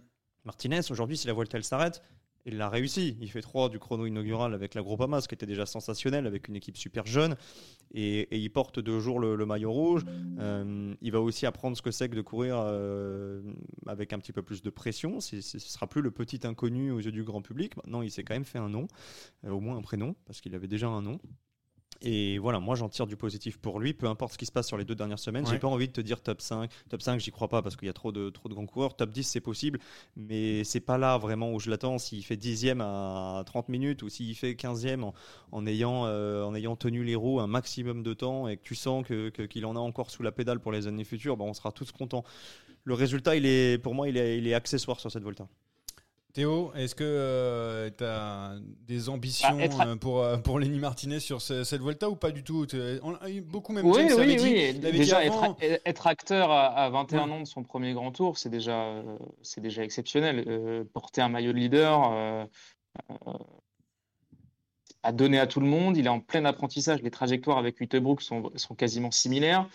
Martinez, 0.45 0.79
aujourd'hui, 0.89 1.17
si 1.17 1.27
la 1.27 1.33
Volta 1.33 1.57
elle 1.57 1.65
s'arrête, 1.65 2.01
il 2.49 2.57
l'a 2.57 2.69
réussi. 2.69 3.15
Il 3.21 3.29
fait 3.29 3.41
3 3.41 3.69
du 3.69 3.79
chrono 3.79 4.05
inaugural 4.05 4.53
avec 4.53 4.73
la 4.73 4.81
Groupama, 4.81 5.21
ce 5.21 5.27
qui 5.27 5.35
était 5.35 5.45
déjà 5.45 5.65
sensationnel, 5.65 6.27
avec 6.27 6.47
une 6.47 6.55
équipe 6.55 6.77
super 6.77 7.05
jeune. 7.05 7.35
Et, 7.93 8.27
il 8.37 8.49
porte 8.51 8.79
deux 8.79 8.99
jours 8.99 9.19
le, 9.19 9.45
maillot 9.45 9.71
rouge. 9.71 10.03
Euh, 10.39 10.93
il 11.01 11.11
va 11.11 11.21
aussi 11.21 11.45
apprendre 11.45 11.77
ce 11.77 11.81
que 11.81 11.91
c'est 11.91 12.09
que 12.09 12.15
de 12.15 12.21
courir 12.21 12.55
euh, 12.57 13.41
avec 13.87 14.13
un 14.13 14.19
petit 14.19 14.33
peu 14.33 14.41
plus 14.41 14.61
de 14.61 14.69
pression. 14.69 15.19
Ce 15.19 15.39
sera 15.41 15.87
plus 15.87 16.01
le 16.01 16.11
petit 16.11 16.45
inconnu 16.45 16.91
aux 16.91 16.99
yeux 16.99 17.11
du 17.11 17.23
grand 17.23 17.41
public. 17.41 17.77
Maintenant, 17.77 18.01
il 18.01 18.11
s'est 18.11 18.23
quand 18.23 18.33
même 18.33 18.45
fait 18.45 18.59
un 18.59 18.69
nom, 18.69 18.87
euh, 19.45 19.51
au 19.51 19.59
moins 19.59 19.77
un 19.77 19.81
prénom, 19.81 20.15
parce 20.25 20.41
qu'il 20.41 20.55
avait 20.55 20.67
déjà 20.67 20.87
un 20.87 21.01
nom. 21.01 21.19
Et 22.01 22.37
voilà, 22.37 22.59
moi 22.61 22.75
j'en 22.75 22.87
tire 22.87 23.07
du 23.07 23.17
positif 23.17 23.57
pour 23.57 23.79
lui, 23.79 23.93
peu 23.93 24.07
importe 24.07 24.31
ce 24.33 24.37
qui 24.37 24.45
se 24.45 24.51
passe 24.53 24.67
sur 24.67 24.77
les 24.77 24.85
deux 24.85 24.95
dernières 24.95 25.19
semaines. 25.19 25.45
J'ai 25.45 25.53
Ouais. 25.53 25.59
pas 25.59 25.67
envie 25.67 25.87
de 25.87 25.91
te 25.93 25.99
dire 25.99 26.21
top 26.21 26.39
5. 26.41 26.71
Top 26.89 27.01
5, 27.01 27.19
j'y 27.19 27.31
crois 27.31 27.49
pas 27.49 27.61
parce 27.61 27.75
qu'il 27.75 27.87
y 27.87 27.89
a 27.89 27.93
trop 27.93 28.13
de, 28.13 28.29
trop 28.29 28.47
de 28.47 28.53
grands 28.53 28.65
coureurs. 28.65 28.95
Top 28.95 29.11
10, 29.11 29.23
c'est 29.23 29.41
possible, 29.41 29.79
mais 30.15 30.63
c'est 30.63 30.79
pas 30.79 30.97
là 30.97 31.17
vraiment 31.17 31.51
où 31.51 31.59
je 31.59 31.69
l'attends. 31.69 31.97
S'il 31.97 32.23
fait 32.23 32.37
10e 32.37 32.79
à 32.81 33.43
30 33.45 33.67
minutes 33.67 34.01
ou 34.01 34.07
s'il 34.07 34.33
fait 34.35 34.53
15e 34.55 35.03
en, 35.03 35.13
en 35.51 35.67
ayant, 35.67 36.05
euh, 36.05 36.43
en 36.45 36.55
ayant 36.55 36.77
tenu 36.77 37.03
les 37.03 37.15
roues 37.15 37.41
un 37.41 37.47
maximum 37.47 38.01
de 38.01 38.13
temps 38.13 38.47
et 38.47 38.55
que 38.55 38.63
tu 38.63 38.75
sens 38.75 39.05
que- 39.05 39.27
que- 39.29 39.43
qu'il 39.43 39.65
en 39.65 39.75
a 39.75 39.79
encore 39.79 40.09
sous 40.09 40.23
la 40.23 40.31
pédale 40.31 40.61
pour 40.61 40.71
les 40.71 40.87
années 40.87 41.03
futures, 41.03 41.35
bah, 41.35 41.43
on 41.45 41.53
sera 41.53 41.73
tous 41.73 41.91
contents. 41.91 42.23
Le 42.85 42.93
résultat, 42.93 43.35
il 43.35 43.45
est, 43.45 43.77
pour 43.77 43.93
moi, 43.93 44.07
il 44.07 44.15
est, 44.15 44.37
il 44.37 44.47
est 44.47 44.53
accessoire 44.53 45.01
sur 45.01 45.11
cette 45.11 45.23
Volta. 45.23 45.49
Théo, 46.33 46.71
est-ce 46.75 46.93
que 46.93 47.91
tu 47.97 48.03
as 48.03 48.53
des 48.87 49.09
ambitions 49.09 49.49
Bah, 49.57 49.63
être- 49.63 49.81
euh, 49.81 49.95
pour, 49.95 50.21
euh, 50.21 50.37
pour 50.37 50.59
Lenny 50.59 50.77
Martinez 50.77 51.19
sur 51.19 51.41
ce- 51.41 51.63
cette 51.63 51.81
Volta 51.81 52.07
ou 52.07 52.15
pas 52.15 52.29
du 52.31 52.43
tout? 52.43 52.67
On- 53.01 53.17
Beaucoup 53.41 53.73
même 53.73 53.85
Oui, 53.85 53.93
James 54.07 54.19
oui, 54.19 54.35
dit, 54.35 54.43
oui. 54.43 54.73
Déjà, 54.79 55.17
avant- 55.19 55.57
être, 55.59 55.81
être 55.85 56.07
acteur 56.07 56.51
à, 56.51 56.67
à 56.67 56.89
21 56.91 57.25
Ouais. 57.27 57.33
ans 57.33 57.39
de 57.41 57.45
son 57.47 57.63
premier 57.63 57.93
grand 57.93 58.11
tour, 58.11 58.37
c'est 58.37 58.49
déjà, 58.49 58.79
euh, 58.79 59.17
c'est 59.41 59.59
déjà 59.61 59.83
exceptionnel. 59.83 60.43
Euh, 60.47 60.83
porter 60.93 61.21
un 61.21 61.29
maillot 61.29 61.51
de 61.51 61.57
leader, 61.57 62.11
euh, 62.11 62.45
euh, 63.27 63.33
pas 65.01 65.11
donné 65.11 65.39
à 65.39 65.47
tout 65.47 65.61
le 65.61 65.67
monde. 65.67 65.97
Il 65.97 66.05
est 66.05 66.09
en 66.09 66.19
plein 66.19 66.45
apprentissage. 66.45 67.01
Les 67.01 67.11
trajectoires 67.11 67.57
avec 67.57 67.81
Uttebrook 67.81 68.21
sont, 68.21 68.51
sont 68.55 68.75
quasiment 68.75 69.09
similaires. 69.11 69.67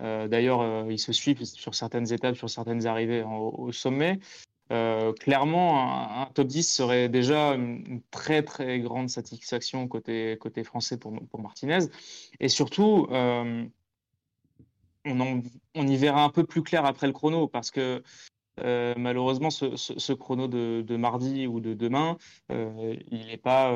Euh, 0.00 0.26
D'ailleurs, 0.26 0.62
euh, 0.62 0.86
ils 0.88 0.98
se 1.00 1.12
suivent 1.12 1.44
sur 1.44 1.74
certaines 1.74 2.10
étapes, 2.14 2.36
sur 2.36 2.48
certaines 2.48 2.86
arrivées 2.86 3.22
en- 3.24 3.38
au 3.40 3.72
sommet. 3.72 4.18
Euh, 4.70 5.12
clairement, 5.14 5.80
un, 5.80 6.22
un 6.22 6.26
top 6.26 6.46
10 6.46 6.70
serait 6.70 7.08
déjà 7.08 7.54
une, 7.54 8.02
très 8.10 8.42
très 8.42 8.80
grande 8.80 9.08
satisfaction 9.08 9.88
côté, 9.88 10.36
côté 10.40 10.62
français 10.64 10.98
pour, 10.98 11.12
pour 11.30 11.40
Martinez. 11.40 11.86
Et 12.40 12.48
surtout, 12.48 13.06
euh, 13.10 13.64
on, 15.04 15.20
en- 15.20 15.42
on 15.74 15.86
y 15.86 15.96
verra 15.96 16.24
un 16.24 16.30
peu 16.30 16.44
plus 16.44 16.62
clair 16.62 16.84
après 16.84 17.06
le 17.06 17.12
chrono 17.12 17.48
parce 17.48 17.70
que 17.70 18.02
euh, 18.60 18.94
malheureusement, 18.96 19.50
ce, 19.50 19.76
ce- 19.76 19.98
ce 19.98 20.12
chrono 20.12 20.48
de, 20.48 20.82
de 20.86 20.96
mardi 20.96 21.46
ou 21.46 21.60
de 21.60 21.74
demain, 21.74 22.18
il 22.50 23.26
n'est 23.26 23.36
pas 23.36 23.72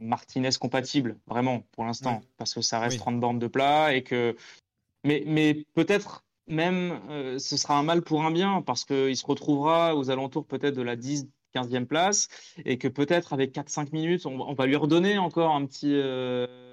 Martinez 0.00 0.50
compatible, 0.60 1.18
vraiment, 1.26 1.62
pour 1.72 1.84
l'instant, 1.84 2.20
parce 2.36 2.52
que 2.52 2.60
ça 2.60 2.80
reste 2.80 2.94
Oui. 2.96 2.98
30 2.98 3.20
bornes 3.20 3.38
de 3.38 3.46
plat 3.46 3.94
et 3.94 4.02
que. 4.02 4.36
Mais, 5.04 5.22
mais 5.26 5.64
peut-être 5.74 6.23
même 6.46 7.00
euh, 7.08 7.38
ce 7.38 7.56
sera 7.56 7.78
un 7.78 7.82
mal 7.82 8.02
pour 8.02 8.24
un 8.24 8.30
bien 8.30 8.62
parce 8.62 8.84
qu'il 8.84 9.16
se 9.16 9.26
retrouvera 9.26 9.96
aux 9.96 10.10
alentours 10.10 10.46
peut-être 10.46 10.74
de 10.74 10.82
la 10.82 10.96
10, 10.96 11.28
15e 11.54 11.86
place 11.86 12.28
et 12.64 12.78
que 12.78 12.88
peut-être 12.88 13.32
avec 13.32 13.54
4-5 13.54 13.92
minutes, 13.92 14.26
on, 14.26 14.54
va 14.54 14.66
lui 14.66 14.76
redonner 14.76 15.18
encore 15.18 15.54
un 15.54 15.64
petit, 15.66 15.92
euh, 15.94 16.72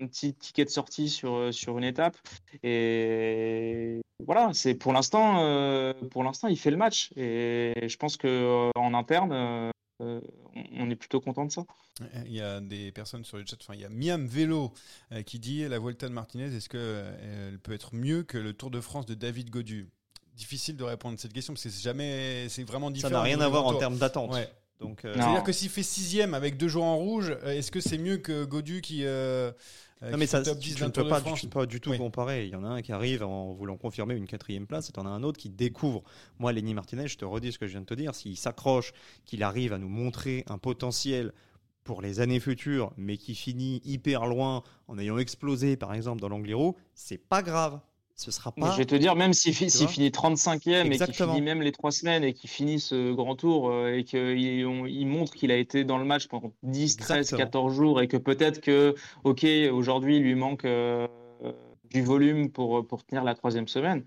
un 0.00 0.06
petit 0.06 0.34
ticket 0.34 0.64
de 0.64 0.70
sortie 0.70 1.08
sur, 1.08 1.34
euh, 1.34 1.52
sur 1.52 1.78
une 1.78 1.84
étape. 1.84 2.16
Et 2.62 4.00
voilà, 4.24 4.50
c'est 4.54 4.74
pour 4.74 4.92
l'instant, 4.92 5.34
pour 6.10 6.24
l'instant, 6.24 6.48
il 6.48 6.58
fait 6.58 6.70
le 6.70 6.76
match. 6.76 7.10
Et 7.16 7.74
je 7.86 7.96
pense 7.96 8.16
que 8.16 8.70
en 8.76 8.94
interne, 8.94 9.72
euh, 10.00 10.20
euh, 10.56 10.62
on- 10.72 10.90
est 10.90 10.96
plutôt 10.96 11.20
content 11.20 11.44
de 11.44 11.52
ça. 11.52 11.64
Il 12.26 12.32
y 12.32 12.40
a 12.40 12.60
des 12.60 12.90
personnes 12.92 13.24
sur 13.24 13.36
le 13.36 13.44
chat, 13.46 13.56
enfin 13.60 13.74
il 13.74 13.80
y 13.80 13.84
a 13.84 13.88
Miam 13.88 14.26
Vélo 14.26 14.72
euh, 15.12 15.22
qui 15.22 15.38
dit 15.38 15.66
la 15.68 15.78
Volta 15.78 16.08
de 16.08 16.12
Martinez, 16.12 16.54
est-ce 16.54 16.68
qu'elle 16.68 17.58
peut 17.60 17.72
être 17.72 17.94
mieux 17.94 18.22
que 18.24 18.36
le 18.38 18.52
Tour 18.52 18.70
de 18.70 18.80
France 18.80 19.06
de 19.06 19.14
David 19.14 19.50
Godu? 19.50 19.88
Difficile 20.36 20.76
de 20.76 20.82
répondre 20.82 21.14
à 21.14 21.18
cette 21.18 21.32
question 21.32 21.52
parce 21.54 21.62
que 21.62 21.70
c'est 21.70 21.82
jamais, 21.82 22.48
c'est 22.48 22.64
vraiment 22.64 22.88
Ça 22.88 22.92
différent. 22.94 23.12
n'a 23.14 23.22
rien 23.22 23.40
à 23.40 23.48
voir 23.48 23.66
en 23.66 23.74
termes 23.78 23.98
d'attente. 23.98 24.32
Ouais. 24.32 24.52
Donc, 24.80 25.04
euh. 25.04 25.14
C'est-à-dire 25.14 25.42
que 25.42 25.52
s'il 25.52 25.68
fait 25.70 25.82
sixième 25.82 26.34
avec 26.34 26.56
deux 26.56 26.68
jours 26.68 26.84
en 26.84 26.96
rouge, 26.96 27.30
euh, 27.42 27.52
est-ce 27.52 27.70
que 27.70 27.80
c'est 27.80 27.98
mieux 27.98 28.18
que 28.18 28.44
Godu 28.44 28.80
qui, 28.80 29.04
euh, 29.04 29.52
Non 30.02 30.12
qui 30.12 30.16
mais 30.18 30.26
ça, 30.26 30.42
top 30.42 30.58
tu 30.58 30.70
10 30.70 30.82
ne 30.82 30.88
peux 30.88 31.08
pas, 31.08 31.20
France 31.20 31.40
tu 31.40 31.46
ne 31.46 31.50
peux 31.50 31.60
pas 31.60 31.66
du 31.66 31.80
tout 31.80 31.90
Oui. 31.90 31.98
comparer. 31.98 32.44
Il 32.46 32.52
y 32.52 32.56
en 32.56 32.64
a 32.64 32.68
un 32.68 32.82
qui 32.82 32.92
arrive 32.92 33.22
en 33.22 33.52
voulant 33.52 33.76
confirmer 33.76 34.14
une 34.14 34.26
quatrième 34.26 34.66
place, 34.66 34.88
et 34.88 34.92
tu 34.92 35.00
en 35.00 35.06
as 35.06 35.10
un 35.10 35.22
autre 35.22 35.38
qui 35.38 35.48
découvre. 35.48 36.02
Moi, 36.38 36.52
Lenny 36.52 36.74
Martinez, 36.74 37.08
je 37.08 37.16
te 37.16 37.24
redis 37.24 37.52
ce 37.52 37.58
que 37.58 37.66
je 37.66 37.72
viens 37.72 37.80
de 37.80 37.86
te 37.86 37.94
dire. 37.94 38.14
S'il 38.14 38.36
s'accroche, 38.36 38.92
qu'il 39.24 39.42
arrive 39.42 39.72
à 39.72 39.78
nous 39.78 39.88
montrer 39.88 40.44
un 40.48 40.58
potentiel 40.58 41.32
pour 41.84 42.00
les 42.02 42.20
années 42.20 42.40
futures, 42.40 42.92
mais 42.96 43.16
qui 43.16 43.34
finit 43.34 43.80
hyper 43.84 44.26
loin 44.26 44.62
en 44.88 44.98
ayant 44.98 45.18
explosé, 45.18 45.76
par 45.76 45.92
exemple, 45.94 46.20
dans 46.20 46.28
l'Angliru, 46.30 46.72
c'est 46.94 47.18
pas 47.18 47.42
grave. 47.42 47.78
Ce 48.16 48.30
sera 48.30 48.52
Mais 48.56 48.62
pas. 48.62 48.70
je 48.72 48.76
vais 48.78 48.84
te 48.84 48.94
dire, 48.94 49.16
même 49.16 49.32
s'il 49.32 49.54
finit 49.54 50.10
35e 50.10 50.86
et 50.86 50.98
qu'il 50.98 51.14
finit 51.14 51.40
même 51.42 51.62
les 51.62 51.72
trois 51.72 51.90
semaines 51.90 52.22
et 52.22 52.32
qu'il 52.32 52.48
finit 52.48 52.78
ce 52.78 53.12
grand 53.12 53.34
tour 53.34 53.70
euh, 53.70 53.96
et 53.96 54.04
qu'il 54.04 54.64
on- 54.66 54.86
il 54.86 55.06
montre 55.06 55.32
qu'il 55.34 55.50
a 55.50 55.56
été 55.56 55.82
dans 55.82 55.98
le 55.98 56.04
match 56.04 56.28
pendant 56.28 56.52
10, 56.62 56.96
13, 56.96 57.16
Exactement. 57.18 57.38
14 57.38 57.74
jours 57.74 58.00
et 58.00 58.06
que 58.08 58.16
peut-être 58.16 58.60
que, 58.60 58.94
ok, 59.24 59.44
aujourd'hui, 59.72 60.18
il 60.18 60.22
lui 60.22 60.36
manque 60.36 60.64
euh, 60.64 61.08
du 61.90 62.02
volume 62.02 62.50
pour, 62.50 62.86
pour 62.86 63.04
tenir 63.04 63.24
la 63.24 63.34
troisième 63.34 63.66
semaine. 63.68 64.04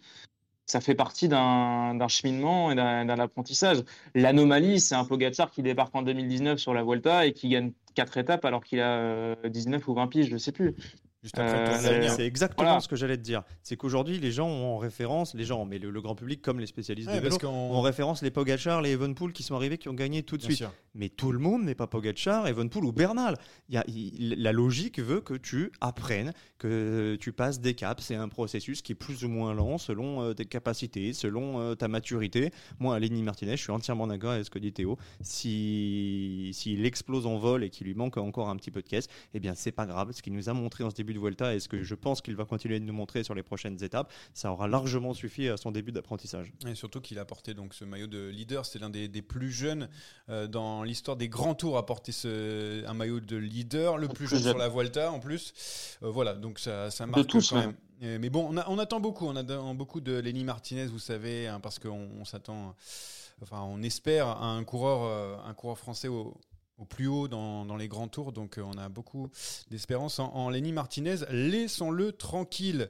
Ça 0.65 0.81
fait 0.81 0.95
partie 0.95 1.29
d'un 1.29 2.07
cheminement 2.09 2.71
et 2.71 2.75
d'un 2.75 3.07
apprentissage. 3.19 3.77
L'anomalie, 4.15 4.81
c'est 4.81 4.95
un 4.95 5.05
Pogacar 5.05 5.49
qui 5.49 5.63
débarque 5.63 5.95
en 5.95 6.01
2019 6.01 6.59
sur 6.59 6.73
la 6.73 6.83
Vuelta 6.83 7.25
et 7.25 7.31
qui 7.31 7.47
gagne 7.47 7.71
quatre 7.95 8.17
étapes 8.17 8.43
alors 8.43 8.63
qu'il 8.63 8.81
a 8.81 8.97
euh, 8.97 9.35
19 9.49 9.87
ou 9.87 9.93
20 9.93 10.07
piges, 10.07 10.29
je 10.29 10.37
sais 10.37 10.51
plus. 10.51 10.75
Juste 11.24 11.38
après 11.39 11.84
Euh, 11.88 12.07
C'est 12.09 12.26
exactement 12.28 12.63
Voilà. 12.68 12.80
ce 12.80 12.88
que 12.88 12.95
j'allais 12.95 13.18
te 13.18 13.22
dire. 13.24 13.43
C'est 13.63 13.76
qu'aujourd'hui, 13.76 14.20
les 14.20 14.32
gens 14.32 14.47
ont 14.47 14.76
en 14.76 14.78
référence, 14.78 15.34
les 15.34 15.45
gens, 15.45 15.65
mais 15.65 15.80
le, 15.80 15.89
le 15.89 16.01
grand 16.01 16.13
public 16.15 16.41
comme 16.43 16.59
les 16.59 16.68
spécialistes 16.68 17.09
Ouais, 17.09 17.15
de 17.15 17.20
vélo, 17.22 17.30
parce 17.38 17.41
qu'on- 17.41 17.72
ont 17.72 17.74
en 17.74 17.82
référence 17.82 18.22
les 18.22 18.30
Pogacar, 18.32 18.82
les 18.82 18.91
Evenpool 18.91 19.34
qui 19.34 19.41
sont 19.43 19.55
arrivés, 19.55 19.78
qui 19.80 19.89
ont 19.89 19.93
gagné 19.95 20.22
tout 20.24 20.38
de 20.38 20.41
Bien 20.41 20.47
suite. 20.49 20.57
sûr. 20.59 20.72
Mais 20.93 21.09
tout 21.09 21.32
le 21.32 21.39
monde 21.39 21.63
n'est 21.63 21.76
pas 21.76 21.88
Pogacar, 21.88 22.47
Evenpool 22.47 22.86
ou 22.86 22.91
Bernal. 22.91 23.36
Y 23.70 23.78
a, 23.78 23.84
la 24.38 24.51
logique 24.51 24.99
veut 24.99 25.22
que 25.22 25.34
tu 25.34 25.72
apprennes, 25.82 26.34
que 26.59 27.18
tu 27.20 27.32
passes 27.34 27.59
des 27.61 27.74
caps. 27.74 28.03
C'est 28.03 28.15
un 28.15 28.30
processus 28.30 28.82
qui 28.84 28.91
est 28.91 28.95
plus 28.95 29.24
ou 29.24 29.30
moins 29.30 29.53
lent 29.55 29.78
selon 29.80 30.22
euh, 30.22 30.34
tes 30.34 30.45
capacités, 30.45 31.13
selon 31.13 31.59
euh, 31.59 31.76
ta 31.76 31.88
maturité. 31.88 32.51
Moi, 32.80 32.99
Lenny 32.99 33.24
Martinez, 33.24 33.57
je 33.57 33.61
suis 33.63 33.72
entièrement 33.72 34.05
d'accord 34.07 34.32
avec 34.32 34.45
ce 34.45 34.49
que 34.51 34.59
dit 34.59 34.72
Théo. 34.74 34.97
Si- 35.22 36.51
S'il 36.53 36.86
explose 36.86 37.26
en 37.26 37.38
vol 37.38 37.63
et 37.63 37.70
qu'il 37.70 37.88
lui 37.88 37.93
manque 37.93 38.18
encore 38.18 38.49
un 38.49 38.55
petit 38.55 38.72
peu 38.72 38.82
de 38.82 38.88
caisse, 38.88 39.07
eh 39.34 39.39
bien, 39.39 39.53
c'est 39.55 39.72
pas 39.72 39.86
grave. 39.86 40.11
Ce 40.11 40.22
qu'il 40.22 40.34
nous 40.34 40.49
a 40.49 40.53
montré 40.53 40.84
en 40.84 40.89
ce 40.89 40.95
début 40.95 41.06
de 41.13 41.19
Vuelta 41.19 41.53
et 41.55 41.59
ce 41.59 41.67
que 41.67 41.83
je 41.83 41.95
pense 41.95 42.21
qu'il 42.21 42.35
va 42.35 42.45
continuer 42.45 42.79
de 42.79 42.85
nous 42.85 42.93
montrer 42.93 43.23
sur 43.23 43.35
les 43.35 43.43
prochaines 43.43 43.83
étapes, 43.83 44.11
ça 44.33 44.51
aura 44.51 44.67
largement 44.67 45.13
suffi 45.13 45.47
à 45.47 45.57
son 45.57 45.71
début 45.71 45.91
d'apprentissage. 45.91 46.51
Et 46.67 46.75
surtout 46.75 47.01
qu'il 47.01 47.19
a 47.19 47.25
porté 47.25 47.53
donc 47.53 47.73
ce 47.73 47.85
maillot 47.85 48.07
de 48.07 48.27
leader, 48.27 48.65
c'est 48.65 48.79
l'un 48.79 48.89
des, 48.89 49.07
des 49.07 49.21
plus 49.21 49.51
jeunes 49.51 49.89
euh, 50.29 50.47
dans 50.47 50.83
l'histoire 50.83 51.17
des 51.17 51.29
grands 51.29 51.55
tours 51.55 51.77
à 51.77 51.85
porter 51.85 52.11
ce, 52.11 52.85
un 52.85 52.93
maillot 52.93 53.19
de 53.19 53.35
leader, 53.37 53.97
le 53.97 54.07
plus 54.07 54.25
plus 54.25 54.27
jeune 54.27 54.41
sur 54.43 54.57
la 54.57 54.69
Vuelta 54.69 55.11
en 55.11 55.19
plus. 55.19 55.53
Euh, 56.03 56.09
voilà, 56.09 56.33
donc 56.33 56.59
ça, 56.59 56.89
ça 56.91 57.05
De 57.05 57.11
marque 57.11 57.27
tous, 57.27 57.49
quand 57.49 57.57
même. 57.57 57.73
même. 58.01 58.19
Mais 58.21 58.29
bon, 58.29 58.47
on, 58.51 58.57
a- 58.57 58.65
on 58.69 58.77
attend 58.77 58.99
beaucoup, 58.99 59.25
on 59.25 59.35
attend 59.35 59.73
beaucoup 59.73 60.01
de 60.01 60.13
Lenny 60.19 60.43
Martinez, 60.43 60.85
vous 60.85 60.99
savez, 60.99 61.47
hein, 61.47 61.59
parce 61.59 61.79
qu'on 61.79 62.09
on 62.19 62.25
s'attend, 62.25 62.75
enfin, 63.41 63.61
on 63.63 63.81
espère 63.81 64.27
à 64.27 64.45
un 64.45 64.63
coureur, 64.63 64.99
euh, 65.03 65.35
un 65.49 65.53
coureur 65.55 65.77
français 65.79 66.07
au, 66.07 66.37
au 66.78 66.86
plus 66.86 67.07
haut 67.07 67.28
dans, 67.28 67.65
dans 67.65 67.75
les 67.75 67.88
grands 67.88 68.07
tours, 68.07 68.32
donc 68.32 68.57
euh, 68.57 68.63
on 68.63 68.78
a 68.78 68.88
beaucoup 68.88 69.30
d'espérance 69.71 70.19
en, 70.19 70.32
en 70.34 70.49
Lenny 70.49 70.71
Martinez. 70.71 71.15
Laissons-le 71.32 72.11
tranquille. 72.11 72.88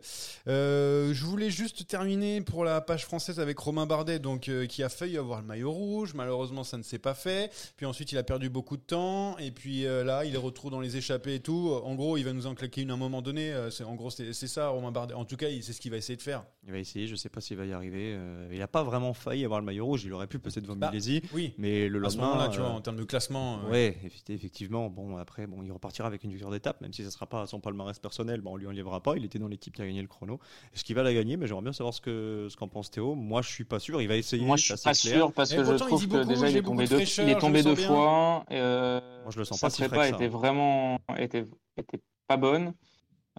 Euh, 0.48 1.14
je 1.14 1.26
voulais 1.26 1.50
juste 1.50 1.88
terminer 1.88 2.42
pour 2.42 2.64
la 2.66 2.82
page 2.82 3.06
française 3.06 3.40
avec 3.40 3.58
Romain 3.60 3.86
Bardet, 3.86 4.20
donc 4.20 4.50
euh, 4.50 4.66
qui 4.66 4.84
a 4.84 4.90
failli 4.90 5.18
avoir 5.18 5.40
le 5.42 5.48
maillot 5.48 5.72
rouge. 5.72 6.14
Malheureusement, 6.16 6.64
ça 6.64 6.78
ne 6.78 6.84
s'est 6.84 7.00
pas 7.00 7.14
fait. 7.14 7.52
Puis 7.78 7.86
ensuite, 7.86 8.12
il 8.12 8.18
a 8.18 8.24
perdu 8.24 8.50
beaucoup 8.50 8.76
de 8.78 8.82
temps. 8.82 9.38
Et 9.38 9.52
puis 9.52 9.84
là, 9.84 10.26
il 10.26 10.34
est 10.36 10.38
retrouvé 10.38 10.72
dans 10.72 10.82
les 10.82 10.98
échappées 10.98 11.36
et 11.36 11.40
tout. 11.40 11.72
En 11.84 11.96
gros, 11.96 12.18
il 12.18 12.24
va 12.24 12.34
nous 12.34 12.48
en 12.48 12.56
claquer 12.56 12.82
une 12.82 12.92
à 12.92 12.96
un 12.96 12.98
moment 12.98 13.22
donné. 13.22 13.54
C'est- 13.72 13.84
en 13.84 13.96
gros, 13.96 14.10
c'est 14.10 14.34
c'est 14.34 14.48
ça, 14.48 14.70
Romain 14.70 14.92
Bardet. 14.92 15.14
En 15.14 15.26
tout 15.26 15.38
cas, 15.38 15.48
c'est 15.62 15.74
ce 15.74 15.80
qu'il 15.80 15.92
va 15.92 15.98
essayer 15.98 16.18
de 16.18 16.22
faire. 16.22 16.44
Il 16.66 16.72
va 16.74 16.80
essayer, 16.80 17.08
je 17.08 17.16
sais 17.16 17.30
pas 17.30 17.40
s'il 17.40 17.56
va 17.58 17.66
y 17.66 17.72
arriver. 17.74 18.18
il 18.52 18.60
n'a 18.60 18.68
pas 18.68 18.84
vraiment 18.84 19.14
failli 19.14 19.46
avoir 19.46 19.60
le 19.62 19.66
maillot 19.66 19.86
rouge, 19.86 20.04
il 20.06 20.12
aurait 20.14 20.28
pu 20.28 20.40
peut-être 20.40 20.62
devant 20.64 20.76
Bah, 20.76 20.90
Milesi. 20.90 21.22
oui. 21.34 21.54
Mais 21.58 21.88
le 21.88 22.04
À 22.06 22.10
ce 22.10 22.18
lendemain. 22.18 22.30
moment-là, 22.34 22.50
tu 22.50 22.60
vois, 22.60 22.70
en 22.70 22.82
termes 22.82 22.98
de 22.98 23.04
classement. 23.06 23.60
euh, 23.60 23.70
Ouais, 23.78 23.96
effectivement. 24.30 24.90
Bon, 24.90 25.18
après, 25.18 25.48
bon, 25.48 25.62
il 25.64 25.72
repartira 25.72 26.08
avec 26.08 26.24
une 26.24 26.32
victoire 26.32 26.52
d'étape, 26.52 26.82
même 26.82 26.94
si 26.94 27.04
ce 27.04 27.10
sera 27.10 27.26
pas 27.28 27.46
son 27.48 27.60
palmarès 27.60 27.98
personnel. 28.00 28.42
Bon, 28.42 28.54
on 28.54 28.56
lui 28.58 28.68
enlèvera 28.68 29.02
pas. 29.02 29.16
Il 29.18 29.26
était 29.26 29.40
dans 29.40 29.48
l'équipe 29.48 29.74
qui 29.76 29.82
a 29.82 29.86
gagné 29.86 30.02
le 30.02 30.08
chrono. 30.08 30.40
Est-ce 30.74 30.84
qu'il 30.84 30.96
va 30.96 31.04
la 31.04 31.14
gagner? 31.14 31.38
Mais 31.38 31.48
j'aimerais 31.48 31.64
bien 31.64 31.74
savoir 31.74 31.94
ce 31.94 32.02
que 32.02 32.48
ce 32.50 32.56
qu'en 32.58 32.68
pense 32.68 32.90
Théo. 32.92 33.16
Moi, 33.16 33.42
je 33.42 33.50
suis 33.50 33.66
pas 33.66 33.80
sûr. 33.80 34.02
Il 34.02 34.08
va 34.08 34.16
essayer. 34.16 34.44
Moi, 34.46 34.58
je 34.58 34.64
suis 34.64 34.74
pas 34.84 34.94
clair. 34.94 34.96
sûr 34.96 35.34
parce 35.34 35.52
Et 35.52 35.58
que 35.58 35.64
je 35.64 35.70
pourtant, 35.72 35.86
trouve 35.88 36.08
que 36.08 36.24
beaucoup, 36.24 36.26
déjà 36.26 36.50
il 36.50 36.58
est 36.58 36.62
tombé 36.64 36.86
de 36.86 36.90
deux, 36.90 36.96
fraîcheur, 36.98 37.26
il 37.26 37.32
est 37.32 37.36
je 37.36 37.40
tombé 37.40 37.60
le 37.60 37.64
deux 37.64 37.76
sens 37.76 37.78
bien. 37.78 37.88
fois. 37.88 38.46
euh, 38.52 39.02
Moi, 39.24 39.32
je 39.32 39.40
le 39.40 39.46
sens 39.46 39.60
sa 39.60 39.68
pas 39.68 39.70
si 39.70 39.82
prépa 39.84 39.96
ça, 40.08 40.10
était 40.10 40.26
hein. 40.26 40.30
vraiment 40.30 41.00
était, 41.18 41.46
était 41.78 42.00
pas 42.28 42.38
bonne. 42.38 42.74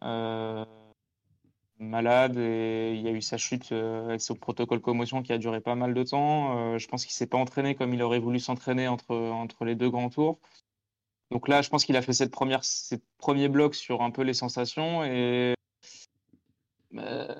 Euh, 0.04 0.64
malade 1.78 2.36
et 2.36 2.94
il 2.94 3.00
y 3.00 3.08
a 3.08 3.12
eu 3.12 3.22
sa 3.22 3.36
chute 3.36 3.72
euh, 3.72 4.06
avec 4.06 4.20
son 4.20 4.34
protocole 4.34 4.80
commotion 4.80 5.22
qui 5.22 5.32
a 5.32 5.38
duré 5.38 5.60
pas 5.60 5.74
mal 5.74 5.94
de 5.94 6.02
temps. 6.02 6.74
Euh, 6.74 6.78
je 6.78 6.88
pense 6.88 7.04
qu'il 7.04 7.14
s'est 7.14 7.26
pas 7.26 7.38
entraîné 7.38 7.74
comme 7.74 7.94
il 7.94 8.02
aurait 8.02 8.18
voulu 8.18 8.40
s'entraîner 8.40 8.88
entre, 8.88 9.14
entre 9.14 9.64
les 9.64 9.74
deux 9.74 9.90
grands 9.90 10.10
tours. 10.10 10.38
Donc 11.30 11.48
là, 11.48 11.62
je 11.62 11.68
pense 11.68 11.84
qu'il 11.84 11.96
a 11.96 12.02
fait 12.02 12.12
cette 12.12 12.30
première, 12.30 12.64
ces 12.64 12.98
premiers 13.18 13.48
blocs 13.48 13.74
sur 13.74 14.02
un 14.02 14.10
peu 14.10 14.22
les 14.22 14.34
sensations 14.34 15.04
et 15.04 15.54
euh, 16.96 17.34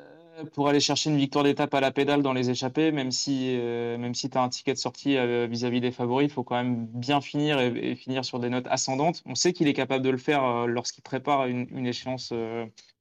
pour 0.53 0.68
aller 0.68 0.80
chercher 0.80 1.11
une 1.11 1.16
victoire 1.16 1.45
d'étape 1.45 1.74
à 1.74 1.80
la 1.80 1.91
pédale 1.91 2.22
dans 2.22 2.34
les 2.34 2.51
échappées, 2.51 2.93
même 2.93 3.11
si, 3.11 3.57
même 3.57 4.14
si 4.14 4.30
tu 4.30 4.39
as 4.39 4.43
un 4.43 4.49
ticket 4.49 4.72
de 4.72 4.78
sortie 4.78 5.16
vis-à-vis 5.49 5.80
des 5.80 5.91
favoris, 5.91 6.28
il 6.28 6.32
faut 6.32 6.45
quand 6.45 6.55
même 6.55 6.86
bien 6.86 7.20
finir 7.20 7.59
et, 7.59 7.97
finir 7.97 8.24
sur 8.24 8.39
des 8.39 8.49
notes 8.49 8.68
ascendantes. 8.68 9.22
On 9.26 9.34
sait 9.34 9.53
qu'il 9.53 9.66
est 9.66 9.72
capable 9.72 10.05
de 10.05 10.11
le 10.11 10.16
faire 10.16 10.68
lorsqu'il 10.68 11.03
prépare 11.03 11.47
une, 11.47 11.86
échéance 11.86 12.32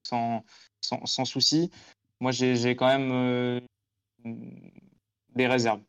sans, 0.02 0.44
sans, 0.82 1.26
souci. 1.26 1.72
Moi, 2.20 2.32
j'ai 2.32 2.76
quand 2.76 2.88
même 2.88 3.12
euh, 3.12 3.60
des 5.36 5.48
réserves. 5.48 5.82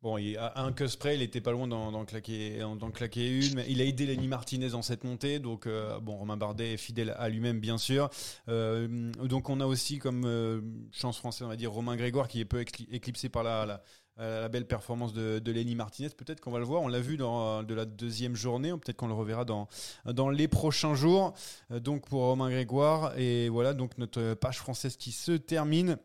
Bon, 0.00 0.16
il, 0.16 0.36
à 0.36 0.60
un 0.60 0.72
que 0.72 0.86
spray, 0.86 1.16
il 1.16 1.22
était 1.22 1.40
pas 1.40 1.50
loin 1.50 1.66
d'en 1.66 2.04
claquer, 2.04 2.62
claquer 2.94 3.28
une. 3.28 3.64
Il 3.68 3.80
a 3.80 3.84
aidé 3.84 4.06
Lenny 4.06 4.28
Martinez 4.28 4.70
dans 4.70 4.82
cette 4.82 5.02
montée. 5.02 5.40
Donc, 5.40 5.66
euh, 5.66 5.98
bon, 5.98 6.16
Romain 6.16 6.36
Bardet 6.36 6.74
est 6.74 6.76
fidèle 6.76 7.14
à 7.18 7.28
lui-même, 7.28 7.58
bien 7.58 7.78
sûr. 7.78 8.08
Euh, 8.48 9.10
donc, 9.24 9.50
on 9.50 9.58
a 9.60 9.66
aussi 9.66 9.98
comme 9.98 10.88
chance 10.92 11.18
française, 11.18 11.44
on 11.44 11.48
va 11.48 11.56
dire, 11.56 11.72
Romain 11.72 11.96
Grégoire 11.96 12.28
qui 12.28 12.38
est 12.38 12.44
peu 12.44 12.62
écli- 12.62 12.86
éclipsé 12.92 13.28
par 13.28 13.42
la, 13.42 13.82
euh, 14.20 14.42
la 14.42 14.48
belle 14.48 14.66
performance 14.66 15.12
de, 15.12 15.38
de 15.38 15.52
Lenny 15.52 15.74
Martinez. 15.74 16.10
Peut-être 16.10 16.40
qu'on 16.40 16.50
va 16.50 16.58
le 16.58 16.64
voir. 16.64 16.82
On 16.82 16.88
l'a 16.88 17.00
vu 17.00 17.16
dans 17.16 17.62
de 17.62 17.74
la 17.74 17.84
deuxième 17.84 18.34
journée. 18.34 18.70
Peut-être 18.72 18.96
qu'on 18.96 19.08
le 19.08 19.14
reverra 19.14 19.44
dans, 19.44 19.68
dans 20.04 20.30
les 20.30 20.48
prochains 20.48 20.94
jours. 20.94 21.34
Euh, 21.70 21.80
donc, 21.80 22.08
pour 22.08 22.22
Romain 22.22 22.50
Grégoire. 22.50 23.18
Et 23.18 23.48
voilà, 23.48 23.74
donc 23.74 23.96
notre 23.98 24.34
page 24.34 24.58
française 24.58 24.96
qui 24.96 25.12
se 25.12 25.32
termine. 25.32 25.98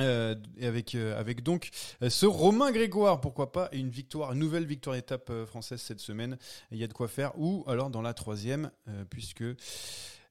Euh, 0.00 0.36
avec, 0.62 0.94
avec 0.94 1.42
donc 1.42 1.70
ce 2.06 2.26
Romain 2.26 2.70
Grégoire, 2.70 3.20
pourquoi 3.20 3.50
pas, 3.50 3.68
une 3.72 3.88
victoire, 3.88 4.32
une 4.32 4.38
nouvelle 4.38 4.66
victoire 4.66 4.94
étape 4.94 5.32
française 5.46 5.80
cette 5.80 5.98
semaine. 5.98 6.36
Il 6.70 6.78
y 6.78 6.84
a 6.84 6.86
de 6.86 6.92
quoi 6.92 7.08
faire. 7.08 7.32
Ou 7.38 7.64
alors 7.66 7.90
dans 7.90 8.02
la 8.02 8.14
troisième, 8.14 8.70
euh, 8.88 9.04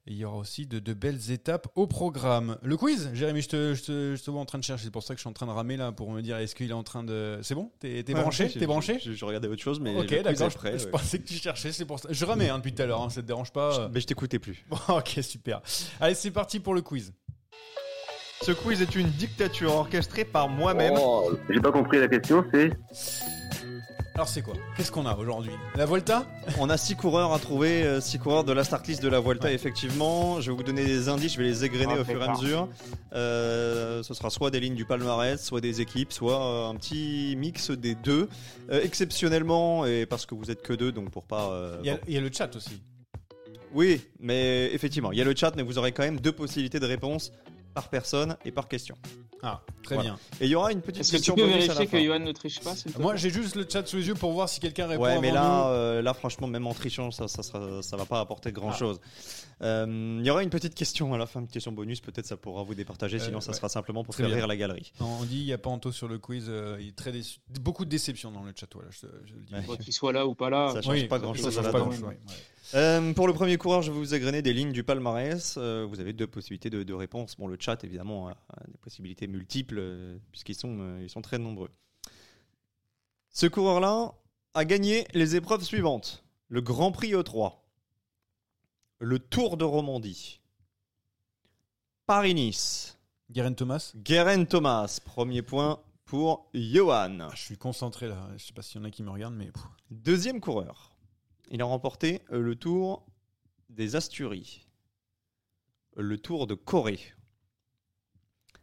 il 0.06 0.16
y 0.16 0.24
aura 0.24 0.36
aussi 0.38 0.66
de, 0.66 0.78
de 0.78 0.94
belles 0.94 1.30
étapes 1.30 1.68
au 1.74 1.86
programme. 1.86 2.56
Le 2.62 2.76
quiz, 2.78 3.10
Jérémy, 3.12 3.42
je 3.42 3.48
te, 3.48 3.74
je, 3.74 3.82
te, 3.82 4.14
je 4.16 4.22
te 4.22 4.30
vois 4.30 4.40
en 4.40 4.46
train 4.46 4.58
de 4.58 4.64
chercher. 4.64 4.84
C'est 4.84 4.90
pour 4.90 5.02
ça 5.02 5.12
que 5.14 5.18
je 5.18 5.22
suis 5.22 5.28
en 5.28 5.34
train 5.34 5.46
de 5.46 5.50
ramer 5.50 5.76
là 5.76 5.92
pour 5.92 6.10
me 6.10 6.22
dire 6.22 6.38
est-ce 6.38 6.54
qu'il 6.54 6.70
est 6.70 6.74
en 6.74 6.82
train 6.82 7.04
de. 7.04 7.38
C'est 7.42 7.54
bon? 7.54 7.70
T'es 7.80 8.02
Ouais, 8.08 8.14
branché? 8.14 8.48
T'es 8.48 8.66
branché? 8.66 8.98
je, 9.04 9.12
je 9.12 9.24
regardais 9.24 9.48
autre 9.48 9.62
chose, 9.62 9.80
mais 9.80 9.92
le 9.92 10.00
Ok, 10.00 10.06
quiz 10.06 10.22
d'accord. 10.22 10.46
est 10.46 10.50
Je, 10.50 10.56
prêt, 10.56 10.78
je 10.78 10.84
ouais. 10.86 10.90
pensais 10.90 11.18
que 11.18 11.26
tu 11.28 11.34
cherchais, 11.34 11.72
c'est 11.72 11.84
pour 11.84 11.98
ça. 11.98 12.08
Je 12.10 12.24
ramais 12.24 12.48
hein, 12.48 12.56
depuis 12.58 12.72
tout 12.74 12.82
à 12.82 12.86
l'heure, 12.86 13.02
hein, 13.02 13.10
ça 13.10 13.20
te 13.20 13.26
dérange 13.26 13.52
pas 13.52 13.78
euh. 13.80 13.88
Mais 13.92 14.00
je 14.00 14.06
t'écoutais 14.06 14.38
plus. 14.38 14.64
Bon, 14.70 14.78
ok, 14.96 15.18
super. 15.22 15.60
Allez, 16.00 16.14
c'est 16.14 16.30
parti 16.30 16.58
pour 16.60 16.74
le 16.74 16.80
quiz. 16.80 17.12
Ce 18.42 18.52
quiz 18.52 18.80
est 18.80 18.94
une 18.94 19.08
dictature 19.10 19.74
orchestrée 19.74 20.24
par 20.24 20.48
moi-même. 20.48 20.94
Oh, 20.96 21.32
j'ai 21.50 21.60
pas 21.60 21.72
compris 21.72 21.98
la 21.98 22.06
question, 22.08 22.44
c'est? 22.54 22.70
Alors, 24.18 24.28
c'est 24.28 24.42
quoi? 24.42 24.54
Qu'est-ce 24.76 24.90
qu'on 24.90 25.06
a 25.06 25.14
aujourd'hui? 25.14 25.52
La 25.76 25.86
Volta? 25.86 26.26
On 26.58 26.68
a 26.70 26.76
six 26.76 26.96
coureurs 26.96 27.32
à 27.32 27.38
trouver, 27.38 27.84
euh, 27.84 28.00
six 28.00 28.18
coureurs 28.18 28.42
de 28.42 28.50
la 28.52 28.64
start 28.64 28.84
list 28.88 29.00
de 29.00 29.06
la 29.08 29.20
Vuelta, 29.20 29.52
effectivement. 29.52 30.40
Je 30.40 30.50
vais 30.50 30.56
vous 30.56 30.64
donner 30.64 30.84
des 30.84 31.08
indices, 31.08 31.34
je 31.34 31.38
vais 31.38 31.44
les 31.44 31.64
égrener 31.64 31.94
Ah, 31.96 32.00
au 32.00 32.04
fur 32.04 32.20
et 32.20 32.26
à 32.26 32.32
mesure. 32.32 32.68
Euh, 33.12 34.02
ce 34.02 34.14
sera 34.14 34.28
soit 34.30 34.50
des 34.50 34.58
lignes 34.58 34.74
du 34.74 34.84
palmarès, 34.84 35.40
soit 35.40 35.60
des 35.60 35.80
équipes, 35.80 36.12
soit 36.12 36.44
euh, 36.44 36.68
un 36.68 36.74
petit 36.74 37.36
mix 37.38 37.70
des 37.70 37.94
deux. 37.94 38.28
Euh, 38.72 38.82
exceptionnellement, 38.82 39.86
et 39.86 40.04
parce 40.04 40.26
que 40.26 40.34
vous 40.34 40.50
êtes 40.50 40.62
que 40.62 40.72
deux, 40.72 40.90
donc 40.90 41.10
pour 41.12 41.22
pas. 41.22 41.50
euh, 41.52 41.78
Il 41.84 41.86
y, 41.86 41.90
a, 41.90 41.94
bon. 41.94 42.00
il 42.08 42.14
y 42.14 42.16
a 42.16 42.20
le 42.20 42.30
chat 42.32 42.56
aussi. 42.56 42.82
Oui, 43.72 44.00
mais 44.18 44.68
effectivement, 44.74 45.12
il 45.12 45.18
y 45.18 45.22
a 45.22 45.24
le 45.24 45.36
chat, 45.36 45.52
mais 45.54 45.62
vous 45.62 45.78
aurez 45.78 45.92
quand 45.92 46.02
même 46.02 46.18
deux 46.18 46.32
possibilités 46.32 46.80
de 46.80 46.86
réponse 46.86 47.30
par 47.72 47.88
personne 47.88 48.36
et 48.44 48.50
par 48.50 48.66
question. 48.66 48.96
Ah, 49.42 49.62
très 49.84 49.94
Voilà. 49.94 50.10
bien. 50.10 50.18
Et 50.40 50.46
il 50.46 50.50
y 50.50 50.54
aura 50.56 50.72
une 50.72 50.80
petite 50.80 51.02
Est-ce 51.02 51.12
que 51.12 51.16
tu 51.16 51.20
question 51.22 51.34
peux 51.36 51.42
bonus 51.42 51.66
vérifier 51.68 51.86
que. 51.86 52.04
Johan 52.04 52.18
ne 52.18 52.32
triche 52.32 52.58
pas 52.60 52.74
s'il 52.74 52.92
te 52.92 53.00
Moi, 53.00 53.14
j'ai 53.16 53.30
juste 53.30 53.54
le 53.54 53.66
chat 53.70 53.86
sous 53.86 53.96
les 53.98 54.08
yeux 54.08 54.14
pour 54.14 54.32
voir 54.32 54.48
si 54.48 54.58
quelqu'un 54.58 54.86
répond. 54.88 55.02
Ouais, 55.04 55.20
mais 55.20 55.28
avant 55.30 55.40
là, 55.40 55.48
nous. 55.68 55.70
euh, 55.74 56.02
là, 56.02 56.12
franchement, 56.14 56.46
même 56.48 56.66
en 56.66 56.74
trichant, 56.74 57.10
ça, 57.12 57.28
ça, 57.28 57.42
sera- 57.44 57.80
ça 57.82 57.96
va 57.96 58.04
pas 58.04 58.18
apporter 58.20 58.50
grand 58.50 58.72
chose. 58.72 59.00
Il 59.60 60.22
y 60.24 60.30
aura 60.30 60.42
une 60.42 60.50
petite 60.50 60.74
question 60.74 61.14
à 61.14 61.18
la 61.18 61.26
fin, 61.26 61.40
une 61.40 61.48
question 61.48 61.72
bonus. 61.72 62.00
Peut-être 62.00 62.26
ça 62.26 62.36
pourra 62.36 62.62
vous 62.62 62.74
départager. 62.74 63.16
Euh, 63.20 63.24
Sinon, 63.24 63.40
ça 63.40 63.50
ouais. 63.52 63.56
sera 63.56 63.68
simplement 63.68 64.04
pour 64.04 64.14
Très 64.14 64.22
faire 64.24 64.28
bien. 64.30 64.38
rire 64.38 64.46
la 64.46 64.56
galerie. 64.56 64.92
Non, 65.00 65.18
on 65.20 65.24
dit 65.24 65.38
il 65.40 65.44
n'y 65.46 65.52
a 65.52 65.58
pas 65.58 65.70
Anto 65.70 65.92
sur 65.92 66.08
le 66.08 66.18
quiz. 66.18 66.46
euh, 66.48 66.76
il 66.80 66.88
est 66.88 66.96
très 66.96 67.12
déçu. 67.12 67.40
Beaucoup 67.60 67.84
de 67.84 67.90
déception 67.90 68.30
dans 68.32 68.42
le 68.42 68.52
chat. 68.56 68.66
Voilà, 68.74 68.88
je, 68.90 69.00
te- 69.00 69.12
je 69.26 69.34
le 69.34 69.40
dis. 69.42 69.54
Ouais. 69.54 69.62
Bon, 69.66 69.76
Qu'il 69.76 69.92
soit 69.92 70.12
là 70.12 70.26
ou 70.26 70.34
pas 70.34 70.50
là. 70.50 70.70
Ça 70.72 70.82
change 70.82 70.94
Oui, 70.94 71.04
pas 71.04 71.18
grand 71.18 71.34
ça 71.34 71.42
chose 71.42 71.54
change 71.54 71.64
à 71.64 71.68
la 71.68 71.72
pas 71.72 71.82
ouais, 71.82 71.96
ouais. 71.98 72.18
Euh, 72.74 73.14
pour 73.14 73.26
le 73.26 73.32
premier 73.32 73.56
coureur, 73.56 73.82
je 73.82 73.90
vais 73.90 73.98
vous 73.98 74.14
égrener 74.14 74.42
des 74.42 74.52
lignes 74.52 74.72
du 74.72 74.84
palmarès. 74.84 75.56
Euh, 75.56 75.86
vous 75.88 76.00
avez 76.00 76.12
deux 76.12 76.26
possibilités 76.26 76.70
de, 76.70 76.82
de 76.82 76.94
réponse. 76.94 77.36
Bon, 77.36 77.46
le 77.46 77.56
chat, 77.58 77.82
évidemment, 77.84 78.28
a, 78.28 78.32
a 78.32 78.66
des 78.68 78.78
possibilités 78.78 79.26
multiples, 79.26 79.78
euh, 79.78 80.18
puisqu'ils 80.32 80.54
sont, 80.54 80.98
ils 81.00 81.08
sont 81.08 81.22
très 81.22 81.38
nombreux. 81.38 81.70
Ce 83.30 83.46
coureur-là 83.46 84.14
a 84.54 84.64
gagné 84.64 85.06
les 85.14 85.36
épreuves 85.36 85.62
suivantes 85.62 86.24
le 86.48 86.60
Grand 86.62 86.92
Prix 86.92 87.12
E3, 87.12 87.54
le 89.00 89.18
Tour 89.18 89.56
de 89.56 89.64
Romandie, 89.64 90.40
Paris-Nice, 92.06 92.98
Guérin 93.30 93.52
Thomas 93.52 93.92
Guérin 93.96 94.44
Thomas. 94.44 94.98
Premier 95.04 95.42
point 95.42 95.80
pour 96.06 96.48
Johan. 96.54 97.18
Ah, 97.20 97.30
Je 97.34 97.42
suis 97.42 97.58
concentré 97.58 98.08
là. 98.08 98.28
Je 98.38 98.44
sais 98.46 98.54
pas 98.54 98.62
s'il 98.62 98.80
y 98.80 98.82
en 98.82 98.86
a 98.86 98.90
qui 98.90 99.02
me 99.02 99.10
regardent, 99.10 99.36
mais. 99.36 99.50
Deuxième 99.90 100.40
coureur. 100.40 100.87
Il 101.50 101.62
a 101.62 101.64
remporté 101.64 102.22
euh, 102.30 102.40
le 102.40 102.54
Tour 102.56 103.06
des 103.70 103.96
Asturies. 103.96 104.66
Le 105.96 106.18
Tour 106.18 106.46
de 106.46 106.54
Corée. 106.54 107.00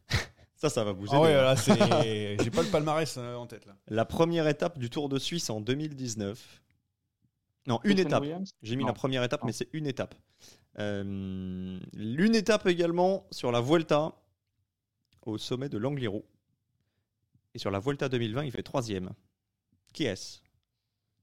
ça, 0.56 0.70
ça 0.70 0.84
va 0.84 0.92
vous 0.94 1.08
aider. 1.08 1.16
Ah 1.16 1.22
ouais, 1.22 1.34
hein. 1.34 1.42
là, 1.42 1.56
c'est. 1.56 2.38
J'ai 2.44 2.52
pas 2.52 2.62
le 2.64 2.70
palmarès 2.70 3.16
euh, 3.18 3.36
en 3.36 3.48
tête 3.48 3.66
là. 3.66 3.76
La 3.88 4.06
première 4.06 4.48
étape 4.48 4.78
du 4.78 4.90
Tour 4.90 5.10
de 5.10 5.20
Suisse 5.20 5.50
en 5.50 5.62
2019. 5.62 6.62
Non, 7.68 7.80
une 7.84 7.98
étape. 7.98 8.22
Williams 8.22 8.54
J'ai 8.62 8.76
mis 8.76 8.84
Non. 8.84 8.88
la 8.90 8.94
première 8.94 9.24
étape, 9.24 9.42
Non. 9.42 9.48
mais 9.48 9.54
c'est 9.54 9.70
une 9.74 9.88
étape. 9.88 10.14
Euh, 10.78 11.80
L'une 11.94 12.36
étape 12.36 12.68
également 12.68 13.26
sur 13.32 13.52
la 13.52 13.60
Vuelta 13.62 14.14
au 15.24 15.38
sommet 15.40 15.70
de 15.70 15.78
l'Angliru. 15.80 16.22
Et 17.56 17.58
sur 17.58 17.72
la 17.72 17.80
Vuelta 17.80 18.08
2020, 18.10 18.44
il 18.44 18.52
fait 18.52 18.62
troisième. 18.62 19.12
Qui 19.94 20.04
est-ce? 20.04 20.42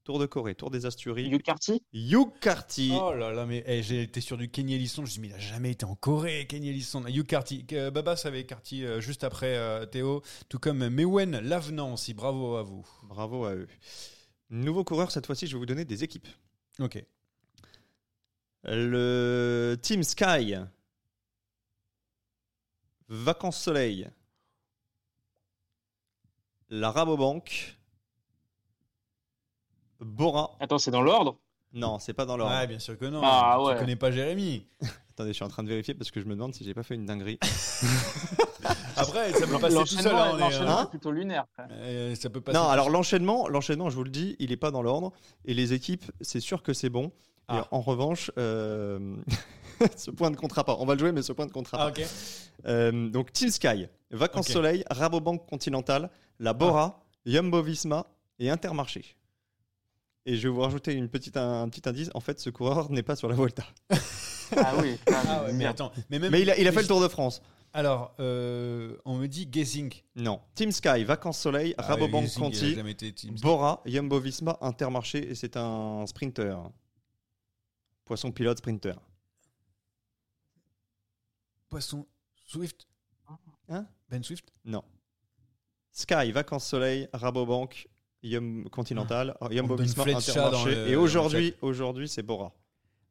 Tour 0.03 0.19
de 0.19 0.25
Corée, 0.25 0.53
Tour 0.53 0.69
des 0.69 0.85
Asturies. 0.85 1.29
Hugh 1.29 1.41
Carty 1.41 1.81
Hugh 1.93 2.27
Carty. 2.41 2.91
Oh 2.93 3.13
là 3.13 3.31
là, 3.31 3.45
mais 3.45 3.63
eh, 3.65 3.81
j'ai 3.81 4.01
été 4.01 4.19
sur 4.19 4.37
du 4.37 4.49
Kenny 4.49 4.75
Ellison. 4.75 4.97
Je 4.97 5.01
me 5.01 5.07
suis 5.07 5.21
dit, 5.21 5.27
mais 5.27 5.33
il 5.33 5.35
a 5.35 5.39
jamais 5.39 5.71
été 5.71 5.85
en 5.85 5.95
Corée, 5.95 6.45
Kenny 6.45 6.69
Ellison. 6.69 7.05
Hugh 7.07 7.25
Carty. 7.25 7.65
Euh, 7.71 7.89
Baba 7.89 8.17
savait 8.17 8.45
Carty 8.45 8.85
euh, 8.85 8.99
juste 8.99 9.23
après 9.23 9.55
euh, 9.55 9.85
Théo. 9.85 10.21
Tout 10.49 10.59
comme 10.59 10.89
Mewen 10.89 11.39
Lavenant 11.39 11.93
aussi. 11.93 12.13
Bravo 12.13 12.57
à 12.57 12.63
vous. 12.63 12.85
Bravo 13.03 13.45
à 13.45 13.55
eux. 13.55 13.67
Nouveau 14.49 14.83
coureur, 14.83 15.09
cette 15.09 15.25
fois-ci, 15.25 15.47
je 15.47 15.53
vais 15.53 15.59
vous 15.59 15.65
donner 15.65 15.85
des 15.85 16.03
équipes. 16.03 16.27
Ok. 16.79 17.01
Le 18.65 19.77
Team 19.81 20.03
Sky. 20.03 20.55
Vacances 23.07 23.61
Soleil. 23.61 24.09
La 26.69 26.91
Rabobank. 26.91 27.77
Bora. 30.03 30.51
Attends, 30.59 30.77
c'est 30.77 30.91
dans 30.91 31.01
l'ordre? 31.01 31.37
Non, 31.73 31.97
c'est 31.99 32.13
pas 32.13 32.25
dans 32.25 32.37
l'ordre. 32.37 32.53
Ouais, 32.55 32.67
bien 32.67 32.79
sûr 32.79 32.97
que 32.97 33.05
non. 33.05 33.21
Ah, 33.23 33.55
Tu 33.59 33.65
ouais. 33.65 33.75
connais 33.77 33.95
pas 33.95 34.11
Jérémy. 34.11 34.67
Attendez, 35.11 35.29
je 35.29 35.33
suis 35.35 35.43
en 35.45 35.47
train 35.49 35.63
de 35.63 35.69
vérifier 35.69 35.93
parce 35.93 36.11
que 36.11 36.19
je 36.19 36.25
me 36.25 36.33
demande 36.33 36.53
si 36.53 36.63
j'ai 36.63 36.73
pas 36.73 36.83
fait 36.83 36.95
une 36.95 37.05
dinguerie. 37.05 37.39
Après, 38.95 39.31
ça 39.33 39.47
peut 39.47 39.59
passer 39.59 39.75
tout 39.77 39.85
seul. 39.87 40.11
L'enchaînement 40.13 40.21
hein, 40.33 40.37
l'enchaînement 40.37 40.79
hein. 40.79 40.85
plutôt 40.85 41.11
lunaire. 41.11 41.45
Euh, 41.71 42.15
ça 42.15 42.29
peut 42.29 42.41
passer. 42.41 42.57
non, 42.57 42.67
alors 42.67 42.89
l'enchaînement, 42.89 43.47
l'enchaînement, 43.47 43.89
je 43.89 43.95
vous 43.95 44.03
le 44.03 44.09
dis, 44.09 44.35
il 44.39 44.51
est 44.51 44.57
pas 44.57 44.71
dans 44.71 44.81
l'ordre. 44.81 45.11
Et 45.45 45.53
les 45.53 45.73
équipes, 45.73 46.03
c'est 46.21 46.39
sûr 46.39 46.63
que 46.63 46.73
c'est 46.73 46.89
bon. 46.89 47.05
Et 47.51 47.57
Ah. 47.57 47.67
en 47.71 47.81
revanche, 47.81 48.31
euh, 48.37 49.15
ce 49.97 50.11
point 50.11 50.29
ne 50.29 50.35
comptera 50.35 50.63
pas. 50.63 50.77
On 50.79 50.85
va 50.85 50.93
le 50.93 50.99
jouer, 50.99 51.11
mais 51.11 51.21
ce 51.21 51.33
point 51.33 51.45
ne 51.45 51.51
comptera 51.51 51.77
Ah, 51.79 51.91
pas. 51.91 52.01
ok. 52.01 52.07
Euh, 52.67 53.09
donc 53.09 53.33
Team 53.33 53.49
Sky, 53.49 53.87
Vacances. 54.11 54.47
Soleil, 54.47 54.83
Rabobank 54.89 55.45
Continental, 55.47 56.09
la 56.39 56.53
Bora, 56.53 57.03
Jumbo 57.25 57.61
Visma 57.61 58.05
et 58.39 58.49
Intermarché. 58.49 59.03
Et 60.25 60.37
je 60.37 60.47
vais 60.47 60.53
vous 60.53 60.61
rajouter 60.61 60.93
une 60.93 61.09
petite, 61.09 61.37
un, 61.37 61.67
petit 61.69 61.87
indice. 61.87 62.09
En 62.13 62.19
fait, 62.21 62.39
ce 62.39 62.49
coureur 62.49 62.89
n'est 62.91 63.03
pas 63.03 63.15
sur 63.15 63.27
la 63.27 63.35
Volta. 63.35 63.65
Ah 64.55 64.75
oui. 64.79 64.99
Ah 65.07 65.45
ouais, 65.45 65.53
mais 65.53 65.65
attends. 65.65 65.91
Mais, 66.11 66.19
même, 66.19 66.31
Mais 66.31 66.41
il 66.41 66.49
a, 66.51 66.59
il 66.59 66.67
a 66.67 66.71
fait 66.71 66.83
le 66.83 66.87
Tour 66.87 67.01
de 67.01 67.07
France. 67.07 67.41
Alors, 67.71 68.13
euh, 68.19 68.95
on 69.03 69.17
me 69.17 69.25
dit 69.25 69.47
guessing. 69.47 69.91
Non. 70.15 70.39
Team 70.53 70.71
Sky, 70.71 71.03
Vacances 71.03 71.39
Soleil, 71.39 71.73
Ah, 71.79 71.81
Rabobank 71.81 72.31
Conti, 72.35 72.75
jamais 72.75 72.91
été 72.91 73.11
Team 73.11 73.35
Sky. 73.35 73.43
Bora, 73.43 73.81
Jumbo 73.85 74.19
Visma, 74.19 74.59
Intermarché 74.61 75.27
et 75.27 75.33
c'est 75.33 75.57
un 75.57 76.05
sprinter. 76.05 76.55
Poisson 78.05 78.31
pilote 78.31 78.59
sprinter. 78.59 78.93
Poisson 81.69 82.05
Swift. 82.45 82.87
Hein? 83.69 83.87
Ben 84.07 84.21
Swift? 84.23 84.53
Non. 84.65 84.83
Sky, 85.91 86.31
Vacances 86.31 86.67
Soleil, 86.67 87.09
Rabobank, 87.11 87.87
Yum 88.23 88.69
Continental, 88.69 89.35
Visma, 89.41 90.03
Fletcher 90.03 90.33
dans 90.33 90.47
Intermarché. 90.47 90.91
Et 90.91 90.95
aujourd'hui, 90.95 91.53
aujourd'hui, 91.61 92.07
c'est 92.07 92.23
Bora. 92.23 92.51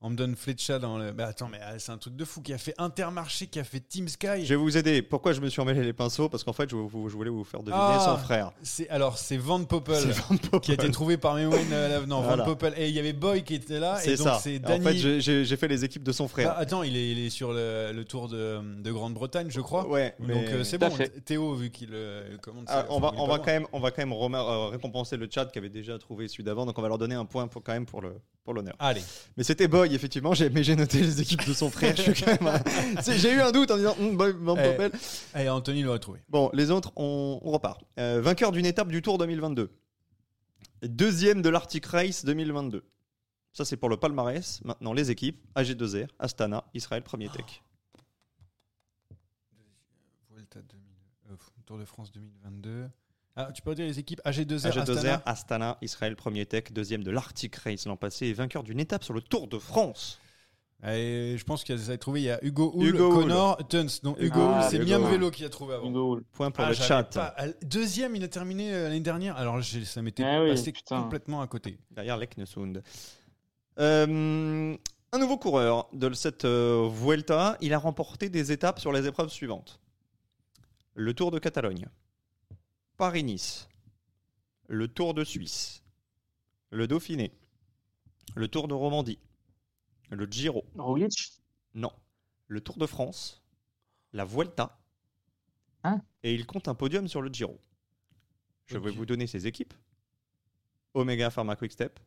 On 0.05 0.11
me 0.11 0.17
donne 0.17 0.35
Fletcher 0.35 0.79
dans 0.81 0.99
le. 0.99 1.13
Mais 1.13 1.23
attends, 1.23 1.49
mais 1.49 1.61
ah, 1.63 1.79
c'est 1.79 1.93
un 1.93 1.97
truc 1.99 2.17
de 2.17 2.25
fou 2.25 2.43
qui 2.43 2.53
a 2.53 2.59
fait 2.59 2.75
Intermarché, 2.79 3.47
qui 3.47 3.61
a 3.61 3.65
fait 3.65 3.79
Team 3.81 4.09
Sky. 4.09 4.45
Je 4.45 4.49
vais 4.49 4.57
vous 4.57 4.77
aider. 4.77 5.01
Pourquoi 5.01 5.33
je 5.33 5.41
me 5.41 5.49
suis 5.49 5.61
emmêlé 5.61 5.83
les 5.85 5.93
pinceaux? 5.93 6.29
Parce 6.29 6.43
qu'en 6.43 6.53
fait, 6.53 6.69
je, 6.71 6.75
vous- 6.75 7.09
je 7.09 7.15
voulais 7.15 7.31
vous 7.31 7.45
faire 7.45 7.61
deviner 7.61 7.77
Ah, 7.81 8.05
son 8.17 8.17
frère. 8.25 8.51
C'est 8.63 8.89
alors 8.91 9.17
c'est 9.19 9.37
Van 9.37 9.63
Poppel, 9.63 9.95
C'est 9.97 10.11
Van 10.11 10.37
Poppel. 10.37 10.61
qui 10.61 10.71
a 10.73 10.75
été 10.75 10.91
trouvé 10.91 11.17
par 11.19 11.35
Mewen. 11.37 11.73
euh, 11.73 12.05
non, 12.07 12.21
Voilà. 12.23 12.43
Van 12.43 12.51
Poppel 12.51 12.75
et 12.77 12.89
il 12.89 12.95
y 12.95 12.99
avait 12.99 13.13
Boy 13.13 13.45
qui 13.45 13.55
était 13.55 13.79
là 13.79 14.01
et 14.03 14.05
C'est 14.09 14.17
ça. 14.17 14.41
c'est 14.43 14.57
En 14.67 14.69
Danny. 14.79 15.01
fait, 15.01 15.21
j'ai- 15.21 15.57
fait 15.57 15.69
les 15.69 15.85
équipes 15.85 16.03
de 16.03 16.13
son 16.13 16.27
frère. 16.27 16.55
Ah, 16.57 16.61
attends, 16.61 16.83
il 16.83 16.97
est, 16.97 17.11
il 17.13 17.19
est 17.25 17.31
sur 17.31 17.53
le, 17.53 17.93
le 17.93 18.05
tour 18.05 18.29
de, 18.29 18.61
de 18.83 18.91
Grande-Bretagne, 18.91 19.49
je 19.51 19.61
crois. 19.61 19.87
Ouais, 19.89 20.15
mais- 20.19 20.35
Donc 20.35 20.45
euh, 20.47 20.65
c'est 20.65 20.79
bon. 20.79 20.91
fait. 20.91 21.25
Théo, 21.25 21.55
vu 21.55 21.71
qu'il 21.71 21.91
euh, 21.93 22.37
commande. 22.39 22.65
Ah, 22.67 22.81
ça, 22.81 22.87
on 22.91 22.99
va, 22.99 23.13
on 23.19 23.29
va 23.29 23.39
quand 23.39 23.47
même, 23.47 23.67
on 23.73 23.79
va 23.79 23.91
quand 23.93 24.03
même 24.03 24.13
remer- 24.13 24.39
euh, 24.39 24.67
récompenser 24.71 25.17
le 25.17 25.29
chat 25.31 25.47
qui 25.47 25.59
avait 25.59 25.69
déjà 25.69 25.97
trouvé 25.99 26.27
celui 26.27 26.43
d'avant, 26.43 26.67
donc 26.67 26.77
on 26.79 26.83
va 26.83 26.89
leur 26.89 26.99
donner 26.99 27.15
un 27.15 27.25
point 27.25 27.47
pour, 27.47 27.63
quand 27.63 27.73
même 27.73 27.87
pour 27.87 28.01
le, 28.03 28.17
pour 28.45 28.55
l'honneur. 28.55 28.75
Allez. 28.81 29.03
Mais 29.37 29.45
c'était 29.45 29.69
Boy, 29.69 29.92
effectivement. 29.95 30.35
j'ai- 30.35 30.51
Mais 30.51 30.63
j'ai 30.65 30.77
noté 30.77 31.01
les 31.01 31.21
équipes 31.21 31.47
de 31.47 31.53
son 31.53 31.71
frère. 31.71 31.95
J'ai 33.07 33.33
eu 33.33 33.41
un 33.41 33.53
doute 33.53 33.71
en 33.71 33.77
disant 33.77 33.97
Boy, 34.13 34.33
Van 34.39 34.57
Eh. 34.57 34.91
Allez, 35.35 35.49
Anthony 35.49 35.83
l'aurait 35.83 35.99
trouvé. 35.99 36.21
Bon, 36.29 36.51
les 36.53 36.71
autres, 36.71 36.93
on, 36.97 37.41
on 37.43 37.51
repart. 37.51 37.83
Euh, 37.99 38.21
vainqueur 38.23 38.53
d'une 38.53 38.67
étape 38.67 38.89
du 38.89 39.03
Tour 39.03 39.19
2022. 39.19 39.71
Deuxième 40.83 41.43
de 41.43 41.49
l'Arctic 41.49 41.87
Race 41.87 42.25
2022. 42.25 42.85
Ça, 43.53 43.65
c'est 43.65 43.77
pour 43.77 43.89
le 43.89 43.97
palmarès. 43.97 44.61
Maintenant, 44.65 44.93
les 44.95 45.11
équipes 45.11 45.39
AG2R, 45.55 46.09
Astana, 46.19 46.65
Israël, 46.75 47.03
Premier 47.03 47.29
Tech. 47.29 47.63
Vuelta 50.31 50.61
2000, 50.63 50.87
euh, 51.31 51.37
Tour 51.67 51.79
de 51.79 51.85
France 51.85 52.11
2022. 52.13 52.89
Ah, 53.35 53.51
tu 53.53 53.63
peux 53.63 53.71
redire 53.71 53.87
les 53.87 53.99
équipes 53.99 54.21
AG2R, 54.27 54.71
AG2R, 54.71 54.79
Astana 54.79 55.23
Astana, 55.25 55.79
Israël, 55.81 56.17
Premier 56.17 56.45
Tech, 56.45 56.65
deuxième 56.73 57.03
de 57.03 57.11
l'Arctic 57.11 57.57
Race 57.57 57.87
l'an 57.87 57.97
passé 57.97 58.27
et 58.27 58.33
vainqueur 58.35 58.63
d'une 58.63 58.79
étape 58.81 59.05
sur 59.05 59.15
le 59.15 59.23
Tour 59.23 59.49
de 59.49 59.59
France. 59.59 60.21
Et 60.85 61.37
je 61.39 61.45
pense 61.45 61.63
qu'il 61.63 61.77
a 61.91 61.97
trouvé. 61.97 62.21
Il 62.23 62.25
y 62.25 62.31
a 62.31 62.45
Hugo 62.45 62.73
Hull, 62.75 62.89
Hugo. 62.89 63.11
Connor 63.15 63.69
Tuns. 63.69 63.87
Donc 64.03 64.17
Hugo 64.21 64.41
Hull, 64.41 64.63
c'est 64.69 64.81
Miam. 64.81 65.09
Vélo 65.09 65.31
qui 65.31 65.45
a 65.45 65.49
trouvé 65.49 65.75
avant. 65.75 65.89
Hugo. 65.89 66.21
Point 66.33 66.51
pour 66.51 66.65
Ah, 66.65 66.71
le 66.71 66.75
chat. 66.75 67.05
pas- 67.05 67.35
ah, 67.39 67.45
Deuxième, 67.63 68.17
il 68.17 68.25
a 68.25 68.29
terminé 68.29 68.75
euh, 68.75 68.85
l'année 68.89 69.01
dernière. 69.01 69.37
Alors 69.37 69.63
ça 69.63 70.03
m'était 70.03 70.25
Ah 70.25 70.41
passé 70.45 70.73
complètement 70.89 71.41
à 71.41 71.47
côté. 71.47 71.79
Derrière 71.93 72.17
Leknesund. 72.17 72.83
Euh, 73.79 74.77
un 75.13 75.19
nouveau 75.19 75.39
coureur 75.39 75.89
de 75.93 76.13
cette 76.15 76.45
euh, 76.45 76.89
Vuelta, 76.93 77.57
il 77.61 77.73
a 77.73 77.79
remporté 77.79 78.29
des 78.29 78.51
étapes 78.53 78.81
sur 78.81 78.93
les 78.93 79.07
épreuves 79.07 79.31
suivantes. 79.31 79.79
Le 80.95 81.15
Tour 81.15 81.31
de 81.31 81.39
Catalogne, 81.39 81.87
Paris-Nice, 83.03 83.69
le 84.69 84.87
Tour 84.87 85.13
de 85.13 85.25
Suisse, 85.25 85.83
le 86.71 86.87
Dauphiné, 86.87 87.33
le 88.37 88.47
Tour 88.47 88.69
de 88.69 88.75
Romandie, 88.75 89.19
le 90.11 90.25
Giro, 90.27 90.65
Roglic? 90.77 91.43
Non, 91.75 91.91
le 92.47 92.61
Tour 92.61 92.77
de 92.77 92.87
France, 92.87 93.43
la 94.13 94.25
Vuelta, 94.25 94.79
Hein? 95.83 96.01
Et 96.23 96.33
il 96.33 96.47
compte 96.47 96.69
un 96.69 96.77
podium 96.77 97.09
sur 97.09 97.23
le 97.23 97.29
Giro. 97.29 97.61
Je 98.67 98.79
vais 98.79 98.93
vous 98.93 99.05
donner 99.05 99.27
ses 99.27 99.49
équipes. 99.49 99.75
Omega 100.95 101.29
Pharma 101.31 101.57
Quick 101.57 101.73
Step, 101.73 101.99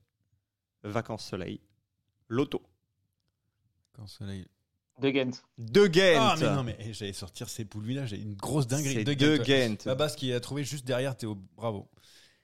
Vacances 0.83 1.25
Soleil, 1.25 1.59
Lotto, 2.29 2.63
Quand 3.91 4.07
soleil. 4.07 4.47
De 5.01 5.09
Ghent. 5.09 5.31
De 5.57 5.87
Ghent. 5.87 6.17
Ah 6.19 6.35
mais 6.39 6.49
non 6.55 6.63
mais 6.63 6.77
eh, 6.79 6.93
j'allais 6.93 7.13
sortir 7.13 7.49
ces 7.49 7.65
poules 7.65 7.89
là. 7.91 8.05
J'ai 8.05 8.17
une 8.19 8.35
grosse 8.35 8.67
dinguerie. 8.67 8.93
C'est 8.95 9.03
De 9.03 9.13
De 9.13 9.37
Ghent. 9.37 9.43
Ghent. 9.43 9.77
La 9.85 9.95
base 9.95 10.15
qui 10.15 10.31
a 10.33 10.39
trouvé 10.39 10.63
juste 10.63 10.85
derrière 10.85 11.15
Théo. 11.17 11.37
Bravo. 11.57 11.89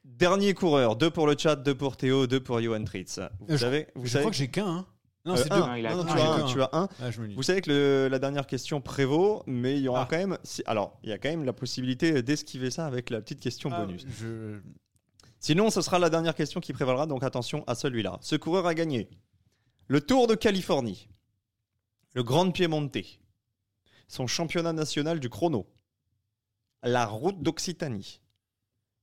Dernier 0.04 0.54
coureur, 0.54 0.96
deux 0.96 1.12
pour 1.12 1.28
le 1.28 1.36
chat, 1.38 1.56
deux 1.56 1.76
pour 1.76 1.96
Théo, 1.96 2.26
deux 2.28 2.40
pour 2.42 2.60
Johan 2.62 2.84
Tritz. 2.84 3.20
Vous 3.40 3.46
Euh, 3.46 3.52
je- 3.52 3.58
savez, 3.58 3.88
vous 3.96 4.06
je 4.06 4.12
savez 4.12 4.24
crois 4.24 4.32
que 4.32 4.38
j'ai 4.38 4.48
qu'un. 4.50 4.68
hein. 4.68 4.86
Non, 5.24 5.34
Euh, 5.34 5.38
c'est 5.38 5.52
un. 5.52 5.60
deux. 5.60 5.66
Non, 5.68 5.76
il 5.76 5.86
a 5.86 5.92
Non, 5.92 5.98
non, 5.98 6.04
qu'un. 6.06 6.14
tu, 6.16 6.20
Ah, 6.20 6.24
as 6.24 6.26
j'ai 6.26 6.32
un, 6.32 6.40
qu'un. 6.48 6.54
tu 6.54 6.62
as 6.64 6.70
un. 6.74 6.90
Ah, 7.00 7.12
je 7.12 7.22
me 7.22 7.28
dis. 7.28 7.36
Vous 7.36 7.44
savez 7.44 7.62
que 7.62 7.70
le- 7.70 8.08
la 8.10 8.18
dernière 8.18 8.48
question 8.48 8.82
prévaut, 8.82 9.44
mais 9.46 9.78
il 9.78 9.84
y 9.84 9.88
aura 9.88 10.02
Ah. 10.02 10.08
quand 10.10 10.18
même. 10.18 10.38
si- 10.44 10.64
alors, 10.66 11.00
il 11.04 11.10
y 11.10 11.14
a 11.14 11.20
quand 11.20 11.30
même 11.30 11.44
la 11.44 11.54
possibilité 11.54 12.24
d'esquiver 12.24 12.72
ça 12.72 12.88
avec 12.88 13.12
la 13.12 13.22
petite 13.22 13.40
question 13.40 13.70
Ah, 13.72 13.86
bonus. 13.86 14.04
je... 14.20 14.60
Sinon, 15.40 15.70
ce 15.70 15.82
sera 15.82 16.00
la 16.00 16.10
dernière 16.10 16.34
question 16.36 16.60
qui 16.60 16.74
prévalera, 16.74 17.06
donc 17.06 17.24
attention 17.24 17.64
à 17.68 17.76
celui-là. 17.76 18.18
Ce 18.22 18.36
coureur 18.36 18.66
a 18.66 18.74
gagné 18.74 19.08
le 19.88 20.02
Tour 20.02 20.26
de 20.28 20.34
Californie, 20.34 21.08
le 22.14 22.24
Grand 22.24 22.52
Piemonte, 22.52 22.98
son 24.08 24.28
championnat 24.28 24.74
national 24.74 25.20
du 25.20 25.30
chrono, 25.30 25.68
la 26.84 27.06
route 27.06 27.42
d'Occitanie. 27.42 28.20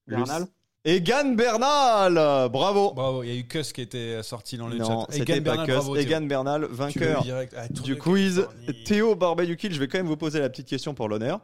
le- 0.06 0.16
Bernal 0.16 0.46
Egan 0.84 1.34
Bernal 1.34 2.14
Bravo 2.50 2.92
Bravo. 2.94 3.22
Il 3.22 3.28
y 3.28 3.32
a 3.32 3.34
eu 3.40 3.44
Kuss 3.46 3.72
qui 3.72 3.80
était 3.82 4.22
sorti 4.22 4.56
dans 4.56 4.68
le 4.68 4.76
Non, 4.76 5.02
chat. 5.06 5.12
c'était 5.12 5.32
Egan 5.32 5.44
pas 5.44 5.56
Bernal, 5.56 5.66
bravo. 5.76 5.96
Egan 5.96 6.20
Bernal, 6.22 6.64
vainqueur 6.66 7.22
direct. 7.22 7.54
Ah, 7.56 7.68
du 7.68 7.96
quiz. 7.98 8.46
Théo 8.86 9.14
Barbet-Duquil, 9.14 9.72
je 9.74 9.78
vais 9.80 9.88
quand 9.88 9.98
même 9.98 10.06
vous 10.06 10.16
poser 10.16 10.38
la 10.40 10.48
petite 10.48 10.68
question 10.68 10.94
pour 10.94 11.08
l'honneur. 11.08 11.40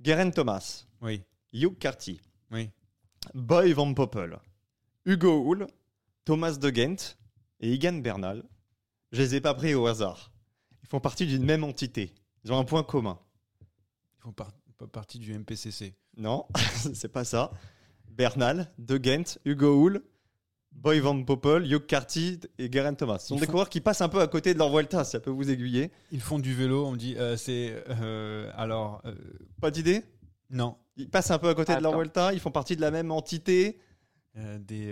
Guerin 0.00 0.30
Thomas, 0.30 0.84
Oui. 1.00 1.22
Hugh 1.52 1.76
Carty, 1.78 2.20
Oui. 2.52 2.70
Boy 3.34 3.72
Van 3.72 3.92
Poppel, 3.92 4.38
Hugo 5.04 5.42
Hull, 5.44 5.66
Thomas 6.24 6.52
de 6.52 6.70
Ghent 6.70 7.16
et 7.60 7.72
Egan 7.72 7.94
Bernal. 8.02 8.44
Je 9.10 9.22
les 9.22 9.34
ai 9.36 9.40
pas 9.40 9.54
pris 9.54 9.74
au 9.74 9.86
hasard. 9.86 10.30
Ils 10.86 10.88
font 10.88 11.00
partie 11.00 11.26
d'une 11.26 11.44
même 11.44 11.64
entité. 11.64 12.14
Ils 12.44 12.52
ont 12.52 12.58
un 12.58 12.64
point 12.64 12.84
commun. 12.84 13.18
Ils 14.18 14.22
font 14.22 14.32
par- 14.32 14.52
pas 14.78 14.86
partie 14.86 15.18
du 15.18 15.32
MPCC. 15.36 15.94
Non, 16.16 16.46
c'est 16.94 17.08
pas 17.12 17.24
ça. 17.24 17.50
Bernal, 18.08 18.72
De 18.78 18.96
Ghent, 18.96 19.38
Hugo 19.44 19.74
Hull, 19.82 20.02
Boy 20.70 21.00
Van 21.00 21.20
Poppel, 21.24 21.70
Hugh 21.72 21.86
Carty 21.86 22.38
et 22.58 22.70
Guerin 22.70 22.94
Thomas. 22.94 23.18
Ce 23.18 23.28
sont 23.28 23.34
Ils 23.36 23.40
des 23.40 23.46
font- 23.46 23.52
coureurs 23.52 23.68
qui 23.68 23.80
passent 23.80 24.00
un 24.00 24.08
peu 24.08 24.20
à 24.20 24.28
côté 24.28 24.54
de 24.54 24.58
leur 24.58 24.70
Vuelta, 24.70 25.02
ça 25.02 25.18
peut 25.18 25.30
vous 25.30 25.50
aiguiller. 25.50 25.90
Ils 26.12 26.20
font 26.20 26.38
du 26.38 26.54
vélo. 26.54 26.86
On 26.86 26.92
me 26.92 26.96
dit. 26.98 27.16
euh, 27.16 27.36
c'est. 27.36 27.82
euh, 27.88 28.50
alors. 28.54 29.02
euh, 29.06 29.14
Pas 29.60 29.70
d'idée? 29.72 30.04
Non. 30.50 30.76
Ils 30.96 31.10
passent 31.10 31.30
un 31.32 31.38
peu 31.38 31.48
à 31.48 31.54
côté 31.54 31.74
de 31.74 31.80
leur. 31.82 31.96
Vuelta, 31.96 32.32
ils 32.32 32.38
font 32.40 32.52
partie 32.52 32.76
de 32.76 32.80
la 32.80 32.90
même 32.92 33.10
entité? 33.10 33.80
Euh, 34.36 34.58
des. 34.60 34.86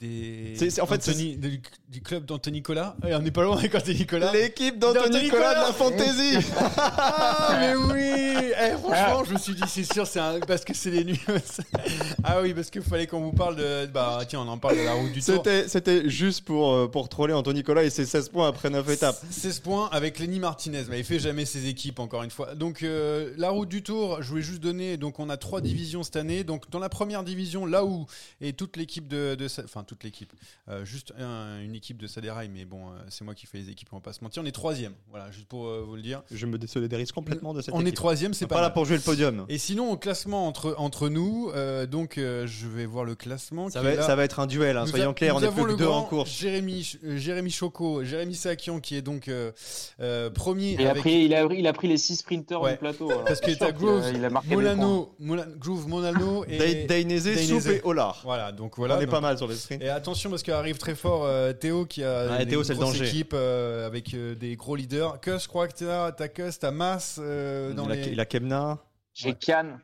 Des. 0.00 0.54
C'est- 0.56 0.70
c'est- 0.70 0.80
en 0.80 0.86
fait, 0.86 0.96
Anthony- 0.96 1.36
du, 1.36 1.60
du 1.88 2.00
club 2.02 2.24
d'Anthony 2.24 2.58
Nicolas. 2.58 2.96
on 3.02 3.18
n'est 3.20 3.30
pas 3.30 3.42
loin 3.44 3.56
avec 3.56 3.74
Anthony 3.74 3.98
Nicolas. 3.98 4.32
L'équipe 4.32 4.78
d'Anthony 4.78 5.22
Nicolas 5.24 5.54
de 5.54 5.60
la. 5.68 5.72
Fantasy 5.72 6.36
Ah, 6.76 7.56
mais 7.60 7.74
oui 7.76 8.52
Eh, 8.60 8.76
Franchement, 8.78 9.24
je 9.24 9.32
me 9.34 9.38
suis 9.38 9.54
dit, 9.54 9.62
c'est 9.66 9.84
sûr, 9.92 10.06
c'est 10.06 10.20
un... 10.20 10.40
parce 10.40 10.64
que 10.64 10.74
c'est 10.74 10.90
les 10.90 11.04
nuits. 11.04 11.20
ah 12.24 12.40
oui, 12.42 12.54
parce 12.54 12.70
qu'il 12.70 12.82
fallait 12.82 13.06
qu'on 13.06 13.20
vous 13.20 13.32
parle 13.32 13.56
de. 13.56 13.86
Bah, 13.86 14.20
tiens, 14.28 14.40
on 14.40 14.48
en 14.48 14.58
parle 14.58 14.76
de 14.78 14.82
la 14.82 14.92
route 14.94 15.12
du 15.12 15.20
Tour. 15.22 15.42
C'était, 15.66 16.08
juste 16.08 16.42
pour, 16.44 16.72
euh, 16.72 16.88
pour 16.88 17.08
troller 17.08 17.32
Anthony 17.34 17.60
Nicolas 17.60 17.82
et 17.84 17.90
ses 17.90 18.06
16 18.06 18.28
points 18.30 18.48
après 18.48 18.70
9 18.70 18.88
étapes. 18.90 19.16
16 19.30 19.60
points 19.60 19.88
avec 19.92 20.18
Lenny 20.18 20.38
Martinez, 20.40 20.84
mais 20.88 20.98
il 21.00 21.04
fait 21.04 21.18
jamais 21.18 21.44
ses 21.44 21.66
équipes 21.66 21.98
encore 22.00 22.22
une 22.22 22.30
fois. 22.30 22.54
Donc 22.54 22.82
euh, 22.82 23.32
la 23.36 23.50
route 23.50 23.68
du 23.68 23.82
Tour, 23.82 24.22
je 24.22 24.28
voulais 24.28 24.42
juste 24.42 24.60
donner. 24.60 24.96
Donc 24.96 25.18
on 25.20 25.28
a 25.30 25.36
trois 25.36 25.60
divisions 25.60 26.02
cette 26.02 26.16
année. 26.16 26.44
Donc 26.44 26.70
dans 26.70 26.78
la 26.78 26.88
première 26.88 27.22
division, 27.24 27.66
là 27.66 27.84
où 27.84 28.06
est 28.40 28.56
toute 28.56 28.76
l'équipe 28.76 29.08
de, 29.08 29.34
de 29.34 29.48
sa- 29.48 29.66
enfin 29.84 29.92
hein, 29.92 29.94
toute 29.94 30.04
l'équipe. 30.04 30.32
Euh, 30.68 30.84
juste 30.84 31.12
un- 31.18 31.60
une 31.60 31.74
équipe 31.74 31.98
de 31.98 32.06
Saderail, 32.06 32.48
mais 32.48 32.64
bon, 32.64 32.88
euh, 32.88 32.92
c'est 33.08 33.24
moi 33.24 33.34
qui 33.34 33.46
fais 33.46 33.58
les 33.58 33.70
équipes, 33.70 33.88
on 33.92 33.96
va 33.96 34.02
pas 34.02 34.12
se 34.12 34.22
mentir. 34.22 34.42
On 34.42 34.46
est 34.46 34.52
troisième, 34.52 34.92
voilà, 35.10 35.30
juste 35.30 35.46
pour 35.46 35.66
euh, 35.66 35.84
vous 35.86 35.96
le 35.96 36.02
dire. 36.02 36.22
Je 36.30 36.46
me 36.46 36.58
désolidarise 36.58 37.12
complètement 37.12 37.54
de 37.54 37.60
cette 37.60 37.74
On 37.74 37.80
est 37.80 37.82
équipe. 37.84 37.94
troisième, 37.96 38.34
c'est 38.34 38.44
On 38.44 38.46
est 38.46 38.48
pas, 38.48 38.54
pas 38.56 38.60
là 38.62 38.70
pour 38.70 38.84
jouer 38.84 38.96
le 38.96 39.02
podium. 39.02 39.44
Et 39.48 39.58
sinon, 39.58 39.90
au 39.92 39.96
classement 39.96 40.46
entre, 40.46 40.74
entre 40.78 41.08
nous, 41.08 41.50
euh, 41.54 41.86
donc 41.86 42.18
euh, 42.18 42.46
je 42.46 42.66
vais 42.66 42.86
voir 42.86 43.04
le 43.04 43.14
classement. 43.14 43.68
Ça 43.70 43.80
qui 43.80 43.84
va, 43.86 43.92
est 43.92 43.96
là. 43.96 44.02
ça 44.02 44.16
va 44.16 44.24
être 44.24 44.40
un 44.40 44.46
duel, 44.46 44.76
hein, 44.76 44.86
soyons 44.86 45.14
clairs, 45.14 45.36
on 45.36 45.42
est 45.42 45.50
plus 45.50 45.64
que 45.66 45.72
deux 45.74 45.86
en 45.86 46.02
course. 46.04 46.30
Jérémy, 46.30 46.96
Jérémy 47.02 47.50
Choco, 47.50 48.04
Jérémy 48.04 48.34
Sakian 48.34 48.80
qui 48.80 48.96
est 48.96 49.02
donc 49.02 49.28
euh, 49.28 49.52
euh, 50.00 50.30
premier. 50.30 50.72
Il 50.78 50.86
a, 50.86 50.90
avec- 50.90 51.02
pris, 51.02 51.24
il, 51.24 51.34
a, 51.34 51.44
il 51.52 51.66
a 51.66 51.72
pris 51.72 51.88
les 51.88 51.96
6 51.98 52.16
sprinters 52.16 52.60
Ouais. 52.60 52.72
du 52.72 52.78
plateau. 52.78 53.10
alors 53.10 53.24
Parce 53.24 53.40
que 53.40 53.50
c'est 53.50 53.58
t'as 53.58 53.66
a- 53.68 53.72
Groove, 53.72 54.04
il 54.14 54.24
a 54.24 54.30
marqué 54.30 54.48
des 54.48 54.54
points. 54.54 54.62
Molano, 54.62 55.14
Mola- 55.20 55.46
Groove, 55.58 55.88
Monano 55.88 56.44
et 56.48 56.58
Dai- 56.58 56.84
Dainese. 56.86 57.46
Soupe 57.46 57.66
et 57.66 57.80
Olar. 57.84 58.20
Voilà, 58.24 58.52
donc 58.52 58.76
voilà. 58.76 58.96
on 58.96 59.00
est 59.00 59.06
donc- 59.06 59.10
pas 59.10 59.20
mal 59.20 59.36
sur 59.38 59.46
les 59.48 59.54
Et 59.80 59.88
attention 59.88 60.30
parce 60.30 60.42
qu'arrive 60.42 60.78
très 60.78 60.94
fort 60.94 61.24
euh, 61.24 61.52
Théo 61.52 61.86
qui 61.86 62.02
a 62.04 62.26
Ouais, 62.30 62.42
une 62.42 62.48
Théo, 62.48 62.62
c'est 62.64 62.74
le 62.74 62.78
grosse 62.78 62.92
danger. 62.98 63.06
équipe 63.08 63.32
euh, 63.34 63.86
avec 63.86 64.14
euh, 64.14 64.34
des 64.34 64.56
gros 64.56 64.76
leaders. 64.76 65.20
Kus, 65.20 65.42
je 65.42 65.48
crois 65.48 65.68
que 65.68 65.74
t'as 65.74 66.12
t'as 66.12 66.28
Kus, 66.28 66.58
t'as 66.58 66.70
Mas 66.70 67.18
euh, 67.20 67.72
dans 67.72 67.84
il, 67.86 67.92
a, 67.92 67.94
les. 67.96 68.08
il 68.08 68.20
a 68.20 68.24
Kemna. 68.26 68.78
J'ai 69.12 69.34
Cannes. 69.34 69.68
Avec 69.70 69.80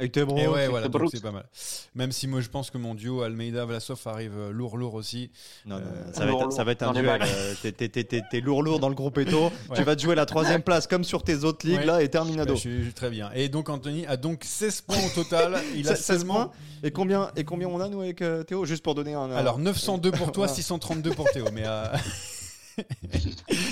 Et 0.00 0.10
ouais, 0.18 0.66
voilà, 0.66 0.88
donc 0.88 1.02
Brooks. 1.02 1.10
c'est 1.14 1.22
pas 1.22 1.30
mal. 1.30 1.46
Même 1.94 2.10
si 2.10 2.26
moi 2.26 2.40
je 2.40 2.48
pense 2.48 2.68
que 2.70 2.78
mon 2.78 2.96
duo 2.96 3.22
Almeida 3.22 3.64
Vlasov 3.64 4.00
arrive 4.06 4.36
euh, 4.36 4.50
lourd 4.50 4.76
lourd 4.76 4.94
aussi. 4.94 5.30
Non, 5.66 5.76
non, 5.76 5.82
Euh, 5.86 6.12
ça, 6.12 6.26
va 6.26 6.32
être, 6.32 6.52
ça 6.52 6.64
va 6.64 6.72
être 6.72 6.82
un 6.82 6.92
duel. 6.92 7.22
euh, 7.22 7.54
t'es- 7.62 7.70
t'es- 7.70 7.88
T'es 7.88 8.02
t'es- 8.02 8.22
t'es 8.28 8.40
lourd 8.40 8.64
lourd 8.64 8.80
dans 8.80 8.88
le 8.88 8.96
groupe 8.96 9.18
Eto. 9.18 9.44
Ouais. 9.70 9.76
Tu 9.76 9.84
vas 9.84 9.94
te 9.94 10.02
jouer 10.02 10.16
la 10.16 10.26
troisième 10.26 10.62
place 10.62 10.88
comme 10.88 11.04
sur 11.04 11.22
tes 11.22 11.44
autres 11.44 11.64
ligues 11.64 11.78
Ouais. 11.78 11.86
là 11.86 12.02
et 12.02 12.08
terminado. 12.10 12.54
Bah, 12.54 12.60
je 12.60 12.68
suis 12.82 12.92
très 12.92 13.08
bien. 13.08 13.30
Et 13.36 13.48
donc 13.48 13.68
Anthony 13.68 14.04
a 14.06 14.16
donc 14.16 14.42
16 14.44 14.80
points 14.80 14.96
au 14.98 15.10
total. 15.14 15.60
Il 15.76 15.88
a 15.88 15.94
16 15.94 16.18
seulement. 16.18 16.34
points. 16.34 16.50
Et 16.82 16.90
combien, 16.90 17.30
et 17.36 17.44
combien 17.44 17.68
on 17.68 17.78
a 17.80 17.88
nous 17.88 18.00
avec 18.00 18.20
euh, 18.20 18.42
Théo? 18.42 18.64
Juste 18.64 18.82
pour 18.82 18.96
donner 18.96 19.14
un. 19.14 19.30
Alors 19.30 19.58
902 19.60 20.10
pour 20.10 20.32
toi, 20.32 20.46
Voilà. 20.46 20.52
632 20.54 21.10
pour 21.12 21.30
Théo. 21.30 21.44
Mais 21.52 21.62
euh, 21.64 21.86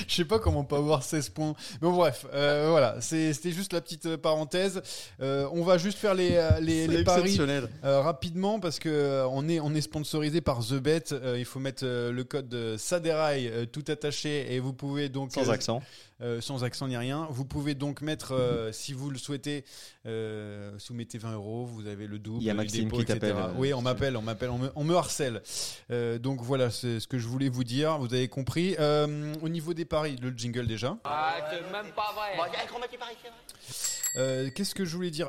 je 0.08 0.14
sais 0.14 0.24
pas 0.24 0.38
comment 0.38 0.64
peut 0.64 0.76
avoir 0.76 1.02
16 1.02 1.30
points. 1.30 1.54
Bon, 1.80 1.92
bref, 1.92 2.26
euh, 2.32 2.68
voilà, 2.70 3.00
c'était 3.00 3.52
juste 3.52 3.72
la 3.72 3.80
petite 3.80 4.06
euh, 4.06 4.16
parenthèse. 4.16 4.82
Euh, 5.20 5.48
on 5.52 5.62
va 5.64 5.78
juste 5.78 5.98
faire 5.98 6.14
les, 6.14 6.32
euh, 6.34 6.60
les, 6.60 6.86
les 6.86 7.04
paris 7.04 7.38
euh, 7.84 8.00
rapidement 8.00 8.60
parce 8.60 8.78
que 8.78 8.88
euh, 8.88 9.26
on 9.28 9.48
est, 9.48 9.60
on 9.60 9.74
est 9.74 9.80
sponsorisé 9.80 10.40
par 10.40 10.60
The 10.60 10.74
Bet. 10.74 11.04
Euh, 11.12 11.36
il 11.38 11.44
faut 11.44 11.60
mettre 11.60 11.84
le 11.84 12.24
code 12.24 12.76
SADERAI 12.76 13.48
euh, 13.48 13.66
tout 13.66 13.84
attaché 13.88 14.52
et 14.54 14.60
vous 14.60 14.72
pouvez 14.72 15.08
donc 15.08 15.32
Sans 15.32 15.50
accent. 15.50 15.82
Euh, 16.22 16.40
sans 16.40 16.64
accent 16.64 16.88
ni 16.88 16.96
rien. 16.96 17.26
Vous 17.30 17.44
pouvez 17.44 17.74
donc 17.74 18.00
mettre, 18.00 18.32
euh, 18.32 18.72
si 18.72 18.92
vous 18.92 19.10
le 19.10 19.18
souhaitez, 19.18 19.64
euh, 20.06 20.78
si 20.78 20.88
vous 20.88 20.94
mettez 20.94 21.18
20 21.18 21.34
euros, 21.34 21.66
vous 21.66 21.86
avez 21.86 22.06
le 22.06 22.18
double. 22.18 22.42
Il 22.42 22.46
y 22.46 22.50
a 22.50 22.54
Maxime 22.54 22.84
dépôt, 22.84 22.98
qui 22.98 23.04
t'appelle, 23.06 23.36
euh, 23.36 23.52
Oui, 23.56 23.74
on 23.74 23.82
m'appelle, 23.82 24.16
on 24.16 24.22
m'appelle, 24.22 24.50
on 24.50 24.58
me, 24.58 24.70
on 24.76 24.84
me 24.84 24.94
harcèle. 24.94 25.42
Euh, 25.90 26.18
donc 26.18 26.40
voilà, 26.42 26.70
c'est 26.70 27.00
ce 27.00 27.06
que 27.08 27.18
je 27.18 27.26
voulais 27.26 27.48
vous 27.48 27.64
dire. 27.64 27.98
Vous 27.98 28.12
avez 28.14 28.28
compris. 28.28 28.76
Euh, 28.78 29.34
au 29.42 29.48
niveau 29.48 29.74
des 29.74 29.84
paris, 29.84 30.16
le 30.22 30.30
jingle 30.30 30.66
déjà. 30.66 30.96
Ah, 31.04 31.34
c'est 31.50 31.60
même 31.72 31.92
pas 31.92 32.12
vrai. 32.14 32.36
Euh, 34.16 34.50
Qu'est-ce 34.54 34.74
que 34.74 34.84
je 34.84 34.94
voulais 34.94 35.10
dire 35.10 35.28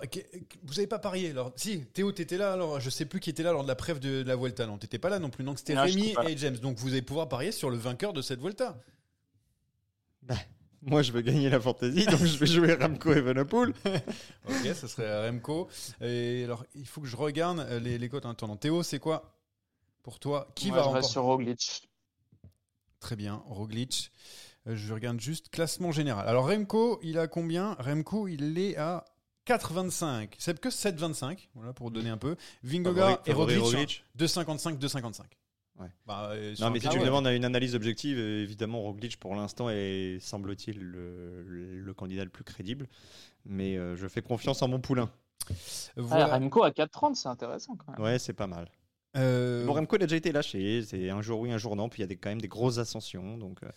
Vous 0.64 0.78
avez 0.80 0.88
pas 0.88 1.00
parié 1.00 1.30
alors 1.30 1.54
Si, 1.56 1.86
Théo, 1.94 2.12
t'étais 2.12 2.38
là. 2.38 2.54
Alors, 2.54 2.80
je 2.80 2.90
sais 2.90 3.06
plus 3.06 3.20
qui 3.20 3.30
était 3.30 3.44
là 3.44 3.52
lors 3.52 3.64
de 3.64 3.68
la 3.68 3.76
preuve 3.76 4.00
de, 4.00 4.24
de 4.24 4.28
la 4.28 4.36
Vuelta. 4.36 4.66
Non, 4.66 4.78
t'étais 4.78 5.00
pas 5.00 5.10
là 5.10 5.20
non 5.20 5.30
plus. 5.30 5.44
Donc 5.44 5.58
c'était 5.60 5.80
Rémi 5.80 6.14
et 6.28 6.38
James. 6.38 6.58
Donc 6.58 6.78
vous 6.78 6.90
allez 6.90 7.02
pouvoir 7.02 7.30
parier 7.30 7.52
sur 7.52 7.70
le 7.70 7.78
vainqueur 7.78 8.14
de 8.14 8.22
cette 8.22 8.40
Vuelta. 8.42 8.78
Moi, 10.86 11.02
je 11.02 11.12
veux 11.12 11.22
gagner 11.22 11.50
la 11.50 11.60
fantasy, 11.60 12.06
donc 12.06 12.20
je 12.24 12.38
vais 12.38 12.46
jouer 12.46 12.74
Ramco 12.74 13.12
Evenepoel. 13.14 13.74
Ok, 14.50 14.74
ça 14.76 14.88
serait 14.88 15.30
Remco. 15.30 15.70
Et 16.02 16.44
alors, 16.44 16.66
il 16.76 16.86
faut 16.88 17.02
que 17.02 17.08
je 17.08 17.16
regarde 17.16 17.60
euh, 17.60 17.80
les, 17.80 17.98
les 17.98 18.10
cotes 18.10 18.26
en 18.26 18.32
attendant. 18.32 18.58
Théo, 18.58 18.84
c'est 18.84 19.00
quoi 19.00 19.38
pour 20.02 20.20
toi? 20.20 20.50
Qui 20.56 20.68
Moi, 20.70 20.78
va 20.78 20.84
je 20.84 20.88
reste 20.90 20.96
remporter? 20.96 21.12
sur 21.14 21.24
Roglic. 21.24 21.90
Très 23.00 23.16
bien, 23.16 23.42
Roglic. 23.48 24.12
Euh, 24.68 24.76
je 24.76 24.94
regarde 24.94 25.20
juste 25.20 25.50
classement 25.50 25.92
général. 25.92 26.28
Alors 26.28 26.48
Remco, 26.48 27.00
il 27.04 27.18
a 27.20 27.28
combien? 27.28 27.74
Remco, 27.80 28.28
il 28.28 28.58
est 28.58 28.78
à 28.78 29.06
4,25. 29.48 30.30
C'est 30.38 30.60
que 30.60 30.70
7,25, 30.70 31.50
voilà 31.56 31.74
pour 31.74 31.92
donner 31.92 32.10
un 32.10 32.18
peu. 32.18 32.36
Vingegaard 32.64 33.22
Favori- 33.24 33.30
et 33.30 33.34
Roglic, 33.34 33.60
Roglic. 33.62 34.06
2,55, 34.18 34.78
2,55. 34.80 35.22
Ouais. 35.80 35.88
Bah, 36.06 36.30
euh, 36.32 36.54
Non, 36.60 36.70
mais 36.70 36.80
si 36.80 36.88
tu 36.88 36.98
me 36.98 37.02
ouais. 37.02 37.08
demandes 37.08 37.26
une 37.28 37.46
analyse 37.46 37.76
objective, 37.76 38.18
euh, 38.20 38.44
évidemment, 38.44 38.82
Roglic 38.82 39.18
pour 39.20 39.36
l'instant 39.36 39.70
est, 39.70 40.20
semble-t-il, 40.22 40.80
le, 40.80 41.44
le 41.44 41.94
candidat 41.94 42.24
le 42.24 42.30
plus 42.30 42.44
crédible. 42.44 42.88
Mais 43.46 43.78
euh, 43.78 43.96
je 43.96 44.08
fais 44.08 44.22
confiance 44.22 44.62
en 44.62 44.68
mon 44.68 44.80
poulain. 44.80 45.10
Voilà. 45.98 46.30
Ah, 46.32 46.38
Remco 46.38 46.64
à 46.64 46.70
4,30, 46.70 47.16
c'est 47.16 47.28
intéressant 47.28 47.76
quand 47.76 47.92
même. 47.92 48.02
Ouais, 48.02 48.20
c'est 48.20 48.34
pas 48.34 48.48
mal. 48.48 48.70
Euh, 49.16 49.64
Bon, 49.66 49.74
Remco, 49.74 49.96
il 49.98 50.04
a 50.04 50.06
déjà 50.08 50.16
été 50.18 50.32
lâché. 50.32 50.82
C'est 50.88 51.10
un 51.10 51.22
jour 51.22 51.40
oui, 51.42 51.52
un 51.52 51.58
jour 51.58 51.76
non. 51.76 51.88
Puis 51.90 52.00
il 52.00 52.02
y 52.02 52.06
a 52.06 52.08
des, 52.08 52.16
quand 52.16 52.30
même 52.30 52.42
des 52.42 52.48
grosses 52.48 52.80
ascensions. 52.80 53.38
Donc, 53.38 53.60
euh, 53.64 53.68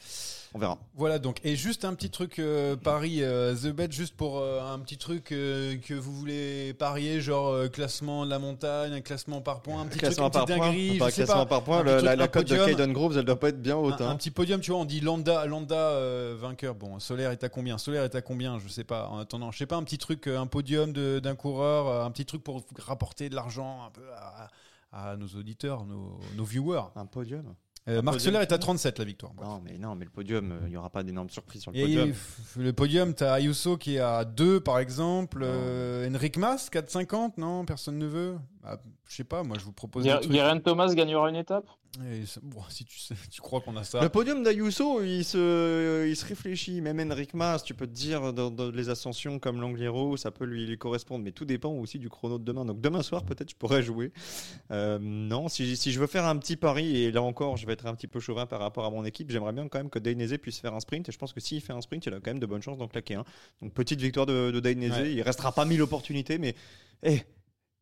on 0.55 0.59
verra. 0.59 0.78
Voilà 0.95 1.18
donc 1.18 1.41
et 1.45 1.57
juste 1.57 1.84
un 1.84 1.95
petit 1.95 2.09
truc 2.11 2.39
euh, 2.39 2.76
Paris 2.76 3.22
euh, 3.22 3.55
The 3.55 3.66
Bet 3.68 3.89
juste 3.91 4.16
pour 4.16 4.39
euh, 4.39 4.61
un 4.62 4.78
petit 4.78 4.97
truc 4.97 5.24
que 5.24 5.95
vous 5.95 6.12
voulez 6.12 6.72
parier 6.74 7.20
genre 7.20 7.70
classement 7.70 8.24
de 8.24 8.30
la 8.30 8.39
montagne 8.39 8.93
un 8.95 9.01
classement 9.03 9.43
par 9.43 9.61
point 9.61 9.82
un 9.82 9.87
petit 9.87 9.99
classement 9.99 10.30
truc 10.30 10.47
par 10.47 10.57
point. 10.57 10.66
dinguerie 10.70 10.99
Pas 10.99 11.11
classement 11.11 11.34
pas, 11.45 11.47
par 11.47 11.64
point. 11.64 11.82
le- 11.82 12.01
la, 12.01 12.28
cote 12.28 12.49
de. 12.49 12.57
Caden 12.57 12.93
Groves, 12.93 13.18
elle 13.18 13.24
doit 13.24 13.39
pas 13.39 13.51
être 13.51 13.61
bien 13.61 13.76
haute. 13.76 14.01
un, 14.01 14.07
hein. 14.07 14.11
un 14.11 14.16
petit 14.16 14.30
podium 14.30 14.61
tu 14.61 14.70
vois 14.70 14.80
on 14.80 14.84
dit 14.87 15.01
Landa 15.01 15.45
Landa 15.47 15.76
euh, 15.91 16.34
vainqueur 16.39 16.74
bon 16.74 16.99
Solaire 16.99 17.30
est 17.32 17.45
à 17.45 17.49
combien? 17.51 17.76
Solaire 17.76 18.05
est 18.05 18.14
à 18.14 18.22
combien? 18.22 18.59
Je 18.59 18.68
sais 18.68 18.84
pas 18.84 19.09
en 19.09 19.18
attendant 19.18 19.51
je 19.51 19.59
sais 19.59 19.66
pas 19.66 19.76
un 19.76 19.82
petit 19.84 19.99
truc 19.99 20.26
un 20.28 20.47
podium 20.47 20.93
d'un 20.95 21.34
coureur 21.34 22.05
un 22.07 22.11
petit 22.11 22.24
truc 22.24 22.43
pour 22.43 22.64
rapporter 22.78 23.28
de 23.28 23.34
l'argent 23.34 23.80
un 23.87 23.91
peu 23.91 24.03
à, 24.16 24.45
à 24.45 24.49
nos 25.18 25.26
auditeurs 25.28 25.84
nos, 25.86 26.18
nos 26.36 26.44
viewers 26.44 26.82
Un 26.97 27.07
podium. 27.07 27.55
Euh, 27.88 28.03
Marc. 28.03 28.20
Solaire 28.20 28.40
est 28.40 28.51
à 28.51 28.59
37 28.59 28.99
la 28.99 29.05
victoire 29.05 29.32
Non, 29.40 29.61
mais 29.64 29.78
non, 29.78 29.94
mais 29.94 30.05
le 30.05 30.11
podium, 30.11 30.51
euh, 30.51 30.59
il 30.64 30.70
n'y 30.70 30.76
aura 30.76 30.90
pas 30.90 31.05
d'énormes 31.05 31.30
surprises 31.30 31.62
sur 31.62 31.70
le 31.70 31.78
Et 31.78 31.82
podium. 31.82 32.11
f- 32.11 32.59
le 32.61 32.72
podium, 32.72 33.14
t'as 33.14 33.34
Ayuso 33.34 33.76
qui 33.76 33.94
est 33.94 34.01
à 34.01 34.24
2 34.24 34.59
par 34.59 34.80
exemple, 34.80 35.42
euh, 35.44 36.11
Enric 36.12 36.36
Mas 36.36 36.68
4,50, 36.68 37.34
non 37.38 37.64
Personne 37.64 37.97
ne 37.99 38.07
veut? 38.07 38.38
Bah, 38.62 38.80
Je 39.09 39.14
sais 39.14 39.24
pas, 39.24 39.42
moi 39.44 39.57
je 39.59 39.64
vous 39.64 39.72
propose. 39.72 40.04
Guerin 40.04 40.59
Thomas 40.59 40.92
gagnera 40.92 41.28
une 41.30 41.36
étape 41.36 41.64
Et 42.04 42.24
bon, 42.42 42.61
si 42.68 42.84
tu, 42.84 42.98
sais- 42.98 43.14
tu 43.30 43.40
crois 43.40 43.61
qu'on 43.61 43.76
a 43.76 43.84
ça. 43.84 44.02
Le 44.02 44.09
podium 44.09 44.42
d'Ayuso, 44.42 45.02
il 45.04 45.24
se, 45.24 46.07
il 46.09 46.16
se 46.16 46.26
réfléchit. 46.26 46.80
Même 46.80 46.98
Enric 47.12 47.32
Mas, 47.32 47.62
tu 47.62 47.72
peux 47.74 47.86
te 47.86 47.92
dire, 47.92 48.32
dans, 48.32 48.50
dans 48.50 48.70
les 48.70 48.88
ascensions 48.88 49.38
comme 49.38 49.61
l'Angliero, 49.61 50.16
ça 50.16 50.32
peut 50.32 50.44
lui, 50.44 50.66
lui 50.66 50.76
correspondre. 50.76 51.24
Mais 51.24 51.30
tout 51.30 51.44
dépend 51.44 51.70
aussi 51.70 52.00
du 52.00 52.09
chrono 52.11 52.38
de 52.38 52.44
demain. 52.44 52.64
Donc 52.64 52.80
demain 52.80 53.02
soir, 53.02 53.24
peut-être, 53.24 53.50
je 53.50 53.54
pourrais 53.57 53.82
jouer. 53.82 54.12
Euh, 54.72 54.98
non, 55.00 55.48
si, 55.48 55.76
si 55.76 55.92
je 55.92 56.00
veux 56.00 56.09
faire 56.09 56.24
un 56.26 56.36
petit 56.36 56.57
pari, 56.57 57.04
et 57.04 57.12
là 57.12 57.22
encore, 57.22 57.57
je 57.57 57.64
vais 57.66 57.74
être 57.74 57.86
un 57.86 57.94
petit 57.94 58.09
peu 58.09 58.18
chauvin 58.18 58.46
par 58.46 58.59
rapport 58.61 58.84
à 58.86 58.90
mon 58.90 59.04
équipe, 59.04 59.30
j'aimerais 59.30 59.52
bien 59.52 59.68
quand 59.68 59.78
même 59.78 59.88
que 59.90 60.00
Dainese 60.00 60.36
puisse 60.38 60.59
faire 60.59 60.74
un 60.74 60.80
sprint. 60.80 61.09
Et 61.09 61.12
je 61.12 61.18
pense 61.18 61.32
que 61.32 61.40
s'il 61.40 61.61
fait 61.61 61.72
un 61.72 61.80
sprint, 61.80 62.04
il 62.07 62.12
a 62.12 62.16
quand 62.16 62.30
même 62.32 62.40
de 62.40 62.46
bonnes 62.46 62.62
chances 62.62 62.76
d'en 62.78 62.88
claquer 62.88 63.14
un. 63.14 63.24
Donc 63.62 63.72
petite 63.72 64.00
victoire 64.00 64.26
de, 64.26 64.50
de 64.50 64.59
Dainese. 64.61 64.90
Ouais. 64.98 65.12
Il 65.12 65.22
restera 65.22 65.52
pas 65.52 65.64
mille 65.64 65.80
opportunités, 65.80 66.38
mais 66.38 66.57
eh, 67.04 67.20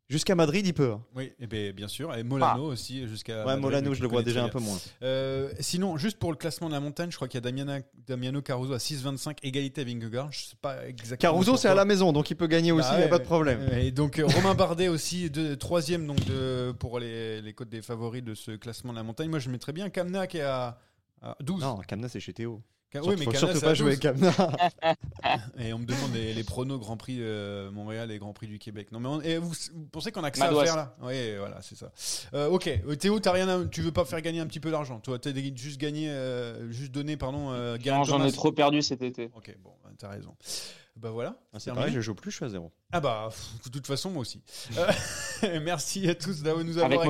jusqu'à 0.09 0.35
Madrid, 0.35 0.67
il 0.67 0.75
peut. 0.75 0.93
hein. 0.93 1.03
Oui, 1.15 1.33
et 1.41 1.47
ben, 1.47 1.73
bien 1.73 1.89
sûr. 1.89 2.15
Et 2.15 2.23
Molano 2.23 2.65
aussi 2.65 3.07
jusqu'à. 3.09 3.45
Ouais, 3.47 3.57
Molano, 3.57 3.95
je 3.95 4.03
le 4.03 4.09
vois 4.09 4.23
déjà 4.23 4.45
un 4.45 4.49
peu 4.49 4.59
moins. 4.61 4.79
Euh, 5.03 5.51
sinon, 5.61 5.97
juste 5.97 6.19
pour 6.19 6.31
le 6.31 6.37
classement 6.37 6.69
de 6.69 6.75
la 6.75 6.81
montagne, 6.81 7.11
je 7.11 7.17
crois 7.17 7.29
qu'il 7.29 7.39
y 7.39 7.43
a 7.43 7.43
Damiana, 7.43 7.81
Damiano 8.07 8.43
Caruso 8.43 8.73
à 8.73 8.79
6,25, 8.79 9.39
égalité 9.43 9.81
à 9.81 9.85
Vingegaard. 9.85 10.31
Je 10.33 10.41
sais 10.41 10.57
pas 10.61 10.87
exactement. 10.87 11.33
Caruso, 11.33 11.57
c'est 11.57 11.69
à 11.69 11.75
la 11.75 11.85
maison, 11.85 12.13
donc 12.13 12.31
il 12.31 12.37
peut 12.37 12.47
gagner 12.47 12.73
aussi, 12.73 12.89
Bah 12.89 12.95
il 12.95 12.99
n'y 12.99 13.03
a 13.03 13.05
ouais, 13.07 13.11
pas 13.11 13.19
de 13.19 13.23
ouais. 13.23 13.27
problème. 13.27 13.69
Et 13.79 13.91
donc 13.91 14.19
euh, 14.19 14.27
Romain 14.27 14.55
Bardet 14.55 14.89
aussi, 14.89 15.31
de, 15.31 15.55
troisième 15.55 16.07
donc 16.07 16.25
de, 16.25 16.73
pour 16.79 16.99
les, 16.99 17.41
les 17.43 17.53
codes 17.53 17.69
des 17.69 17.83
favoris 17.83 18.23
de 18.23 18.35
ce 18.35 18.53
classement 18.53 18.93
de 18.93 18.99
la 18.99 19.03
montagne. 19.05 19.29
Moi 19.31 19.39
je 19.39 19.51
mettrais 19.51 19.73
bien 19.73 19.89
Kamna 19.91 20.27
qui 20.27 20.39
est 20.39 20.43
à, 20.43 20.79
à 21.23 21.37
12. 21.41 21.61
Non, 21.63 21.79
Kamna, 21.87 22.09
c'est 22.09 22.21
chez 22.21 22.33
Théo. 22.33 22.63
Surtout- 23.03 23.11
oui, 23.11 23.17
mais 23.19 23.25
faut 23.25 23.31
Kamna, 23.33 23.47
surtout 23.53 23.61
pas 23.67 23.75
jouer 23.75 23.91
12. 23.97 24.01
Kamna. 24.01 24.33
Et 25.59 25.73
on 25.73 25.79
me 25.79 25.85
demande 25.87 26.13
les, 26.15 26.35
les 26.35 26.45
pronos 26.45 26.79
Grand 26.79 26.97
Prix 26.97 27.17
de 27.19 27.69
Montréal 27.71 28.11
et 28.11 28.19
Grand 28.19 28.33
Prix 28.33 28.47
du 28.47 28.59
Québec. 28.59 28.93
Non 28.93 29.01
mais 29.01 29.09
on- 29.09 29.21
et 29.21 29.39
vous, 29.39 29.49
vous 29.75 29.87
pensez 29.91 30.13
qu'on 30.13 30.25
a 30.25 30.31
que 30.31 30.39
ça 30.39 30.47
à 30.47 30.65
faire 30.65 30.77
là? 30.77 30.95
Oui, 31.03 31.37
voilà, 31.39 31.61
c'est 31.63 31.77
ça. 31.77 31.91
Euh, 32.35 32.49
ok, 32.49 32.69
Euh, 32.89 32.95
Théo, 32.97 33.19
t'as 33.21 33.33
rien 33.33 33.49
à- 33.49 33.65
tu 33.67 33.81
veux 33.83 33.93
pas 33.93 34.05
faire 34.05 34.21
gagner 34.21 34.41
un 34.41 34.47
petit 34.47 34.61
peu 34.61 34.71
d'argent 34.71 35.01
Toi, 35.01 35.19
t'as 35.19 35.31
juste 35.55 35.81
gagné, 35.81 36.09
euh, 36.11 36.71
juste 36.71 36.93
donné, 36.93 37.17
pardon, 37.17 37.51
euh, 37.53 37.77
Non, 37.85 38.05
j'en 38.05 38.25
ai 38.25 38.33
trop 38.33 38.53
perdu 38.53 38.83
cet 38.83 39.03
été. 39.03 39.31
Ok, 39.37 39.55
bon, 39.63 39.71
bah, 39.83 39.91
t'as 39.99 40.09
raison. 40.09 40.35
Bah 40.97 41.11
voilà. 41.11 41.37
Ah, 41.53 41.59
c'est 41.59 41.73
pareil, 41.73 41.93
je 41.93 42.01
joue 42.01 42.15
plus, 42.15 42.31
je 42.31 42.37
suis 42.37 42.45
à 42.45 42.49
zéro. 42.49 42.71
Ah 42.93 43.01
bah, 43.01 43.29
pff, 43.29 43.65
de 43.65 43.69
toute 43.71 43.87
façon, 43.87 44.11
moi 44.11 44.21
aussi. 44.21 44.41
Euh, 44.79 45.61
merci 45.61 46.09
à 46.09 46.15
tous 46.15 46.43
d'avoir 46.43 46.65
nous 46.65 46.79
avoir 46.79 47.05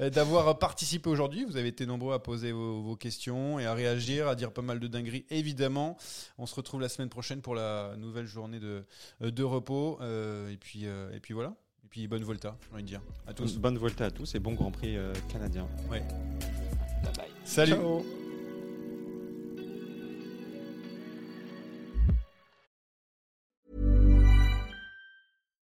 euh, 0.00 0.10
d'avoir 0.10 0.58
participé 0.58 1.08
aujourd'hui. 1.08 1.44
Vous 1.44 1.56
avez 1.56 1.68
été 1.68 1.86
nombreux 1.86 2.12
à 2.12 2.18
poser 2.18 2.52
vos, 2.52 2.82
vos 2.82 2.96
questions 2.96 3.58
et 3.58 3.64
à 3.64 3.72
réagir, 3.72 4.28
à 4.28 4.34
dire 4.34 4.52
pas 4.52 4.60
mal 4.60 4.80
de 4.80 4.86
dingueries, 4.86 5.24
évidemment. 5.30 5.96
On 6.36 6.44
se 6.44 6.54
retrouve 6.54 6.82
la 6.82 6.90
semaine 6.90 7.08
prochaine 7.08 7.40
pour 7.40 7.54
la 7.54 7.94
nouvelle 7.96 8.26
journée 8.26 8.60
de, 8.60 8.84
euh, 9.22 9.30
de 9.30 9.42
repos. 9.42 9.98
Euh, 10.02 10.50
et, 10.50 10.58
puis, 10.58 10.82
euh, 10.84 11.10
et 11.14 11.20
puis 11.20 11.32
voilà. 11.32 11.54
Et 11.84 11.88
puis 11.88 12.06
bonne 12.06 12.22
Volta, 12.22 12.56
j'ai 12.68 12.74
envie 12.74 12.82
de 12.82 12.88
dire. 12.88 13.02
À 13.26 13.32
tous. 13.32 13.56
Bonne 13.56 13.78
Volta 13.78 14.04
à 14.04 14.10
tous 14.10 14.34
et 14.34 14.38
bon 14.38 14.52
Grand 14.52 14.70
Prix 14.70 14.96
euh, 14.96 15.12
canadien. 15.32 15.66
Ouais. 15.90 16.00
Bye 17.02 17.12
bye. 17.16 17.30
Salut. 17.44 17.72
Ciao. 17.72 18.04